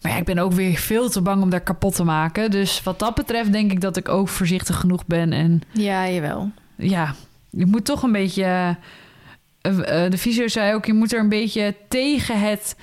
Maar 0.00 0.12
ja, 0.12 0.18
ik 0.18 0.24
ben 0.24 0.38
ook 0.38 0.52
weer 0.52 0.76
veel 0.76 1.08
te 1.10 1.20
bang 1.20 1.42
om 1.42 1.50
daar 1.50 1.60
kapot 1.60 1.94
te 1.94 2.04
maken. 2.04 2.50
Dus 2.50 2.82
wat 2.82 2.98
dat 2.98 3.14
betreft 3.14 3.52
denk 3.52 3.72
ik 3.72 3.80
dat 3.80 3.96
ik 3.96 4.08
ook 4.08 4.28
voorzichtig 4.28 4.76
genoeg 4.76 5.06
ben. 5.06 5.32
En 5.32 5.62
ja, 5.72 6.08
jawel. 6.08 6.50
ja, 6.76 7.14
je 7.50 7.66
moet 7.66 7.84
toch 7.84 8.02
een 8.02 8.12
beetje. 8.12 8.42
eh, 8.42 10.04
eh, 10.04 10.10
de 10.10 10.18
fysio 10.18 10.48
zei 10.48 10.74
ook, 10.74 10.84
je 10.86 10.92
moet 10.92 11.12
er 11.12 11.20
een 11.20 11.28
beetje 11.28 11.74
tegen 11.88 12.40
het 12.40 12.76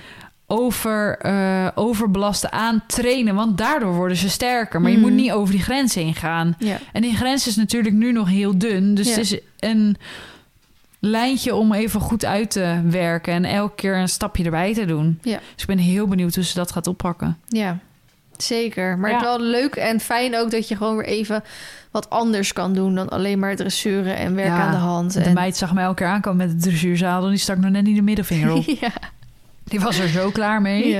over, 0.50 1.18
eh, 1.18 1.68
overbelasten 1.74 2.52
aan 2.52 2.82
trainen. 2.86 3.34
Want 3.34 3.58
daardoor 3.58 3.92
worden 3.94 4.16
ze 4.16 4.28
sterker. 4.30 4.80
Maar 4.80 4.90
je 4.90 4.98
moet 4.98 5.12
niet 5.12 5.32
over 5.32 5.54
die 5.54 5.62
grens 5.62 5.94
heen 5.94 6.14
gaan. 6.14 6.54
Ja. 6.58 6.78
En 6.92 7.02
die 7.02 7.16
grens 7.16 7.46
is 7.46 7.56
natuurlijk 7.56 7.94
nu 7.94 8.12
nog 8.12 8.28
heel 8.28 8.58
dun. 8.58 8.94
Dus 8.94 9.06
Ja. 9.06 9.12
het 9.14 9.20
is 9.20 9.38
een 9.58 9.96
lijntje 10.98 11.54
om 11.54 11.72
even 11.72 12.00
goed 12.00 12.24
uit 12.24 12.50
te 12.50 12.80
werken. 12.90 13.32
En 13.32 13.44
elke 13.44 13.74
keer 13.74 13.96
een 13.96 14.08
stapje 14.08 14.44
erbij 14.44 14.74
te 14.74 14.84
doen. 14.84 15.18
Ja. 15.22 15.38
Dus 15.52 15.62
ik 15.62 15.66
ben 15.66 15.78
heel 15.78 16.06
benieuwd 16.06 16.34
hoe 16.34 16.44
ze 16.44 16.54
dat 16.54 16.72
gaat 16.72 16.86
oppakken. 16.86 17.38
Ja, 17.46 17.78
zeker. 18.36 18.98
Maar 18.98 19.10
het 19.10 19.20
is 19.20 19.26
wel 19.26 19.40
leuk 19.40 19.74
en 19.76 20.00
fijn 20.00 20.36
ook 20.36 20.50
dat 20.50 20.68
je 20.68 20.76
gewoon 20.76 20.96
weer 20.96 21.06
even 21.06 21.42
wat 21.90 22.10
anders 22.10 22.52
kan 22.52 22.72
doen 22.74 22.94
dan 22.94 23.08
alleen 23.08 23.38
maar 23.38 23.56
dressuren 23.56 24.16
en 24.16 24.34
werken 24.34 24.54
Ja, 24.54 24.62
aan 24.62 24.70
de 24.70 24.76
hand. 24.76 25.12
De 25.12 25.20
en... 25.20 25.34
meid 25.34 25.56
zag 25.56 25.74
mij 25.74 25.84
elke 25.84 25.96
keer 25.96 26.06
aankomen 26.06 26.46
met 26.46 26.62
de 26.62 26.68
dressuurzadel. 26.68 27.28
Die 27.28 27.38
stak 27.38 27.58
nog 27.58 27.70
net 27.70 27.84
niet 27.84 27.96
de 27.96 28.02
middelvinger 28.02 28.52
op. 28.52 28.64
ja. 28.80 28.92
Die 29.68 29.80
was 29.80 29.98
er 29.98 30.08
zo 30.08 30.30
klaar 30.30 30.62
mee. 30.62 30.96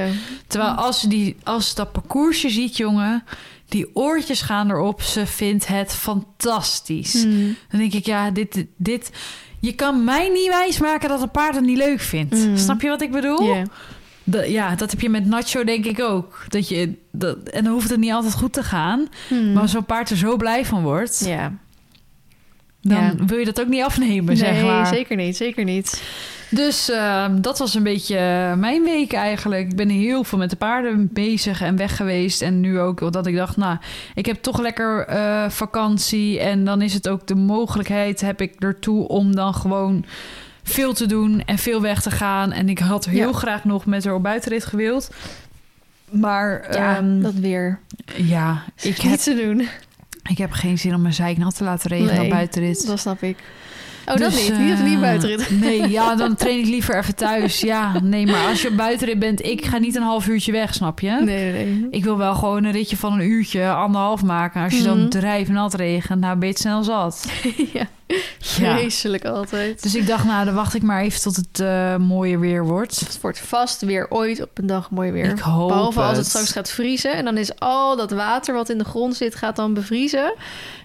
Terwijl 0.46 0.72
als 0.72 1.02
die, 1.02 1.36
als 1.44 1.74
dat 1.74 1.92
parcoursje 1.92 2.50
ziet, 2.50 2.76
jongen... 2.76 3.24
die 3.68 3.96
oortjes 3.96 4.42
gaan 4.42 4.70
erop. 4.70 5.02
Ze 5.02 5.26
vindt 5.26 5.66
het 5.66 5.94
fantastisch. 5.94 7.24
Mm. 7.24 7.56
Dan 7.70 7.80
denk 7.80 7.92
ik, 7.92 8.06
ja, 8.06 8.30
dit, 8.30 8.64
dit... 8.76 9.10
Je 9.60 9.72
kan 9.72 10.04
mij 10.04 10.28
niet 10.28 10.48
wijsmaken 10.48 11.08
dat 11.08 11.22
een 11.22 11.30
paard 11.30 11.54
het 11.54 11.64
niet 11.64 11.76
leuk 11.76 12.00
vindt. 12.00 12.34
Mm. 12.34 12.56
Snap 12.56 12.80
je 12.80 12.88
wat 12.88 13.02
ik 13.02 13.10
bedoel? 13.10 13.42
Ja. 13.42 13.62
Dat, 14.24 14.48
ja, 14.48 14.74
dat 14.74 14.90
heb 14.90 15.00
je 15.00 15.08
met 15.08 15.26
Nacho 15.26 15.64
denk 15.64 15.84
ik 15.84 16.00
ook. 16.00 16.44
Dat 16.48 16.68
je, 16.68 16.92
dat, 17.12 17.36
en 17.48 17.64
dan 17.64 17.72
hoeft 17.72 17.90
het 17.90 17.98
niet 17.98 18.12
altijd 18.12 18.34
goed 18.34 18.52
te 18.52 18.62
gaan. 18.62 19.08
Hmm. 19.28 19.52
Maar 19.52 19.62
als 19.62 19.70
zo'n 19.70 19.84
paard 19.84 20.10
er 20.10 20.16
zo 20.16 20.36
blij 20.36 20.64
van 20.64 20.82
wordt... 20.82 21.22
Ja. 21.26 21.52
dan 22.80 23.26
wil 23.26 23.38
je 23.38 23.44
dat 23.44 23.60
ook 23.60 23.68
niet 23.68 23.82
afnemen, 23.82 24.24
Nee, 24.24 24.36
zeg 24.36 24.62
maar. 24.62 24.86
zeker 24.86 25.16
niet. 25.16 25.36
Zeker 25.36 25.64
niet. 25.64 26.02
Dus 26.50 26.90
eh, 26.90 27.26
dat 27.40 27.58
was 27.58 27.74
een 27.74 27.82
beetje 27.82 28.16
eh, 28.16 28.54
mijn 28.54 28.82
week 28.82 29.12
eigenlijk. 29.12 29.70
Ik 29.70 29.76
ben 29.76 29.88
heel 29.88 30.24
veel 30.24 30.38
met 30.38 30.50
de 30.50 30.56
paarden 30.56 31.10
bezig 31.12 31.60
en 31.60 31.76
weg 31.76 31.96
geweest. 31.96 32.42
En 32.42 32.60
nu 32.60 32.80
ook 32.80 33.12
dat 33.12 33.26
ik 33.26 33.36
dacht, 33.36 33.56
nou, 33.56 33.76
ik 34.14 34.26
heb 34.26 34.42
toch 34.42 34.58
lekker 34.60 35.06
eh, 35.06 35.50
vakantie. 35.50 36.40
En 36.40 36.64
dan 36.64 36.82
is 36.82 36.94
het 36.94 37.08
ook 37.08 37.26
de 37.26 37.34
mogelijkheid, 37.34 38.20
heb 38.20 38.40
ik 38.40 38.54
ertoe 38.58 39.08
om 39.08 39.34
dan 39.34 39.54
gewoon 39.54 40.04
veel 40.62 40.92
te 40.94 41.06
doen 41.06 41.42
en 41.44 41.58
veel 41.58 41.80
weg 41.80 42.02
te 42.02 42.10
gaan. 42.10 42.52
En 42.52 42.68
ik 42.68 42.78
had 42.78 43.04
heel 43.04 43.30
Ja. 43.30 43.36
graag 43.38 43.64
nog 43.64 43.86
met 43.86 44.04
haar 44.04 44.14
op 44.14 44.22
buitenrit 44.22 44.64
gewild. 44.64 45.10
Maar 46.10 46.66
Ja, 46.76 46.96
ehm, 46.96 47.20
dat 47.20 47.34
weer. 47.34 47.78
ja, 48.16 48.62
ik 48.76 48.84
Ik 48.84 48.96
heb, 49.00 49.10
niet 49.10 49.22
te 49.22 49.34
doen. 49.34 49.68
ik 50.30 50.38
heb 50.38 50.52
geen 50.52 50.78
zin 50.78 50.94
om 50.94 51.02
mijn 51.02 51.14
zeik 51.14 51.36
nat 51.38 51.56
te 51.56 51.64
laten 51.64 51.90
regenen 51.90 52.14
Nee, 52.14 52.24
op 52.24 52.30
buitenrit. 52.30 52.86
Dat 52.86 52.98
snap 52.98 53.22
ik. 53.22 53.36
Oh, 54.08 54.16
dat 54.16 54.30
Dus, 54.32 54.48
niet. 54.48 54.58
Niet 54.58 54.72
of 54.72 54.78
eh, 54.78 54.84
niet 54.84 55.00
buitenrit. 55.00 55.50
Nee, 55.60 55.88
ja, 55.88 56.14
dan 56.14 56.34
train 56.34 56.58
ik 56.58 56.66
liever 56.66 56.96
even 56.98 57.14
thuis. 57.14 57.60
Ja, 57.60 58.00
nee, 58.02 58.26
maar 58.26 58.46
als 58.46 58.62
je 58.62 58.68
op 58.68 58.76
buitenrit 58.76 59.18
bent, 59.18 59.44
ik 59.44 59.64
ga 59.66 59.78
niet 59.78 59.96
een 59.96 60.02
half 60.02 60.26
uurtje 60.28 60.52
weg, 60.52 60.74
snap 60.74 61.00
je? 61.00 61.10
Nee, 61.10 61.52
nee. 61.52 61.86
Ik 61.90 62.04
wil 62.04 62.16
wel 62.18 62.34
gewoon 62.34 62.64
een 62.64 62.72
ritje 62.72 62.96
van 62.96 63.12
een 63.12 63.30
uurtje, 63.30 63.68
anderhalf 63.70 64.22
maken. 64.22 64.62
Als 64.62 64.76
je 64.76 64.82
dan 64.82 64.98
Mhm. 64.98 65.08
drijfnat 65.08 65.74
regent, 65.74 66.20
nou 66.20 66.36
ben 66.36 66.46
je 66.48 66.52
het 66.54 66.62
snel 66.62 66.82
zat. 66.82 67.26
ja. 67.72 67.86
Ja. 68.58 68.76
Vreselijk 68.76 69.24
altijd. 69.24 69.82
Dus 69.82 69.94
ik 69.94 70.06
dacht, 70.06 70.24
nou, 70.24 70.44
dan 70.44 70.54
wacht 70.54 70.74
ik 70.74 70.82
maar 70.82 71.02
even 71.02 71.20
tot 71.20 71.36
het 71.36 71.60
eh 71.60 71.96
mooie 71.96 72.38
weer 72.38 72.64
wordt. 72.66 73.00
Het 73.00 73.18
wordt 73.20 73.40
vast 73.40 73.80
weer 73.82 74.06
ooit 74.10 74.42
op 74.42 74.50
een 74.58 74.66
dag 74.66 74.90
mooi 74.90 75.10
weer. 75.12 75.24
Ik 75.30 75.38
hoop 75.38 75.68
Behalve 75.68 76.00
als 76.00 76.08
het 76.08 76.16
het. 76.16 76.26
straks 76.26 76.52
gaat 76.52 76.70
vriezen. 76.70 77.12
En 77.14 77.24
dan 77.24 77.36
is 77.36 77.58
al 77.60 77.96
dat 77.96 78.10
water 78.10 78.54
wat 78.54 78.68
in 78.68 78.78
de 78.78 78.84
grond 78.84 79.16
zit, 79.16 79.34
gaat 79.34 79.56
dan 79.56 79.74
bevriezen. 79.74 80.34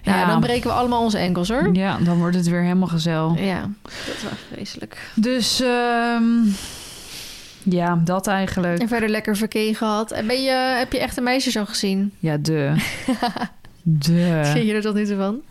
Ja, 0.02 0.16
Ja. 0.16 0.26
dan 0.26 0.40
breken 0.40 0.68
we 0.70 0.76
allemaal 0.76 1.02
onze 1.02 1.18
enkels 1.18 1.48
hoor. 1.48 1.68
Ja, 1.72 1.96
dan 2.04 2.18
wordt 2.18 2.36
het 2.36 2.48
weer 2.48 2.62
helemaal 2.62 2.88
gezellig. 2.88 3.13
Ja, 3.36 3.70
dat 3.82 4.22
wel 4.22 4.38
vreselijk. 4.52 5.10
Dus, 5.14 5.60
ehm, 5.60 6.24
ja, 7.62 8.00
dat 8.04 8.26
eigenlijk. 8.26 8.80
En 8.80 8.88
verder 8.88 9.08
lekker 9.08 9.36
verkeen 9.36 9.74
gehad. 9.74 10.10
En 10.10 10.26
ben 10.26 10.42
je, 10.42 10.50
heb 10.50 10.92
je 10.92 10.98
echte 10.98 11.20
meisjes 11.20 11.56
al 11.56 11.66
gezien? 11.66 12.12
Ja, 12.18 12.36
de. 12.36 12.74
De. 13.86 14.40
Vind 14.44 14.66
je 14.66 14.72
er 14.74 14.82
tot 14.82 14.94
nu 14.94 15.06
toe 15.06 15.16
van? 15.16 15.42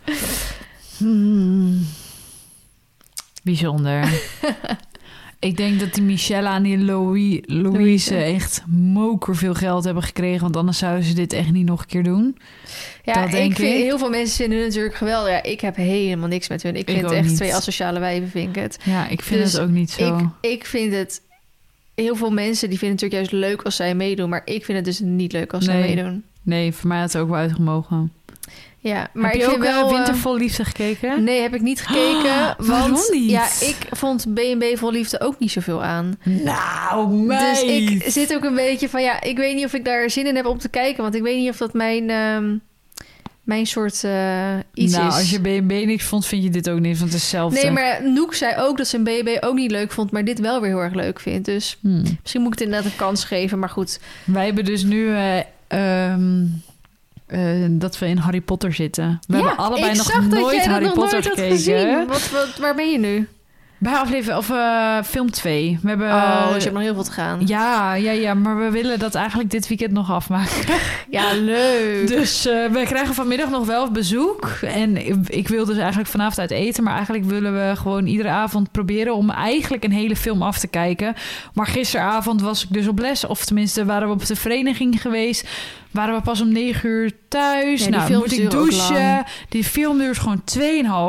Hmm. 0.96 1.86
Bijzonder. 3.42 4.08
ik 5.44 5.56
denk 5.56 5.80
dat 5.80 5.94
die 5.94 6.02
Michelle 6.02 6.48
en 6.48 6.62
die 6.62 6.78
Louis, 6.78 7.40
Louise 7.46 7.70
Louise. 7.78 8.14
echt 8.16 8.62
moker 8.68 9.36
veel 9.36 9.54
geld 9.54 9.84
hebben 9.84 10.02
gekregen. 10.02 10.40
Want 10.40 10.56
anders 10.56 10.78
zouden 10.78 11.04
ze 11.04 11.14
dit 11.14 11.32
echt 11.32 11.50
niet 11.52 11.66
nog 11.66 11.80
een 11.80 11.86
keer 11.86 12.02
doen. 12.02 12.38
Ja, 13.04 13.22
Dat 13.22 13.30
denk 13.30 13.50
ik 13.50 13.56
vind, 13.56 13.74
ik. 13.74 13.82
heel 13.82 13.98
veel 13.98 14.10
mensen 14.10 14.36
vinden 14.36 14.58
hun 14.58 14.66
natuurlijk 14.66 14.94
geweldig. 14.94 15.30
Ja, 15.32 15.42
ik 15.42 15.60
heb 15.60 15.76
helemaal 15.76 16.28
niks 16.28 16.48
met 16.48 16.62
hun. 16.62 16.76
Ik 16.76 16.80
Ik 16.88 16.94
vind 16.94 17.02
het 17.02 17.12
echt 17.12 17.26
niet. 17.28 17.36
twee 17.36 17.54
asociale 17.54 17.98
wijven, 18.00 18.28
vind 18.28 18.56
ik 18.56 18.62
het. 18.62 18.78
Ja, 18.84 19.08
ik 19.08 19.22
vind 19.22 19.40
Dus 19.42 19.52
het 19.52 19.62
ook 19.62 19.68
niet 19.68 19.90
zo. 19.90 20.18
Ik, 20.18 20.50
ik 20.50 20.64
vind 20.66 20.94
het... 20.94 21.20
Heel 21.94 22.16
veel 22.16 22.30
mensen 22.30 22.68
die 22.68 22.78
vinden 22.78 22.96
het 22.96 23.04
natuurlijk 23.04 23.30
juist 23.32 23.52
leuk 23.52 23.62
als 23.64 23.76
zij 23.76 23.94
meedoen. 23.94 24.28
Maar 24.28 24.42
ik 24.44 24.64
vind 24.64 24.76
het 24.76 24.86
dus 24.86 25.00
niet 25.00 25.32
leuk 25.32 25.52
als 25.52 25.64
zij 25.64 25.80
meedoen. 25.80 26.24
Nee, 26.42 26.72
voor 26.72 26.88
mij 26.88 26.98
had 27.00 27.12
het 27.12 27.22
ook 27.22 27.28
wel 27.28 27.38
uitgemogen. 27.38 28.12
Ja, 28.84 29.08
maar 29.12 29.30
Heb 29.30 29.40
je 29.40 29.46
ook 29.46 29.58
wel... 29.58 29.72
wel 29.80 29.88
eh, 29.88 29.94
Winter 29.94 30.16
vol 30.16 30.36
Liefde 30.36 30.64
gekeken? 30.64 31.24
Nee, 31.24 31.40
heb 31.40 31.54
ik 31.54 31.60
niet 31.60 31.80
gekeken. 31.86 32.54
want 32.58 33.08
niet? 33.12 33.30
ja, 33.30 33.44
ik 33.44 33.76
vond 33.90 34.26
B&B 34.34 34.64
Vol 34.78 34.90
Liefde 34.90 35.20
ook 35.20 35.38
niet 35.38 35.50
zoveel 35.50 35.82
aan. 35.82 36.18
Nou, 36.24 37.08
meid. 37.14 37.56
Dus 37.56 37.62
ik 37.62 38.12
zit 38.12 38.34
ook 38.34 38.44
een 38.44 38.54
beetje 38.54 38.88
van... 38.88 39.02
Ja, 39.02 39.22
ik 39.22 39.36
weet 39.36 39.54
niet 39.54 39.64
of 39.64 39.72
ik 39.72 39.84
daar 39.84 40.10
zin 40.10 40.26
in 40.26 40.36
heb 40.36 40.46
om 40.46 40.58
te 40.58 40.68
kijken. 40.68 41.02
Want 41.02 41.14
ik 41.14 41.22
weet 41.22 41.36
niet 41.38 41.50
of 41.50 41.56
dat 41.56 41.72
mijn, 41.72 42.10
ehm, 42.10 42.56
mijn 43.42 43.66
soort 43.66 44.04
eh, 44.04 44.56
iets 44.74 44.92
nou, 44.94 45.08
is. 45.08 45.14
als 45.14 45.30
je 45.30 45.40
B&B 45.40 45.70
niks 45.86 46.04
vond, 46.04 46.26
vind 46.26 46.42
je 46.42 46.50
dit 46.50 46.70
ook 46.70 46.80
niet. 46.80 46.98
Want 46.98 47.10
het 47.12 47.18
is 47.18 47.22
hetzelfde. 47.22 47.60
Nee, 47.62 47.70
maar 47.70 48.00
Noek 48.10 48.34
zei 48.34 48.54
ook 48.58 48.76
dat 48.76 48.86
ze 48.88 48.96
een 48.96 49.04
BB 49.04 49.36
ook 49.40 49.54
niet 49.54 49.70
leuk 49.70 49.92
vond... 49.92 50.10
maar 50.10 50.24
dit 50.24 50.38
wel 50.40 50.60
weer 50.60 50.70
heel 50.70 50.82
erg 50.82 50.94
leuk 50.94 51.20
vindt. 51.20 51.44
Dus 51.44 51.78
Hmm. 51.80 52.02
misschien 52.22 52.42
moet 52.42 52.52
ik 52.52 52.58
het 52.58 52.68
inderdaad 52.68 52.90
een 52.92 52.98
kans 52.98 53.24
geven. 53.24 53.58
Maar 53.58 53.68
goed, 53.70 54.00
Wij 54.24 54.44
hebben 54.44 54.64
dus 54.64 54.82
nu 54.82 55.14
eh, 55.14 55.38
ehm, 55.68 56.42
eh, 57.34 57.66
dat 57.70 57.98
we 57.98 58.06
in 58.06 58.16
Harry 58.16 58.40
Potter 58.40 58.72
zitten. 58.72 59.20
We 59.26 59.36
ja, 59.36 59.46
hebben 59.46 59.64
allebei 59.64 59.96
nog 59.96 60.28
nooit 60.28 60.66
Harry 60.66 60.90
Potter 60.90 61.22
nooit 61.24 61.38
gekeken. 61.38 62.06
wat, 62.06 62.56
waar 62.60 62.74
ben 62.74 62.90
je 62.90 62.98
nu? 62.98 63.28
Bij 63.78 63.92
aflevering 63.92 64.38
of 64.38 64.50
eh, 64.50 65.02
film 65.04 65.30
2. 65.30 65.78
We 65.82 65.88
hebben. 65.88 66.08
oh, 66.08 66.46
dus 66.46 66.56
je 66.56 66.62
hebt 66.62 66.72
nog 66.74 66.82
heel 66.82 66.94
veel 66.94 67.04
te 67.04 67.10
gaan. 67.12 67.46
ja, 67.46 67.94
ja, 67.94 68.10
ja, 68.12 68.34
maar 68.34 68.58
we 68.58 68.70
willen 68.70 68.98
dat 68.98 69.14
eigenlijk 69.14 69.50
dit 69.50 69.68
weekend 69.68 69.92
nog 69.92 70.10
afmaken. 70.12 70.52
Ja, 71.10 71.32
leuk. 71.32 72.08
Dus 72.08 72.46
eh, 72.46 72.66
we 72.66 72.82
krijgen 72.84 73.14
vanmiddag 73.14 73.50
nog 73.50 73.66
wel 73.66 73.90
bezoek. 73.90 74.46
En 74.62 75.06
ik, 75.06 75.14
ik 75.28 75.48
wil 75.48 75.64
dus 75.64 75.76
eigenlijk 75.76 76.08
vanavond 76.08 76.38
uit 76.38 76.50
eten. 76.50 76.84
Maar 76.84 76.94
eigenlijk 76.94 77.24
willen 77.24 77.54
we 77.68 77.76
gewoon 77.76 78.06
iedere 78.06 78.28
avond 78.28 78.70
proberen 78.70 79.14
om 79.14 79.30
eigenlijk 79.30 79.84
een 79.84 79.92
hele 79.92 80.16
film 80.16 80.42
af 80.42 80.58
te 80.58 80.66
kijken. 80.66 81.14
Maar 81.52 81.66
gisteravond 81.66 82.40
was 82.40 82.62
ik 82.64 82.72
dus 82.72 82.88
op 82.88 82.98
les. 82.98 83.26
Of 83.26 83.44
tenminste 83.44 83.84
waren 83.84 84.08
we 84.08 84.14
op 84.14 84.26
de 84.26 84.36
vereniging 84.36 85.00
geweest. 85.00 85.48
Waren 85.90 86.14
we 86.14 86.20
pas 86.20 86.40
om 86.40 86.52
negen 86.52 86.88
uur 86.88 87.12
thuis. 87.28 87.84
Ja, 87.84 87.90
nou, 87.90 88.12
moet 88.16 88.32
ik 88.38 88.50
douchen. 88.50 89.24
Die 89.48 89.64
film 89.64 89.98
duurt 89.98 90.18
gewoon 90.18 90.42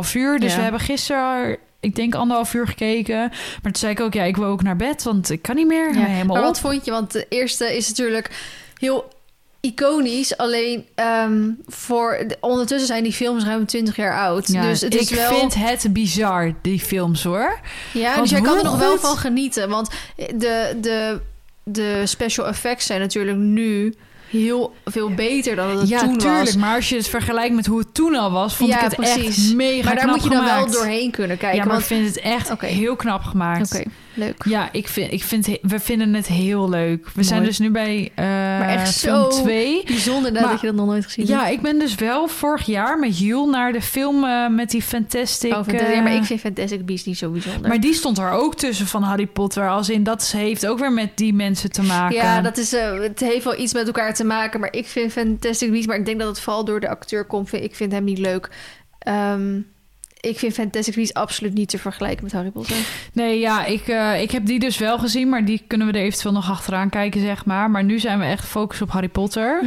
2,5 0.05 0.11
uur. 0.13 0.39
Dus 0.39 0.51
Ja. 0.51 0.57
we 0.57 0.63
hebben 0.63 0.81
gisteren... 0.81 1.57
Ik 1.85 1.95
denk 1.95 2.15
anderhalf 2.15 2.53
uur 2.53 2.67
gekeken. 2.67 3.17
Maar 3.19 3.71
toen 3.71 3.75
zei 3.75 3.91
ik 3.91 3.99
ook, 3.99 4.13
ja, 4.13 4.23
ik 4.23 4.35
wil 4.37 4.45
ook 4.47 4.63
naar 4.63 4.75
bed, 4.75 5.03
want 5.03 5.29
ik 5.29 5.41
kan 5.41 5.55
niet 5.55 5.67
meer. 5.67 5.93
Ja, 5.93 5.99
Helemaal 6.05 6.25
maar 6.25 6.37
op. 6.37 6.43
wat 6.43 6.59
vond 6.59 6.85
je? 6.85 6.91
Want 6.91 7.11
de 7.11 7.25
eerste 7.29 7.75
is 7.77 7.87
natuurlijk 7.87 8.29
heel 8.77 9.13
iconisch. 9.59 10.37
Alleen 10.37 10.85
ehm, 10.95 11.49
voor 11.67 12.23
de- 12.27 12.37
ondertussen 12.41 12.87
zijn 12.87 13.03
die 13.03 13.13
films 13.13 13.43
ruim 13.43 13.65
20 13.65 13.95
jaar 13.95 14.17
oud. 14.19 14.47
Ja, 14.47 14.61
dus 14.61 14.81
het 14.81 14.93
ik 14.93 14.99
is 15.01 15.09
wel. 15.09 15.33
vind 15.39 15.55
het 15.55 15.93
bizar, 15.93 16.53
die 16.61 16.79
films, 16.79 17.23
hoor. 17.23 17.59
ja, 17.93 18.09
want 18.09 18.21
dus 18.21 18.29
jij 18.29 18.41
kan 18.41 18.57
er 18.57 18.63
nog 18.63 18.77
wel 18.77 18.97
van 18.97 19.17
genieten. 19.17 19.69
Want 19.69 19.89
de, 20.15 20.77
de, 20.81 21.19
de 21.63 22.01
special 22.05 22.47
effects 22.47 22.85
zijn 22.85 22.99
natuurlijk 22.99 23.37
nu 23.37 23.93
heel 24.35 24.73
veel 24.85 25.09
beter 25.13 25.55
dan 25.55 25.79
het 25.79 25.89
ja, 25.89 25.99
toen 25.99 26.17
tuurlijk. 26.17 26.45
was. 26.45 26.55
Maar 26.55 26.75
als 26.75 26.89
je 26.89 26.95
het 26.95 27.07
vergelijkt 27.07 27.55
met 27.55 27.65
hoe 27.65 27.79
het 27.79 27.93
toen 27.93 28.15
al 28.15 28.31
was, 28.31 28.55
vond 28.55 28.69
Ja, 28.69 28.75
ik 28.75 28.81
het 28.83 28.95
precies. 28.95 29.37
echt 29.45 29.53
mega 29.55 29.83
maar 29.85 29.95
daar 29.95 30.03
knap 30.03 30.15
moet 30.15 30.23
je 30.23 30.29
dan 30.29 30.39
gemaakt. 30.43 30.63
wel 30.63 30.73
doorheen 30.73 31.11
kunnen 31.11 31.37
kijken. 31.37 31.57
Ja, 31.59 31.63
maar 31.65 31.73
want... 31.73 31.89
ik 31.89 31.95
vind 31.95 32.07
het 32.07 32.19
echt 32.19 32.61
heel 32.61 32.95
knap 32.95 33.23
gemaakt. 33.23 33.75
Oké, 33.75 33.83
leuk. 34.15 34.43
Ja, 34.45 34.69
ik 34.71 34.87
vind, 34.87 35.11
ik 35.11 35.23
vind, 35.23 35.47
we 35.61 35.79
vinden 35.79 36.13
het 36.13 36.27
heel 36.27 36.69
leuk. 36.69 37.07
We 37.13 37.23
zijn 37.23 37.43
dus 37.43 37.59
nu 37.59 37.71
bij 37.71 38.11
echt 38.15 38.97
film 38.97 39.31
zo 39.31 39.41
2. 39.41 39.83
Bijzonder 39.85 40.33
dat, 40.33 40.41
Maar- 40.41 40.51
dat 40.51 40.61
je 40.61 40.67
dat 40.67 40.75
nog 40.75 40.85
nooit 40.85 41.03
gezien 41.05 41.25
hebt. 41.27 41.39
Ja, 41.39 41.47
ik 41.47 41.61
ben 41.61 41.79
dus 41.79 41.95
wel 41.95 42.27
vorig 42.27 42.65
jaar 42.65 42.99
met 42.99 43.19
Jules 43.19 43.51
naar 43.51 43.71
de 43.73 43.81
film 43.81 44.23
eh, 44.23 44.47
met 44.47 44.69
die 44.69 44.81
Fantastic... 44.81 45.51
Oh, 45.51 45.57
Fantastic- 45.57 45.87
ja, 45.89 45.93
eh, 45.95 46.03
maar 46.03 46.15
ik 46.15 46.23
vind 46.23 46.39
Fantastic 46.39 46.85
Beasts 46.85 47.05
niet 47.05 47.17
zo 47.17 47.29
bijzonder. 47.29 47.67
maar 47.69 47.79
die 47.79 47.93
stond 47.93 48.17
er 48.17 48.29
ook 48.31 48.55
tussen 48.55 48.87
van 48.87 49.03
Harry 49.03 49.27
Potter. 49.27 49.69
Als 49.69 49.89
in, 49.89 50.03
dat 50.03 50.31
heeft 50.37 50.67
ook 50.67 50.79
weer 50.79 50.93
met 50.93 51.17
die 51.17 51.33
mensen 51.33 51.71
te 51.71 51.81
maken. 51.81 52.15
Ja, 52.15 52.41
dat 52.41 52.57
is, 52.57 52.71
het 52.71 53.19
heeft 53.19 53.43
wel 53.43 53.59
iets 53.59 53.73
met 53.73 53.85
elkaar 53.85 54.13
te 54.13 54.23
maken. 54.23 54.59
Maar 54.59 54.73
ik 54.73 54.87
vind 54.87 55.11
Fantastic 55.11 55.69
Beasts... 55.69 55.87
maar 55.87 55.97
ik 55.97 56.05
denk 56.05 56.19
dat 56.19 56.27
het 56.27 56.39
vooral 56.39 56.65
door 56.65 56.79
de 56.79 56.89
acteur 56.89 57.25
komt. 57.25 57.53
Ik 57.53 57.75
vind 57.75 57.91
hem 57.91 58.03
niet 58.03 58.17
leuk. 58.19 58.49
Ehm, 58.99 59.59
ik 60.25 60.39
vind 60.39 60.53
Fantastic 60.53 60.95
Beasts 60.95 61.13
absoluut 61.13 61.53
niet 61.53 61.69
te 61.69 61.77
vergelijken 61.77 62.23
met 62.23 62.33
Harry 62.33 62.49
Potter. 62.49 62.75
Nee, 63.13 63.39
ja, 63.39 63.65
ik, 63.65 63.87
eh, 63.87 64.21
ik 64.21 64.31
heb 64.31 64.45
die 64.45 64.59
dus 64.59 64.77
wel 64.77 64.99
gezien, 64.99 65.29
maar 65.29 65.45
die 65.45 65.63
kunnen 65.67 65.87
we 65.87 65.93
er 65.93 66.03
eventueel 66.05 66.33
nog 66.33 66.49
achteraan 66.49 66.89
kijken, 66.89 67.21
zeg 67.21 67.45
maar. 67.45 67.71
Maar 67.71 67.83
nu 67.83 67.99
zijn 67.99 68.19
we 68.19 68.25
echt 68.25 68.41
gefocust 68.41 68.81
op 68.81 68.89
Harry 68.89 69.09
Potter. 69.09 69.63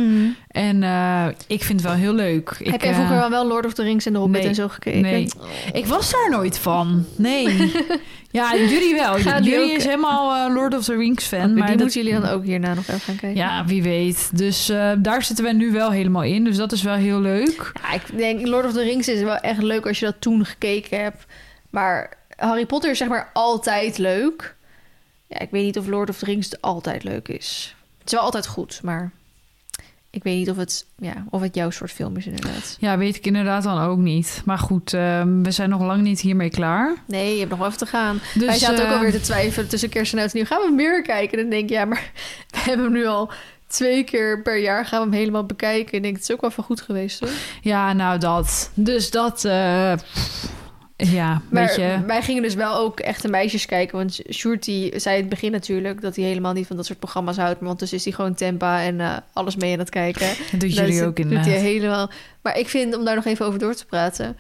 En 0.59 0.82
eh, 0.82 1.26
ik 1.46 1.62
vind 1.64 1.80
het 1.80 1.88
wel 1.90 1.98
heel 1.98 2.12
leuk. 2.12 2.56
Ik, 2.59 2.70
Heb 2.70 2.80
jij 2.80 2.90
eh, 2.90 2.96
vroeger 3.06 3.30
wel 3.30 3.46
Lord 3.46 3.66
of 3.66 3.74
the 3.74 3.82
Rings 3.82 4.06
en 4.06 4.12
The 4.12 4.18
Hobbit 4.18 4.40
nee, 4.40 4.48
en 4.48 4.54
zo 4.54 4.68
gekeken? 4.68 5.00
nee. 5.00 5.28
Ik 5.72 5.86
was 5.86 6.11
daar 6.11 6.30
nooit 6.30 6.59
van. 6.59 7.04
Nee. 7.16 7.72
ja, 8.30 8.56
jullie 8.56 8.94
wel. 8.94 9.14
Gaan 9.14 9.42
jullie 9.42 9.70
ook- 9.72 9.76
is 9.78 9.84
helemaal 9.84 10.48
eh, 10.48 10.54
Lord 10.54 10.74
of 10.74 10.84
the 10.84 10.96
Rings 10.96 11.24
fan. 11.24 11.38
Maar 11.54 11.66
die 11.66 11.76
dat- 11.76 11.78
moeten 11.84 12.02
jullie 12.02 12.20
dan 12.20 12.30
ook 12.30 12.44
hierna 12.44 12.74
nog 12.74 12.86
even 12.88 13.00
gaan 13.00 13.16
kijken. 13.16 13.38
Ja, 13.38 13.64
wie 13.64 13.82
weet. 13.82 14.30
Dus 14.38 14.68
eh, 14.68 14.92
daar 14.98 15.22
zitten 15.22 15.44
we 15.44 15.52
nu 15.52 15.72
wel 15.72 15.90
helemaal 15.90 16.22
in. 16.24 16.44
Dus 16.44 16.56
dat 16.56 16.72
is 16.72 16.82
wel 16.82 16.94
heel 16.94 17.20
leuk. 17.20 17.72
Ja, 17.82 17.92
ik 17.94 18.02
denk 18.16 18.46
Lord 18.46 18.64
of 18.66 18.72
the 18.72 18.82
Rings 18.82 19.09
is 19.09 19.20
wel 19.22 19.36
echt 19.36 19.62
leuk 19.62 19.86
als 19.86 19.98
je 19.98 20.04
dat 20.04 20.16
toen 20.20 20.44
gekeken 20.44 21.00
hebt. 21.02 21.26
Maar 21.70 22.16
Harry 22.36 22.66
Potter 22.66 22.90
is 22.90 22.98
zeg 22.98 23.09
maar 23.09 23.30
altijd 23.32 23.98
leuk. 23.98 24.56
Ja, 25.26 25.38
ik 25.38 25.50
weet 25.50 25.64
niet 25.64 25.78
of 25.78 25.86
Lord 25.86 26.09
of 26.11 26.18
the 26.18 26.24
Rings 26.24 26.61
altijd 26.61 27.04
leuk 27.04 27.28
is. 27.28 27.74
Het 27.98 28.06
is 28.06 28.12
wel 28.12 28.22
altijd 28.22 28.46
goed, 28.46 28.80
maar 28.82 29.11
ik 30.18 30.24
weet 30.24 30.36
niet 30.36 30.50
of 30.50 30.56
het, 30.56 30.86
ja, 30.96 31.24
of 31.30 31.40
het 31.40 31.54
jouw 31.54 31.70
soort 31.70 31.90
film 31.90 32.16
is 32.16 32.26
inderdaad. 32.26 32.76
Ja, 32.80 32.98
weet 32.98 33.16
ik 33.16 33.26
inderdaad 33.26 33.62
dan 33.62 33.80
ook 33.80 33.98
niet. 33.98 34.42
Maar 34.44 34.58
goed, 34.58 34.92
eh, 34.92 35.22
we 35.42 35.50
zijn 35.50 35.68
nog 35.70 35.80
lang 35.80 36.02
niet 36.02 36.20
hiermee 36.20 36.50
klaar. 36.50 36.94
Nee, 37.06 37.32
je 37.32 37.38
hebt 37.38 37.50
nog 37.50 37.58
wel 37.58 37.68
even 37.68 37.78
te 37.78 37.86
gaan. 37.86 38.20
Dus, 38.34 38.46
Wij 38.46 38.58
zaten 38.58 38.84
ook 38.84 38.90
eh, 38.90 38.94
alweer 38.96 39.12
te 39.12 39.20
twijfelen 39.20 39.68
tussen 39.68 39.88
kerst 39.88 40.12
en 40.12 40.18
oud 40.18 40.32
nieuw. 40.32 40.44
Gaan 40.44 40.60
we 40.60 40.72
meer 40.74 41.02
kijken? 41.02 41.38
En 41.38 41.42
dan 41.42 41.50
denk 41.50 41.62
ik, 41.62 41.70
ja, 41.70 41.84
maar 41.84 42.10
we 42.50 42.58
hebben 42.58 42.84
hem 42.84 42.94
nu 42.94 43.06
al 43.06 43.30
twee 43.66 44.04
keer 44.04 44.42
per 44.42 44.58
jaar 44.58 44.86
gaan 44.86 44.98
we 45.00 45.04
hem 45.08 45.18
helemaal 45.18 45.44
bekijken. 45.46 45.90
En 45.90 45.96
ik 45.96 46.02
denk, 46.02 46.14
het 46.14 46.22
is 46.24 46.32
ook 46.32 46.40
wel 46.40 46.50
van 46.50 46.64
goed 46.64 46.80
geweest, 46.80 47.20
hoor. 47.20 47.30
Ja, 47.62 47.92
nou 47.92 48.18
dat. 48.18 48.70
Dus 48.74 49.10
dat... 49.10 49.44
eh, 49.44 49.92
Ja, 51.07 51.42
Maar 51.51 51.80
je... 51.80 51.99
wij 52.07 52.22
gingen 52.22 52.42
dus 52.42 52.55
wel 52.55 52.74
ook 52.76 53.01
echte 53.01 53.28
meisjes 53.28 53.66
kijken. 53.66 53.96
Want 53.96 54.20
Sjoerd 54.32 54.64
die 54.64 54.99
zei 54.99 55.14
in 55.14 55.20
het 55.20 55.30
begin 55.30 55.51
natuurlijk... 55.53 56.01
dat 56.01 56.16
hij 56.16 56.24
helemaal 56.24 56.53
niet 56.53 56.66
van 56.66 56.76
dat 56.76 56.86
soort 56.86 56.99
programma's 56.99 57.36
houdt. 57.36 57.53
Maar 57.61 57.62
ondertussen 57.70 57.99
is 57.99 58.05
hij 58.05 58.12
gewoon 58.12 58.34
tempa 58.34 58.82
en 58.82 59.01
eh, 59.01 59.16
alles 59.32 59.57
mee 59.57 59.72
aan 59.72 59.78
het 59.78 59.90
kijken. 59.90 60.26
Dat 60.51 60.51
doen 60.51 60.59
Dat 60.61 60.74
jullie 60.74 60.94
is- 60.94 61.01
ook 61.03 61.16
doet 61.16 61.24
inderdaad. 61.24 61.46
hij 61.46 61.57
helemaal. 61.59 62.11
Maar 62.42 62.59
ik 62.59 62.68
vind, 62.68 62.96
om 62.96 63.05
daar 63.05 63.14
nog 63.14 63.24
even 63.24 63.46
over 63.46 63.59
door 63.59 63.74
te 63.74 63.86
praten... 63.86 64.36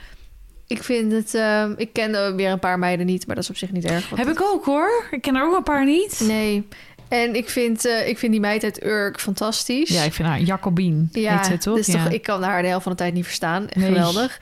Ik 0.66 0.82
vind 0.82 1.12
het... 1.12 1.34
ehm, 1.34 1.72
ik 1.76 1.92
ken 1.92 2.36
weer 2.36 2.50
een 2.50 2.58
paar 2.58 2.78
meiden 2.78 3.06
niet, 3.06 3.26
maar 3.26 3.34
dat 3.34 3.44
is 3.44 3.50
op 3.50 3.56
zich 3.56 3.72
niet 3.72 3.84
erg. 3.84 4.10
Heb 4.14 4.28
ik 4.28 4.42
ook 4.42 4.64
hoor. 4.64 5.04
Ik 5.10 5.22
ken 5.22 5.36
er 5.36 5.42
ook 5.46 5.56
een 5.56 5.62
paar 5.62 5.84
niet. 5.84 6.20
Nee. 6.26 6.68
En 7.08 7.34
ik 7.34 7.48
vind, 7.48 7.84
eh, 7.86 8.08
ik 8.08 8.18
vind 8.18 8.32
die 8.32 8.40
meid 8.40 8.64
uit 8.64 8.84
Urk 8.84 9.20
fantastisch. 9.20 9.88
Ja, 9.88 10.02
ik 10.02 10.12
vind 10.12 10.28
haar 10.28 10.40
Jacobien. 10.40 11.08
Ja, 11.12 11.36
heet 11.36 11.46
ze 11.46 11.58
toch? 11.58 11.76
dus 11.76 11.86
ja. 11.86 12.04
toch, 12.04 12.12
ik 12.12 12.22
kan 12.22 12.42
haar 12.42 12.62
de 12.62 12.68
helft 12.68 12.82
van 12.82 12.92
de 12.92 12.98
tijd 12.98 13.14
niet 13.14 13.24
verstaan. 13.24 13.62
Echt 13.68 13.76
Nee. 13.76 13.86
geweldig. 13.86 14.38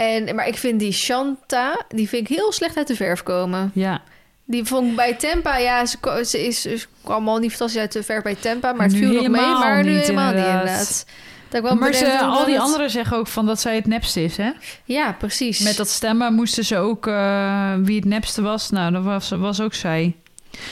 En, 0.00 0.34
maar 0.34 0.46
ik 0.48 0.56
vind 0.56 0.80
die 0.80 0.92
Shanta, 0.92 1.80
die 1.88 2.08
vind 2.08 2.30
ik 2.30 2.36
heel 2.36 2.52
slecht 2.52 2.76
uit 2.76 2.86
de 2.86 2.96
verf 2.96 3.22
komen. 3.22 3.70
ja. 3.74 4.02
Die 4.44 4.64
vond 4.64 4.90
ik 4.90 4.96
bij 4.96 5.14
Tempa, 5.14 5.56
ja, 5.58 5.86
ze, 5.86 5.96
ze, 6.26 6.46
is, 6.46 6.60
ze 6.60 6.84
kwam 7.04 7.28
al 7.28 7.38
niet 7.38 7.50
fantastisch 7.50 7.80
uit 7.80 7.92
de 7.92 8.02
verf 8.02 8.22
bij 8.22 8.34
Tempa, 8.34 8.72
maar 8.72 8.86
het 8.86 8.92
Nu 8.94 8.98
viel 8.98 9.12
nog 9.12 9.28
mee. 9.28 9.40
Maar 9.40 9.84
nu 9.84 9.90
niet, 9.92 10.00
helemaal 10.00 10.26
niet 10.26 10.34
inderdaad. 10.36 10.60
inderdaad. 10.60 11.06
Dat 11.48 11.58
ik 11.60 11.66
wel 11.66 11.76
maar 11.76 11.92
ze, 11.94 12.18
al 12.20 12.44
die 12.44 12.54
het- 12.54 12.62
anderen 12.62 12.90
zeggen 12.90 13.16
ook 13.16 13.26
van 13.26 13.46
dat 13.46 13.60
zij 13.60 13.74
het 13.74 13.86
nepste 13.86 14.24
is, 14.24 14.36
hè? 14.36 14.50
Ja, 14.84 15.12
precies. 15.18 15.58
Met 15.58 15.76
dat 15.76 15.88
stemmen 15.88 16.34
moesten 16.34 16.64
ze 16.64 16.76
ook 16.76 17.06
eh, 17.06 17.74
wie 17.82 17.96
het 17.96 18.04
nepste 18.04 18.42
was. 18.42 18.70
Nou, 18.70 18.92
dat 18.92 19.02
was, 19.02 19.30
was 19.30 19.60
ook 19.60 19.74
zij. 19.74 20.16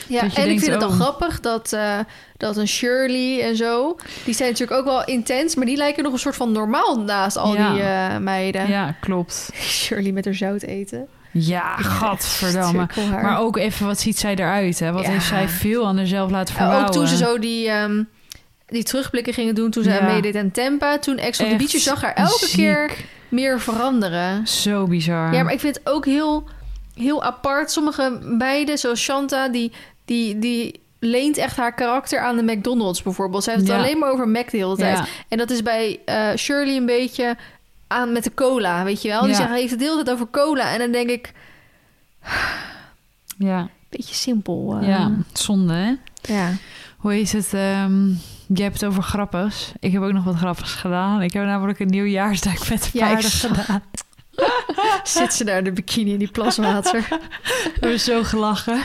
Ja, 0.09 0.21
en 0.23 0.29
denkt, 0.29 0.51
ik 0.51 0.61
vind 0.61 0.73
het 0.75 0.83
oh. 0.83 0.89
dan 0.89 0.91
grappig 1.01 1.41
dat, 1.41 1.73
eh, 1.73 1.99
dat 2.37 2.57
een 2.57 2.69
Shirley 2.69 3.43
en 3.43 3.57
zo... 3.57 3.97
die 4.25 4.35
zijn 4.35 4.51
natuurlijk 4.51 4.79
ook 4.79 4.85
wel 4.87 5.05
intens... 5.05 5.55
maar 5.55 5.67
die 5.67 5.77
lijken 5.77 6.03
nog 6.03 6.13
een 6.13 6.19
soort 6.19 6.37
van 6.37 6.53
normaal 6.53 7.01
naast 7.01 7.37
al 7.37 7.55
Ja. 7.55 7.73
die 7.73 7.83
eh, 7.83 8.17
meiden. 8.17 8.69
Ja, 8.69 8.95
klopt. 9.01 9.51
Shirley 9.61 10.13
met 10.13 10.25
haar 10.25 10.35
zout 10.35 10.63
eten. 10.63 11.07
Ja, 11.33 11.77
gadverdamme. 11.77 12.87
Maar 13.11 13.39
ook 13.39 13.57
even, 13.57 13.87
wat 13.87 14.01
ziet 14.01 14.19
zij 14.19 14.35
eruit, 14.35 14.79
hè? 14.79 14.93
Wat 14.93 15.05
Ja. 15.05 15.11
heeft 15.11 15.27
zij 15.27 15.49
veel 15.49 15.87
aan 15.87 15.97
haarzelf 15.97 16.31
laten 16.31 16.55
Ja, 16.55 16.61
verbouwen. 16.61 16.89
ook 16.89 16.95
toen 16.95 17.07
ze 17.07 17.17
zo 17.17 17.39
die, 17.39 17.69
ehm, 17.69 18.03
die 18.67 18.83
terugblikken 18.83 19.33
gingen 19.33 19.55
doen... 19.55 19.71
toen 19.71 19.83
ze 19.83 19.91
Ja. 19.91 20.03
meedeed 20.05 20.37
aan 20.37 20.51
Tempa... 20.51 20.99
toen 20.99 21.17
Ex 21.19 21.39
Echt 21.39 21.57
Beach... 21.57 21.71
zag 21.71 22.03
haar 22.03 22.15
elke 22.15 22.47
ziek. 22.47 22.57
keer 22.59 22.91
meer 23.29 23.61
veranderen. 23.61 24.47
Zo 24.47 24.87
bizar. 24.87 25.35
Ja, 25.35 25.43
maar 25.43 25.53
ik 25.53 25.61
vind 25.61 25.75
het 25.77 25.89
ook 25.89 26.05
heel, 26.05 26.49
heel 26.99 27.23
apart. 27.23 27.71
Sommige 27.71 28.19
meiden, 28.23 28.79
zoals 28.79 29.01
Shanta, 29.01 29.49
die, 29.49 29.73
die, 30.05 30.39
die 30.39 30.81
leent 30.99 31.37
echt 31.37 31.57
haar 31.57 31.75
karakter 31.75 32.21
aan 32.21 32.37
de 32.37 32.43
McDonald's 32.55 33.03
bijvoorbeeld. 33.03 33.45
Zij 33.45 33.55
heeft 33.55 33.67
het 33.67 33.77
Ja. 33.77 33.83
alleen 33.83 33.99
maar 33.99 34.11
over 34.13 34.29
Mac 34.29 34.51
de 34.51 34.57
hele 34.57 34.77
tijd. 34.77 34.99
Ja. 34.99 35.05
En 35.29 35.39
dat 35.39 35.51
is 35.51 35.63
bij 35.63 36.01
eh, 36.05 36.29
Shirley 36.37 36.77
een 36.77 36.87
beetje 36.87 37.37
aan 37.87 38.13
met 38.13 38.25
de 38.25 38.35
cola, 38.35 38.85
weet 38.85 39.03
je 39.03 39.09
wel? 39.09 39.23
Die 39.23 39.31
Ja. 39.31 39.53
heeft 39.53 39.71
het 39.71 39.79
de 39.79 39.85
hele 39.85 40.03
tijd 40.03 40.11
over 40.17 40.31
cola. 40.31 40.73
En 40.73 40.79
dan 40.79 40.91
denk 40.93 41.11
ik, 41.11 41.33
Ja, 43.39 43.69
beetje 43.89 44.15
simpel. 44.15 44.79
eh. 44.81 44.89
ja, 44.89 45.11
zonde, 45.33 45.73
hè? 45.75 45.93
ja. 46.35 46.51
Hoe 46.97 47.21
is 47.21 47.33
het? 47.33 47.55
ehm 47.55 48.09
jij 48.47 48.65
hebt 48.65 48.81
het 48.81 48.91
over 48.91 49.03
grappigs. 49.03 49.73
Ik 49.81 49.93
heb 49.93 50.03
ook 50.03 50.13
nog 50.13 50.25
wat 50.25 50.35
grappigs 50.35 50.75
gedaan. 50.75 51.23
Ik 51.23 51.33
heb 51.33 51.45
namelijk 51.45 51.79
een 51.79 51.87
nieuwjaarsduik 51.87 52.69
met 52.69 52.91
Ja, 52.93 53.07
paarden 53.09 53.31
gedaan. 53.31 53.83
Zit 55.05 55.35
ze 55.35 55.45
daar 55.45 55.59
in 55.59 55.65
de 55.65 55.73
bikini 55.73 56.13
in 56.13 56.19
die 56.19 56.31
plaswater. 56.31 57.07
We 57.09 57.71
hebben 57.81 58.01
zo 58.01 58.23
gelachen. 58.23 58.81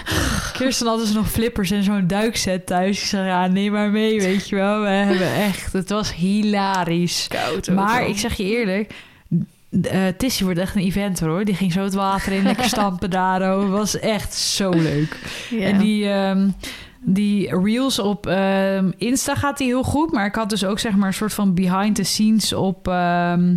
Kirsten 0.53 0.87
had 0.87 0.99
dus 0.99 1.13
nog 1.13 1.29
flippers 1.31 1.71
en 1.71 1.83
zo'n 1.83 2.07
duikset 2.07 2.65
thuis. 2.65 3.01
Ik 3.01 3.07
zei, 3.07 3.27
ja, 3.27 3.47
neem 3.47 3.71
maar 3.71 3.89
mee, 3.89 4.21
weet 4.21 4.49
je 4.49 4.55
wel. 4.55 4.81
We 4.81 4.87
hebben 4.87 5.33
echt... 5.33 5.73
Het 5.73 5.89
was 5.89 6.13
hilarisch. 6.13 7.27
Koud 7.27 7.67
Maar 7.67 8.07
ik 8.07 8.17
zeg 8.17 8.33
je 8.33 8.43
eerlijk... 8.43 8.93
eh 9.81 10.01
Tissy 10.17 10.43
wordt 10.43 10.59
echt 10.59 10.75
een 10.75 10.81
event 10.81 11.19
hoor. 11.19 11.45
Die 11.45 11.55
ging 11.55 11.71
zo 11.71 11.83
het 11.83 11.93
water 11.93 12.31
in, 12.31 12.43
lekker 12.43 12.65
stampen 12.65 13.09
daar. 13.09 13.41
Het 13.41 13.69
was 13.69 13.99
echt 13.99 14.33
zo 14.33 14.69
leuk. 14.69 15.17
En 15.59 15.77
die, 15.77 16.09
ehm, 16.09 16.49
die 16.99 17.59
reels 17.63 17.99
op 17.99 18.27
ehm, 18.27 18.91
Insta 18.97 19.35
gaat 19.35 19.57
die 19.57 19.67
heel 19.67 19.83
goed. 19.83 20.11
Maar 20.11 20.25
ik 20.25 20.35
had 20.35 20.49
dus 20.49 20.65
ook 20.65 20.79
zeg 20.79 20.95
maar 20.95 21.07
een 21.07 21.13
soort 21.13 21.33
van 21.33 21.53
behind 21.53 21.95
the 21.95 22.03
scenes 22.03 22.53
op 22.53 22.87
ehm, 22.87 23.55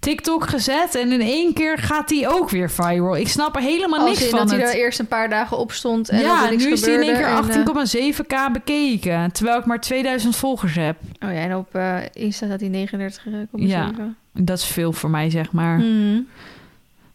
TikTok 0.00 0.48
gezet. 0.48 0.94
En 0.94 1.12
in 1.12 1.20
één 1.20 1.52
keer 1.52 1.78
gaat 1.78 2.08
die 2.08 2.28
ook 2.28 2.50
weer 2.50 2.70
viral. 2.70 3.16
Ik 3.16 3.28
snap 3.28 3.56
er 3.56 3.62
helemaal 3.62 4.04
niks 4.04 4.24
van. 4.24 4.38
dat 4.38 4.50
hij 4.50 4.60
er 4.60 4.74
eerst 4.74 4.98
een 4.98 5.08
paar 5.08 5.28
dagen 5.28 5.58
op 5.58 5.72
stond 5.72 6.08
en 6.08 6.20
ja, 6.20 6.44
er 6.44 6.50
niks 6.50 6.64
nu 6.64 6.72
is 6.72 6.82
die 6.82 6.92
in 6.92 7.00
één 7.00 7.14
keer 7.14 7.26
en, 7.26 7.50
eh, 7.50 7.56
18,7k 7.56 8.52
bekeken. 8.52 9.32
Terwijl 9.32 9.58
ik 9.58 9.64
maar 9.64 9.80
2000 9.80 10.36
volgers 10.36 10.74
heb. 10.74 10.96
Oh 11.24 11.32
ja, 11.32 11.38
en 11.40 11.56
op 11.56 11.74
eh, 11.74 11.96
Insta 12.12 12.46
staat 12.46 12.60
hij 12.60 12.68
39 12.68 13.26
uh, 13.26 13.68
Ja. 13.68 13.90
Dat 14.32 14.58
is 14.58 14.64
veel 14.64 14.92
voor 14.92 15.10
mij, 15.10 15.30
zeg 15.30 15.52
maar. 15.52 15.78
Hmm. 15.78 16.26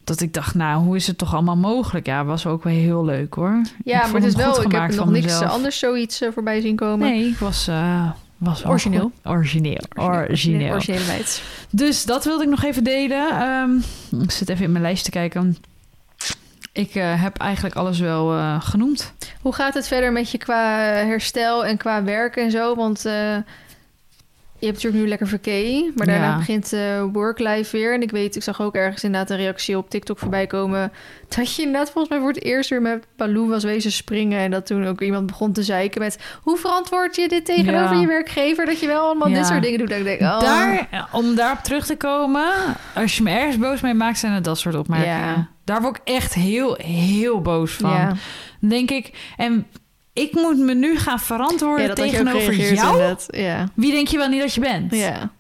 Dat 0.04 0.22
ik 0.22 0.34
dacht, 0.34 0.56
nou, 0.56 0.84
hoe 0.84 0.96
is 0.96 1.08
het 1.08 1.18
toch 1.18 1.34
allemaal 1.34 1.56
mogelijk? 1.56 2.06
Ja, 2.06 2.26
was 2.26 2.46
ook 2.46 2.64
wel 2.64 2.74
heel 2.74 3.06
leuk 3.06 3.34
hoor. 3.34 3.62
Ja, 3.84 4.00
maar 4.00 4.14
het 4.14 4.24
is 4.24 4.36
wel, 4.36 4.62
ik 4.62 4.72
heb 4.72 4.96
nog 4.96 5.10
niks 5.10 5.26
mezelf. 5.26 5.52
anders 5.52 5.80
zoiets 5.80 6.22
eh, 6.22 6.30
voorbij 6.34 6.62
zien 6.62 6.76
komen. 6.76 7.10
Nee, 7.10 7.28
ik 7.28 7.38
was, 7.38 7.70
was 8.38 8.66
Origineel. 8.66 9.12
Origineel. 9.24 9.84
Origineel. 9.96 10.80
Dus 11.70 12.06
dat 12.06 12.26
wilde 12.26 12.44
ik 12.44 12.50
nog 12.50 12.64
even 12.64 12.84
delen. 12.84 13.30
Ehm, 13.30 14.22
ik 14.24 14.32
zit 14.32 14.50
even 14.50 14.66
in 14.66 14.72
mijn 14.72 14.84
lijst 14.84 15.04
te 15.04 15.12
kijken. 15.12 15.58
Ik 16.72 16.96
eh, 16.96 17.22
heb 17.22 17.38
eigenlijk 17.38 17.76
alles 17.76 18.00
wel 18.00 18.34
eh, 18.34 18.62
genoemd. 18.62 19.14
Hoe 19.42 19.54
gaat 19.54 19.74
het 19.74 19.88
verder 19.88 20.12
met 20.12 20.32
je 20.32 20.38
qua 20.38 20.80
herstel 20.82 21.66
en 21.66 21.78
qua 21.78 22.04
werk 22.04 22.36
en 22.36 22.52
zo? 22.52 22.76
Want 22.76 23.06
eh, 23.06 23.38
je 24.66 24.72
hebt 24.72 24.84
natuurlijk 24.84 25.04
nu 25.04 25.10
lekker 25.10 25.28
verkeer, 25.28 25.92
maar 25.96 26.06
daarna 26.08 26.30
Ja. 26.30 26.38
begint 26.38 26.74
eh 26.74 27.04
work-life 27.12 27.78
weer. 27.78 27.94
En 27.94 28.02
ik 28.02 28.12
weet, 28.12 28.36
ik 28.36 28.44
zag 28.44 28.62
ook 28.62 28.76
ergens 28.76 29.04
inderdaad 29.04 29.30
een 29.30 29.38
reactie 29.38 29.78
op 29.78 29.90
TikTok 29.90 30.20
voorbij 30.20 30.48
komen... 30.48 30.92
dat 31.28 31.56
je 31.56 31.62
inderdaad 31.62 31.92
volgens 31.92 32.10
mij 32.14 32.20
voor 32.20 32.34
het 32.34 32.44
eerst 32.44 32.70
weer 32.70 32.82
met 32.82 33.08
Baloo 33.18 33.48
was 33.48 33.64
wezen 33.64 33.92
springen... 33.92 34.40
en 34.40 34.52
dat 34.52 34.66
toen 34.66 34.86
ook 34.86 35.02
iemand 35.02 35.26
begon 35.26 35.52
te 35.52 35.64
zeiken 35.64 36.02
met... 36.02 36.20
hoe 36.42 36.58
verantwoord 36.58 37.16
je 37.16 37.28
dit 37.28 37.46
tegenover 37.46 37.96
Ja. 37.96 38.02
je 38.02 38.08
werkgever... 38.08 38.66
dat 38.66 38.80
je 38.80 38.88
wel 38.88 39.02
allemaal 39.04 39.30
Ja. 39.30 39.36
dit 39.36 39.46
soort 39.46 39.62
dingen 39.62 39.80
doet? 39.80 39.90
Dat 39.90 39.98
ik 39.98 40.04
denk, 40.04 40.22
oh, 40.22 40.40
Daar, 40.40 40.88
om 41.12 41.36
daarop 41.36 41.60
terug 41.60 41.86
te 41.86 41.96
komen, 41.96 42.54
als 42.96 43.18
je 43.18 43.24
me 43.24 43.30
ergens 43.30 43.58
boos 43.58 43.82
mee 43.82 43.94
maakt, 43.94 44.18
zijn 44.20 44.34
het 44.34 44.44
dat 44.44 44.58
soort 44.60 44.76
opmerkingen. 44.76 45.50
Daar 45.64 45.82
word 45.82 45.98
ik 45.98 46.02
echt 46.04 46.34
heel, 46.34 46.78
heel 46.84 47.42
boos 47.42 47.74
van. 47.74 48.18
denk 48.60 48.92
ik, 48.92 49.34
en 49.38 49.66
ik 50.16 50.34
moet 50.34 50.58
me 50.58 50.74
nu 50.74 50.98
gaan 50.98 51.20
verantwoorden 51.20 51.88
ja, 51.88 51.94
tegenover 51.94 52.74
jou. 52.74 53.16
Ja. 53.28 53.70
Wie 53.74 53.92
denk 53.92 54.08
je 54.08 54.18
wel 54.18 54.28
niet 54.28 54.42
dat 54.42 54.54
je 54.54 54.62
bent? 54.62 54.92
ja. 54.96 55.32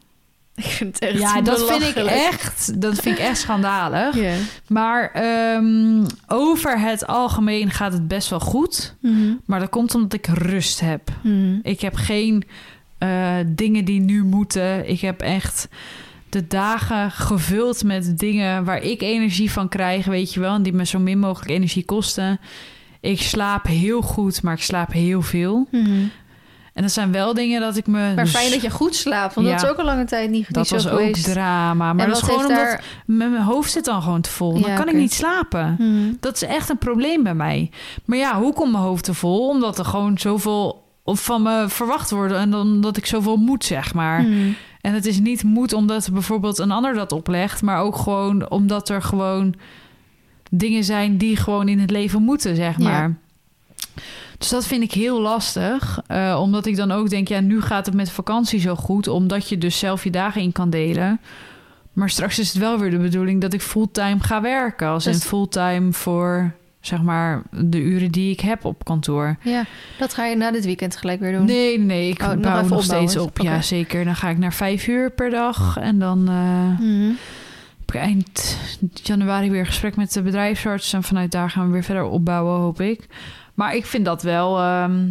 Ik 0.55 0.63
vind 0.63 0.99
het 0.99 1.09
echt 1.11 1.19
Ja, 1.19 1.41
dat 1.41 1.71
vind 1.71 1.83
ik 1.83 1.95
echt, 2.05 2.81
dat 2.81 2.99
vind 2.99 3.19
ik 3.19 3.25
echt 3.25 3.37
schandalig. 3.37 4.15
Maar 4.67 5.11
ehm, 5.11 6.05
over 6.27 6.79
het 6.79 7.07
algemeen 7.07 7.71
gaat 7.71 7.93
het 7.93 8.07
best 8.07 8.29
wel 8.29 8.39
goed. 8.39 8.95
Mhm. 8.99 9.33
Maar 9.45 9.59
dat 9.59 9.69
komt 9.69 9.95
omdat 9.95 10.13
ik 10.13 10.27
rust 10.27 10.79
heb. 10.79 11.09
Mhm. 11.21 11.59
Ik 11.63 11.81
heb 11.81 11.95
geen 11.95 12.43
eh, 12.97 13.35
dingen 13.45 13.85
die 13.85 13.99
nu 13.99 14.23
moeten. 14.23 14.89
Ik 14.89 14.99
heb 14.99 15.21
echt 15.21 15.67
de 16.29 16.47
dagen 16.47 17.11
gevuld 17.11 17.83
met 17.83 18.17
dingen 18.19 18.63
waar 18.63 18.81
ik 18.81 19.01
energie 19.01 19.51
van 19.51 19.69
krijg, 19.69 20.05
weet 20.05 20.33
je 20.33 20.39
wel. 20.39 20.55
En 20.55 20.63
die 20.63 20.73
me 20.73 20.85
zo 20.85 20.99
min 20.99 21.19
mogelijk 21.19 21.51
energie 21.51 21.85
kosten. 21.85 22.39
Ik 23.05 23.21
slaap 23.21 23.67
heel 23.67 24.01
goed, 24.01 24.41
maar 24.41 24.53
ik 24.53 24.61
slaap 24.61 24.91
heel 24.91 25.21
veel. 25.21 25.67
Mhm. 25.71 26.03
En 26.73 26.81
dat 26.81 26.91
zijn 26.91 27.11
wel 27.11 27.33
dingen 27.33 27.61
dat 27.61 27.77
ik 27.77 27.87
me... 27.87 28.13
Maar 28.15 28.27
fijn 28.27 28.51
dat 28.51 28.61
je 28.61 28.69
goed 28.69 28.95
slaapt, 28.95 29.33
want 29.33 29.47
dat 29.47 29.63
is 29.63 29.69
ook 29.69 29.77
al 29.77 29.85
lange 29.85 30.05
tijd 30.05 30.29
niet, 30.29 30.53
Dat 30.53 30.71
niet 30.71 30.81
zo 30.81 30.89
was 30.89 30.99
ook 30.99 31.13
drama. 31.13 31.93
Maar 31.93 32.05
en 32.05 32.11
dat 32.11 32.21
is 32.21 32.23
gewoon 32.23 32.45
omdat 32.45 32.55
daar... 32.55 32.83
mijn 33.05 33.41
hoofd 33.41 33.71
zit 33.71 33.85
dan 33.85 34.01
gewoon 34.01 34.21
te 34.21 34.29
vol. 34.29 34.53
Dan 34.53 34.71
Ja, 34.71 34.75
kan 34.75 34.87
ik 34.87 34.95
niet 34.95 35.13
slapen. 35.13 35.75
Mhm. 35.79 36.13
Dat 36.19 36.35
is 36.35 36.41
echt 36.41 36.69
een 36.69 36.77
probleem 36.77 37.23
bij 37.23 37.33
mij. 37.33 37.71
Maar 38.05 38.17
ja, 38.17 38.39
hoe 38.39 38.53
komt 38.53 38.71
mijn 38.71 38.83
hoofd 38.83 39.03
te 39.03 39.13
vol? 39.13 39.49
Omdat 39.49 39.79
er 39.79 39.85
gewoon 39.85 40.17
zoveel 40.17 40.83
van 41.05 41.41
me 41.41 41.65
verwacht 41.67 42.11
wordt 42.11 42.33
en 42.33 42.51
dan 42.51 42.67
omdat 42.67 42.97
ik 42.97 43.05
zoveel 43.05 43.37
moet, 43.37 43.65
zeg 43.65 43.93
maar. 43.93 44.21
Mhm. 44.21 44.51
En 44.81 44.93
het 44.93 45.05
is 45.05 45.19
niet 45.19 45.43
moet 45.43 45.73
omdat 45.73 46.09
bijvoorbeeld 46.11 46.57
een 46.57 46.71
ander 46.71 46.93
dat 46.93 47.11
oplegt, 47.11 47.61
maar 47.61 47.79
ook 47.79 47.95
gewoon 47.95 48.49
omdat 48.49 48.89
er 48.89 49.01
gewoon 49.01 49.55
dingen 50.57 50.83
zijn 50.83 51.17
die 51.17 51.35
gewoon 51.35 51.67
in 51.67 51.79
het 51.79 51.91
leven 51.91 52.21
moeten, 52.21 52.55
zeg 52.55 52.77
Ja. 52.77 52.83
maar. 52.89 53.15
Dus 54.37 54.49
dat 54.49 54.65
vind 54.67 54.83
ik 54.83 54.91
heel 54.91 55.21
lastig, 55.21 56.01
eh, 56.07 56.39
omdat 56.41 56.65
ik 56.65 56.75
dan 56.75 56.91
ook 56.91 57.09
denk, 57.09 57.27
ja, 57.27 57.39
nu 57.39 57.61
gaat 57.61 57.85
het 57.85 57.95
met 57.95 58.11
vakantie 58.11 58.59
zo 58.59 58.75
goed, 58.75 59.07
omdat 59.07 59.49
je 59.49 59.57
dus 59.57 59.79
zelf 59.79 60.03
je 60.03 60.09
dagen 60.09 60.41
in 60.41 60.51
kan 60.51 60.69
delen. 60.69 61.19
Maar 61.93 62.09
straks 62.09 62.39
is 62.39 62.47
het 62.53 62.57
wel 62.57 62.79
weer 62.79 62.91
de 62.91 62.97
bedoeling 62.97 63.41
dat 63.41 63.53
ik 63.53 63.61
fulltime 63.61 64.19
ga 64.19 64.41
werken, 64.41 64.87
als 64.87 65.05
in 65.05 65.11
Dus- 65.11 65.23
fulltime 65.23 65.93
voor 65.93 66.51
zeg 66.81 67.01
maar 67.01 67.41
de 67.51 67.79
uren 67.81 68.11
die 68.11 68.31
ik 68.31 68.39
heb 68.39 68.65
op 68.65 68.83
kantoor. 68.85 69.37
Ja, 69.41 69.63
dat 69.97 70.13
ga 70.13 70.25
je 70.25 70.35
na 70.35 70.51
dit 70.51 70.65
weekend 70.65 70.97
gelijk 70.97 71.19
weer 71.19 71.31
doen. 71.37 71.45
Nee, 71.45 71.79
nee, 71.79 72.09
ik 72.09 72.21
Oh, 72.21 72.27
nog 72.27 72.39
bouw 72.39 72.67
nog 72.67 72.83
steeds 72.83 73.17
op. 73.17 73.39
Ja, 73.41 73.61
zeker. 73.61 74.05
Dan 74.05 74.15
ga 74.15 74.29
ik 74.29 74.37
naar 74.37 74.53
vijf 74.53 74.87
uur 74.87 75.11
per 75.11 75.29
dag. 75.29 75.77
En 75.77 75.99
dan 75.99 76.27
eh, 76.27 76.85
Mhm. 76.85 77.11
Eind 77.93 78.57
januari 79.03 79.49
weer 79.49 79.59
een 79.59 79.65
gesprek 79.65 79.95
met 79.95 80.13
de 80.13 80.21
bedrijfsarts. 80.21 80.93
En 80.93 81.03
vanuit 81.03 81.31
daar 81.31 81.49
gaan 81.49 81.65
we 81.65 81.71
weer 81.71 81.83
verder 81.83 82.03
opbouwen, 82.03 82.59
hoop 82.59 82.81
ik. 82.81 83.07
Maar 83.53 83.75
ik 83.75 83.85
vind 83.85 84.05
dat 84.05 84.23
wel... 84.23 84.59
ehm, 84.59 85.07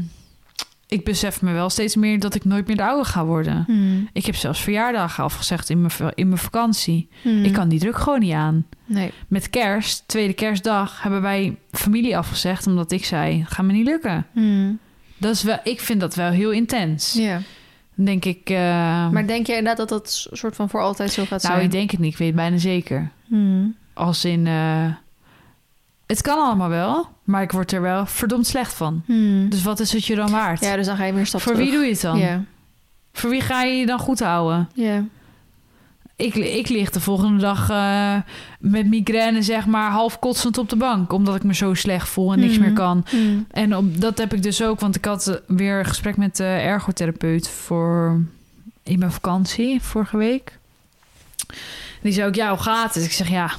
ik 0.89 1.05
besef 1.05 1.43
me 1.43 1.53
wel 1.53 1.70
steeds 1.70 1.97
meer 1.97 2.20
dat 2.20 2.35
ik 2.35 2.45
nooit 2.45 2.66
meer 2.66 2.77
de 2.77 2.85
oude 2.85 3.05
ga 3.05 3.25
worden. 3.25 3.64
Hmm. 3.66 4.09
Ik 4.12 4.27
heb 4.27 4.35
zelfs 4.35 4.61
verjaardagen 4.61 5.25
afgezegd 5.25 5.70
in 5.70 5.81
mijn, 5.81 5.93
in 6.14 6.29
mijn 6.29 6.41
vakantie. 6.41 7.09
Hmm. 7.22 7.45
Ik 7.45 7.53
kan 7.53 7.68
die 7.68 7.79
druk 7.79 7.97
gewoon 7.97 8.20
niet 8.20 8.33
aan. 8.33 8.66
Nee. 8.85 9.12
Met 9.29 9.51
kerst, 9.51 10.05
tweede 10.07 10.33
kerstdag, 10.33 11.03
hebben 11.03 11.22
wij 11.22 11.57
familie 11.70 12.16
afgezegd... 12.16 12.66
omdat 12.66 12.93
ik 12.93 13.05
zei, 13.05 13.45
gaat 13.49 13.66
me 13.66 13.72
niet 13.72 13.87
lukken. 13.87 14.27
Hmm. 14.33 14.79
Dat 15.16 15.35
is 15.35 15.43
wel, 15.43 15.59
ik 15.62 15.81
vind 15.81 16.01
dat 16.01 16.14
wel 16.14 16.31
heel 16.31 16.51
intens. 16.51 17.12
Ja. 17.12 17.41
Denk 17.95 18.24
ik... 18.24 18.51
eh, 18.51 18.57
Maar 19.11 19.26
denk 19.26 19.47
jij 19.47 19.57
inderdaad 19.59 19.88
dat 19.88 20.03
dat 20.03 20.28
soort 20.32 20.57
van 20.57 20.68
voor 20.68 20.80
altijd 20.80 21.12
zo 21.12 21.22
gaat 21.22 21.42
nou, 21.42 21.55
zijn? 21.55 21.64
ik 21.66 21.70
denk 21.70 21.90
het 21.90 22.01
niet. 22.01 22.12
Ik 22.12 22.18
weet 22.18 22.26
het 22.28 22.36
bijna 22.36 22.57
zeker. 22.59 23.11
Hmm. 23.26 23.76
Als 23.95 24.24
in... 24.24 24.47
eh, 24.47 24.86
het 26.07 26.22
kan 26.22 26.38
allemaal 26.38 26.68
wel, 26.68 27.09
maar 27.24 27.42
ik 27.42 27.53
word 27.53 27.72
er 27.72 27.80
wel 27.82 28.07
verdomd 28.07 28.47
slecht 28.47 28.74
van. 28.74 29.03
Hmm. 29.07 29.49
Dus 29.49 29.62
wat 29.62 29.80
is 29.80 29.92
het 29.92 30.05
je 30.05 30.14
dan 30.14 30.30
waard? 30.30 30.61
Ja, 30.61 30.76
dus 30.76 30.86
dan 30.86 30.97
ga 30.97 31.05
je 31.05 31.11
weer 31.12 31.20
een 31.20 31.26
stap 31.26 31.40
Voor 31.40 31.53
terug. 31.53 31.68
wie 31.68 31.76
doe 31.76 31.84
je 31.86 31.92
het 31.92 32.01
dan? 32.01 32.18
Ja. 32.18 32.42
Voor 33.12 33.30
wie 33.30 33.40
ga 33.40 33.62
je 33.62 33.74
je 33.76 33.86
dan 33.86 33.99
goed 33.99 34.20
houden? 34.20 34.68
Ja. 34.74 35.05
Ik, 36.16 36.34
ik 36.34 36.68
lig 36.68 36.90
de 36.90 37.00
volgende 37.00 37.40
dag 37.40 37.70
eh, 37.70 38.16
met 38.58 38.86
migraine, 38.86 39.42
zeg 39.42 39.66
maar, 39.66 39.90
half 39.90 40.18
kotsend 40.18 40.58
op 40.58 40.68
de 40.68 40.76
bank. 40.76 41.12
Omdat 41.12 41.34
ik 41.34 41.42
me 41.42 41.54
zo 41.54 41.74
slecht 41.74 42.08
voel 42.08 42.32
en 42.32 42.38
niks 42.40 42.52
Mhm. 42.52 42.60
meer 42.62 42.72
kan. 42.72 43.04
Hmm. 43.08 43.46
En 43.50 43.76
op, 43.76 44.00
dat 44.00 44.18
heb 44.18 44.34
ik 44.34 44.42
dus 44.42 44.62
ook, 44.62 44.80
want 44.80 44.96
ik 44.96 45.04
had 45.04 45.26
eh, 45.26 45.34
weer 45.46 45.78
een 45.78 45.84
gesprek 45.84 46.16
met 46.16 46.36
de 46.36 46.44
ergotherapeut 46.44 47.48
voor 47.48 48.20
in 48.82 48.98
mijn 48.98 49.12
vakantie 49.12 49.82
vorige 49.82 50.16
week. 50.16 50.58
Die 52.02 52.12
zei 52.12 52.26
ook, 52.28 52.34
ja, 52.34 52.48
hoe 52.48 52.58
gaat 52.58 52.94
het? 52.94 53.04
Ik 53.04 53.12
zeg, 53.12 53.28
ja, 53.28 53.50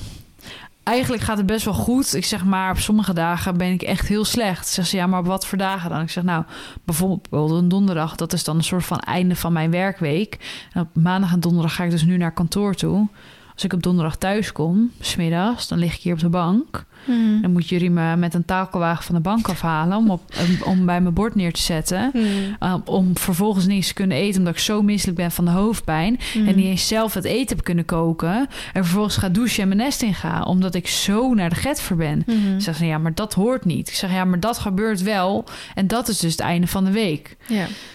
eigenlijk 0.86 1.24
gaat 1.24 1.38
het 1.38 1.46
best 1.46 1.66
wel 1.66 1.74
goed. 1.74 2.16
Ik 2.16 2.26
zeg, 2.26 2.46
maar 2.46 2.72
op 2.72 2.78
sommige 2.78 3.14
dagen 3.14 3.58
ben 3.58 3.72
ik 3.72 3.82
echt 3.82 4.08
heel 4.08 4.26
slecht. 4.26 4.68
Zeg 4.68 4.86
ze, 4.86 4.96
ja, 4.96 5.08
maar 5.08 5.20
op 5.20 5.26
wat 5.26 5.46
voor 5.46 5.58
dagen 5.58 5.90
dan? 5.90 6.02
Ik 6.02 6.10
zeg, 6.10 6.24
nou, 6.24 6.44
bijvoorbeeld 6.84 7.52
een 7.52 7.68
donderdag, 7.68 8.16
dat 8.16 8.34
is 8.34 8.44
dan 8.44 8.56
een 8.58 8.64
soort 8.64 8.86
van 8.86 9.00
einde 9.00 9.36
van 9.36 9.54
mijn 9.54 9.72
werkweek. 9.72 10.64
En 10.74 10.82
op 10.82 10.88
maandag 10.94 11.32
en 11.32 11.40
donderdag 11.40 11.76
ga 11.76 11.84
ik 11.84 11.92
dus 11.92 12.04
nu 12.04 12.18
naar 12.18 12.34
kantoor 12.34 12.76
toe. 12.76 13.08
Als 13.54 13.64
ik 13.64 13.74
op 13.74 13.84
donderdag 13.84 14.16
thuis 14.16 14.52
kom, 14.52 14.92
smiddags, 15.00 15.68
dan 15.68 15.78
lig 15.78 15.96
ik 15.96 16.02
hier 16.02 16.14
op 16.14 16.20
de 16.20 16.30
bank. 16.30 16.86
Hmm. 17.06 17.42
Dan 17.42 17.52
moet 17.52 17.70
jullie 17.70 17.90
me 17.90 18.16
met 18.16 18.34
een 18.34 18.46
takelwagen 18.46 19.04
van 19.04 19.16
de 19.16 19.22
bank 19.22 19.48
afhalen 19.48 19.98
om, 19.98 20.10
op, 20.10 20.22
om, 20.64 20.86
bij 20.86 21.02
mijn 21.02 21.14
bord 21.14 21.36
neer 21.36 21.54
te 21.54 21.62
zetten. 21.62 22.10
Hmm. 22.14 22.24
Uh, 22.64 22.76
om 22.86 23.18
vervolgens 23.18 23.66
niet 23.66 23.76
eens 23.76 23.88
te 23.88 23.94
kunnen 23.94 24.18
eten 24.18 24.40
omdat 24.40 24.54
ik 24.54 24.60
zo 24.60 24.82
misselijk 24.82 25.18
ben 25.18 25.32
van 25.32 25.46
de 25.46 25.52
hoofdpijn. 25.52 26.20
Hmm. 26.34 26.48
En 26.48 26.56
niet 26.56 26.66
eens 26.66 26.88
zelf 26.88 27.14
het 27.14 27.24
eten 27.24 27.56
heb 27.56 27.66
kunnen 27.66 27.86
koken. 27.86 28.48
En 28.74 28.84
vervolgens 28.84 29.18
ga 29.18 29.30
douchen 29.30 29.62
en 29.62 29.68
mijn 29.68 29.80
nest 29.80 30.02
in 30.02 30.14
ga. 30.14 30.44
Omdat 30.44 30.76
ik 30.76 30.88
zo 30.88 31.34
naar 31.34 31.50
de 31.50 31.56
getver 31.56 31.96
ben. 31.96 32.24
Hmm. 32.26 32.60
Zeg, 32.60 32.80
ja, 32.80 32.98
maar 32.98 33.14
dat 33.14 33.34
hoort 33.34 33.66
niet. 33.66 33.88
Ik 33.88 33.96
zeg, 33.96 34.12
ja, 34.12 34.26
maar 34.26 34.40
dat 34.40 34.58
gebeurt 34.58 35.02
wel. 35.02 35.46
En 35.76 35.88
dat 35.88 36.08
is 36.08 36.20
dus 36.20 36.32
het 36.32 36.42
einde 36.42 36.68
van 36.68 36.86
de 36.86 36.92
week. 36.92 37.36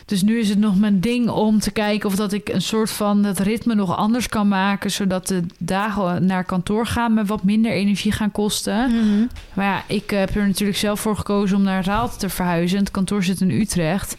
Dus 0.04 0.22
nu 0.22 0.38
is 0.38 0.48
het 0.48 0.58
nog 0.58 0.78
mijn 0.78 1.00
ding 1.00 1.28
om 1.28 1.58
te 1.58 1.70
kijken 1.70 2.08
of 2.08 2.16
dat 2.16 2.32
ik 2.32 2.48
een 2.48 2.62
soort 2.62 2.90
van 2.90 3.24
het 3.24 3.38
ritme 3.38 3.74
nog 3.74 3.96
anders 3.96 4.28
kan 4.28 4.48
maken. 4.48 4.90
Zodat 4.90 5.26
de 5.26 5.42
dagen 5.58 6.26
naar 6.26 6.44
kantoor 6.44 6.86
gaan 6.86 7.14
me 7.14 7.24
wat 7.24 7.42
minder 7.42 7.72
energie 7.72 8.12
gaan 8.12 8.32
kosten. 8.32 8.90
Hmm. 9.01 9.28
Maar 9.55 9.64
ja, 9.66 9.82
ik 9.86 10.11
heb 10.11 10.34
er 10.34 10.46
natuurlijk 10.46 10.78
zelf 10.78 11.01
voor 11.01 11.16
gekozen 11.16 11.57
om 11.57 11.62
naar 11.62 11.84
Raalte 11.84 12.16
te 12.18 12.28
verhuizen. 12.28 12.78
Het 12.78 12.90
kantoor 12.90 13.22
zit 13.22 13.40
in 13.40 13.51
Utrecht. 13.51 14.16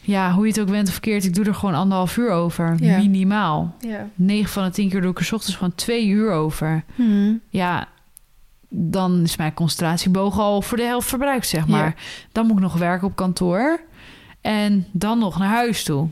Ja, 0.00 0.32
hoe 0.32 0.46
je 0.46 0.52
het 0.52 0.60
ook 0.60 0.70
bent 0.70 0.86
of 0.86 0.92
verkeerd, 0.92 1.24
ik 1.24 1.34
doe 1.34 1.44
er 1.44 1.54
gewoon 1.54 1.74
anderhalf 1.74 2.16
uur 2.16 2.30
over. 2.30 2.76
Ja. 2.80 2.98
Minimaal. 2.98 3.76
Ja. 3.80 4.08
9 4.14 4.50
van 4.50 4.64
de 4.64 4.70
10 4.70 4.88
keer 4.88 5.00
doe 5.00 5.10
ik 5.10 5.18
er 5.18 5.24
's 5.24 5.32
ochtends 5.32 5.56
gewoon 5.56 5.74
twee 5.74 6.06
uur 6.06 6.32
over. 6.32 6.84
Hmm. 6.94 7.40
Ja, 7.48 7.88
dan 8.68 9.22
is 9.22 9.36
mijn 9.36 9.54
concentratieboog 9.54 10.38
al 10.38 10.62
voor 10.62 10.76
de 10.76 10.82
helft 10.84 11.08
verbruikt, 11.08 11.46
zeg 11.48 11.66
Ja. 11.66 11.70
maar. 11.76 11.94
Dan 12.32 12.46
moet 12.46 12.56
ik 12.56 12.62
nog 12.62 12.74
werken 12.76 13.06
op 13.06 13.16
kantoor. 13.16 13.80
En 14.40 14.86
dan 14.92 15.18
nog 15.18 15.38
naar 15.38 15.48
huis 15.48 15.84
toe. 15.84 16.08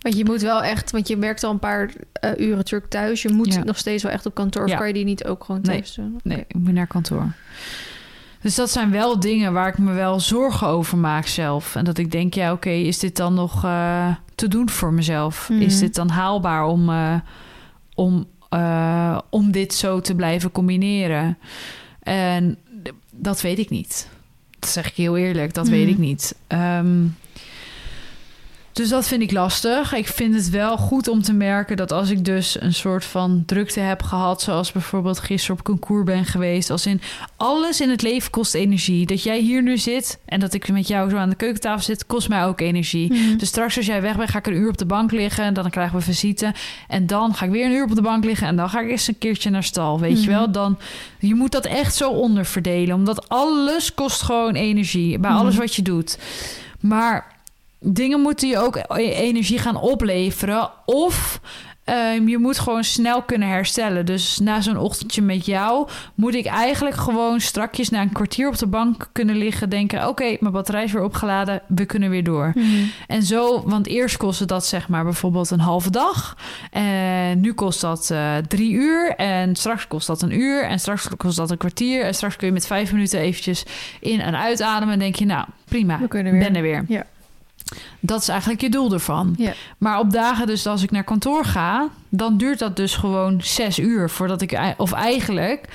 Want 0.00 0.16
je 0.16 0.24
moet 0.24 0.40
wel 0.40 0.62
echt, 0.62 0.90
want 0.90 1.08
je 1.08 1.16
werkt 1.18 1.44
al 1.44 1.50
een 1.50 1.58
paar 1.58 1.90
eh, 2.12 2.30
uren 2.38 2.64
terug 2.64 2.88
thuis. 2.88 3.22
Je 3.22 3.32
moet 3.32 3.54
Ja. 3.54 3.64
nog 3.64 3.78
steeds 3.78 4.02
wel 4.02 4.12
echt 4.12 4.26
op 4.26 4.34
kantoor. 4.34 4.64
Of 4.64 4.70
Ja. 4.70 4.76
kan 4.76 4.86
je 4.86 4.92
die 4.92 5.04
niet 5.04 5.24
ook 5.24 5.44
gewoon 5.44 5.60
Nee. 5.62 5.76
thuis 5.76 5.94
doen? 5.94 6.20
Nee, 6.22 6.44
ik 6.48 6.54
moet 6.54 6.72
naar 6.72 6.86
kantoor. 6.86 7.32
Dus 8.42 8.54
dat 8.54 8.70
zijn 8.70 8.90
wel 8.90 9.20
dingen 9.20 9.52
waar 9.52 9.68
ik 9.68 9.78
me 9.78 9.92
wel 9.92 10.20
zorgen 10.20 10.66
over 10.66 10.98
maak 10.98 11.26
zelf. 11.26 11.76
En 11.76 11.84
dat 11.84 11.98
ik 11.98 12.10
denk, 12.10 12.34
ja, 12.34 12.52
oké, 12.52 12.70
is 12.70 12.98
dit 12.98 13.16
dan 13.16 13.34
nog 13.34 13.64
eh, 13.64 14.14
te 14.34 14.48
doen 14.48 14.68
voor 14.70 14.92
mezelf? 14.92 15.48
Mhm. 15.50 15.60
Is 15.60 15.78
dit 15.78 15.94
dan 15.94 16.08
haalbaar 16.08 16.64
om, 16.66 16.88
eh, 16.90 17.14
om, 17.94 18.26
om 19.30 19.50
dit 19.52 19.74
zo 19.74 20.00
te 20.00 20.14
blijven 20.14 20.52
combineren? 20.52 21.38
En 22.02 22.58
dat 23.10 23.40
weet 23.40 23.58
ik 23.58 23.70
niet. 23.70 24.08
Dat 24.58 24.70
zeg 24.70 24.86
ik 24.88 24.94
heel 24.94 25.16
eerlijk, 25.16 25.54
dat 25.54 25.68
weet 25.68 25.82
Mhm. 25.82 25.90
ik 25.92 25.98
niet. 25.98 26.34
Ehm, 26.46 27.04
dus 28.72 28.88
dat 28.88 29.06
vind 29.06 29.22
ik 29.22 29.32
lastig. 29.32 29.92
Ik 29.94 30.06
vind 30.08 30.34
het 30.34 30.50
wel 30.50 30.76
goed 30.76 31.08
om 31.08 31.22
te 31.22 31.32
merken 31.32 31.76
dat 31.76 31.92
als 31.92 32.10
ik 32.10 32.24
dus 32.24 32.60
een 32.60 32.74
soort 32.74 33.04
van 33.04 33.42
drukte 33.46 33.80
heb 33.80 34.02
gehad, 34.02 34.42
zoals 34.42 34.72
bijvoorbeeld 34.72 35.18
gisteren 35.18 35.56
op 35.58 35.64
concours 35.64 36.04
ben 36.04 36.24
geweest, 36.24 36.70
als 36.70 36.86
in 36.86 37.00
alles 37.36 37.80
in 37.80 37.90
het 37.90 38.02
leven 38.02 38.30
kost 38.30 38.54
energie. 38.54 39.06
Dat 39.06 39.22
jij 39.22 39.38
hier 39.40 39.62
nu 39.62 39.78
zit 39.78 40.18
en 40.24 40.40
dat 40.40 40.54
ik 40.54 40.68
met 40.72 40.88
jou 40.88 41.10
zo 41.10 41.16
aan 41.16 41.28
de 41.28 41.34
keukentafel 41.36 41.82
zit, 41.84 42.06
kost 42.06 42.28
mij 42.28 42.44
ook 42.44 42.60
energie. 42.60 43.06
Hmm. 43.12 43.38
Dus 43.38 43.48
straks 43.48 43.76
als 43.76 43.86
jij 43.86 44.02
weg 44.02 44.16
bent, 44.16 44.30
ga 44.30 44.38
ik 44.38 44.46
een 44.46 44.54
uur 44.56 44.68
op 44.68 44.78
de 44.78 44.86
bank 44.86 45.10
liggen. 45.12 45.44
En 45.44 45.54
dan 45.54 45.70
krijgen 45.70 45.98
we 45.98 46.04
visite. 46.04 46.54
En 46.88 47.06
dan 47.06 47.34
ga 47.34 47.44
ik 47.44 47.50
weer 47.50 47.64
een 47.64 47.72
uur 47.72 47.84
op 47.84 47.94
de 47.94 48.02
bank 48.02 48.24
liggen. 48.24 48.46
En 48.46 48.56
dan 48.56 48.68
ga 48.70 48.80
ik 48.80 48.90
eens 48.90 49.06
een 49.08 49.18
keertje 49.18 49.50
naar 49.50 49.64
stal. 49.64 50.00
Weet 50.00 50.22
je 50.24 50.28
Mhm. 50.30 50.38
wel? 50.38 50.50
Dan, 50.52 50.78
je 51.18 51.34
moet 51.34 51.52
dat 51.52 51.66
echt 51.66 51.94
zo 51.94 52.10
onderverdelen. 52.10 52.94
Omdat 52.94 53.28
alles 53.28 53.94
kost 53.94 54.22
gewoon 54.22 54.54
energie. 54.54 55.18
Bij 55.18 55.30
alles 55.30 55.52
Mhm. 55.52 55.62
wat 55.62 55.74
je 55.74 55.82
doet. 55.82 56.18
Maar 56.80 57.29
dingen 57.80 58.20
moeten 58.20 58.48
je 58.48 58.58
ook 58.58 58.76
e- 58.76 59.12
energie 59.12 59.58
gaan 59.58 59.76
opleveren. 59.80 60.70
Of 60.84 61.40
ehm, 61.84 62.28
je 62.28 62.38
moet 62.38 62.58
gewoon 62.58 62.84
snel 62.84 63.22
kunnen 63.22 63.48
herstellen. 63.48 64.06
Dus 64.06 64.38
na 64.38 64.60
zo'n 64.60 64.76
ochtendje 64.76 65.22
met 65.22 65.46
jou 65.46 65.88
moet 66.14 66.34
ik 66.34 66.46
eigenlijk 66.46 66.96
gewoon 66.96 67.40
strakjes 67.40 67.88
na 67.90 68.00
een 68.00 68.12
kwartier 68.12 68.48
op 68.48 68.58
de 68.58 68.66
bank 68.66 69.08
kunnen 69.12 69.36
liggen. 69.36 69.70
Denken: 69.70 70.08
oké, 70.08 70.36
mijn 70.40 70.52
batterij 70.52 70.84
is 70.84 70.92
weer 70.92 71.02
opgeladen. 71.04 71.62
We 71.68 71.84
kunnen 71.84 72.10
weer 72.10 72.24
door. 72.24 72.50
Hmm. 72.54 72.90
En 73.06 73.22
zo, 73.22 73.62
want 73.68 73.86
eerst 73.86 74.16
kostte 74.16 74.44
dat 74.44 74.66
zeg 74.66 74.88
maar 74.88 75.04
bijvoorbeeld 75.04 75.50
een 75.50 75.60
halve 75.60 75.90
dag. 75.90 76.36
En 76.70 77.40
nu 77.40 77.52
kost 77.52 77.80
dat 77.80 78.10
eh, 78.10 78.36
drie 78.36 78.72
uur. 78.72 79.14
En 79.16 79.56
straks 79.56 79.86
kost 79.86 80.06
dat 80.06 80.22
een 80.22 80.40
uur. 80.40 80.64
En 80.64 80.78
straks 80.78 81.08
kost 81.16 81.36
dat 81.36 81.50
een 81.50 81.56
kwartier. 81.56 82.04
En 82.04 82.14
straks 82.14 82.36
kun 82.36 82.46
je 82.46 82.52
met 82.52 82.66
vijf 82.66 82.92
minuten 82.92 83.20
eventjes 83.20 83.64
in- 84.00 84.20
en 84.20 84.36
uitademen. 84.36 84.92
En 84.94 84.98
denk 85.00 85.14
je, 85.14 85.24
nou 85.26 85.46
prima, 85.64 85.98
We 86.00 86.08
kunnen 86.08 86.32
weer. 86.32 86.42
ben 86.42 86.56
er 86.56 86.62
weer. 86.62 86.84
Ja. 86.88 87.04
Dat 88.00 88.20
is 88.20 88.28
eigenlijk 88.28 88.60
je 88.60 88.70
doel 88.70 88.92
ervan. 88.92 89.34
Ja. 89.38 89.52
Maar 89.78 89.98
op 89.98 90.12
dagen 90.12 90.46
dus 90.46 90.66
als 90.66 90.82
ik 90.82 90.90
naar 90.90 91.04
kantoor 91.04 91.44
ga... 91.44 91.88
dan 92.08 92.36
duurt 92.36 92.58
dat 92.58 92.76
dus 92.76 92.96
gewoon 92.96 93.40
zes 93.42 93.78
uur 93.78 94.10
voordat 94.10 94.42
ik... 94.42 94.74
of 94.76 94.92
eigenlijk 94.92 95.68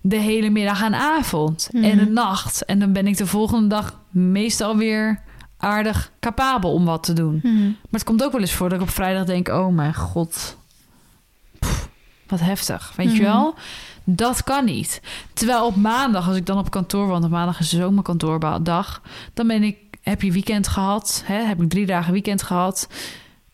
de 0.00 0.16
hele 0.16 0.50
middag 0.50 0.82
en 0.82 0.94
avond 0.94 1.68
Mhm. 1.72 1.84
en 1.84 1.98
de 1.98 2.06
nacht. 2.06 2.64
En 2.64 2.78
dan 2.78 2.92
ben 2.92 3.06
ik 3.06 3.16
de 3.16 3.26
volgende 3.26 3.66
dag 3.66 3.98
meestal 4.10 4.76
weer 4.76 5.20
aardig 5.58 6.10
capabel 6.20 6.72
om 6.72 6.84
wat 6.84 7.02
te 7.02 7.12
doen. 7.12 7.38
Hmm. 7.42 7.60
Maar 7.64 7.76
het 7.90 8.04
komt 8.04 8.22
ook 8.24 8.32
wel 8.32 8.40
eens 8.40 8.52
voor 8.54 8.68
dat 8.68 8.78
ik 8.78 8.84
op 8.84 8.90
vrijdag 8.90 9.24
denk... 9.24 9.48
oh 9.48 9.74
mijn 9.74 9.94
god, 9.94 10.56
Pff, 11.58 11.88
wat 12.28 12.40
heftig, 12.40 12.92
weet 12.96 13.10
je 13.12 13.22
Mhm. 13.22 13.30
wel? 13.30 13.54
Dat 14.04 14.44
kan 14.44 14.64
niet. 14.64 15.00
Terwijl 15.32 15.66
op 15.66 15.76
maandag, 15.76 16.28
als 16.28 16.36
ik 16.36 16.46
dan 16.46 16.58
op 16.58 16.70
kantoor... 16.70 17.06
want 17.06 17.24
op 17.24 17.30
maandag 17.30 17.60
is 17.60 17.68
zomerkantoordag... 17.68 19.00
dan 19.34 19.46
ben 19.46 19.62
ik, 19.62 19.76
heb 20.00 20.22
je 20.22 20.32
weekend 20.32 20.68
gehad. 20.68 21.22
Hè? 21.24 21.42
Heb 21.42 21.62
ik 21.62 21.68
drie 21.68 21.86
dagen 21.86 22.12
weekend 22.12 22.42
gehad. 22.42 22.88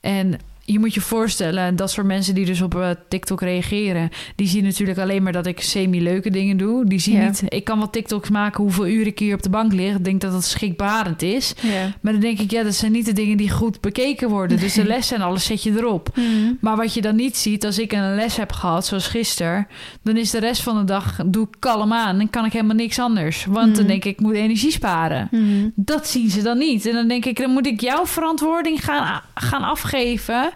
En 0.01 0.41
je 0.69 0.79
moet 0.79 0.95
je 0.95 1.01
voorstellen... 1.01 1.77
dat 1.77 1.91
soort 1.91 2.07
mensen 2.07 2.35
die 2.35 2.45
dus 2.45 2.61
op 2.61 2.75
eh, 2.75 2.91
TikTok 3.09 3.41
reageren... 3.41 4.09
die 4.37 4.49
zien 4.49 4.65
natuurlijk 4.65 4.99
alleen 4.99 5.23
maar 5.23 5.33
dat 5.33 5.47
ik 5.47 5.61
semi-leuke 5.61 6.31
dingen 6.31 6.57
doe. 6.57 6.85
Die 6.87 6.99
zien 6.99 7.17
Ja. 7.17 7.25
niet... 7.27 7.43
Ik 7.49 7.65
kan 7.65 7.79
wat 7.79 7.93
TikToks 7.93 8.31
maken 8.31 8.63
hoeveel 8.63 8.87
uren 8.87 9.07
ik 9.07 9.19
hier 9.19 9.35
op 9.35 9.43
de 9.43 9.51
bank 9.51 9.73
lig. 9.73 9.95
Ik 9.97 10.05
denk 10.05 10.21
dat 10.21 10.33
dat 10.33 10.45
schrikbarend 10.45 11.23
is. 11.23 11.55
Ja. 11.63 11.93
Maar 12.01 12.13
dan 12.13 12.21
denk 12.21 12.39
ik, 12.39 12.51
ja, 12.51 12.63
dat 12.63 12.75
zijn 12.75 12.93
niet 12.93 13.05
de 13.07 13.13
dingen 13.13 13.37
die 13.37 13.51
goed 13.51 13.81
bekeken 13.81 14.29
worden. 14.29 14.59
Dus 14.59 14.75
de 14.75 14.85
lessen 14.85 15.17
en 15.17 15.23
alles 15.23 15.45
zet 15.45 15.63
je 15.63 15.71
erop. 15.77 16.09
Hmm. 16.17 16.59
Maar 16.61 16.77
wat 16.77 16.95
je 16.95 17.01
dan 17.03 17.17
niet 17.17 17.37
ziet, 17.37 17.65
als 17.65 17.79
ik 17.79 17.93
een 17.93 18.15
les 18.15 18.37
heb 18.37 18.53
gehad, 18.53 18.87
zoals 18.87 19.07
gisteren, 19.09 19.67
dan 20.03 20.17
is 20.17 20.31
de 20.31 20.39
rest 20.39 20.63
van 20.63 20.79
de 20.79 20.85
dag, 20.85 21.19
doe 21.27 21.47
ik 21.51 21.57
kalm 21.59 21.93
aan 21.93 22.21
en 22.21 22.31
kan 22.31 22.45
ik 22.45 22.53
helemaal 22.53 22.77
niks 22.77 22.99
anders. 22.99 23.45
Want 23.45 23.75
dan 23.75 23.85
Mhm. 23.85 23.87
denk 23.93 24.05
ik, 24.05 24.13
ik 24.13 24.21
moet 24.21 24.35
energie 24.35 24.71
sparen. 24.71 25.29
Hmm. 25.31 25.73
Dat 25.75 26.09
zien 26.09 26.31
ze 26.31 26.43
dan 26.43 26.59
niet. 26.59 26.87
En 26.87 26.93
dan 26.93 27.09
denk 27.09 27.25
ik, 27.25 27.37
dan 27.39 27.51
moet 27.51 27.67
ik 27.67 27.81
jouw 27.81 28.07
verantwoording 28.07 28.85
gaan, 28.85 29.23
gaan 29.35 29.63
afgeven. 29.63 30.51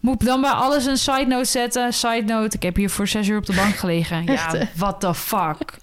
Moet 0.00 0.22
ik 0.22 0.26
dan 0.26 0.40
bij 0.40 0.50
alles 0.50 0.86
een 0.86 0.96
side 0.96 1.26
note 1.26 1.44
zetten? 1.44 1.92
Side 1.92 2.22
note, 2.26 2.56
ik 2.56 2.62
heb 2.62 2.76
hier 2.76 2.90
voor 2.90 3.08
zes 3.08 3.28
uur 3.28 3.38
op 3.38 3.46
de 3.46 3.54
bank 3.54 3.74
gelegen. 3.74 4.26
Echt, 4.26 4.52
Ja, 4.52 4.68
what 4.74 5.00
the 5.00 5.14
fuck? 5.14 5.80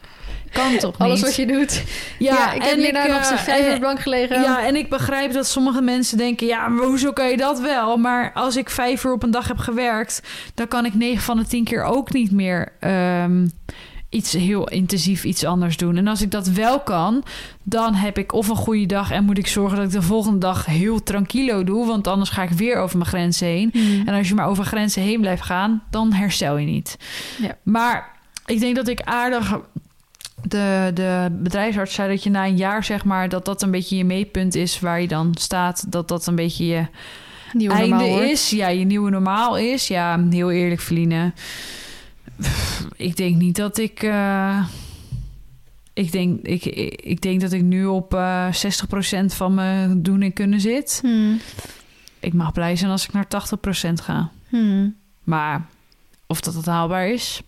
Kan 0.51 0.77
toch 0.77 0.91
niet? 0.91 1.01
Alles 1.01 1.21
wat 1.21 1.35
je 1.35 1.45
doet. 1.45 1.83
Ja, 2.19 2.51
ik 2.53 2.61
heb 2.63 2.71
en 2.71 2.79
hierna 2.79 3.03
ik, 3.03 3.11
nog 3.11 3.19
eh, 3.19 3.25
z'n 3.27 3.35
vijf 3.35 3.65
eh, 3.65 3.67
op 3.67 3.73
de 3.73 3.79
bank 3.81 3.99
gelegen. 3.99 4.41
ja, 4.41 4.65
en 4.65 4.75
ik 4.75 4.89
begrijp 4.89 5.33
dat 5.33 5.47
sommige 5.47 5.81
mensen 5.81 6.17
denken... 6.17 6.47
ja, 6.47 6.67
maar 6.67 6.85
hoezo 6.85 7.11
kan 7.11 7.29
je 7.29 7.37
dat 7.37 7.59
wel? 7.59 7.97
Maar 7.97 8.31
als 8.33 8.55
ik 8.55 8.69
vijf 8.69 9.03
uur 9.03 9.11
op 9.13 9.23
een 9.23 9.31
dag 9.31 9.47
heb 9.47 9.57
gewerkt... 9.57 10.21
dan 10.53 10.67
kan 10.67 10.85
ik 10.85 10.93
negen 10.93 11.21
van 11.21 11.37
de 11.37 11.45
tien 11.45 11.63
keer 11.63 11.83
ook 11.83 12.13
niet 12.13 12.31
meer... 12.31 12.71
ehm, 12.79 13.47
iets 14.09 14.33
heel 14.33 14.67
intensief 14.67 15.23
iets 15.23 15.45
anders 15.45 15.77
doen. 15.77 15.97
En 15.97 16.07
als 16.07 16.21
ik 16.21 16.31
dat 16.31 16.47
wel 16.47 16.79
kan, 16.79 17.23
dan 17.63 17.93
heb 17.93 18.17
ik 18.17 18.33
of 18.33 18.47
een 18.47 18.55
goede 18.55 18.85
dag 18.85 19.11
en 19.11 19.23
moet 19.23 19.37
ik 19.37 19.47
zorgen 19.47 19.77
dat 19.77 19.85
ik 19.85 19.91
de 19.91 20.01
volgende 20.01 20.37
dag 20.37 20.65
heel 20.65 21.03
tranquilo 21.03 21.63
doe, 21.63 21.85
want 21.85 22.07
anders 22.07 22.29
ga 22.29 22.43
ik 22.43 22.49
weer 22.49 22.77
over 22.77 22.97
mijn 22.97 23.09
grenzen 23.09 23.47
heen. 23.47 23.69
Hmm. 23.73 24.07
En 24.07 24.13
als 24.13 24.27
je 24.27 24.33
maar 24.33 24.47
over 24.47 24.63
grenzen 24.63 25.01
heen 25.01 25.21
blijft 25.21 25.43
gaan, 25.43 25.83
dan 25.89 26.13
herstel 26.13 26.57
je 26.57 26.65
niet. 26.65 26.97
Ja. 27.41 27.57
Maar 27.63 28.11
ik 28.45 28.59
denk 28.59 28.75
dat 28.75 28.87
ik 28.87 29.01
aardig. 29.01 29.59
De, 30.41 30.91
de 30.93 31.27
bedrijfsarts 31.31 31.93
zei 31.93 32.09
dat 32.09 32.23
je 32.23 32.29
na 32.29 32.45
een 32.45 32.57
jaar, 32.57 32.83
zeg 32.83 33.05
maar, 33.05 33.29
dat 33.29 33.45
dat 33.45 33.61
een 33.61 33.71
beetje 33.71 33.97
je 33.97 34.05
meetpunt 34.05 34.55
is 34.55 34.79
waar 34.79 35.01
je 35.01 35.07
dan 35.07 35.31
staat. 35.39 35.91
Dat 35.91 36.07
dat 36.07 36.27
een 36.27 36.35
beetje 36.35 36.65
je 36.65 36.85
Nieuwe 37.53 37.75
einde 37.75 38.29
is. 38.29 38.49
Ja, 38.49 38.67
je 38.67 38.85
nieuwe 38.85 39.09
normaal 39.09 39.57
is. 39.57 39.87
Ja, 39.87 40.25
heel 40.29 40.51
eerlijk, 40.51 40.81
Feline. 40.81 41.33
Ik 42.95 43.15
denk 43.17 43.35
niet 43.35 43.55
dat 43.55 43.77
ik. 43.77 44.03
eh, 44.03 44.65
ik, 45.93 46.11
denk, 46.11 46.41
ik, 46.45 46.65
ik 46.95 47.21
denk 47.21 47.41
dat 47.41 47.51
ik 47.51 47.61
nu 47.61 47.85
op 47.85 48.13
eh 48.13 48.47
60% 49.23 49.25
van 49.25 49.53
mijn 49.53 50.03
doen 50.03 50.21
en 50.21 50.33
kunnen 50.33 50.61
zit. 50.61 50.99
Hmm. 51.01 51.39
Ik 52.19 52.33
mag 52.33 52.51
blij 52.51 52.75
zijn 52.75 52.91
als 52.91 53.03
ik 53.05 53.13
naar 53.13 53.27
80% 53.89 53.93
ga. 54.03 54.29
Hmm. 54.49 54.95
Maar 55.23 55.65
of 56.27 56.41
dat 56.41 56.53
het 56.53 56.65
haalbaar 56.65 57.07
is, 57.07 57.41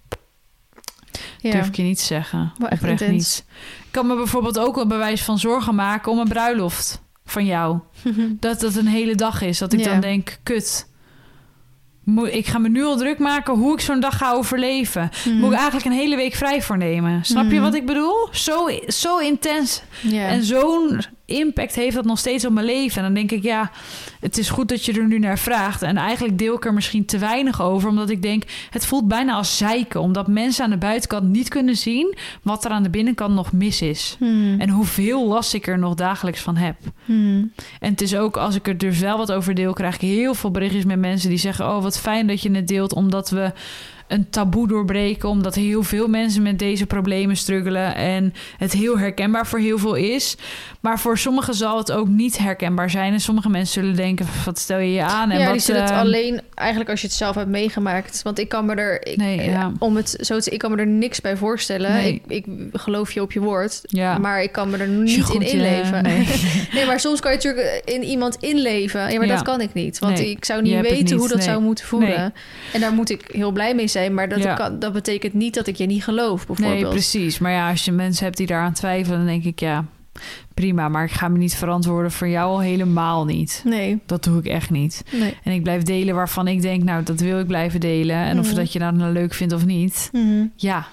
Ja. 1.39 1.51
durf 1.51 1.67
ik 1.67 1.75
je 1.75 1.83
niet 1.83 1.97
te 1.97 2.03
zeggen. 2.03 2.53
Wel 2.57 2.69
echt 2.69 2.81
Oprecht 2.81 3.07
niet. 3.07 3.45
Ik 3.85 3.91
kan 3.91 4.07
me 4.07 4.15
bijvoorbeeld 4.15 4.59
ook 4.59 4.77
een 4.77 4.87
bewijs 4.87 5.23
van 5.23 5.39
zorgen 5.39 5.75
maken 5.75 6.11
om 6.11 6.19
een 6.19 6.27
bruiloft 6.27 7.01
van 7.25 7.45
jou. 7.45 7.79
Dat 8.39 8.61
het 8.61 8.75
een 8.75 8.87
hele 8.87 9.15
dag 9.15 9.41
is. 9.41 9.57
Dat 9.57 9.73
ik 9.73 9.79
Ja. 9.79 9.91
dan 9.91 9.99
denk, 10.01 10.39
kut. 10.43 10.87
Ik 12.31 12.47
ga 12.47 12.57
me 12.57 12.69
nu 12.69 12.83
al 12.83 12.97
druk 12.97 13.19
maken 13.19 13.53
hoe 13.53 13.73
ik 13.73 13.79
zo'n 13.81 13.99
dag 13.99 14.17
ga 14.17 14.31
overleven. 14.33 15.09
Hmm. 15.23 15.37
Moet 15.39 15.51
ik 15.51 15.57
eigenlijk 15.57 15.85
een 15.85 15.91
hele 15.91 16.15
week 16.15 16.33
vrij 16.33 16.61
voor 16.61 16.77
nemen. 16.77 17.25
Snap 17.25 17.43
je 17.45 17.51
Hmm. 17.51 17.61
wat 17.61 17.73
ik 17.73 17.85
bedoel? 17.85 18.27
Zo, 18.31 18.69
zo 18.87 19.17
intens. 19.17 19.81
En 20.29 20.43
zo'n 20.43 21.01
impact 21.31 21.75
heeft 21.75 21.95
dat 21.95 22.05
nog 22.05 22.19
steeds 22.19 22.45
op 22.45 22.51
mijn 22.51 22.65
leven. 22.65 22.97
En 22.97 23.03
dan 23.03 23.13
denk 23.13 23.31
ik, 23.31 23.43
ja, 23.43 23.71
het 24.19 24.37
is 24.37 24.49
goed 24.49 24.69
dat 24.69 24.85
je 24.85 24.93
er 24.93 25.07
nu 25.07 25.19
naar 25.19 25.39
vraagt. 25.39 25.81
En 25.81 25.97
eigenlijk 25.97 26.37
deel 26.37 26.55
ik 26.55 26.65
er 26.65 26.73
misschien 26.73 27.05
te 27.05 27.17
weinig 27.17 27.61
over. 27.61 27.89
Omdat 27.89 28.09
ik 28.09 28.21
denk, 28.21 28.43
het 28.69 28.85
voelt 28.85 29.07
bijna 29.07 29.33
als 29.33 29.57
zeiken. 29.57 30.01
Omdat 30.01 30.27
mensen 30.27 30.63
aan 30.63 30.69
de 30.69 30.77
buitenkant 30.77 31.29
niet 31.29 31.49
kunnen 31.49 31.75
zien... 31.75 32.15
wat 32.41 32.65
er 32.65 32.71
aan 32.71 32.83
de 32.83 32.89
binnenkant 32.89 33.33
nog 33.35 33.51
mis 33.51 33.81
is. 33.81 34.15
Hmm. 34.19 34.59
En 34.59 34.69
hoeveel 34.69 35.27
last 35.27 35.53
ik 35.53 35.67
er 35.67 35.79
nog 35.79 35.95
dagelijks 35.95 36.41
van 36.41 36.55
heb. 36.55 36.75
Hmm. 37.05 37.51
En 37.79 37.91
het 37.91 38.01
is 38.01 38.15
ook, 38.15 38.37
als 38.37 38.55
ik 38.55 38.67
er 38.67 38.77
dus 38.77 38.99
wel 38.99 39.17
wat 39.17 39.31
over 39.31 39.55
deel... 39.55 39.73
krijg 39.73 39.95
ik 39.95 40.01
heel 40.01 40.33
veel 40.33 40.51
berichtjes 40.51 40.85
met 40.85 40.99
mensen 40.99 41.29
die 41.29 41.37
zeggen... 41.37 41.67
oh, 41.67 41.83
wat 41.83 41.99
fijn 41.99 42.27
dat 42.27 42.41
je 42.41 42.51
het 42.51 42.67
deelt, 42.67 42.93
omdat 42.93 43.29
we 43.29 43.51
een 44.11 44.29
taboe 44.29 44.67
doorbreken... 44.67 45.29
omdat 45.29 45.55
heel 45.55 45.83
veel 45.83 46.07
mensen 46.07 46.41
met 46.41 46.59
deze 46.59 46.85
problemen 46.85 47.37
struggelen... 47.37 47.95
en 47.95 48.33
het 48.57 48.71
heel 48.71 48.99
herkenbaar 48.99 49.47
voor 49.47 49.59
heel 49.59 49.77
veel 49.77 49.95
is. 49.95 50.37
Maar 50.81 50.99
voor 50.99 51.17
sommigen 51.17 51.53
zal 51.53 51.77
het 51.77 51.91
ook 51.91 52.07
niet 52.07 52.37
herkenbaar 52.37 52.89
zijn... 52.89 53.13
en 53.13 53.19
sommige 53.19 53.49
mensen 53.49 53.81
zullen 53.81 53.95
denken, 53.95 54.25
wat 54.45 54.59
stel 54.59 54.77
je 54.77 54.91
je 54.93 55.03
aan? 55.03 55.31
En 55.31 55.39
ja, 55.39 55.43
wat, 55.43 55.53
die 55.53 55.61
zullen 55.61 55.81
het 55.81 55.91
eh, 55.91 55.99
alleen 55.99 56.41
eigenlijk 56.53 56.89
als 56.89 57.01
je 57.01 57.07
het 57.07 57.15
zelf 57.15 57.35
hebt 57.35 57.49
meegemaakt. 57.49 58.21
Want 58.21 58.39
ik 58.39 58.49
kan 58.49 58.65
me 58.65 58.75
er, 58.75 59.07
ik, 59.07 59.17
Nee, 59.17 59.39
eh, 59.39 59.51
ja. 59.51 59.71
om 59.79 59.95
het 59.95 60.17
zo 60.19 60.39
te, 60.39 60.49
ik 60.49 60.59
kan 60.59 60.71
me 60.71 60.77
er 60.77 60.87
niks 60.87 61.21
bij 61.21 61.37
voorstellen. 61.37 61.91
Nee. 61.93 62.21
Ik, 62.27 62.45
ik 62.45 62.45
geloof 62.73 63.11
je 63.11 63.21
op 63.21 63.31
je 63.31 63.39
woord, 63.39 63.81
Ja. 63.83 64.17
maar 64.17 64.43
ik 64.43 64.51
kan 64.51 64.69
me 64.69 64.77
er 64.77 64.89
je 64.89 64.97
niet 64.97 65.29
in 65.29 65.41
eh, 65.41 65.53
inleven. 65.53 66.03
nee. 66.03 66.27
nee. 66.73 66.85
maar 66.85 66.99
soms 66.99 67.19
kan 67.19 67.31
je 67.31 67.37
natuurlijk 67.37 67.81
in 67.85 68.03
iemand 68.03 68.35
inleven. 68.35 69.11
Ja, 69.11 69.17
maar 69.17 69.27
Ja. 69.27 69.33
dat 69.35 69.43
kan 69.43 69.61
ik 69.61 69.73
niet, 69.73 69.99
want 69.99 70.19
ik 70.19 70.45
zou 70.45 70.61
niet 70.61 70.81
weten 70.81 70.97
niet, 70.97 71.11
hoe 71.11 71.27
dat 71.27 71.43
zou 71.43 71.61
moeten 71.61 71.85
voelen. 71.85 72.09
Nee. 72.19 72.29
En 72.73 72.79
daar 72.79 72.93
moet 72.93 73.09
ik 73.09 73.23
heel 73.31 73.51
blij 73.51 73.75
mee 73.75 73.87
zijn, 73.87 74.13
maar 74.13 74.29
dat, 74.29 74.53
kan, 74.53 74.79
dat 74.79 74.93
betekent 74.93 75.33
niet 75.33 75.53
dat 75.53 75.67
ik 75.67 75.75
je 75.75 75.85
niet 75.85 76.03
geloof, 76.03 76.45
bijvoorbeeld. 76.47 76.81
Nee, 76.81 76.89
precies. 76.91 77.39
Maar 77.39 77.51
ja, 77.51 77.69
als 77.69 77.85
je 77.85 77.91
mensen 77.91 78.25
hebt 78.25 78.37
die 78.37 78.47
daaraan 78.47 78.73
twijfelen... 78.73 79.17
dan 79.17 79.27
denk 79.27 79.43
ik, 79.43 79.59
ja, 79.59 79.85
prima. 80.53 80.89
Maar 80.89 81.03
ik 81.03 81.11
ga 81.11 81.27
me 81.27 81.37
niet 81.37 81.55
verantwoorden 81.55 82.11
voor 82.11 82.27
jou 82.27 82.49
al 82.49 82.59
helemaal 82.59 83.25
niet. 83.25 83.61
Nee, 83.65 83.99
Dat 84.05 84.23
doe 84.23 84.39
ik 84.39 84.45
echt 84.45 84.69
niet. 84.69 85.03
nee. 85.11 85.37
En 85.43 85.51
ik 85.51 85.63
blijf 85.63 85.83
delen 85.83 86.15
waarvan 86.15 86.47
ik 86.47 86.61
denk, 86.61 86.83
nou, 86.83 87.03
dat 87.03 87.19
wil 87.19 87.39
ik 87.39 87.47
blijven 87.47 87.79
delen. 87.79 88.15
En 88.15 88.39
of 88.39 88.45
Mhm. 88.47 88.55
dat 88.55 88.73
je 88.73 88.79
dat 88.79 88.93
nou 88.93 89.13
leuk 89.13 89.33
vindt 89.33 89.53
of 89.53 89.65
niet. 89.65 90.09
Mhm. 90.11 90.45
Ja, 90.55 90.87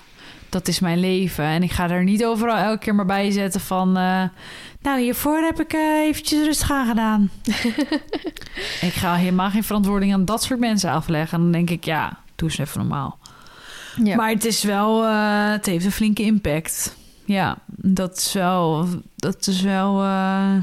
dat 0.48 0.68
is 0.68 0.78
mijn 0.80 0.98
leven. 1.00 1.44
En 1.44 1.62
ik 1.62 1.70
ga 1.72 1.90
er 1.90 2.04
niet 2.04 2.24
overal 2.24 2.56
elke 2.56 2.78
keer 2.78 2.94
maar 2.94 3.06
bij 3.06 3.30
zetten 3.30 3.60
van... 3.60 3.96
eh, 3.96 4.22
nou, 4.82 5.00
hiervoor 5.00 5.38
heb 5.38 5.60
ik 5.60 5.72
eh, 5.72 5.80
eventjes 6.04 6.44
rustig 6.44 6.70
aan 6.70 6.86
gedaan. 6.86 7.30
ik 8.88 8.92
ga 8.92 9.14
helemaal 9.14 9.50
geen 9.50 9.64
verantwoording 9.64 10.12
aan 10.12 10.24
dat 10.24 10.42
soort 10.42 10.60
mensen 10.60 10.90
afleggen. 10.90 11.36
En 11.38 11.42
dan 11.42 11.52
denk 11.52 11.70
ik, 11.70 11.84
ja, 11.84 12.18
doe 12.36 12.48
eens 12.48 12.58
even 12.58 12.78
normaal. 12.78 13.18
Ja. 14.04 14.16
Maar 14.16 14.30
het 14.30 14.44
is 14.44 14.62
wel... 14.62 15.04
eh, 15.04 15.50
het 15.50 15.66
heeft 15.66 15.84
een 15.84 15.92
flinke 15.92 16.22
impact. 16.22 16.96
Ja, 17.28 17.58
dat 17.66 18.16
is 18.16 18.32
wel... 18.32 18.86
Dat 19.16 19.46
is 19.46 19.60
wel... 19.60 20.02
eh, 20.02 20.56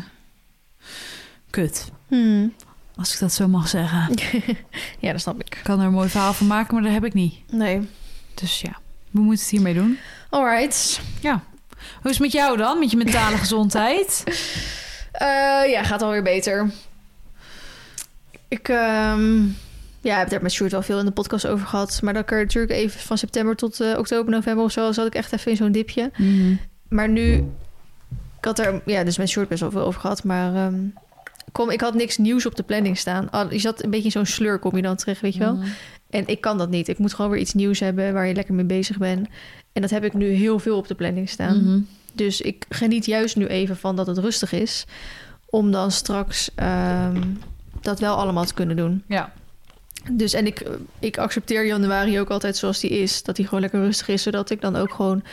kut. 1.49 1.91
Hmm. 2.07 2.53
Als 2.95 3.13
ik 3.13 3.19
dat 3.19 3.33
zo 3.33 3.47
mag 3.47 3.67
zeggen. 3.67 4.15
ja, 4.99 5.11
dat 5.11 5.21
snap 5.21 5.39
ik. 5.39 5.55
Ik 5.55 5.63
kan 5.63 5.79
er 5.79 5.85
een 5.85 5.91
mooi 5.91 6.09
verhaal 6.09 6.33
van 6.33 6.47
maken, 6.47 6.73
maar 6.73 6.83
dat 6.83 6.91
heb 6.91 7.05
ik 7.05 7.13
niet. 7.13 7.35
Nee. 7.51 7.89
Dus 8.33 8.61
ja, 8.61 8.77
we 9.11 9.19
moeten 9.19 9.41
het 9.43 9.49
hiermee 9.51 9.73
doen. 9.73 9.97
Alright. 10.29 11.01
Hoe 11.21 11.39
is 12.03 12.11
het 12.11 12.19
met 12.19 12.31
jou 12.31 12.57
dan? 12.57 12.79
Met 12.79 12.91
je 12.91 12.97
mentale 12.97 13.37
gezondheid? 13.37 14.23
Eh, 15.11 15.69
ja, 15.71 15.83
gaat 15.83 16.01
alweer 16.01 16.23
beter. 16.23 16.71
Ik 18.47 18.69
ehm, 18.69 19.43
ja, 20.06 20.15
heb 20.18 20.23
het 20.23 20.34
er 20.34 20.41
met 20.41 20.52
Sjoerd 20.52 20.72
wel 20.72 20.82
veel 20.82 20.99
in 20.99 21.06
de 21.06 21.11
podcast 21.11 21.48
over 21.48 21.68
gehad. 21.68 21.99
Maar 22.02 22.14
dat 22.14 22.23
ik 22.23 22.32
er 22.32 22.40
natuurlijk 22.41 22.73
even 22.73 22.99
van 22.99 23.18
september 23.18 23.56
tot 23.56 23.80
eh, 23.80 23.98
oktober, 23.98 24.32
november 24.32 24.64
of 24.64 24.72
zo... 24.72 24.91
zat 24.91 25.06
ik 25.07 25.15
echt 25.15 25.34
even 25.34 25.52
in 25.52 25.57
zo'n 25.57 25.72
dipje. 25.72 26.11
Maar 26.88 27.10
nu... 27.10 27.34
Ik 28.38 28.45
had 28.52 28.60
er 28.60 28.82
ja, 28.86 29.03
dus 29.03 29.18
met 29.18 29.30
Sjoerd 29.30 29.48
best 29.48 29.61
wel 29.61 29.72
veel 29.72 29.86
over 29.86 29.99
gehad. 30.02 30.23
Maar 30.23 30.56
ehm, 30.56 30.76
kom, 31.52 31.69
ik 31.69 31.82
had 31.82 31.94
niks 31.94 32.18
nieuws 32.18 32.45
op 32.45 32.56
de 32.56 32.64
planning 32.64 32.98
staan. 32.98 33.30
Al- 33.32 33.52
Je 33.53 33.60
zat 33.60 33.84
een 33.84 33.90
beetje 33.90 34.06
in 34.06 34.11
zo'n 34.11 34.26
sleur, 34.26 34.60
kom 34.60 34.76
je 34.76 34.82
dan 34.82 34.95
terecht, 34.95 35.22
weet 35.22 35.34
je 35.34 35.40
wel. 35.40 35.56
Mhm. 35.56 35.68
En 36.10 36.27
ik 36.27 36.41
kan 36.41 36.57
dat 36.57 36.69
niet. 36.69 36.88
Ik 36.88 36.98
moet 36.98 37.14
gewoon 37.14 37.32
weer 37.32 37.40
iets 37.40 37.53
nieuws 37.53 37.80
hebben 37.80 38.14
waar 38.14 38.27
je 38.27 38.34
lekker 38.34 38.53
mee 38.53 38.65
bezig 38.65 38.98
bent. 38.98 39.27
En 39.73 39.82
dat 39.82 39.90
heb 39.91 40.03
ik 40.03 40.14
nu 40.14 40.27
heel 40.30 40.60
veel 40.60 40.77
op 40.77 40.88
de 40.88 40.95
planning 40.95 41.30
staan. 41.30 41.64
Mhm. 41.64 41.80
Dus 42.14 42.41
ik 42.41 42.65
geniet 42.69 43.06
juist 43.06 43.36
nu 43.36 43.45
even 43.48 43.77
van 43.77 43.95
dat 43.95 44.07
het 44.07 44.18
rustig 44.18 44.52
is. 44.52 44.86
Om 45.45 45.72
dan 45.72 45.91
straks 45.91 46.49
ehm, 46.56 47.22
dat 47.82 47.99
wel 47.99 48.15
allemaal 48.15 48.45
te 48.45 48.53
kunnen 48.53 48.76
doen. 48.76 49.03
Ja. 49.07 49.34
Dus 50.11 50.34
en 50.34 50.45
ik, 50.45 50.64
ik 50.99 51.18
accepteer 51.18 51.65
januari 51.65 52.19
ook 52.19 52.30
altijd 52.30 52.57
zoals 52.57 52.80
die 52.80 52.90
is. 52.90 53.23
Dat 53.23 53.36
die 53.36 53.45
gewoon 53.45 53.61
lekker 53.61 53.80
rustig 53.80 54.07
is. 54.07 54.23
Zodat 54.23 54.49
ik 54.49 54.61
dan 54.61 54.76
ook 54.76 54.94
gewoon 54.94 55.23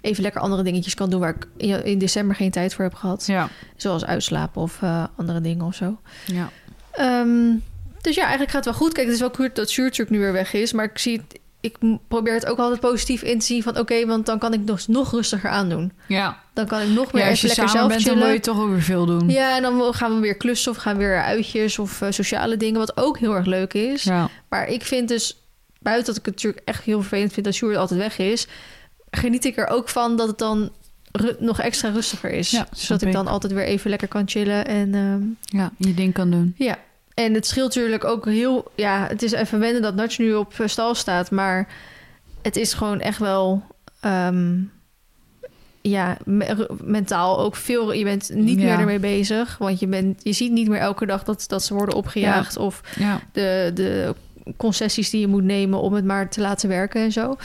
even 0.00 0.22
lekker 0.22 0.40
andere 0.40 0.62
dingetjes 0.62 0.94
kan 0.94 1.10
doen... 1.10 1.20
waar 1.20 1.36
ik 1.56 1.84
in 1.84 1.98
december 1.98 2.36
geen 2.36 2.50
tijd 2.50 2.74
voor 2.74 2.84
heb 2.84 2.94
gehad. 2.94 3.26
Ja. 3.26 3.48
Zoals 3.76 4.04
uitslapen 4.04 4.62
of 4.62 4.82
eh, 4.82 5.04
andere 5.16 5.40
dingen 5.40 5.64
of 5.64 5.74
zo. 5.74 6.00
Ja. 6.26 6.50
Ehm, 6.90 7.54
dus 8.00 8.14
ja, 8.14 8.22
eigenlijk 8.22 8.50
gaat 8.50 8.64
het 8.64 8.74
wel 8.74 8.82
goed. 8.82 8.92
Kijk, 8.92 9.06
het 9.06 9.14
is 9.14 9.20
wel 9.20 9.34
goed 9.34 9.54
dat 9.54 9.76
natuurlijk 9.76 10.10
nu 10.10 10.18
weer 10.18 10.32
weg 10.32 10.52
is. 10.52 10.72
Maar 10.72 10.84
ik 10.84 10.98
zie 10.98 11.16
het, 11.16 11.40
ik 11.60 11.76
probeer 12.08 12.34
het 12.34 12.46
ook 12.46 12.58
altijd 12.58 12.80
positief 12.80 13.22
in 13.22 13.38
te 13.38 13.44
zien 13.44 13.62
van... 13.62 13.78
oké, 13.78 14.06
want 14.06 14.26
dan 14.26 14.38
kan 14.38 14.52
ik 14.52 14.60
nog, 14.64 14.86
nog 14.86 15.10
rustiger 15.10 15.50
aandoen. 15.50 15.92
Ja. 16.08 16.40
Dan 16.52 16.66
kan 16.66 16.80
ik 16.80 16.88
nog 16.88 17.12
meer 17.12 17.22
ja, 17.22 17.30
als 17.30 17.40
je 17.40 17.46
lekker 17.46 17.68
samen 17.68 17.78
zelf 17.78 17.92
bent, 17.92 18.04
dan 18.04 18.12
chillen. 18.12 18.26
wil 18.28 18.36
je 18.36 18.42
toch 18.42 18.60
ook 18.60 18.70
weer 18.70 18.82
veel 18.82 19.06
doen. 19.06 19.28
Ja, 19.28 19.56
en 19.56 19.62
dan 19.62 19.94
gaan 19.94 20.14
we 20.14 20.20
weer 20.20 20.36
klussen 20.36 20.72
of 20.72 20.76
gaan 20.76 20.96
we 20.96 21.04
weer 21.04 21.22
uitjes 21.22 21.78
of 21.78 22.00
eh, 22.00 22.10
sociale 22.10 22.56
dingen, 22.56 22.78
wat 22.78 22.96
ook 22.96 23.18
heel 23.18 23.34
erg 23.34 23.46
leuk 23.46 23.74
is. 23.74 24.02
Ja. 24.02 24.28
Maar 24.48 24.68
ik 24.68 24.84
vind 24.84 25.08
dus, 25.08 25.42
buiten 25.80 26.06
dat 26.06 26.16
ik 26.16 26.24
het 26.24 26.34
natuurlijk 26.34 26.62
echt 26.64 26.84
heel 26.84 27.00
vervelend 27.00 27.32
vind 27.32 27.46
dat 27.46 27.54
Sjoerd 27.54 27.76
altijd 27.76 28.00
weg 28.00 28.18
is, 28.18 28.46
geniet 29.10 29.44
ik 29.44 29.56
er 29.56 29.66
ook 29.66 29.88
van 29.88 30.16
dat 30.16 30.28
het 30.28 30.38
dan 30.38 30.70
nog 31.38 31.60
extra 31.60 31.88
rustiger 31.88 32.30
is. 32.30 32.50
Ja, 32.50 32.66
zodat 32.72 33.02
ik 33.02 33.08
ik. 33.08 33.14
dan 33.14 33.26
altijd 33.26 33.52
weer 33.52 33.64
even 33.64 33.90
lekker 33.90 34.08
kan 34.08 34.28
chillen. 34.28 34.66
En 34.66 34.94
ehm, 34.94 35.58
ja, 35.58 35.72
je 35.76 35.94
ding 35.94 36.12
kan 36.12 36.30
doen. 36.30 36.54
ja, 36.56 36.78
en 37.16 37.34
het 37.34 37.46
scheelt 37.46 37.74
natuurlijk 37.74 38.04
ook 38.04 38.24
heel, 38.24 38.70
ja, 38.74 39.06
het 39.08 39.22
is 39.22 39.32
even 39.32 39.58
wennen 39.58 39.82
dat 39.82 39.94
Natch 39.94 40.18
nu 40.18 40.34
op 40.34 40.54
eh, 40.60 40.66
stal 40.66 40.94
staat, 40.94 41.30
maar 41.30 41.68
het 42.42 42.56
is 42.56 42.74
gewoon 42.74 43.00
echt 43.00 43.18
wel. 43.18 43.62
ehm, 44.00 44.54
ja, 45.80 46.16
me- 46.24 46.68
mentaal 46.82 47.38
ook 47.40 47.56
veel. 47.56 47.92
Je 47.92 48.04
bent 48.04 48.30
niet 48.34 48.58
Ja. 48.60 48.64
meer 48.64 48.78
ermee 48.78 48.98
bezig. 48.98 49.58
Want 49.58 49.80
je, 49.80 49.86
bent, 49.86 50.20
je 50.22 50.32
ziet 50.32 50.52
niet 50.52 50.68
meer 50.68 50.78
elke 50.80 51.06
dag 51.06 51.24
dat, 51.24 51.44
dat 51.48 51.62
ze 51.64 51.74
worden 51.74 51.94
opgejaagd. 51.94 52.56
Of 52.56 52.80
Ja. 52.98 53.20
de, 53.32 53.70
de 53.74 54.14
concessies 54.56 55.10
die 55.10 55.20
je 55.20 55.26
moet 55.26 55.44
nemen 55.44 55.80
om 55.80 55.92
het 55.92 56.04
maar 56.04 56.28
te 56.30 56.40
laten 56.40 56.68
werken 56.68 57.00
en 57.02 57.12
zo. 57.12 57.36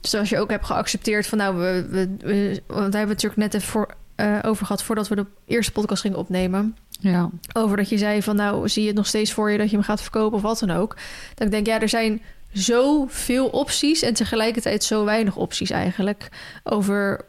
Dus 0.00 0.14
als 0.14 0.28
je 0.28 0.38
ook 0.38 0.50
hebt 0.50 0.66
geaccepteerd 0.66 1.26
van 1.26 1.38
nou, 1.38 1.56
we, 1.56 1.86
we, 1.90 2.08
we- 2.18 2.62
want 2.66 2.68
daar 2.68 2.82
hebben 2.82 2.90
we 2.90 2.98
het 2.98 3.08
natuurlijk 3.08 3.36
net 3.36 3.54
even 3.54 3.68
voor, 3.68 3.94
eh, 4.14 4.38
over 4.42 4.66
gehad 4.66 4.82
voordat 4.82 5.08
we 5.08 5.14
de 5.14 5.26
eerste 5.46 5.72
podcast 5.72 6.00
gingen 6.02 6.18
opnemen. 6.18 6.76
Ja. 7.02 7.30
Over 7.52 7.76
dat 7.76 7.88
je 7.88 7.98
zei 7.98 8.22
van 8.22 8.36
nou, 8.36 8.68
zie 8.68 8.82
je 8.82 8.88
het 8.88 8.96
nog 8.96 9.06
steeds 9.06 9.32
voor 9.32 9.50
je 9.50 9.58
dat 9.58 9.70
je 9.70 9.76
hem 9.76 9.84
gaat 9.84 10.02
verkopen 10.02 10.36
of 10.36 10.42
wat 10.42 10.58
dan 10.58 10.70
ook. 10.70 10.96
Dat 11.34 11.46
ik 11.46 11.52
denk, 11.52 11.66
ja, 11.66 11.80
er 11.80 11.88
zijn 11.88 12.22
zoveel 12.52 13.46
opties 13.46 14.02
en 14.02 14.14
tegelijkertijd 14.14 14.84
zo 14.84 15.04
weinig 15.04 15.36
opties 15.36 15.70
eigenlijk 15.70 16.28
over 16.64 17.24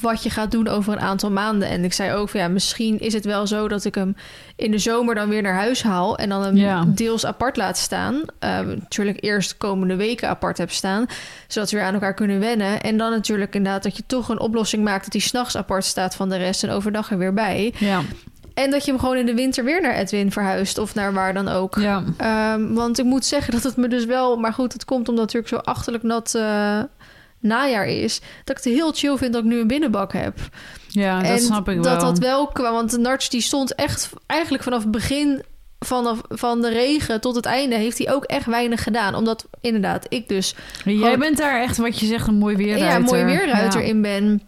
wat 0.00 0.22
je 0.22 0.30
gaat 0.30 0.50
doen 0.50 0.68
over 0.68 0.92
een 0.92 1.00
aantal 1.00 1.30
maanden. 1.30 1.68
En 1.68 1.84
ik 1.84 1.92
zei 1.92 2.12
ook 2.12 2.28
van 2.28 2.40
ja, 2.40 2.48
misschien 2.48 2.98
is 2.98 3.12
het 3.12 3.24
wel 3.24 3.46
zo 3.46 3.68
dat 3.68 3.84
ik 3.84 3.94
hem 3.94 4.16
in 4.56 4.70
de 4.70 4.78
zomer 4.78 5.14
dan 5.14 5.28
weer 5.28 5.42
naar 5.42 5.54
huis 5.54 5.82
haal 5.82 6.18
en 6.18 6.28
dan 6.28 6.42
hem 6.42 6.56
Ja. 6.56 6.84
deels 6.86 7.26
apart 7.26 7.56
laat 7.56 7.78
staan. 7.78 8.22
Eh, 8.38 8.60
natuurlijk 8.60 9.18
eerst 9.24 9.56
komende 9.56 9.96
weken 9.96 10.28
apart 10.28 10.58
heb 10.58 10.70
staan, 10.70 11.06
zodat 11.48 11.70
we 11.70 11.76
weer 11.76 11.86
aan 11.86 11.94
elkaar 11.94 12.14
kunnen 12.14 12.40
wennen. 12.40 12.80
En 12.80 12.96
dan 12.96 13.10
natuurlijk 13.10 13.54
inderdaad 13.54 13.82
dat 13.82 13.96
je 13.96 14.02
toch 14.06 14.28
een 14.28 14.40
oplossing 14.40 14.84
maakt 14.84 15.04
dat 15.04 15.12
hij 15.12 15.22
s'nachts 15.22 15.56
apart 15.56 15.84
staat 15.84 16.14
van 16.14 16.28
de 16.28 16.36
rest 16.36 16.62
en 16.64 16.70
overdag 16.70 17.10
er 17.10 17.18
weer 17.18 17.34
bij. 17.34 17.74
Ja, 17.78 18.02
En 18.60 18.70
dat 18.70 18.84
je 18.84 18.90
hem 18.90 19.00
gewoon 19.00 19.16
in 19.16 19.26
de 19.26 19.34
winter 19.34 19.64
weer 19.64 19.80
naar 19.80 19.94
Edwin 19.94 20.32
verhuist 20.32 20.78
of 20.78 20.94
naar 20.94 21.12
waar 21.12 21.34
dan 21.34 21.48
ook. 21.48 21.74
ja. 21.78 22.02
Ehm, 22.16 22.72
want 22.74 22.98
ik 22.98 23.04
moet 23.04 23.24
zeggen 23.24 23.52
dat 23.52 23.62
het 23.62 23.76
me 23.76 23.88
dus 23.88 24.04
wel... 24.04 24.36
Maar 24.36 24.52
goed, 24.52 24.72
het 24.72 24.84
komt 24.84 25.08
omdat 25.08 25.24
het 25.24 25.34
natuurlijk 25.34 25.64
zo 25.64 25.70
achterlijk 25.72 26.04
nat 26.04 26.34
eh, 26.34 26.78
najaar 27.40 27.86
is... 27.86 28.20
dat 28.44 28.58
ik 28.58 28.64
het 28.64 28.72
heel 28.74 28.92
chill 28.92 29.16
vind 29.16 29.32
dat 29.32 29.42
ik 29.42 29.48
nu 29.48 29.60
een 29.60 29.66
binnenbak 29.66 30.12
heb. 30.12 30.38
ja 30.88 31.22
dat 31.22 31.40
snap 31.40 31.68
ik 31.68 31.74
wel. 31.74 31.82
dat 31.84 32.00
dat 32.00 32.18
wel 32.18 32.46
kwam. 32.46 32.72
Want 32.74 32.90
de 32.90 32.98
Narts 32.98 33.28
die 33.30 33.40
stond 33.40 33.74
echt 33.74 34.10
eigenlijk 34.26 34.62
vanaf 34.62 34.82
het 34.82 34.90
begin... 34.90 35.42
Vanaf 35.86 36.20
van 36.28 36.60
de 36.60 36.68
regen 36.68 37.20
tot 37.20 37.34
het 37.34 37.44
einde 37.46 37.76
heeft 37.76 37.98
hij 37.98 38.12
ook 38.12 38.24
echt 38.24 38.46
weinig 38.46 38.82
gedaan. 38.82 39.14
Omdat 39.14 39.46
inderdaad 39.60 40.06
ik 40.08 40.28
dus 40.28 40.54
Jij 40.84 40.94
gewoon- 40.94 41.18
bent 41.18 41.36
daar 41.36 41.60
echt, 41.62 41.76
wat 41.76 41.98
je 42.00 42.06
zegt, 42.06 42.26
een 42.26 42.34
mooi 42.34 42.56
weerruiter. 42.56 42.88
ja, 42.88 42.96
een 42.96 43.02
mooie 43.02 43.24
weerruiter 43.24 43.80
Ja. 43.80 43.86
in 43.86 44.02
ben. 44.02 44.42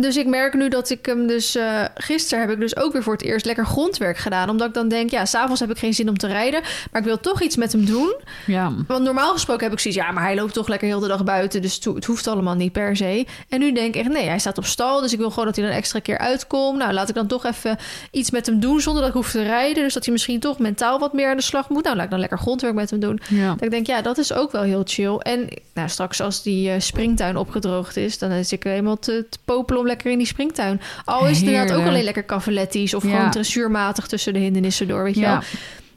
Dus 0.00 0.16
ik 0.16 0.26
merk 0.26 0.54
nu 0.54 0.68
dat 0.68 0.90
ik 0.90 1.06
hem 1.06 1.26
dus... 1.26 1.54
eh 1.54 1.84
gisteren 1.94 2.40
heb 2.44 2.50
ik 2.52 2.60
dus 2.60 2.76
ook 2.76 2.92
weer 2.92 3.02
voor 3.02 3.12
het 3.12 3.22
eerst 3.22 3.46
lekker 3.46 3.66
grondwerk 3.66 4.16
gedaan. 4.18 4.48
Omdat 4.50 4.68
ik 4.68 4.74
dan 4.74 4.88
denk, 4.88 5.10
ja, 5.10 5.24
s'avonds 5.24 5.60
heb 5.60 5.70
ik 5.70 5.78
geen 5.78 5.94
zin 5.94 6.08
om 6.08 6.18
te 6.18 6.26
rijden. 6.26 6.60
Maar 6.92 7.00
ik 7.00 7.06
wil 7.06 7.20
toch 7.20 7.42
iets 7.42 7.56
met 7.56 7.72
hem 7.72 7.84
doen. 7.84 8.14
Ja, 8.46 8.72
Want 8.86 9.04
normaal 9.04 9.32
gesproken 9.32 9.64
heb 9.64 9.72
ik 9.72 9.78
zoiets... 9.78 10.00
ja, 10.00 10.10
maar 10.10 10.22
hij 10.22 10.34
loopt 10.34 10.52
toch 10.54 10.68
lekker 10.68 10.88
heel 10.88 11.00
de 11.00 11.08
dag 11.08 11.24
buiten... 11.24 11.62
dus 11.62 11.80
het 11.84 12.04
hoeft 12.04 12.26
allemaal 12.26 12.54
niet 12.54 12.72
per 12.72 12.96
se. 12.96 13.26
En 13.48 13.58
nu 13.58 13.72
denk 13.72 13.94
ik 13.94 14.00
echt, 14.00 14.12
nee, 14.12 14.26
hij 14.28 14.38
staat 14.38 14.58
op 14.58 14.64
stal... 14.64 15.00
dus 15.00 15.12
ik 15.12 15.18
wil 15.18 15.30
gewoon 15.30 15.44
dat 15.44 15.56
hij 15.56 15.64
dan 15.64 15.74
extra 15.74 15.98
keer 16.00 16.18
uitkomt. 16.18 16.78
Nou, 16.78 16.92
laat 16.92 17.08
ik 17.08 17.14
dan 17.14 17.26
toch 17.26 17.44
even 17.44 17.76
iets 18.10 18.30
met 18.30 18.46
hem 18.46 18.60
doen... 18.60 18.80
zonder 18.80 19.00
dat 19.02 19.10
ik 19.10 19.16
hoef 19.16 19.30
te 19.30 19.42
rijden. 19.42 19.82
Dus 19.82 19.94
dat 19.94 20.04
hij 20.04 20.12
misschien 20.12 20.40
toch 20.40 20.58
mentaal 20.58 20.98
wat 20.98 21.12
meer 21.12 21.30
aan 21.30 21.36
de 21.36 21.42
slag 21.42 21.68
moet. 21.68 21.84
Nou, 21.84 21.96
laat 21.96 22.04
ik 22.04 22.10
dan 22.10 22.20
lekker 22.20 22.38
grondwerk 22.38 22.74
met 22.74 22.90
hem 22.90 23.00
doen. 23.00 23.20
ja. 23.28 23.48
Dat 23.52 23.62
ik 23.62 23.70
denk, 23.70 23.86
ja, 23.86 24.02
dat 24.02 24.18
is 24.18 24.32
ook 24.32 24.52
wel 24.52 24.62
heel 24.62 24.82
chill. 24.84 25.16
En 25.16 25.48
nou, 25.74 25.88
straks 25.88 26.20
als 26.20 26.42
die 26.42 26.70
eh, 26.70 26.80
springtuin 26.80 27.36
opgedroogd 27.36 27.96
is... 27.96 28.18
dan 28.18 28.30
is 28.30 28.52
ik 28.52 28.62
helemaal 28.62 28.98
te, 28.98 29.26
te 29.30 29.38
popelen 29.44 29.77
om 29.78 29.86
lekker 29.86 30.10
in 30.10 30.18
die 30.18 30.26
springtuin. 30.26 30.80
Al 31.04 31.26
is 31.26 31.38
het 31.38 31.46
inderdaad 31.48 31.76
ook 31.76 31.86
alleen 31.86 32.04
lekker 32.04 32.24
cavaletti's... 32.24 32.94
of 32.94 33.04
Ja. 33.04 33.10
gewoon 33.16 33.30
dressuurmatig 33.30 34.06
tussen 34.06 34.32
de 34.32 34.38
hindernissen 34.38 34.88
door, 34.88 35.02
weet 35.02 35.14
je 35.14 35.20
wel. 35.20 35.38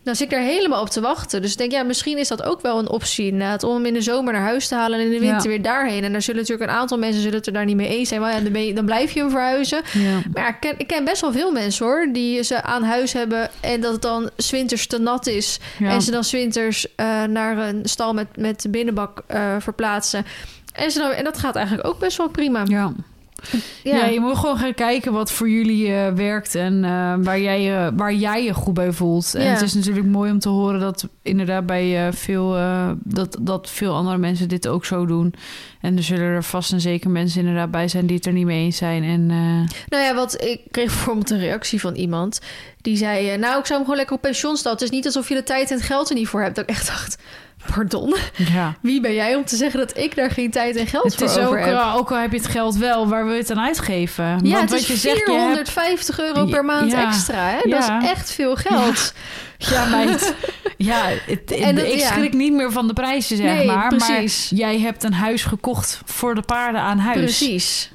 Dan 0.03 0.15
zit 0.15 0.31
ik 0.31 0.37
er 0.37 0.43
helemaal 0.43 0.81
op 0.81 0.89
te 0.89 1.01
wachten. 1.01 1.41
Dus 1.41 1.51
ik 1.51 1.57
denk, 1.57 1.71
ja, 1.71 1.83
misschien 1.83 2.17
is 2.17 2.27
dat 2.27 2.43
ook 2.43 2.61
wel 2.61 2.79
een 2.79 2.89
optie 2.89 3.25
inderdaad... 3.25 3.63
om 3.63 3.73
hem 3.75 3.85
in 3.85 3.93
de 3.93 4.01
zomer 4.01 4.33
naar 4.33 4.41
huis 4.41 4.67
te 4.67 4.75
halen 4.75 4.99
en 4.99 5.05
in 5.05 5.11
de 5.11 5.19
winter 5.19 5.41
Ja. 5.43 5.47
weer 5.47 5.61
daarheen. 5.61 6.03
En 6.03 6.11
daar 6.11 6.21
zullen 6.21 6.41
natuurlijk 6.41 6.69
een 6.69 6.75
aantal 6.77 6.97
mensen 6.97 7.21
zullen 7.21 7.37
het 7.37 7.47
er 7.47 7.53
daar 7.53 7.65
niet 7.65 7.75
mee 7.75 7.87
eens 7.87 8.09
zijn. 8.09 8.21
Maar 8.21 8.33
ja, 8.33 8.49
dan, 8.49 8.65
je, 8.65 8.73
dan 8.73 8.85
blijf 8.85 9.11
je 9.11 9.19
hem 9.19 9.29
verhuizen. 9.29 9.81
ja. 9.93 10.19
Maar 10.33 10.47
ik 10.49 10.55
ken, 10.59 10.73
ik 10.77 10.87
ken 10.87 11.03
best 11.03 11.21
wel 11.21 11.31
veel 11.31 11.51
mensen 11.51 11.85
hoor... 11.85 12.09
die 12.13 12.43
ze 12.43 12.63
aan 12.63 12.83
huis 12.83 13.13
hebben 13.13 13.49
en 13.59 13.81
dat 13.81 13.91
het 13.91 14.01
dan 14.01 14.29
's 14.37 14.51
winters 14.51 14.87
te 14.87 14.97
nat 14.99 15.27
is... 15.27 15.59
En 15.79 16.01
ze 16.01 16.11
dan 16.11 16.23
's 16.23 16.31
winters 16.31 16.95
eh, 16.95 17.23
naar 17.23 17.57
een 17.57 17.81
stal 17.83 18.13
met, 18.13 18.27
met 18.37 18.61
de 18.61 18.69
binnenbak 18.69 19.23
eh, 19.27 19.55
verplaatsen. 19.59 20.25
En, 20.73 20.91
ze 20.91 20.99
dan, 20.99 21.11
en 21.11 21.23
dat 21.23 21.37
gaat 21.37 21.55
eigenlijk 21.55 21.87
ook 21.87 21.99
best 21.99 22.17
wel 22.17 22.29
prima. 22.29 22.61
Ja. 22.65 22.93
Ja. 23.83 23.95
Ja. 23.95 24.05
je 24.05 24.19
moet 24.19 24.37
gewoon 24.37 24.57
gaan 24.57 24.73
kijken 24.73 25.13
wat 25.13 25.31
voor 25.31 25.49
jullie 25.49 25.93
eh, 25.93 26.13
werkt 26.13 26.55
en 26.55 26.83
eh, 26.83 27.13
waar, 27.19 27.39
jij, 27.39 27.61
je 27.61 27.91
waar 27.95 28.13
jij 28.13 28.43
je 28.43 28.53
goed 28.53 28.73
bij 28.73 28.91
voelt. 28.91 29.35
En 29.35 29.51
het 29.51 29.61
is 29.61 29.73
natuurlijk 29.73 30.07
mooi 30.07 30.31
om 30.31 30.39
te 30.39 30.49
horen 30.49 30.79
dat 30.79 31.07
inderdaad 31.21 31.65
bij 31.65 32.07
eh, 32.07 32.13
veel, 32.13 32.57
dat, 33.03 33.37
dat 33.41 33.69
veel 33.69 33.95
andere 33.95 34.17
mensen 34.17 34.49
dit 34.49 34.67
ook 34.67 34.85
zo 34.85 35.05
doen. 35.05 35.33
En 35.81 35.97
er 35.97 36.03
zullen 36.03 36.25
er 36.25 36.43
vast 36.43 36.71
en 36.71 36.81
zeker 36.81 37.09
mensen 37.09 37.39
inderdaad 37.39 37.71
bij 37.71 37.87
zijn 37.87 38.05
die 38.05 38.15
het 38.15 38.25
er 38.25 38.33
niet 38.33 38.45
mee 38.45 38.63
eens 38.63 38.77
zijn. 38.77 39.03
En 39.03 39.25
Nou 39.87 40.03
ja, 40.03 40.15
wat 40.15 40.41
ik 40.43 40.61
kreeg 40.71 40.85
bijvoorbeeld 40.85 41.29
een 41.29 41.39
reactie 41.39 41.79
van 41.79 41.95
iemand 41.95 42.39
die 42.81 42.97
zei: 42.97 43.37
Nou, 43.37 43.59
ik 43.59 43.65
zou 43.65 43.73
hem 43.73 43.81
gewoon 43.81 43.95
lekker 43.95 44.15
op 44.15 44.21
pensioen 44.21 44.57
staan. 44.57 44.71
Het 44.73 44.81
is 44.81 44.89
niet 44.89 45.05
alsof 45.05 45.29
je 45.29 45.35
de 45.35 45.43
tijd 45.43 45.71
en 45.71 45.77
het 45.77 45.85
geld 45.85 46.09
er 46.09 46.15
niet 46.15 46.27
voor 46.27 46.41
hebt. 46.41 46.55
Dat 46.55 46.69
ik 46.69 46.75
echt 46.75 46.87
dacht: 46.87 47.17
Pardon, 47.75 48.15
ja. 48.51 48.75
wie 48.81 49.01
ben 49.01 49.13
jij 49.13 49.35
om 49.35 49.45
te 49.45 49.55
zeggen 49.55 49.79
dat 49.79 49.97
ik 49.97 50.15
daar 50.15 50.31
geen 50.31 50.51
tijd 50.51 50.75
en 50.75 50.87
geld 50.87 51.03
Het 51.03 51.15
voor 51.15 51.27
is 51.27 51.37
ook, 51.37 51.45
over 51.45 51.59
heb? 51.59 51.73
eh, 51.75 51.95
ook 51.97 52.11
al 52.11 52.17
heb 52.17 52.31
je 52.31 52.37
het 52.37 52.47
geld 52.47 52.75
wel, 52.75 53.07
waar 53.07 53.23
wil 53.25 53.33
je 53.33 53.39
het 53.39 53.51
aan 53.51 53.59
uitgeven? 53.59 54.23
Ja, 54.25 54.37
Want 54.39 54.53
het 54.61 54.69
wat 54.69 54.79
is 54.79 54.87
je 54.87 54.95
zegt, 54.95 55.17
je 55.17 55.31
hebt 55.31 55.41
450 55.43 56.19
euro 56.19 56.45
per 56.45 56.65
maand 56.65 56.91
Ja. 56.91 57.07
extra. 57.07 57.35
Hè? 57.49 57.57
Ja. 57.63 57.79
Dat 57.79 58.03
is 58.03 58.09
echt 58.09 58.31
veel 58.31 58.55
geld. 58.55 59.13
Ja, 59.57 59.85
meid. 59.85 60.35
Ja, 60.77 61.01
het, 61.25 61.51
En 61.61 61.75
dat- 61.75 61.85
ik 61.85 61.99
schrik 61.99 62.33
niet 62.33 62.53
meer 62.53 62.71
van 62.71 62.87
de 62.87 62.93
prijzen, 62.93 63.37
zeg 63.37 63.45
Nee, 63.55 63.65
maar. 63.67 63.87
precies. 63.87 64.49
Maar 64.51 64.59
jij 64.59 64.79
hebt 64.79 65.03
een 65.03 65.13
huis 65.13 65.43
gekocht 65.43 66.01
voor 66.05 66.35
de 66.35 66.41
paarden 66.41 66.81
aan 66.81 66.97
huis. 66.99 67.17
Precies. 67.19 67.91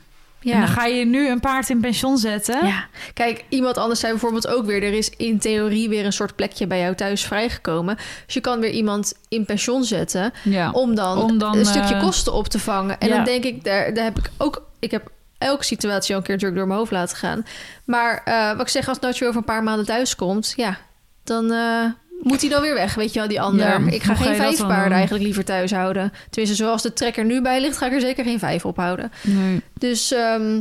Ja. 0.47 0.53
En 0.53 0.61
dan 0.61 0.69
ga 0.69 0.85
je 0.85 1.05
nu 1.05 1.29
een 1.29 1.41
paard 1.41 1.69
in 1.71 1.81
pension 1.81 2.19
zetten. 2.19 2.67
Ja, 2.67 2.87
kijk, 3.15 3.45
iemand 3.49 3.79
anders 3.79 4.01
zei 4.01 4.13
bijvoorbeeld 4.13 4.47
ook 4.47 4.67
weer... 4.67 4.83
er 4.83 4.93
is 4.93 5.11
in 5.11 5.39
theorie 5.39 5.89
weer 5.89 6.05
een 6.05 6.13
soort 6.13 6.37
plekje 6.37 6.67
bij 6.67 6.81
jou 6.81 6.95
thuis 6.95 7.25
vrijgekomen. 7.25 7.97
Dus 8.25 8.35
je 8.35 8.41
kan 8.41 8.61
weer 8.61 8.71
iemand 8.71 9.15
in 9.29 9.45
pensioon 9.45 9.85
zetten... 9.85 10.33
Ja. 10.43 10.71
om 10.71 10.95
dan, 10.95 11.19
Om 11.19 11.39
dan, 11.39 11.59
een 11.59 11.67
stukje 11.67 11.95
eh, 11.95 12.03
kosten 12.03 12.33
op 12.33 12.49
te 12.49 12.59
vangen. 12.59 12.99
En 12.99 13.09
dan 13.09 13.25
denk 13.25 13.45
ik, 13.45 13.65
daar, 13.65 13.95
daar 13.95 14.05
heb 14.05 14.19
ik 14.19 14.31
ook... 14.37 14.63
Ik 14.79 14.91
heb 14.91 15.11
elke 15.39 15.65
situatie 15.65 16.15
al 16.15 16.21
een 16.21 16.27
keer 16.27 16.35
natuurlijk 16.35 16.59
door 16.61 16.69
mijn 16.69 16.79
hoofd 16.79 16.93
laten 16.93 17.17
gaan. 17.17 17.45
Maar 17.85 18.23
eh, 18.25 18.51
wat 18.51 18.61
ik 18.61 18.69
zeg, 18.69 18.89
als 18.89 18.99
Nacho 18.99 19.27
over 19.27 19.39
een 19.39 19.45
paar 19.45 19.63
maanden 19.63 19.87
thuis 19.87 20.15
komt... 20.15 20.53
ja, 20.57 20.79
dan... 21.25 21.53
eh, 21.53 21.85
moet 22.23 22.41
hij 22.41 22.51
dan 22.51 22.63
weer 22.63 22.75
weg, 22.75 22.95
weet 22.95 23.13
je 23.13 23.19
wel, 23.19 23.29
die 23.29 23.41
ander. 23.41 23.67
Ja, 23.67 23.91
ik 23.91 24.03
ga 24.03 24.15
geen 24.15 24.37
vijf 24.37 24.59
paarden 24.59 24.93
eigenlijk 24.93 25.25
liever 25.25 25.45
thuis 25.45 25.73
houden. 25.73 26.13
Tenminste, 26.31 26.63
zoals 26.65 26.83
de 26.83 26.93
trekker 26.93 27.25
nu 27.25 27.43
bij 27.43 27.61
ligt, 27.61 27.77
ga 27.77 27.87
ik 27.87 27.93
er 27.93 28.01
zeker 28.01 28.25
geen 28.25 28.39
vijf 28.39 28.65
ophouden. 28.65 29.13
Nee. 29.23 29.63
Dus, 29.79 30.13
ehm, 30.13 30.61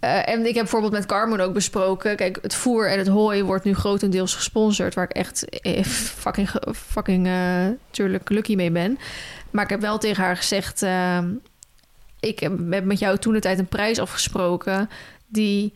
eh, 0.00 0.28
en 0.28 0.38
ik 0.40 0.54
heb 0.54 0.62
bijvoorbeeld 0.62 0.92
met 0.92 1.06
Carmen 1.06 1.40
ook 1.40 1.52
besproken. 1.52 2.16
Kijk, 2.16 2.38
het 2.42 2.54
voer 2.54 2.90
en 2.90 2.98
het 2.98 3.06
hooi 3.06 3.42
wordt 3.42 3.64
nu 3.64 3.74
grotendeels 3.74 4.34
gesponsord. 4.34 4.94
Waar 4.94 5.04
ik 5.04 5.16
echt 5.16 5.48
eh, 5.48 5.84
fucking, 5.84 6.50
fucking 6.74 7.26
eh 7.26 7.66
tuurlijk 7.90 8.28
lucky 8.28 8.54
mee 8.54 8.70
ben. 8.70 8.98
Maar 9.50 9.64
ik 9.64 9.70
heb 9.70 9.80
wel 9.80 9.98
tegen 9.98 10.24
haar 10.24 10.36
gezegd... 10.36 10.86
ik 12.20 12.38
heb 12.38 12.52
heb 12.70 12.84
met 12.84 12.98
jou 12.98 13.18
toen 13.18 13.32
de 13.32 13.40
tijd 13.40 13.58
een 13.58 13.66
prijs 13.66 13.98
afgesproken... 13.98 14.90
die 15.26 15.74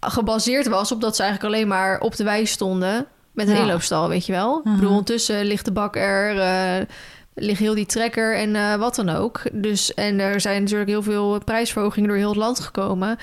gebaseerd 0.00 0.66
was 0.66 0.92
op 0.92 1.00
dat 1.00 1.16
ze 1.16 1.22
eigenlijk 1.22 1.54
alleen 1.54 1.68
maar 1.68 2.00
op 2.00 2.16
de 2.16 2.24
wei 2.24 2.46
stonden... 2.46 3.06
met 3.32 3.48
een 3.48 3.54
Ja. 3.54 3.60
inloopstal, 3.60 4.08
weet 4.08 4.26
je 4.26 4.32
wel. 4.32 4.58
Ik 4.58 4.64
Mhm. 4.64 4.74
bedoel, 4.74 4.90
ondertussen 4.90 5.44
ligt 5.44 5.64
de 5.64 5.72
bak 5.72 5.96
er... 5.96 6.38
eh, 6.40 6.86
ligt 7.34 7.58
heel 7.60 7.74
die 7.74 7.86
trekker 7.86 8.36
en 8.36 8.56
eh, 8.56 8.74
wat 8.74 8.94
dan 8.94 9.08
ook. 9.08 9.40
Dus, 9.52 9.94
en 9.94 10.18
er 10.20 10.40
zijn 10.40 10.62
natuurlijk 10.62 10.90
heel 10.90 11.02
veel 11.02 11.44
prijsverhogingen 11.44 12.08
door 12.08 12.18
heel 12.18 12.28
het 12.28 12.36
land 12.38 12.60
gekomen. 12.60 13.16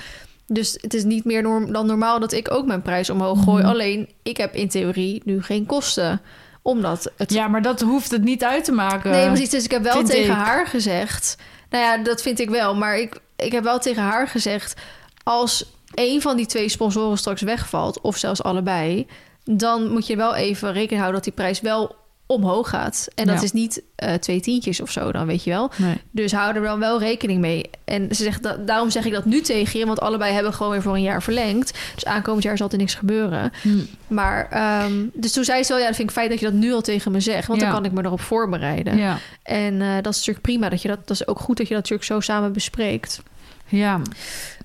Dus 0.46 0.78
het 0.80 0.94
is 0.94 1.04
niet 1.04 1.24
meer 1.24 1.42
norm 1.42 1.72
dan 1.72 1.86
normaal 1.86 2.20
dat 2.20 2.32
ik 2.32 2.50
ook 2.50 2.66
mijn 2.66 2.82
prijs 2.82 3.10
omhoog 3.10 3.44
gooi. 3.44 3.62
Mhm. 3.62 3.70
Alleen, 3.72 4.08
ik 4.22 4.36
heb 4.36 4.54
in 4.54 4.68
theorie 4.68 5.22
nu 5.24 5.42
geen 5.42 5.66
kosten. 5.66 6.20
Omdat 6.62 7.12
het... 7.16 7.32
Ja, 7.32 7.48
maar 7.48 7.62
dat 7.62 7.80
hoeft 7.80 8.10
het 8.10 8.22
niet 8.22 8.44
uit 8.44 8.64
te 8.64 8.72
maken. 8.72 9.10
nee, 9.10 9.26
precies. 9.26 9.50
Dus 9.50 9.64
ik 9.64 9.70
heb 9.70 9.82
wel 9.82 10.02
tegen 10.02 10.24
ik. 10.34 10.40
haar 10.40 10.66
gezegd... 10.66 11.36
Nou 11.70 11.84
ja, 11.84 11.96
dat 12.02 12.22
vind 12.22 12.38
ik 12.40 12.50
wel. 12.50 12.74
Maar 12.74 12.98
ik, 12.98 13.20
ik 13.36 13.52
heb 13.52 13.64
wel 13.64 13.78
tegen 13.78 14.02
haar 14.02 14.28
gezegd... 14.28 14.74
als 15.22 15.72
een 15.94 16.20
van 16.22 16.36
die 16.36 16.46
twee 16.46 16.68
sponsoren 16.68 17.18
straks 17.18 17.42
wegvalt... 17.42 18.00
of 18.00 18.16
zelfs 18.16 18.42
allebei... 18.42 19.06
dan 19.56 19.90
moet 19.90 20.06
je 20.06 20.16
wel 20.16 20.34
even 20.34 20.68
rekening 20.72 21.00
houden 21.00 21.12
dat 21.14 21.24
die 21.24 21.32
prijs 21.32 21.60
wel 21.60 21.98
omhoog 22.26 22.68
gaat. 22.68 23.08
En 23.14 23.26
dat 23.26 23.36
Ja. 23.36 23.42
is 23.42 23.52
niet 23.52 23.82
eh, 23.96 24.14
twee 24.14 24.40
tientjes 24.40 24.80
of 24.80 24.90
zo 24.90 25.12
dan, 25.12 25.26
weet 25.26 25.44
je 25.44 25.50
wel. 25.50 25.70
Nee. 25.76 26.00
Dus 26.10 26.32
hou 26.32 26.54
er 26.54 26.62
dan 26.62 26.78
wel 26.78 26.98
rekening 26.98 27.40
mee. 27.40 27.70
En 27.84 28.14
ze 28.14 28.22
zegt 28.22 28.42
dat, 28.42 28.66
daarom 28.66 28.90
zeg 28.90 29.04
ik 29.04 29.12
dat 29.12 29.24
nu 29.24 29.40
tegen 29.40 29.78
je, 29.78 29.86
want 29.86 30.00
allebei 30.00 30.32
hebben 30.32 30.52
gewoon 30.54 30.72
weer 30.72 30.82
voor 30.82 30.94
een 30.94 31.02
jaar 31.02 31.22
verlengd. 31.22 31.78
Dus 31.94 32.04
aankomend 32.04 32.42
jaar 32.42 32.56
zal 32.56 32.68
er 32.70 32.76
niks 32.78 32.94
gebeuren. 32.94 33.52
Hm. 33.62 33.78
Maar, 34.06 34.48
ehm, 34.50 34.92
dus 35.12 35.32
toen 35.32 35.44
zei 35.44 35.62
ze 35.62 35.72
wel, 35.72 35.80
ja, 35.80 35.86
dat 35.86 35.96
vind 35.96 36.08
ik 36.08 36.14
fijn 36.14 36.28
dat 36.28 36.38
je 36.40 36.44
dat 36.44 36.54
nu 36.54 36.72
al 36.72 36.80
tegen 36.80 37.12
me 37.12 37.20
zegt, 37.20 37.46
want 37.46 37.60
Ja. 37.60 37.66
dan 37.66 37.74
kan 37.74 37.84
ik 37.84 37.92
me 37.92 38.04
erop 38.04 38.20
voorbereiden. 38.20 38.96
Ja. 38.96 39.18
En 39.42 39.80
eh, 39.82 39.94
dat 39.94 40.12
is 40.12 40.18
natuurlijk 40.18 40.40
prima, 40.46 40.68
dat, 40.68 40.82
je 40.82 40.88
dat, 40.88 40.98
dat 41.06 41.20
is 41.20 41.26
ook 41.26 41.38
goed 41.38 41.56
dat 41.56 41.68
je 41.68 41.74
dat 41.74 41.82
natuurlijk 41.82 42.08
zo 42.08 42.20
samen 42.32 42.52
bespreekt. 42.52 43.22
ja. 43.68 44.00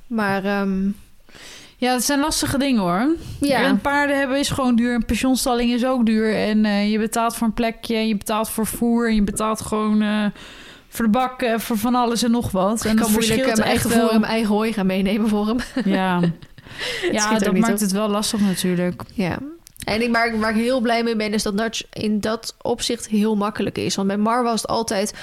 Maar 0.08 0.44
ehm, 0.46 0.90
Ja, 1.78 1.94
het 1.94 2.04
zijn 2.04 2.20
lastige 2.20 2.58
dingen 2.58 2.82
hoor. 2.82 3.16
ja, 3.40 3.62
En 3.64 3.80
paarden 3.82 4.18
hebben 4.18 4.40
is 4.40 4.50
gewoon 4.50 4.76
duur. 4.76 4.94
Een 4.94 5.06
pensioenstalling 5.06 5.72
is 5.72 5.86
ook 5.86 6.06
duur. 6.06 6.36
En 6.36 6.66
eh, 6.66 6.92
je 6.92 7.00
betaalt 7.00 7.36
voor 7.36 7.48
een 7.48 7.54
plekje. 7.54 7.96
En 7.96 8.08
je 8.08 8.18
betaalt 8.18 8.50
voor 8.50 8.66
voer. 8.66 9.08
En 9.08 9.16
je 9.16 9.24
betaalt 9.24 9.62
gewoon 9.62 10.02
eh, 10.02 10.26
voor 10.90 11.06
de 11.06 11.12
bak. 11.12 11.42
eh, 11.42 11.58
voor 11.60 11.78
van 11.78 11.96
alles 11.96 12.24
en 12.24 12.32
nog 12.32 12.52
wat. 12.52 12.84
En 12.86 12.90
ik 12.92 12.96
kan 12.96 12.96
dat 12.96 13.10
moeilijk 13.10 13.46
mijn 13.46 13.58
eigen 13.62 13.90
voer 13.90 14.00
wel. 14.00 14.12
en 14.12 14.20
mijn 14.20 14.32
eigen 14.32 14.50
hooi 14.54 14.74
gaan 14.74 14.86
meenemen 14.86 15.30
voor 15.30 15.48
hem. 15.48 15.58
Ja, 15.86 16.20
ja 17.12 17.38
dat 17.40 17.54
maakt 17.58 17.74
op. 17.74 17.80
het 17.80 17.92
wel 17.92 18.08
lastig 18.10 18.40
natuurlijk. 18.40 19.02
Ja. 19.14 19.38
En 19.86 20.02
ik, 20.02 20.12
waar, 20.12 20.28
ik- 20.34 20.40
waar 20.40 20.56
ik 20.58 20.64
heel 20.64 20.80
blij 20.82 21.04
mee 21.04 21.16
ben, 21.16 21.34
is 21.34 21.44
dat 21.44 21.58
Dutch 21.58 21.82
in 21.94 22.20
dat 22.20 22.56
opzicht 22.62 23.08
heel 23.08 23.36
makkelijk 23.36 23.78
is. 23.78 23.96
Want 23.96 24.08
bij 24.08 24.18
Mar 24.18 24.44
was 24.44 24.62
het 24.62 24.70
altijd... 24.70 25.14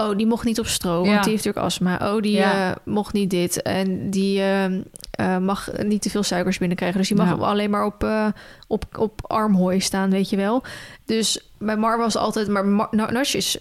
Oh, 0.00 0.16
die 0.16 0.26
mocht 0.26 0.44
niet 0.44 0.58
op 0.58 0.66
stro, 0.66 0.92
want 0.94 1.04
die 1.04 1.14
heeft 1.32 1.44
natuurlijk 1.44 1.64
astma. 1.66 2.12
Oh, 2.14 2.22
die 2.22 2.32
Ja. 2.32 2.70
eh, 2.70 2.76
mocht 2.84 3.12
niet 3.12 3.30
dit. 3.30 3.62
En 3.62 4.10
die 4.10 4.42
ehm, 4.42 4.80
eh, 5.10 5.38
mag 5.38 5.70
niet 5.82 6.02
te 6.02 6.10
veel 6.10 6.22
suikers 6.22 6.58
binnenkrijgen. 6.58 6.98
Dus 6.98 7.08
die 7.08 7.16
mag 7.16 7.28
Ja. 7.28 7.34
alleen 7.34 7.70
maar 7.70 7.84
op, 7.84 8.04
eh, 8.04 8.26
op, 8.66 8.84
op 8.98 9.20
armhooi 9.30 9.80
staan, 9.80 10.10
weet 10.10 10.30
je 10.30 10.36
wel. 10.36 10.62
Dus 11.04 11.50
bij 11.58 11.76
Mar 11.76 11.98
was 11.98 12.16
altijd... 12.16 12.48
Maar 12.48 12.66
Mar, 12.66 12.88
Nash 12.92 13.34
is 13.34 13.58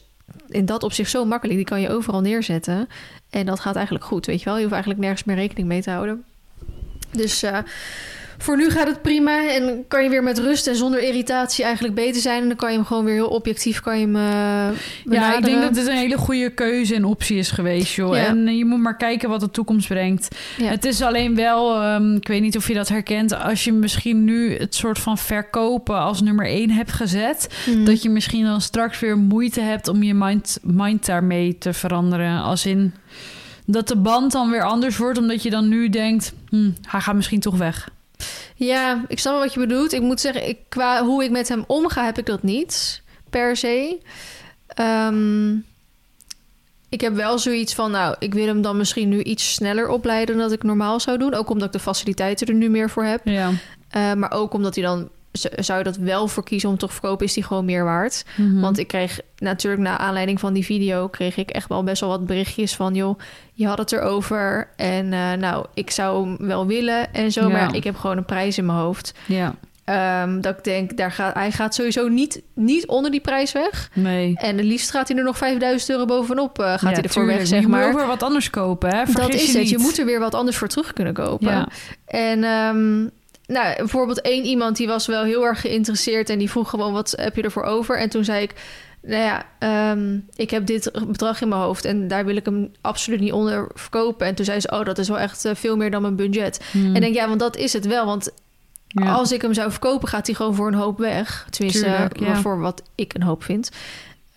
in 0.48 0.66
dat 0.66 0.84
opzicht 0.84 1.10
zo 1.11 1.26
makkelijk. 1.26 1.57
Die 1.57 1.68
kan 1.68 1.82
je 1.82 1.90
overal 1.90 2.22
neerzetten. 2.22 2.88
En 3.30 3.45
dat 3.45 3.60
gaat 3.60 3.76
eigenlijk 3.76 4.06
goed, 4.06 4.26
weet 4.26 4.40
je 4.40 4.45
wel. 4.45 4.53
Je 4.56 4.61
hoeft 4.61 4.74
eigenlijk 4.74 5.03
nergens 5.03 5.24
meer 5.24 5.36
rekening 5.36 5.68
mee 5.68 5.82
te 5.82 5.90
houden. 5.91 6.24
Dus 7.11 7.44
voor 8.41 8.57
nu 8.57 8.70
gaat 8.70 8.88
het 8.88 9.02
prima 9.02 9.49
en 9.49 9.86
kan 9.88 10.03
je 10.03 10.10
weer 10.10 10.24
met 10.24 10.40
rust 10.40 10.68
en 10.68 10.76
zonder 10.76 11.02
irritatie 11.02 11.64
eigenlijk 11.64 11.95
beter 11.95 12.22
zijn. 12.22 12.41
En 12.41 12.48
dan 12.48 12.57
kan 12.57 12.72
je 12.72 12.76
hem 12.76 12.86
gewoon 12.86 13.06
weer 13.06 13.14
heel 13.14 13.28
objectief 13.28 13.80
kan 13.80 13.99
je 13.99 14.06
hem 14.06 14.16
uh, 14.16 14.78
Ja, 15.14 15.38
ik 15.38 15.45
denk 15.45 15.61
dat 15.61 15.76
het 15.76 15.88
een 15.88 15.95
hele 15.95 16.18
goede 16.18 16.49
keuze 16.49 16.95
en 16.95 17.06
optie 17.06 17.38
is 17.38 17.52
geweest, 17.52 17.94
joh. 17.94 18.16
Ja. 18.16 18.26
En 18.26 18.57
je 18.57 18.66
moet 18.66 18.80
maar 18.80 18.98
kijken 18.98 19.30
wat 19.30 19.40
de 19.40 19.52
toekomst 19.52 19.88
brengt. 19.88 20.28
Ja. 20.57 20.70
Het 20.70 20.86
is 20.86 21.02
alleen 21.02 21.36
wel, 21.36 21.94
um, 21.94 22.16
ik 22.16 22.28
weet 22.28 22.41
niet 22.41 22.57
of 22.57 22.68
je 22.68 22.74
dat 22.74 22.88
herkent, 22.88 23.40
als 23.44 23.64
je 23.64 23.74
misschien 23.74 24.24
nu 24.24 24.57
het 24.57 24.76
soort 24.76 24.99
van 24.99 25.18
verkopen 25.18 25.99
als 25.99 26.22
nummer 26.22 26.45
één 26.45 26.70
hebt 26.70 26.91
gezet, 26.91 27.48
mm. 27.66 27.86
dat 27.86 28.02
je 28.02 28.10
misschien 28.10 28.44
dan 28.44 28.61
straks 28.61 28.99
weer 28.99 29.18
moeite 29.18 29.61
hebt 29.61 29.88
om 29.88 30.03
je 30.03 30.14
mind, 30.14 30.60
mind 30.64 31.06
daarmee 31.06 31.57
te 31.57 31.74
veranderen. 31.74 32.41
Als 32.41 32.66
in 32.66 32.94
dat 33.66 33.88
de 33.88 33.98
band 33.98 34.32
dan 34.32 34.49
weer 34.49 34.64
anders 34.64 34.98
wordt, 34.98 35.18
omdat 35.18 35.44
je 35.44 35.49
dan 35.49 35.68
nu 35.68 35.90
denkt, 35.90 36.34
hm, 36.49 36.72
hij 36.82 36.99
gaat 36.99 37.16
misschien 37.16 37.40
toch 37.40 37.57
weg. 37.57 37.90
Ja, 38.56 39.04
ik 39.08 39.20
snap 39.20 39.40
wat 39.40 39.54
je 39.54 39.60
bedoelt. 39.60 39.94
Ik 39.94 40.02
moet 40.02 40.20
zeggen, 40.20 40.48
ik, 40.48 40.58
qua 40.70 41.04
hoe 41.04 41.24
ik 41.24 41.32
met 41.32 41.48
hem 41.48 41.64
omga, 41.68 42.06
heb 42.06 42.18
ik 42.18 42.26
dat 42.26 42.44
niet 42.44 43.02
per 43.30 43.58
se. 43.58 44.00
Um, 44.80 45.66
ik 46.90 47.02
heb 47.02 47.16
wel 47.16 47.40
zoiets 47.40 47.74
van, 47.74 47.91
nou, 47.91 48.16
ik 48.20 48.34
wil 48.34 48.46
hem 48.46 48.62
dan 48.62 48.78
misschien 48.78 49.10
nu 49.10 49.24
iets 49.24 49.54
sneller 49.54 49.88
opleiden 49.88 50.38
dan 50.38 50.44
dat 50.44 50.58
ik 50.58 50.64
normaal 50.64 51.00
zou 51.00 51.18
doen. 51.18 51.34
Ook 51.34 51.50
omdat 51.50 51.68
ik 51.68 51.74
de 51.74 51.80
faciliteiten 51.80 52.48
er 52.48 52.54
nu 52.54 52.70
meer 52.70 52.90
voor 52.90 53.04
heb. 53.04 53.22
Ja. 53.24 53.50
Uh, 53.50 54.14
maar 54.14 54.32
ook 54.32 54.54
omdat 54.54 54.76
hij 54.76 54.84
dan 54.84 55.10
zou 55.31 55.77
je 55.77 55.84
dat 55.84 55.97
wel 55.97 56.27
voor 56.27 56.43
kiezen 56.43 56.69
om 56.69 56.77
te 56.77 56.88
verkopen, 56.88 57.26
is 57.26 57.34
die 57.34 57.43
gewoon 57.43 57.65
meer 57.65 57.84
waard. 57.84 58.26
Mm 58.35 58.51
-hmm. 58.51 58.61
Want 58.61 58.77
ik 58.77 58.88
kreeg 58.88 59.19
natuurlijk 59.38 59.81
na 59.81 59.97
aanleiding 59.97 60.39
van 60.39 60.53
die 60.53 60.65
video... 60.65 61.07
kreeg 61.07 61.38
ik 61.38 61.49
echt 61.49 61.69
wel 61.69 61.84
best 61.84 62.01
wel 62.01 62.10
wat 62.10 62.26
berichtjes 62.26 62.76
van... 62.76 62.95
joh, 62.95 63.19
je 63.53 63.68
had 63.68 63.77
het 63.77 63.91
erover 63.91 64.69
en 64.76 65.06
uh, 65.11 65.34
nou, 65.34 65.65
ik 65.73 65.91
zou 65.91 66.26
hem 66.26 66.47
wel 66.47 66.68
willen 66.68 67.14
en 67.14 67.31
zo... 67.31 67.41
Ja. 67.41 67.47
maar 67.47 67.76
ik 67.76 67.84
heb 67.84 67.95
gewoon 67.95 68.18
een 68.18 68.26
prijs 68.26 68.57
in 68.57 68.65
mijn 68.65 68.77
hoofd. 68.77 69.14
Ja. 69.26 69.56
Um, 70.23 70.41
dat 70.41 70.57
ik 70.57 70.64
denk, 70.64 70.97
daar 70.97 71.11
gaat, 71.11 71.34
hij 71.34 71.51
gaat 71.51 71.76
sowieso 71.76 72.07
niet, 72.07 72.41
niet 72.53 72.88
onder 72.88 73.11
die 73.11 73.19
prijs 73.19 73.51
weg. 73.51 73.89
Nee. 73.93 74.35
En 74.38 74.57
het 74.57 74.65
liefst 74.65 74.91
gaat 74.91 75.07
hij 75.07 75.18
er 75.18 75.23
nog 75.23 75.38
5000 75.38 75.91
euro 75.91 76.06
bovenop. 76.06 76.60
Uh, 76.60 76.65
gaat 76.65 76.81
ja, 76.81 76.88
hij 76.88 76.95
ervoor 76.95 77.22
tuurlijk. 77.22 77.38
weg, 77.38 77.47
zeg 77.47 77.68
maar. 77.68 77.81
Je 77.81 77.88
moet 77.88 77.95
weer 77.95 78.07
wat 78.07 78.23
anders 78.23 78.49
kopen, 78.49 78.89
hè? 78.89 79.06
Vergis 79.06 79.15
dat 79.15 79.34
is 79.34 79.41
je 79.41 79.47
het. 79.47 79.57
Niet. 79.57 79.69
Je 79.69 79.77
moet 79.77 79.99
er 79.99 80.06
weer 80.06 80.19
wat 80.19 80.35
anders 80.35 80.57
voor 80.57 80.68
terug 80.68 80.93
kunnen 80.93 81.14
kopen. 81.14 81.51
Ja. 81.51 81.68
En 82.06 82.43
um, 82.43 83.11
nou, 83.49 83.76
bijvoorbeeld 83.76 84.21
één 84.21 84.45
iemand 84.45 84.77
die 84.77 84.88
was 84.88 85.07
wel 85.07 85.23
heel 85.23 85.45
erg 85.45 85.61
geïnteresseerd... 85.61 86.30
en 86.30 86.38
die 86.38 86.49
vroeg 86.49 86.69
gewoon, 86.69 86.93
wat 86.93 87.13
heb 87.17 87.35
je 87.35 87.41
ervoor 87.41 87.63
over? 87.63 87.99
En 87.99 88.09
toen 88.09 88.23
zei 88.23 88.43
ik, 88.43 88.53
nou 89.01 89.23
ja, 89.23 89.45
um, 89.91 90.26
ik 90.35 90.49
heb 90.49 90.65
dit 90.65 90.91
bedrag 91.07 91.41
in 91.41 91.47
mijn 91.47 91.61
hoofd... 91.61 91.85
en 91.85 92.07
daar 92.07 92.26
wil 92.26 92.35
ik 92.35 92.45
hem 92.45 92.71
absoluut 92.81 93.19
niet 93.19 93.31
onder 93.31 93.71
verkopen. 93.73 94.27
En 94.27 94.35
toen 94.35 94.45
zei 94.45 94.59
ze, 94.59 94.71
oh, 94.71 94.85
dat 94.85 94.97
is 94.97 95.07
wel 95.07 95.19
echt 95.19 95.45
uh, 95.45 95.51
veel 95.55 95.77
meer 95.77 95.91
dan 95.91 96.01
mijn 96.01 96.15
budget. 96.15 96.65
Hmm. 96.71 96.95
En 96.95 97.01
denk, 97.01 97.15
ja, 97.15 97.27
want 97.27 97.39
dat 97.39 97.57
is 97.57 97.73
het 97.73 97.85
wel, 97.85 98.05
want... 98.05 98.31
Ja. 98.91 99.11
Als 99.11 99.31
ik 99.31 99.41
hem 99.41 99.53
zou 99.53 99.71
verkopen, 99.71 100.07
gaat 100.07 100.26
hij 100.26 100.35
gewoon 100.35 100.55
voor 100.55 100.67
een 100.67 100.73
hoop 100.73 100.97
weg. 100.97 101.47
Tenminste, 101.49 101.85
Tuurlijk, 101.85 102.19
ja. 102.19 102.35
voor 102.35 102.59
wat 102.59 102.84
ik 102.95 103.13
een 103.13 103.23
hoop 103.23 103.43
vind. 103.43 103.69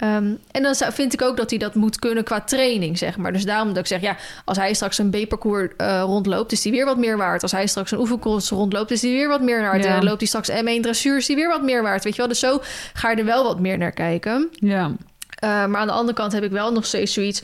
Um, 0.05 0.39
en 0.51 0.63
dan 0.63 0.75
vind 0.75 1.13
ik 1.13 1.23
ook 1.23 1.37
dat 1.37 1.51
hij 1.51 1.59
dat 1.59 1.75
moet 1.75 1.99
kunnen 1.99 2.25
qua 2.25 2.41
training, 2.41 2.99
zeg 2.99 3.17
maar. 3.17 3.33
Dus 3.33 3.45
daarom 3.45 3.69
dat 3.69 3.79
ik 3.79 3.87
zeg, 3.87 4.01
ja, 4.01 4.17
als 4.45 4.57
hij 4.57 4.75
straks 4.75 4.99
een 4.99 5.11
B-parcours 5.11 5.71
uh, 5.79 6.03
rondloopt, 6.05 6.53
is 6.53 6.63
die 6.63 6.73
weer 6.73 6.85
wat 6.85 6.99
meer 6.99 7.17
waard. 7.17 7.43
Als 7.43 7.53
hij 7.53 7.67
straks 7.67 7.91
een 7.91 7.99
oefencross 7.99 8.51
rondloopt, 8.51 8.91
is 8.91 9.01
die 9.01 9.13
weer 9.13 9.29
wat 9.29 9.43
meer 9.43 9.61
waard. 9.61 9.85
Ja. 9.85 9.97
En 9.97 10.05
loopt 10.05 10.19
hij 10.19 10.27
straks 10.27 10.51
M1 10.51 10.81
dressuur, 10.81 11.17
is 11.17 11.27
die 11.27 11.37
weer 11.37 11.49
wat 11.49 11.63
meer 11.63 11.83
waard. 11.83 12.05
Weet 12.05 12.13
je 12.13 12.19
wel, 12.19 12.29
dus 12.29 12.39
zo 12.39 12.61
ga 12.93 13.11
je 13.11 13.17
er 13.17 13.25
wel 13.25 13.45
wat 13.45 13.61
meer 13.61 13.79
naar 13.79 13.93
kijken. 13.93 14.49
Ja. 14.53 14.87
Uh, 14.87 14.97
maar 15.41 15.81
aan 15.81 15.87
de 15.87 15.93
andere 15.93 16.17
kant 16.17 16.33
heb 16.33 16.43
ik 16.43 16.51
wel 16.51 16.73
nog 16.73 16.87
steeds 16.87 17.13
zoiets. 17.13 17.43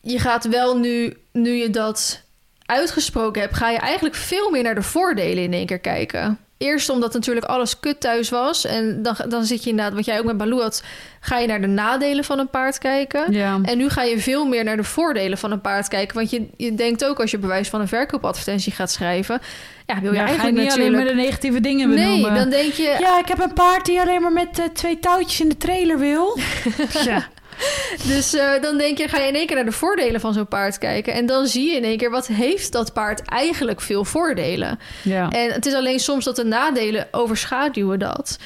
Je 0.00 0.18
gaat 0.18 0.48
wel 0.48 0.78
nu, 0.78 1.16
nu 1.32 1.50
je 1.50 1.70
dat 1.70 2.22
uitgesproken 2.66 3.42
hebt, 3.42 3.54
ga 3.54 3.70
je 3.70 3.78
eigenlijk 3.78 4.14
veel 4.14 4.50
meer 4.50 4.62
naar 4.62 4.74
de 4.74 4.82
voordelen 4.82 5.42
in 5.42 5.52
één 5.52 5.66
keer 5.66 5.78
kijken. 5.78 6.38
Eerst 6.58 6.88
omdat 6.88 7.12
natuurlijk 7.12 7.46
alles 7.46 7.80
kut 7.80 8.00
thuis 8.00 8.30
was. 8.30 8.64
En 8.64 9.02
dan, 9.02 9.14
dan 9.28 9.44
zit 9.44 9.64
je 9.64 9.70
inderdaad, 9.70 9.94
wat 9.94 10.04
jij 10.04 10.18
ook 10.18 10.24
met 10.24 10.36
Baloo 10.36 10.60
had... 10.60 10.82
ga 11.20 11.38
je 11.38 11.46
naar 11.46 11.60
de 11.60 11.66
nadelen 11.66 12.24
van 12.24 12.38
een 12.38 12.50
paard 12.50 12.78
kijken. 12.78 13.32
Ja. 13.32 13.58
En 13.62 13.78
nu 13.78 13.88
ga 13.88 14.02
je 14.02 14.18
veel 14.18 14.46
meer 14.46 14.64
naar 14.64 14.76
de 14.76 14.84
voordelen 14.84 15.38
van 15.38 15.52
een 15.52 15.60
paard 15.60 15.88
kijken. 15.88 16.16
Want 16.16 16.30
je, 16.30 16.48
je 16.56 16.74
denkt 16.74 17.04
ook 17.04 17.20
als 17.20 17.30
je 17.30 17.38
bewijs 17.38 17.68
van 17.68 17.80
een 17.80 17.88
verkoopadvertentie 17.88 18.72
gaat 18.72 18.90
schrijven... 18.90 19.40
ja, 19.86 20.00
wil 20.00 20.12
je 20.12 20.18
Ja, 20.18 20.26
ga 20.26 20.32
je 20.32 20.38
eigenlijk 20.38 20.56
niet 20.56 20.66
natuurlijk... 20.66 20.94
alleen 20.94 21.06
maar 21.06 21.16
de 21.16 21.22
negatieve 21.22 21.60
dingen 21.60 21.88
nee, 21.88 22.04
benoemen. 22.04 22.34
dan 22.34 22.50
denk 22.50 22.72
je... 22.72 22.96
Ja, 22.98 23.18
ik 23.18 23.28
heb 23.28 23.40
een 23.40 23.52
paard 23.52 23.86
die 23.86 24.00
alleen 24.00 24.22
maar 24.22 24.32
met 24.32 24.58
uh, 24.58 24.64
twee 24.72 24.98
touwtjes 24.98 25.40
in 25.40 25.48
de 25.48 25.56
trailer 25.56 25.98
wil. 25.98 26.38
ja. 27.04 27.28
Dus 28.06 28.34
uh, 28.34 28.60
dan 28.60 28.78
denk 28.78 28.98
je, 28.98 29.08
ga 29.08 29.18
je 29.18 29.28
in 29.28 29.34
één 29.34 29.46
keer 29.46 29.56
naar 29.56 29.64
de 29.64 29.72
voordelen 29.72 30.20
van 30.20 30.32
zo'n 30.32 30.48
paard 30.48 30.78
kijken. 30.78 31.12
En 31.12 31.26
dan 31.26 31.46
zie 31.46 31.70
je 31.70 31.76
in 31.76 31.84
één 31.84 31.96
keer, 31.96 32.10
wat 32.10 32.26
heeft 32.26 32.72
dat 32.72 32.92
paard 32.92 33.22
eigenlijk 33.28 33.80
veel 33.80 34.04
voordelen? 34.04 34.78
Ja. 35.02 35.30
En 35.30 35.52
het 35.52 35.66
is 35.66 35.74
alleen 35.74 36.00
soms 36.00 36.24
dat 36.24 36.36
de 36.36 36.44
nadelen 36.44 37.08
overschaduwen 37.10 37.98
dat. 37.98 38.38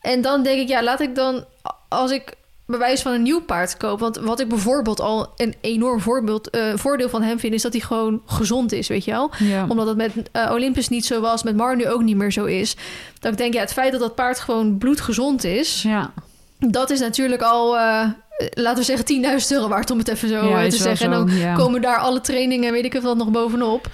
En 0.00 0.20
dan 0.20 0.42
denk 0.42 0.60
ik, 0.60 0.68
ja, 0.68 0.82
laat 0.82 1.00
ik 1.00 1.14
dan, 1.14 1.44
als 1.88 2.10
ik 2.10 2.38
bewijs 2.70 3.02
van 3.02 3.12
een 3.12 3.22
nieuw 3.22 3.40
paard 3.40 3.76
koop. 3.76 4.00
Want 4.00 4.16
wat 4.16 4.40
ik 4.40 4.48
bijvoorbeeld 4.48 5.00
al 5.00 5.32
een 5.36 5.54
enorm 5.60 6.00
voorbeeld, 6.00 6.56
uh, 6.56 6.72
voordeel 6.74 7.08
van 7.08 7.22
hem 7.22 7.38
vind, 7.38 7.54
is 7.54 7.62
dat 7.62 7.72
hij 7.72 7.80
gewoon 7.80 8.22
gezond 8.26 8.72
is, 8.72 8.88
weet 8.88 9.04
je 9.04 9.10
wel? 9.10 9.30
Ja. 9.38 9.66
Omdat 9.68 9.86
het 9.86 9.96
met 9.96 10.12
uh, 10.32 10.50
Olympus 10.52 10.88
niet 10.88 11.06
zo 11.06 11.20
was, 11.20 11.42
met 11.42 11.56
Mar 11.56 11.76
nu 11.76 11.88
ook 11.88 12.02
niet 12.02 12.16
meer 12.16 12.32
zo 12.32 12.44
is. 12.44 12.76
Dat 13.20 13.32
ik 13.32 13.38
denk, 13.38 13.54
ja, 13.54 13.60
het 13.60 13.72
feit 13.72 13.92
dat 13.92 14.00
dat 14.00 14.14
paard 14.14 14.40
gewoon 14.40 14.78
bloedgezond 14.78 15.44
is, 15.44 15.82
ja. 15.82 16.12
dat 16.58 16.90
is 16.90 17.00
natuurlijk 17.00 17.42
al. 17.42 17.76
Uh, 17.76 18.08
laten 18.50 18.78
we 18.78 18.84
zeggen 18.84 19.40
10.000 19.40 19.46
euro 19.48 19.68
waard 19.68 19.90
om 19.90 19.98
het 19.98 20.08
even 20.08 20.28
zo 20.28 20.48
ja, 20.48 20.68
te 20.68 20.76
zeggen. 20.76 20.96
Zo, 20.96 21.04
en 21.04 21.10
dan 21.10 21.36
ja. 21.36 21.54
komen 21.54 21.80
daar 21.80 21.98
alle 21.98 22.20
trainingen, 22.20 22.72
weet 22.72 22.84
ik 22.84 22.92
het 22.92 23.02
wat, 23.02 23.16
nog 23.16 23.30
bovenop. 23.30 23.88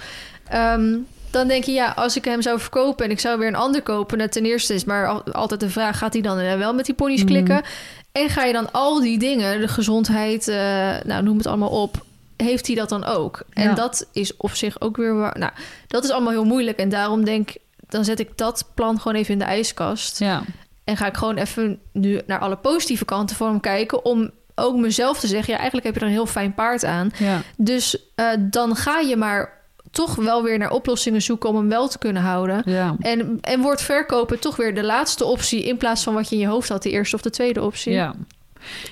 Um, 0.53 1.07
dan 1.31 1.47
denk 1.47 1.63
je, 1.63 1.71
ja, 1.71 1.93
als 1.95 2.15
ik 2.15 2.25
hem 2.25 2.41
zou 2.41 2.59
verkopen 2.59 3.05
en 3.05 3.11
ik 3.11 3.19
zou 3.19 3.39
weer 3.39 3.47
een 3.47 3.55
ander 3.55 3.81
kopen, 3.81 4.17
nou, 4.17 4.29
ten 4.29 4.45
eerste 4.45 4.73
is 4.73 4.83
maar 4.83 5.07
altijd 5.23 5.59
de 5.59 5.69
vraag: 5.69 5.97
gaat 5.97 6.13
hij 6.13 6.21
dan 6.21 6.57
wel 6.57 6.73
met 6.73 6.85
die 6.85 6.95
ponies 6.95 7.23
Mhm. 7.23 7.27
klikken? 7.27 7.55
Mm. 7.55 7.63
En 8.11 8.29
ga 8.29 8.43
je 8.43 8.53
dan 8.53 8.71
al 8.71 9.01
die 9.01 9.19
dingen, 9.19 9.59
de 9.59 9.67
gezondheid, 9.67 10.47
uh, 10.47 10.55
nou 11.03 11.23
noem 11.23 11.37
het 11.37 11.45
allemaal 11.45 11.81
op, 11.81 12.05
heeft 12.37 12.67
hij 12.67 12.75
dat 12.75 12.89
dan 12.89 13.03
ook? 13.03 13.41
En 13.53 13.75
dat 13.75 14.07
is 14.11 14.37
op 14.37 14.51
zich 14.51 14.81
ook 14.81 14.97
weer 14.97 15.15
waar. 15.15 15.39
Nou, 15.39 15.51
dat 15.87 16.03
is 16.03 16.09
allemaal 16.09 16.31
heel 16.31 16.45
moeilijk. 16.45 16.77
En 16.77 16.89
daarom 16.89 17.23
denk 17.23 17.49
dan 17.89 18.05
zet 18.05 18.19
ik 18.19 18.37
dat 18.37 18.69
plan 18.73 18.99
gewoon 18.99 19.17
even 19.17 19.33
in 19.33 19.39
de 19.39 19.45
ijskast. 19.45 20.19
Ja. 20.19 20.43
En 20.83 20.97
ga 20.97 21.07
ik 21.07 21.17
gewoon 21.17 21.37
even 21.37 21.79
nu 21.91 22.21
naar 22.25 22.39
alle 22.39 22.55
positieve 22.55 23.05
kanten 23.05 23.35
van 23.35 23.47
hem 23.47 23.59
kijken. 23.59 24.05
Om 24.05 24.31
ook 24.59 24.75
mezelf 24.75 25.19
te 25.19 25.27
zeggen: 25.27 25.47
ja, 25.53 25.57
eigenlijk 25.59 25.85
heb 25.87 25.95
je 25.95 26.01
er 26.01 26.05
een 26.07 26.13
heel 26.13 26.25
fijn 26.25 26.53
paard 26.53 26.85
aan. 26.85 27.11
Ja. 27.17 27.41
Dus 27.57 27.97
uh, 28.15 28.25
dan 28.39 28.75
ga 28.75 28.99
je 28.99 29.15
maar 29.15 29.55
toch 29.91 30.15
wel 30.15 30.43
weer 30.43 30.57
naar 30.57 30.71
oplossingen 30.71 31.21
zoeken 31.21 31.49
om 31.49 31.55
hem 31.55 31.69
wel 31.69 31.87
te 31.87 31.97
kunnen 31.97 32.21
houden. 32.21 32.61
Ja. 32.65 32.95
En, 32.99 33.37
en 33.41 33.61
wordt 33.61 33.81
verkopen 33.81 34.39
toch 34.39 34.55
weer 34.55 34.75
de 34.75 34.83
laatste 34.83 35.25
optie 35.25 35.63
in 35.63 35.77
plaats 35.77 36.03
van 36.03 36.13
wat 36.13 36.29
je 36.29 36.35
in 36.35 36.41
je 36.41 36.47
hoofd 36.47 36.69
had, 36.69 36.83
de 36.83 36.91
eerste 36.91 37.15
of 37.15 37.21
de 37.21 37.29
tweede 37.29 37.61
optie. 37.61 37.91
Ja. 37.93 38.15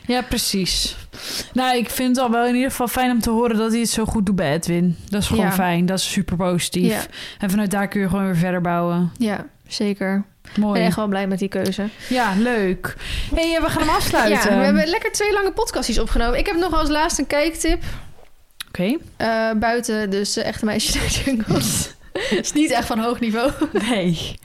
Ja, 0.05 0.21
precies. 0.21 0.95
Nou, 1.53 1.77
ik 1.77 1.89
vind 1.89 2.15
het 2.15 2.25
al 2.25 2.31
wel 2.31 2.45
in 2.45 2.55
ieder 2.55 2.69
geval 2.69 2.87
fijn 2.87 3.11
om 3.11 3.19
te 3.19 3.29
horen 3.29 3.57
dat 3.57 3.71
hij 3.71 3.79
het 3.79 3.89
zo 3.89 4.05
goed 4.05 4.25
doet 4.25 4.35
bij 4.35 4.53
Edwin. 4.53 4.97
Dat 5.09 5.21
is 5.21 5.27
gewoon 5.27 5.45
Ja. 5.45 5.51
fijn. 5.51 5.85
Dat 5.85 5.97
is 5.99 6.11
super 6.11 6.35
positief. 6.37 6.91
Ja. 6.91 7.01
En 7.39 7.49
vanuit 7.49 7.71
daar 7.71 7.87
kun 7.87 8.01
je 8.01 8.09
gewoon 8.09 8.25
weer 8.25 8.37
verder 8.37 8.61
bouwen. 8.61 9.11
Ja, 9.17 9.45
zeker. 9.67 10.25
Ik 10.51 10.57
Mooi. 10.57 10.73
ben 10.73 10.87
echt 10.87 10.95
wel 10.95 11.07
blij 11.07 11.27
met 11.27 11.39
die 11.39 11.47
keuze. 11.47 11.87
Ja, 12.09 12.33
leuk. 12.37 12.95
hey, 13.35 13.61
we 13.61 13.69
gaan 13.69 13.81
hem 13.81 13.95
afsluiten. 13.95 14.51
Ja, 14.51 14.57
we 14.57 14.63
hebben 14.63 14.87
lekker 14.87 15.11
twee 15.11 15.33
lange 15.33 15.51
podcastjes 15.51 15.99
opgenomen. 15.99 16.39
Ik 16.39 16.45
heb 16.45 16.55
nog 16.55 16.73
als 16.73 16.89
laatste 16.89 17.21
een 17.21 17.27
kijktip. 17.27 17.83
Oké. 18.67 18.97
Uh, 19.21 19.51
buiten 19.59 20.09
dus 20.09 20.37
uh, 20.37 20.45
echte 20.45 20.65
meisjes 20.65 20.95
naar 20.95 21.07
jungles. 21.07 21.93
is 22.41 22.53
niet 22.53 22.71
echt 22.71 22.87
van 22.87 22.99
hoog 22.99 23.19
niveau. 23.19 23.51
Nee. 23.89 24.35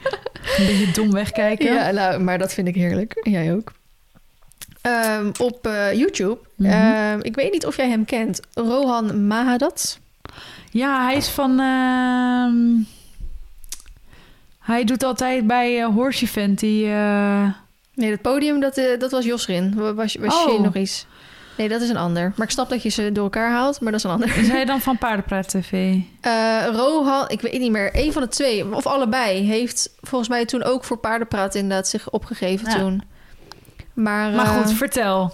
Een 0.57 0.65
beetje 0.65 0.91
dom 0.91 1.11
wegkijken. 1.11 1.73
Ja, 1.73 1.91
nou, 1.91 2.19
maar 2.19 2.37
dat 2.37 2.53
vind 2.53 2.67
ik 2.67 2.75
heerlijk. 2.75 3.19
Jij 3.23 3.53
ook. 3.53 3.71
Um, 5.17 5.31
op 5.39 5.67
uh, 5.67 5.93
YouTube. 5.93 6.37
Mhm. 6.55 6.71
Uh, 6.71 7.13
ik 7.21 7.35
weet 7.35 7.51
niet 7.51 7.65
of 7.65 7.75
jij 7.75 7.89
hem 7.89 8.05
kent. 8.05 8.39
Rohan 8.53 9.27
Mahadat. 9.27 9.99
Ja, 10.71 11.05
hij 11.05 11.15
is 11.15 11.27
van... 11.27 11.59
Hij 14.71 14.83
doet 14.83 15.03
altijd 15.03 15.47
bij 15.47 15.79
uh, 15.79 15.85
Horse 15.87 16.23
Event 16.25 16.59
die... 16.59 16.85
Uh... 16.85 17.47
Nee, 17.93 18.09
dat 18.09 18.21
podium, 18.21 18.59
dat, 18.59 18.77
uh, 18.77 18.99
dat 18.99 19.11
was 19.11 19.25
Josrin. 19.25 19.95
Was, 19.95 20.15
was 20.15 20.45
Oh. 20.45 20.61
Nog 20.61 20.75
iets? 20.75 21.05
Nee, 21.57 21.69
dat 21.69 21.81
is 21.81 21.89
een 21.89 21.97
ander. 21.97 22.33
Maar 22.35 22.45
ik 22.47 22.53
snap 22.53 22.69
dat 22.69 22.83
je 22.83 22.89
ze 22.89 23.11
door 23.11 23.23
elkaar 23.23 23.51
haalt, 23.51 23.81
maar 23.81 23.91
dat 23.91 23.99
is 23.99 24.05
een 24.05 24.11
ander. 24.13 24.37
Is 24.37 24.47
hij 24.47 24.65
dan 24.71 24.81
van 24.81 24.97
Paardenpraat 24.97 25.49
TV? 25.49 25.71
Uh, 25.73 26.65
Rohan, 26.71 27.29
ik 27.29 27.41
weet 27.41 27.59
niet 27.59 27.71
meer, 27.71 27.89
een 27.93 28.11
van 28.13 28.21
de 28.21 28.27
twee, 28.27 28.75
of 28.75 28.85
allebei, 28.87 29.41
heeft 29.41 29.89
volgens 30.01 30.29
mij 30.29 30.45
toen 30.45 30.63
ook 30.63 30.83
voor 30.83 30.97
Paardenpraat 30.97 31.55
inderdaad 31.55 31.87
zich 31.87 32.09
opgegeven 32.09 32.69
Ja. 32.69 32.77
toen. 32.77 33.01
Maar, 33.93 34.31
Maar 34.31 34.45
uh, 34.45 34.57
goed, 34.61 34.73
vertel. 34.73 35.33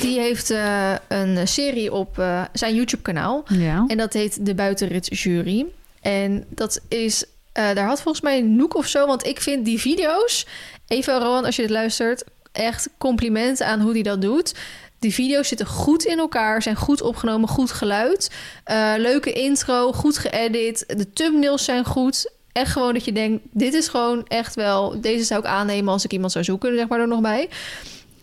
die 0.00 0.18
heeft 0.20 0.50
uh, 0.50 0.92
een 1.08 1.48
serie 1.48 1.92
op 1.92 2.22
zijn 2.52 2.74
YouTube-kanaal. 2.74 3.44
Ja. 3.48 3.84
En 3.86 3.96
dat 3.96 4.12
heet 4.12 4.46
De 4.46 4.54
Buitenrit 4.54 5.18
Jury. 5.18 5.66
En 6.00 6.44
dat 6.48 6.80
is, 6.88 7.24
uh, 7.58 7.74
daar 7.74 7.86
had 7.86 8.00
volgens 8.02 8.24
mij 8.24 8.40
Noek 8.40 8.74
of 8.74 8.86
zo, 8.86 9.06
want 9.06 9.26
ik 9.26 9.40
vind 9.40 9.64
die 9.64 9.80
video's, 9.80 10.46
even 10.86 11.18
Rohan, 11.18 11.44
als 11.44 11.56
je 11.56 11.62
dit 11.62 11.70
luistert, 11.70 12.24
echt 12.52 12.88
complimenten 12.98 13.66
aan 13.66 13.80
hoe 13.80 13.92
hij 13.92 14.02
dat 14.02 14.22
doet. 14.22 14.54
Die 14.98 15.14
video's 15.14 15.48
zitten 15.48 15.66
goed 15.66 16.04
in 16.04 16.18
elkaar, 16.18 16.62
zijn 16.62 16.76
goed 16.76 17.02
opgenomen, 17.02 17.48
goed 17.48 17.70
geluid. 17.70 18.30
Eh, 18.64 18.92
leuke 18.96 19.32
intro, 19.32 19.92
goed 19.92 20.18
geëdit. 20.18 20.84
De 20.96 21.12
thumbnails 21.12 21.64
zijn 21.64 21.84
goed. 21.84 22.32
Echt 22.52 22.72
gewoon 22.72 22.92
dat 22.92 23.04
je 23.04 23.12
denkt, 23.12 23.44
dit 23.50 23.74
is 23.74 23.88
gewoon 23.88 24.26
echt 24.26 24.54
wel... 24.54 25.00
Deze 25.00 25.24
zou 25.24 25.40
ik 25.40 25.46
aannemen 25.46 25.92
als 25.92 26.04
ik 26.04 26.12
iemand 26.12 26.32
zou 26.32 26.44
zoeken, 26.44 26.76
zeg 26.76 26.88
maar 26.88 27.00
er 27.00 27.08
nog 27.08 27.20
bij. 27.20 27.48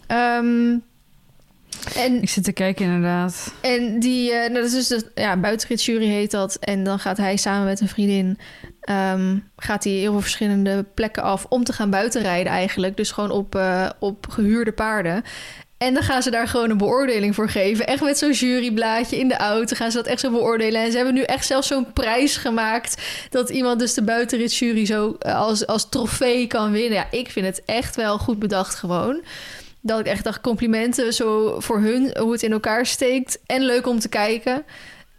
Ehm, 0.08 0.78
en, 1.96 2.22
Ik 2.22 2.30
zit 2.30 2.44
te 2.44 2.52
kijken 2.52 2.86
inderdaad. 2.86 3.54
en 3.62 4.00
die, 4.00 4.32
eh, 4.32 4.40
nou, 4.40 4.54
dat 4.54 4.74
is 4.74 4.88
dus 4.88 4.88
de 4.88 5.12
ja, 5.16 5.38
buitenritjury 5.38 6.08
heet 6.08 6.32
dat. 6.32 6.56
En 6.56 6.84
dan 6.84 7.00
gaat 7.00 7.18
hij 7.18 7.38
samen 7.38 7.66
met 7.66 7.80
een 7.82 7.88
vriendin... 7.88 8.38
ehm, 8.86 9.38
gaat 9.58 9.84
hij 9.84 9.94
heel 9.94 10.12
veel 10.12 10.22
verschillende 10.22 10.86
plekken 10.94 11.24
af 11.24 11.46
om 11.50 11.64
te 11.64 11.74
gaan 11.74 11.90
buitenrijden 11.90 12.52
eigenlijk. 12.52 12.98
Dus 12.98 13.12
gewoon 13.12 13.32
op, 13.32 13.56
eh, 13.56 13.90
op 14.00 14.28
gehuurde 14.30 14.72
paarden. 14.72 15.24
En 15.78 15.94
dan 15.94 16.04
gaan 16.04 16.24
ze 16.24 16.32
daar 16.32 16.48
gewoon 16.48 16.70
een 16.70 16.78
beoordeling 16.78 17.36
voor 17.36 17.50
geven. 17.50 17.88
Echt 17.88 18.04
met 18.04 18.18
zo'n 18.18 18.32
juryblaadje 18.32 19.20
in 19.20 19.28
de 19.28 19.38
auto 19.38 19.76
gaan 19.76 19.92
ze 19.92 19.98
dat 19.98 20.06
echt 20.06 20.20
zo 20.20 20.32
beoordelen. 20.32 20.82
En 20.82 20.92
ze 20.92 20.98
hebben 20.98 21.14
nu 21.16 21.22
echt 21.22 21.46
zelfs 21.46 21.68
zo'n 21.68 21.94
prijs 21.94 22.38
gemaakt... 22.38 23.02
dat 23.30 23.50
iemand 23.50 23.80
dus 23.80 23.94
de 23.94 24.04
buitenritjury 24.04 24.86
zo 24.86 25.16
eh, 25.20 25.36
als, 25.36 25.68
als 25.68 25.90
trofee 25.90 26.48
kan 26.48 26.72
winnen. 26.72 26.98
Ja, 26.98 27.08
ik 27.12 27.30
vind 27.30 27.46
het 27.46 27.62
echt 27.66 27.96
wel 27.96 28.18
goed 28.18 28.40
bedacht 28.40 28.76
gewoon. 28.76 29.22
Dat 29.82 30.00
ik 30.00 30.06
echt 30.06 30.24
dacht, 30.24 30.42
complimenten 30.42 31.14
zo 31.14 31.60
voor 31.60 31.80
hun, 31.80 32.18
hoe 32.20 32.32
het 32.32 32.44
in 32.44 32.52
elkaar 32.52 32.86
steekt. 32.86 33.40
En 33.46 33.62
leuk 33.62 33.88
om 33.88 34.00
te 34.00 34.10
kijken. 34.10 34.66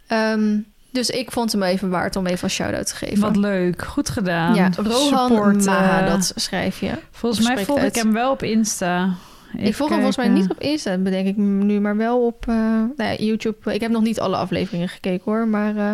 Ehm, 0.07 0.57
dus 0.91 1.09
ik 1.09 1.31
vond 1.31 1.51
hem 1.51 1.63
even 1.63 1.89
waard 1.89 2.15
om 2.15 2.25
even 2.25 2.43
een 2.43 2.49
shout-out 2.49 2.87
te 2.87 2.95
geven. 2.95 3.19
Wat 3.19 3.35
leuk. 3.35 3.81
Goed 3.85 4.09
gedaan. 4.09 4.55
ja, 4.55 4.69
Rohan 4.75 5.29
Support, 5.29 5.65
Maha, 5.65 6.01
eh, 6.05 6.11
dat 6.11 6.31
schrijf 6.35 6.79
je. 6.79 6.91
Volgens 7.11 7.47
mij 7.47 7.65
volg 7.65 7.79
ik 7.81 7.95
hem 7.95 8.13
wel 8.13 8.31
op 8.31 8.43
Insta. 8.43 9.09
ik 9.57 9.75
volg 9.75 9.89
hem 9.89 9.97
volgens 10.01 10.17
mij 10.17 10.27
niet 10.27 10.49
op 10.49 10.59
Insta, 10.61 10.97
bedenk 10.97 11.27
ik 11.27 11.37
nu, 11.37 11.79
maar 11.79 11.97
wel 11.97 12.25
op 12.25 12.45
eh, 12.47 12.55
nou 12.55 12.93
ja, 12.97 13.13
YouTube. 13.15 13.73
Ik 13.73 13.81
heb 13.81 13.91
nog 13.91 14.03
niet 14.03 14.19
alle 14.19 14.35
afleveringen 14.35 14.89
gekeken 14.89 15.21
hoor, 15.31 15.47
maar 15.47 15.75
eh, 15.75 15.93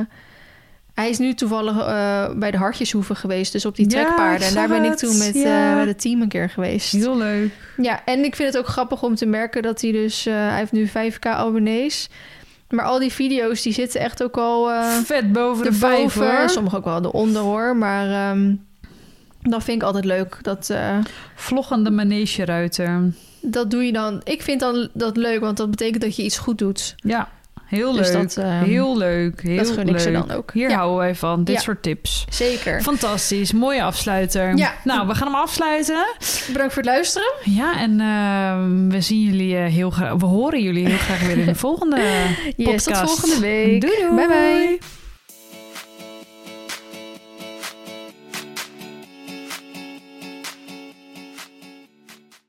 hij 0.93 1.09
is 1.09 1.17
nu 1.17 1.33
toevallig 1.33 1.75
bij 2.37 2.51
de 2.51 2.57
Hartjeshoeven 2.57 3.15
geweest, 3.15 3.51
dus 3.51 3.65
op 3.65 3.75
die 3.75 3.89
Ja, 3.89 3.91
trekpaarden. 4.03 4.47
en 4.47 4.53
daar 4.53 4.67
ben 4.67 4.83
ik 4.83 4.93
toen 4.93 5.17
met 5.17 5.33
ja. 5.33 5.79
eh, 5.81 5.87
het 5.87 6.01
team 6.01 6.21
een 6.21 6.27
keer 6.27 6.49
geweest. 6.49 6.91
Heel 6.91 7.17
leuk. 7.17 7.51
Ja, 7.77 8.01
en 8.05 8.23
ik 8.23 8.35
vind 8.35 8.53
het 8.53 8.57
ook 8.57 8.67
grappig 8.67 9.03
om 9.03 9.15
te 9.15 9.25
merken 9.25 9.61
dat 9.61 9.81
hij 9.81 9.91
dus... 9.91 10.23
hij 10.23 10.57
heeft 10.57 10.71
nu 10.71 10.87
5k 10.87 11.19
abonnees. 11.19 12.09
Maar 12.73 12.85
al 12.85 12.99
die 12.99 13.11
video's, 13.11 13.61
die 13.61 13.73
zitten 13.73 14.01
echt 14.01 14.23
ook 14.23 14.37
al 14.37 14.71
eh 14.71 14.89
Vet 14.89 15.31
boven 15.31 15.71
de 15.71 16.09
hoor. 16.13 16.49
Sommige 16.49 16.75
ook 16.77 16.85
wel 16.85 17.05
eronder 17.05 17.41
hoor. 17.41 17.77
Maar 17.77 18.31
ehm 18.31 18.55
dat 19.43 19.63
vind 19.63 19.81
ik 19.81 19.87
altijd 19.87 20.05
leuk. 20.05 20.37
Dat, 20.41 20.69
eh, 20.69 20.97
Vloggende 21.35 21.91
manegeruiter. 21.91 23.13
dat 23.41 23.71
doe 23.71 23.85
je 23.85 23.93
dan... 23.93 24.21
Ik 24.23 24.41
vind 24.41 24.59
dan 24.59 24.89
dat 24.93 25.17
leuk, 25.17 25.39
want 25.39 25.57
dat 25.57 25.69
betekent 25.69 26.01
dat 26.01 26.15
je 26.15 26.23
iets 26.23 26.37
goed 26.37 26.57
doet. 26.57 26.95
Ja, 26.97 27.29
heel 27.73 27.91
Dus 27.91 28.07
leuk. 28.11 28.21
dat, 28.21 28.37
ehm, 28.37 28.63
heel 28.63 28.97
leuk. 28.97 29.41
Heel 29.41 29.57
dat 29.57 29.69
gun 29.69 29.87
ik 29.87 29.99
ze 29.99 30.11
dan 30.11 30.31
ook. 30.31 30.51
Hier 30.53 30.69
Ja. 30.69 30.75
houden 30.75 30.97
wij 30.97 31.15
van. 31.15 31.43
Dit 31.43 31.55
Ja. 31.55 31.61
soort 31.61 31.81
tips. 31.83 32.25
Zeker. 32.29 32.81
Fantastisch. 32.81 33.51
Mooie 33.53 33.83
afsluiter. 33.83 34.57
Ja. 34.57 34.73
Nou, 34.83 35.07
we 35.07 35.15
gaan 35.15 35.27
hem 35.27 35.35
afsluiten. 35.35 36.05
Bedankt 36.51 36.73
voor 36.73 36.81
het 36.83 36.91
luisteren. 36.91 37.33
Ja, 37.43 37.79
en 37.79 37.99
ehm, 37.99 38.89
we 38.89 39.01
zien 39.01 39.21
jullie 39.21 39.57
eh, 39.57 39.65
heel 39.71 39.89
graag. 39.89 40.13
We 40.13 40.25
horen 40.25 40.61
jullie 40.61 40.87
heel 40.87 40.97
graag 40.97 41.21
weer 41.27 41.37
in 41.37 41.45
de 41.45 41.55
volgende 41.65 42.01
Yes, 42.55 42.83
tot 42.83 42.93
podcast. 42.93 43.19
volgende 43.19 43.39
week. 43.47 43.81
Doei 43.81 43.93
doei. 44.01 44.15
Bye 44.15 44.27
bye. 44.27 45.02